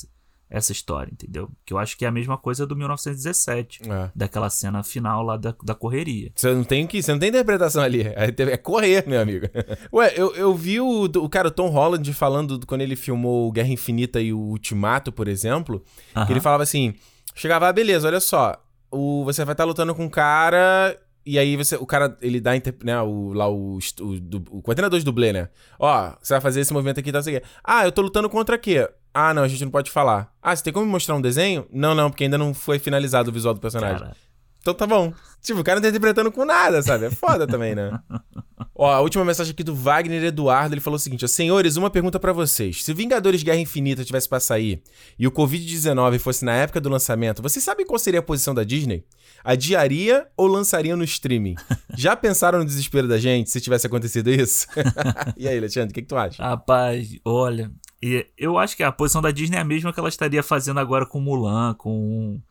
essa 0.53 0.71
história, 0.71 1.11
entendeu? 1.11 1.49
Que 1.65 1.73
eu 1.73 1.79
acho 1.79 1.97
que 1.97 2.05
é 2.05 2.07
a 2.07 2.11
mesma 2.11 2.37
coisa 2.37 2.65
do 2.67 2.75
1917, 2.75 3.81
É. 3.89 4.11
daquela 4.15 4.49
cena 4.49 4.83
final 4.83 5.23
lá 5.23 5.35
da, 5.35 5.53
da 5.63 5.73
correria. 5.73 6.31
Você 6.35 6.53
não 6.53 6.63
tem 6.63 6.85
que, 6.85 7.01
você 7.01 7.11
não 7.11 7.19
tem 7.19 7.29
interpretação 7.29 7.81
ali. 7.81 8.01
É, 8.01 8.55
correr, 8.57 9.03
meu 9.07 9.19
amigo. 9.19 9.47
Ué, 9.91 10.13
eu, 10.15 10.33
eu 10.35 10.53
vi 10.53 10.79
o, 10.79 11.05
o 11.05 11.29
cara 11.29 11.47
o 11.47 11.51
Tom 11.51 11.69
Holland 11.69 12.13
falando 12.13 12.57
do- 12.59 12.67
quando 12.67 12.81
ele 12.81 12.95
filmou 12.95 13.51
Guerra 13.51 13.69
Infinita 13.69 14.21
e 14.21 14.31
o 14.31 14.37
Ultimato, 14.37 15.11
por 15.11 15.27
exemplo, 15.27 15.83
Aham. 16.15 16.25
que 16.27 16.33
ele 16.33 16.39
falava 16.39 16.61
assim: 16.63 16.93
chegava, 17.33 17.67
ah, 17.67 17.73
beleza, 17.73 18.07
olha 18.07 18.19
só, 18.19 18.55
o, 18.91 19.23
você 19.25 19.43
vai 19.43 19.53
estar 19.53 19.63
lutando 19.65 19.95
com 19.95 20.05
um 20.05 20.09
cara. 20.09 20.95
E 21.25 21.39
aí 21.39 21.55
você, 21.55 21.77
o 21.77 21.85
cara, 21.85 22.17
ele 22.21 22.41
dá, 22.41 22.51
né, 22.83 23.01
o, 23.01 23.31
lá 23.31 23.47
o, 23.49 23.77
o, 24.01 24.19
du- 24.19 24.43
o 24.51 24.61
coordenador 24.61 24.99
de 24.99 25.05
dublê, 25.05 25.31
né? 25.31 25.47
Ó, 25.79 26.11
você 26.21 26.33
vai 26.33 26.41
fazer 26.41 26.59
esse 26.59 26.73
movimento 26.73 26.99
aqui, 26.99 27.11
tá, 27.13 27.19
assim. 27.19 27.39
Ah, 27.63 27.85
eu 27.85 27.91
tô 27.93 28.01
lutando 28.01 28.29
contra 28.29 28.57
quê? 28.57 28.89
Ah, 29.13 29.33
não, 29.33 29.43
a 29.43 29.47
gente 29.47 29.63
não 29.63 29.71
pode 29.71 29.91
falar. 29.91 30.33
Ah, 30.41 30.55
você 30.55 30.63
tem 30.63 30.73
como 30.73 30.85
me 30.85 30.91
mostrar 30.91 31.15
um 31.15 31.21
desenho? 31.21 31.67
Não, 31.71 31.93
não, 31.93 32.09
porque 32.09 32.23
ainda 32.23 32.37
não 32.37 32.53
foi 32.53 32.79
finalizado 32.79 33.29
o 33.29 33.33
visual 33.33 33.53
do 33.53 33.59
personagem. 33.59 33.99
Cara, 33.99 34.15
Então 34.59 34.73
tá 34.73 34.87
bom. 34.87 35.13
Tipo, 35.41 35.59
o 35.59 35.63
cara 35.63 35.75
não 35.75 35.83
tá 35.83 35.89
interpretando 35.89 36.31
com 36.31 36.45
nada, 36.45 36.81
sabe? 36.81 37.05
É 37.05 37.11
foda 37.11 37.45
também, 37.45 37.75
né? 37.75 37.99
Ó, 38.75 38.89
a 38.91 39.01
última 39.01 39.23
mensagem 39.23 39.51
aqui 39.51 39.63
do 39.63 39.75
Wagner 39.75 40.23
Eduardo, 40.23 40.73
ele 40.73 40.81
falou 40.81 40.95
o 40.95 40.99
seguinte, 40.99 41.23
ó, 41.23 41.27
Senhores, 41.27 41.75
uma 41.75 41.91
pergunta 41.91 42.19
pra 42.19 42.33
vocês. 42.33 42.83
Se 42.83 42.91
Vingadores 42.91 43.43
Guerra 43.43 43.59
Infinita 43.59 44.03
tivesse 44.03 44.27
pra 44.27 44.39
sair 44.39 44.81
e 45.17 45.27
o 45.27 45.31
Covid-19 45.31 46.17
fosse 46.17 46.43
na 46.43 46.53
época 46.53 46.81
do 46.81 46.89
lançamento, 46.89 47.41
vocês 47.41 47.63
sabem 47.63 47.85
qual 47.85 47.99
seria 47.99 48.19
a 48.19 48.23
posição 48.23 48.53
da 48.53 48.63
Disney? 48.63 49.05
Adiaria 49.43 50.27
ou 50.35 50.47
lançaria 50.47 50.95
no 50.95 51.03
streaming? 51.03 51.55
Já 51.95 52.15
pensaram 52.15 52.59
no 52.59 52.65
desespero 52.65 53.07
da 53.07 53.19
gente 53.19 53.51
se 53.51 53.61
tivesse 53.61 53.85
acontecido 53.85 54.31
isso? 54.31 54.65
e 55.37 55.47
aí, 55.47 55.57
Alexandre, 55.57 55.91
o 55.91 55.93
que, 55.93 56.01
que 56.01 56.07
tu 56.07 56.17
acha? 56.17 56.41
Rapaz, 56.41 57.15
olha, 57.23 57.69
e 58.05 58.27
eu 58.37 58.57
acho 58.57 58.75
que 58.75 58.83
a 58.83 58.91
posição 58.91 59.21
da 59.21 59.31
Disney 59.31 59.55
é 59.55 59.61
a 59.61 59.63
mesma 59.63 59.93
que 59.93 59.99
ela 59.99 60.09
estaria 60.09 60.43
fazendo 60.43 60.77
agora 60.77 61.05
com 61.05 61.21
Mulan, 61.21 61.73
com 61.75 62.41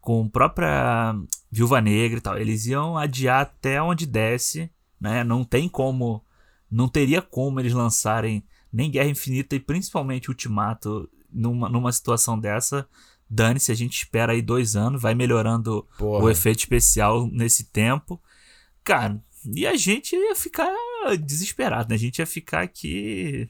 com 0.00 0.28
própria 0.28 1.16
Viúva 1.50 1.80
Negra 1.80 2.18
e 2.18 2.20
tal. 2.20 2.38
Eles 2.38 2.66
iam 2.66 2.96
adiar 2.96 3.42
até 3.42 3.80
onde 3.80 4.04
desce, 4.04 4.70
né? 5.00 5.22
Não 5.22 5.44
tem 5.44 5.68
como, 5.68 6.24
não 6.68 6.88
teria 6.88 7.22
como 7.22 7.60
eles 7.60 7.72
lançarem 7.72 8.44
nem 8.72 8.90
Guerra 8.90 9.08
Infinita 9.08 9.54
e 9.54 9.60
principalmente 9.60 10.28
Ultimato 10.28 11.08
numa, 11.32 11.68
numa 11.68 11.92
situação 11.92 12.38
dessa. 12.38 12.88
Dane-se, 13.30 13.70
a 13.70 13.74
gente 13.76 13.96
espera 13.96 14.32
aí 14.32 14.42
dois 14.42 14.74
anos, 14.74 15.00
vai 15.00 15.14
melhorando 15.14 15.86
Porra. 15.98 16.24
o 16.24 16.30
efeito 16.30 16.60
especial 16.60 17.28
nesse 17.28 17.64
tempo. 17.70 18.20
Cara, 18.82 19.20
e 19.54 19.66
a 19.66 19.76
gente 19.76 20.16
ia 20.16 20.34
ficar 20.34 20.68
desesperado, 21.20 21.88
né? 21.88 21.94
A 21.94 21.98
gente 21.98 22.18
ia 22.18 22.26
ficar 22.26 22.62
aqui. 22.62 23.48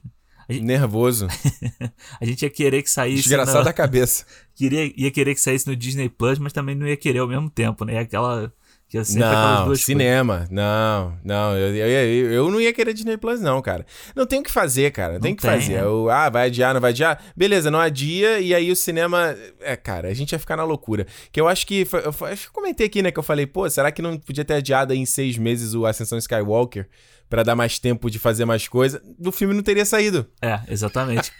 Nervoso. 0.48 1.26
A 2.20 2.24
gente 2.24 2.42
ia 2.42 2.50
querer 2.50 2.82
que 2.82 2.90
saísse. 2.90 3.22
Desgraçado 3.24 3.58
no- 3.58 3.64
da 3.64 3.72
cabeça. 3.72 4.24
queria, 4.54 4.92
ia 4.96 5.10
querer 5.10 5.34
que 5.34 5.40
saísse 5.40 5.66
no 5.66 5.74
Disney 5.76 6.08
Plus, 6.08 6.38
mas 6.38 6.52
também 6.52 6.74
não 6.74 6.86
ia 6.86 6.96
querer 6.96 7.18
ao 7.20 7.28
mesmo 7.28 7.50
tempo, 7.50 7.84
né? 7.84 7.98
Aquela. 7.98 8.52
Que 8.88 8.96
aquelas 8.98 9.16
Não, 9.16 9.64
duas 9.66 9.80
cinema. 9.80 10.46
Não, 10.48 11.18
não. 11.24 11.56
Eu, 11.56 11.74
eu, 11.74 11.86
eu, 11.88 12.32
eu 12.34 12.50
não 12.52 12.60
ia 12.60 12.72
querer 12.72 12.94
Disney 12.94 13.16
Plus, 13.16 13.40
não, 13.40 13.60
cara. 13.60 13.84
Não 14.14 14.24
tem 14.24 14.38
o 14.38 14.44
que 14.44 14.50
fazer, 14.50 14.92
cara. 14.92 15.18
Tem 15.18 15.32
Não 15.32 15.36
que 15.36 15.42
fazer. 15.42 15.72
é. 15.72 15.80
Eu- 15.80 16.08
ah, 16.08 16.30
vai 16.30 16.46
adiar, 16.46 16.72
não 16.72 16.80
vai 16.80 16.92
adiar? 16.92 17.20
Beleza, 17.36 17.68
não 17.68 17.80
adia. 17.80 18.38
E 18.38 18.54
aí 18.54 18.70
o 18.70 18.76
cinema. 18.76 19.36
É, 19.60 19.74
cara, 19.74 20.06
a 20.06 20.14
gente 20.14 20.30
ia 20.30 20.38
ficar 20.38 20.56
na 20.56 20.62
loucura. 20.62 21.04
Que 21.32 21.40
eu 21.40 21.48
acho 21.48 21.66
que. 21.66 21.84
Eu, 21.92 22.26
acho 22.28 22.42
que 22.44 22.48
eu 22.48 22.52
comentei 22.52 22.86
aqui, 22.86 23.02
né? 23.02 23.10
Que 23.10 23.18
eu 23.18 23.24
falei, 23.24 23.44
pô, 23.44 23.68
será 23.68 23.90
que 23.90 24.00
não 24.00 24.16
podia 24.18 24.44
ter 24.44 24.54
adiado 24.54 24.92
aí 24.92 24.98
em 25.00 25.04
seis 25.06 25.36
meses 25.36 25.74
o 25.74 25.84
Ascensão 25.84 26.16
Skywalker? 26.16 26.88
Pra 27.28 27.42
dar 27.42 27.56
mais 27.56 27.78
tempo 27.78 28.08
de 28.08 28.18
fazer 28.18 28.44
mais 28.44 28.68
coisa? 28.68 29.02
O 29.18 29.32
filme 29.32 29.52
não 29.52 29.62
teria 29.62 29.84
saído. 29.84 30.26
É, 30.40 30.60
exatamente. 30.68 31.32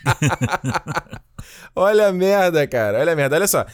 Olha 1.74 2.08
a 2.08 2.12
merda, 2.12 2.66
cara. 2.66 2.98
Olha 2.98 3.12
a 3.12 3.16
merda. 3.16 3.36
Olha 3.36 3.46
só. 3.46 3.64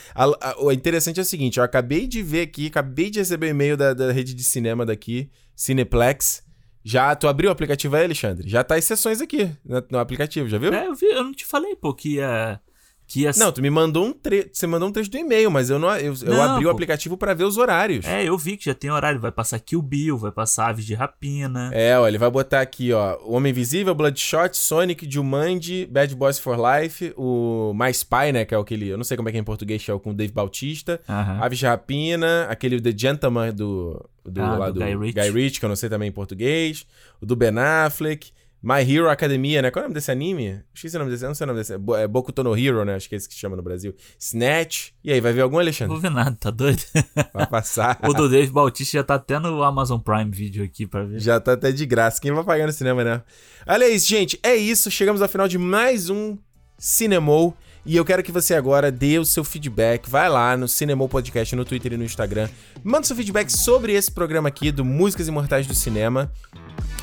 O 0.59 0.70
interessante 0.70 1.18
é 1.18 1.22
o 1.22 1.26
seguinte: 1.26 1.59
eu 1.59 1.64
acabei 1.64 2.06
de 2.06 2.22
ver 2.22 2.43
aqui, 2.43 2.66
acabei 2.66 3.10
de 3.10 3.18
receber 3.18 3.47
um 3.47 3.51
e-mail 3.51 3.76
da, 3.76 3.94
da 3.94 4.12
rede 4.12 4.34
de 4.34 4.44
cinema 4.44 4.84
daqui, 4.84 5.30
Cineplex. 5.56 6.43
Já, 6.84 7.14
tu 7.14 7.28
abriu 7.28 7.48
o 7.48 7.52
aplicativo 7.52 7.94
aí, 7.94 8.05
Alexandre? 8.05 8.48
Já 8.48 8.64
tá 8.64 8.74
as 8.74 8.84
sessões 8.84 9.20
aqui 9.20 9.51
no, 9.64 9.82
no 9.93 9.98
aplicativo, 9.98 10.48
já 10.48 10.59
viu? 10.59 10.72
é, 10.74 10.86
eu, 10.89 10.94
vi, 10.94 11.06
eu 11.06 11.22
não 11.22 11.32
te 11.32 11.47
falei, 11.47 11.76
pô, 11.76 11.94
que 11.94 12.16
ia. 12.16 12.60
Que 13.12 13.20
ia 13.22 13.30
Não, 13.36 13.52
tu 13.52 13.60
me 13.60 13.68
mandou 13.68 14.06
um 14.06 14.12
trecho. 14.12 14.48
Você 14.55 14.66
mandou 14.66 14.89
um 14.89 14.93
trecho 14.93 15.10
do 15.10 15.18
e-mail, 15.18 15.51
mas 15.51 15.68
eu 15.68 15.78
não. 15.78 15.94
Eu, 15.97 16.14
eu 16.22 16.32
Não, 16.32 16.43
abri 16.43 16.64
o 16.64 16.68
pô. 16.68 16.72
aplicativo 16.72 17.14
pra 17.16 17.34
ver 17.34 17.44
os 17.44 17.59
horários. 17.59 18.06
É, 18.06 18.24
eu 18.26 18.39
vi 18.39 18.56
que 18.56 18.64
já 18.64 18.74
tem 18.74 18.90
horário. 18.90 19.20
Vai 19.20 19.30
passar 19.30 19.59
Kill 19.60 19.82
Bill, 19.82 20.16
vai 20.16 20.32
passar 20.32 20.68
Aves 20.70 20.86
de 20.86 20.94
Rapina. 20.94 21.70
É, 21.74 21.98
ó, 21.98 22.09
ele 22.09 22.16
vai 22.16 22.30
botar 22.30 22.62
aqui, 22.62 22.90
ó, 22.90 23.18
o 23.24 23.34
Homem 23.34 23.51
Invisível, 23.51 23.94
Bloodshot, 23.94 24.56
Sonic, 24.56 25.06
Jumanji, 25.10 25.84
Bad 25.84 26.14
Boys 26.16 26.39
for 26.39 26.56
Life, 26.56 27.12
o 27.16 27.74
My 27.74 27.90
Spy, 27.90 28.32
né, 28.32 28.44
que 28.47 28.55
é 28.55 28.59
aquele, 28.59 28.89
eu 28.89 28.97
não 28.97 29.05
sei 29.05 29.16
como 29.18 29.28
é 29.28 29.32
que 29.32 29.36
é 29.36 29.40
em 29.43 29.44
português, 29.44 29.84
que 29.84 29.90
é 29.90 29.94
o 29.94 30.01
com 30.01 30.10
o 30.10 30.14
Dave 30.14 30.32
Bautista, 30.32 30.98
Aham. 31.06 31.39
Aves 31.43 31.59
de 31.59 31.66
Rapina, 31.66 32.47
aquele 32.48 32.80
The 32.80 32.94
Gentleman 32.97 33.52
do, 33.52 34.02
do, 34.24 34.40
Ah, 34.40 34.56
lá 34.56 34.66
do 34.70 34.78
do 34.80 34.80
Guy 34.86 35.30
Ritchie. 35.30 35.59
que 35.60 35.64
eu 35.66 35.68
não 35.68 35.76
sei 35.76 35.90
também 35.90 36.09
em 36.09 36.12
português, 36.12 36.86
o 37.20 37.26
do 37.26 37.36
Ben 37.36 37.51
Affleck, 37.59 38.30
My 38.62 38.80
Hero 38.89 39.10
Academia, 39.10 39.60
né, 39.60 39.70
qual 39.72 39.82
é 39.82 39.84
o 39.86 39.89
nome 39.89 39.94
desse 39.94 40.10
anime? 40.10 40.60
Esqueci 40.72 40.94
o 40.94 40.98
nome 41.01 41.10
desse, 41.10 41.24
não 41.24 41.34
sei 41.34 41.44
o 41.44 41.48
nome 41.48 41.59
desse, 41.59 41.74
é 41.74 41.78
Bo- 41.78 42.09
Bokuto 42.09 42.44
no 42.44 42.56
Hero, 42.56 42.84
né, 42.84 42.94
acho 42.94 43.09
que 43.09 43.14
é 43.14 43.18
esse 43.18 43.26
que 43.28 43.34
se 43.34 43.40
chama 43.40 43.56
no 43.56 43.62
Brasil, 43.62 43.93
Snatch, 44.20 44.90
e 45.02 45.12
aí, 45.12 45.20
vai 45.20 45.32
ver 45.32 45.40
algum, 45.40 45.56
Não 45.56 45.60
Alexandre? 45.62 45.93
vou 45.93 46.01
ver 46.01 46.10
nada, 46.10 46.36
tá 46.39 46.51
doido? 46.51 46.80
Vai 47.34 47.47
passar. 47.48 47.98
o 48.05 48.12
do 48.12 48.28
Dave 48.28 48.52
Bautista 48.52 48.98
já 48.98 49.02
tá 49.05 49.14
até 49.16 49.39
no 49.39 49.62
Amazon 49.64 49.98
Prime 49.98 50.30
Video 50.30 50.62
aqui 50.64 50.86
pra 50.86 51.02
ver. 51.05 51.18
Já 51.18 51.40
tá 51.40 51.55
até 51.55 51.72
de 51.72 51.84
graça. 51.84 52.20
Quem 52.20 52.30
vai 52.32 52.44
pagar 52.44 52.66
no 52.66 52.72
cinema, 52.72 53.02
né? 53.02 53.22
Olha 53.66 53.89
isso, 53.89 54.09
gente. 54.09 54.39
É 54.43 54.55
isso. 54.55 54.90
Chegamos 54.90 55.20
ao 55.22 55.28
final 55.28 55.48
de 55.48 55.59
mais 55.59 56.09
um 56.10 56.36
Cinemou. 56.78 57.56
E 57.84 57.97
eu 57.97 58.05
quero 58.05 58.22
que 58.22 58.30
você 58.30 58.55
agora 58.55 58.93
dê 58.93 59.18
o 59.18 59.24
seu 59.24 59.43
feedback. 59.43 60.09
Vai 60.09 60.28
lá 60.28 60.56
no 60.56 60.68
Cinemou 60.68 61.09
Podcast, 61.09 61.56
no 61.56 61.64
Twitter 61.64 61.94
e 61.94 61.97
no 61.97 62.05
Instagram. 62.05 62.48
Manda 62.84 63.06
seu 63.06 63.16
feedback 63.16 63.51
sobre 63.51 63.93
esse 63.93 64.10
programa 64.10 64.48
aqui 64.48 64.70
do 64.70 64.84
Músicas 64.84 65.26
Imortais 65.26 65.66
do 65.66 65.74
Cinema. 65.74 66.30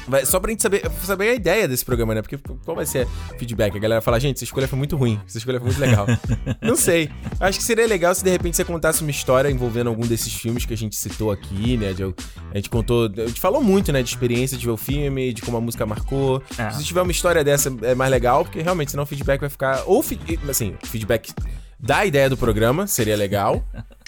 Vai- 0.09 0.25
só 0.25 0.39
pra 0.39 0.49
gente 0.51 0.61
saber, 0.63 0.81
saber 1.03 1.29
a 1.29 1.33
ideia 1.35 1.67
desse 1.67 1.85
programa, 1.85 2.15
né? 2.15 2.21
Porque 2.21 2.37
qual 2.65 2.75
vai 2.75 2.85
ser 2.85 3.07
feedback? 3.37 3.75
A 3.75 3.79
galera 3.79 4.01
fala, 4.01 4.19
gente, 4.19 4.35
essa 4.37 4.43
escolha 4.43 4.67
foi 4.67 4.77
muito 4.77 4.97
ruim, 4.97 5.19
essa 5.27 5.37
escolha 5.37 5.59
foi 5.59 5.67
muito 5.69 5.79
legal. 5.79 6.05
Não 6.61 6.75
sei. 6.75 7.09
Acho 7.39 7.59
que 7.59 7.63
seria 7.63 7.85
legal 7.87 8.13
se 8.15 8.23
de 8.23 8.29
repente 8.29 8.57
você 8.57 8.65
contasse 8.65 9.01
uma 9.01 9.11
história 9.11 9.49
envolvendo 9.49 9.87
algum 9.87 10.05
desses 10.05 10.33
filmes 10.33 10.65
que 10.65 10.73
a 10.73 10.77
gente 10.77 10.95
citou 10.95 11.31
aqui, 11.31 11.77
né? 11.77 11.93
De- 11.93 12.03
a 12.03 12.55
gente 12.57 12.69
contou, 12.69 13.05
a 13.05 13.27
gente 13.27 13.39
falou 13.39 13.63
muito, 13.63 13.91
né? 13.91 14.01
De 14.01 14.09
experiência 14.09 14.57
de 14.57 14.65
ver 14.65 14.71
o 14.71 14.77
filme, 14.77 15.31
de 15.33 15.41
como 15.41 15.57
a 15.57 15.61
música 15.61 15.85
marcou. 15.85 16.41
É. 16.57 16.71
Se 16.71 16.83
tiver 16.83 17.01
uma 17.01 17.11
história 17.11 17.43
dessa, 17.43 17.71
é 17.83 17.93
mais 17.93 18.09
legal, 18.11 18.43
porque 18.43 18.61
realmente 18.61 18.91
senão 18.91 19.03
o 19.03 19.07
feedback 19.07 19.39
vai 19.39 19.49
ficar. 19.49 19.83
Ou, 19.85 20.03
assim, 20.49 20.75
feedback 20.83 21.31
da 21.79 22.05
ideia 22.05 22.29
do 22.29 22.35
programa, 22.35 22.85
seria 22.87 23.15
legal. 23.15 23.63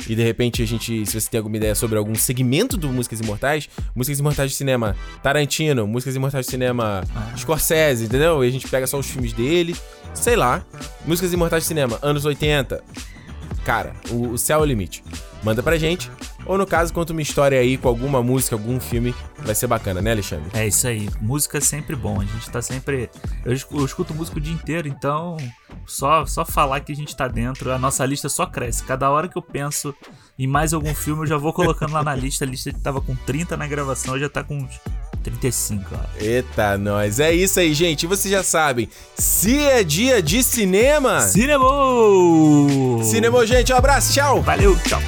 E 0.07 0.15
de 0.15 0.23
repente 0.23 0.61
a 0.61 0.65
gente, 0.65 1.05
se 1.05 1.19
você 1.19 1.29
tem 1.29 1.37
alguma 1.37 1.55
ideia 1.57 1.73
sobre 1.73 1.97
algum 1.97 2.15
segmento 2.15 2.75
do 2.75 2.89
Músicas 2.89 3.19
Imortais, 3.21 3.69
Músicas 3.95 4.19
Imortais 4.19 4.51
de 4.51 4.57
Cinema 4.57 4.95
Tarantino, 5.23 5.87
Músicas 5.87 6.15
Imortais 6.15 6.45
de 6.45 6.51
Cinema 6.51 7.03
Scorsese, 7.37 8.05
entendeu? 8.05 8.43
E 8.43 8.47
a 8.47 8.51
gente 8.51 8.67
pega 8.67 8.85
só 8.87 8.99
os 8.99 9.07
filmes 9.07 9.31
dele, 9.31 9.75
sei 10.13 10.35
lá. 10.35 10.65
Músicas 11.05 11.31
Imortais 11.31 11.63
de 11.63 11.67
Cinema, 11.67 11.97
anos 12.01 12.25
80. 12.25 12.83
Cara, 13.63 13.93
o, 14.09 14.29
o 14.29 14.37
céu 14.37 14.59
é 14.59 14.61
o 14.63 14.65
limite. 14.65 15.03
Manda 15.43 15.63
pra 15.63 15.77
gente. 15.77 16.11
Ou 16.51 16.57
no 16.57 16.65
caso, 16.67 16.93
conta 16.93 17.13
uma 17.13 17.21
história 17.21 17.57
aí 17.57 17.77
com 17.77 17.87
alguma 17.87 18.21
música, 18.21 18.55
algum 18.55 18.77
filme. 18.77 19.15
Vai 19.39 19.55
ser 19.55 19.67
bacana, 19.67 20.01
né, 20.01 20.11
Alexandre? 20.11 20.49
É 20.53 20.67
isso 20.67 20.85
aí. 20.85 21.09
Música 21.21 21.59
é 21.59 21.61
sempre 21.61 21.95
bom. 21.95 22.19
A 22.19 22.25
gente 22.25 22.49
tá 22.49 22.61
sempre. 22.61 23.09
Eu, 23.45 23.53
escu- 23.53 23.77
eu 23.79 23.85
escuto 23.85 24.13
música 24.13 24.37
o 24.37 24.41
dia 24.41 24.53
inteiro, 24.53 24.85
então 24.87 25.37
só, 25.87 26.25
só 26.25 26.43
falar 26.43 26.81
que 26.81 26.91
a 26.91 26.95
gente 26.95 27.15
tá 27.15 27.29
dentro, 27.29 27.71
a 27.71 27.79
nossa 27.79 28.05
lista 28.05 28.27
só 28.27 28.45
cresce. 28.45 28.83
Cada 28.83 29.09
hora 29.09 29.29
que 29.29 29.37
eu 29.37 29.41
penso 29.41 29.95
em 30.37 30.45
mais 30.45 30.73
algum 30.73 30.93
filme, 30.93 31.21
eu 31.23 31.27
já 31.27 31.37
vou 31.37 31.53
colocando 31.53 31.93
lá 31.93 32.03
na 32.03 32.13
lista. 32.13 32.43
A 32.43 32.47
lista 32.47 32.69
tava 32.83 32.99
com 32.99 33.15
30 33.15 33.55
na 33.55 33.65
gravação, 33.65 34.19
já 34.19 34.27
tá 34.27 34.43
com 34.43 34.57
uns 34.57 34.77
35, 35.23 35.85
ó. 35.93 35.99
Eita, 36.19 36.77
nós. 36.77 37.21
É 37.21 37.31
isso 37.33 37.61
aí, 37.61 37.73
gente. 37.73 38.03
E 38.03 38.07
vocês 38.07 38.29
já 38.29 38.43
sabem, 38.43 38.89
se 39.15 39.57
é 39.57 39.83
dia 39.85 40.21
de 40.21 40.43
cinema. 40.43 41.21
Cinema! 41.21 41.65
Cinema, 43.03 43.45
gente. 43.47 43.71
Um 43.71 43.77
abraço, 43.77 44.13
tchau. 44.13 44.41
Valeu, 44.41 44.75
tchau. 44.79 44.99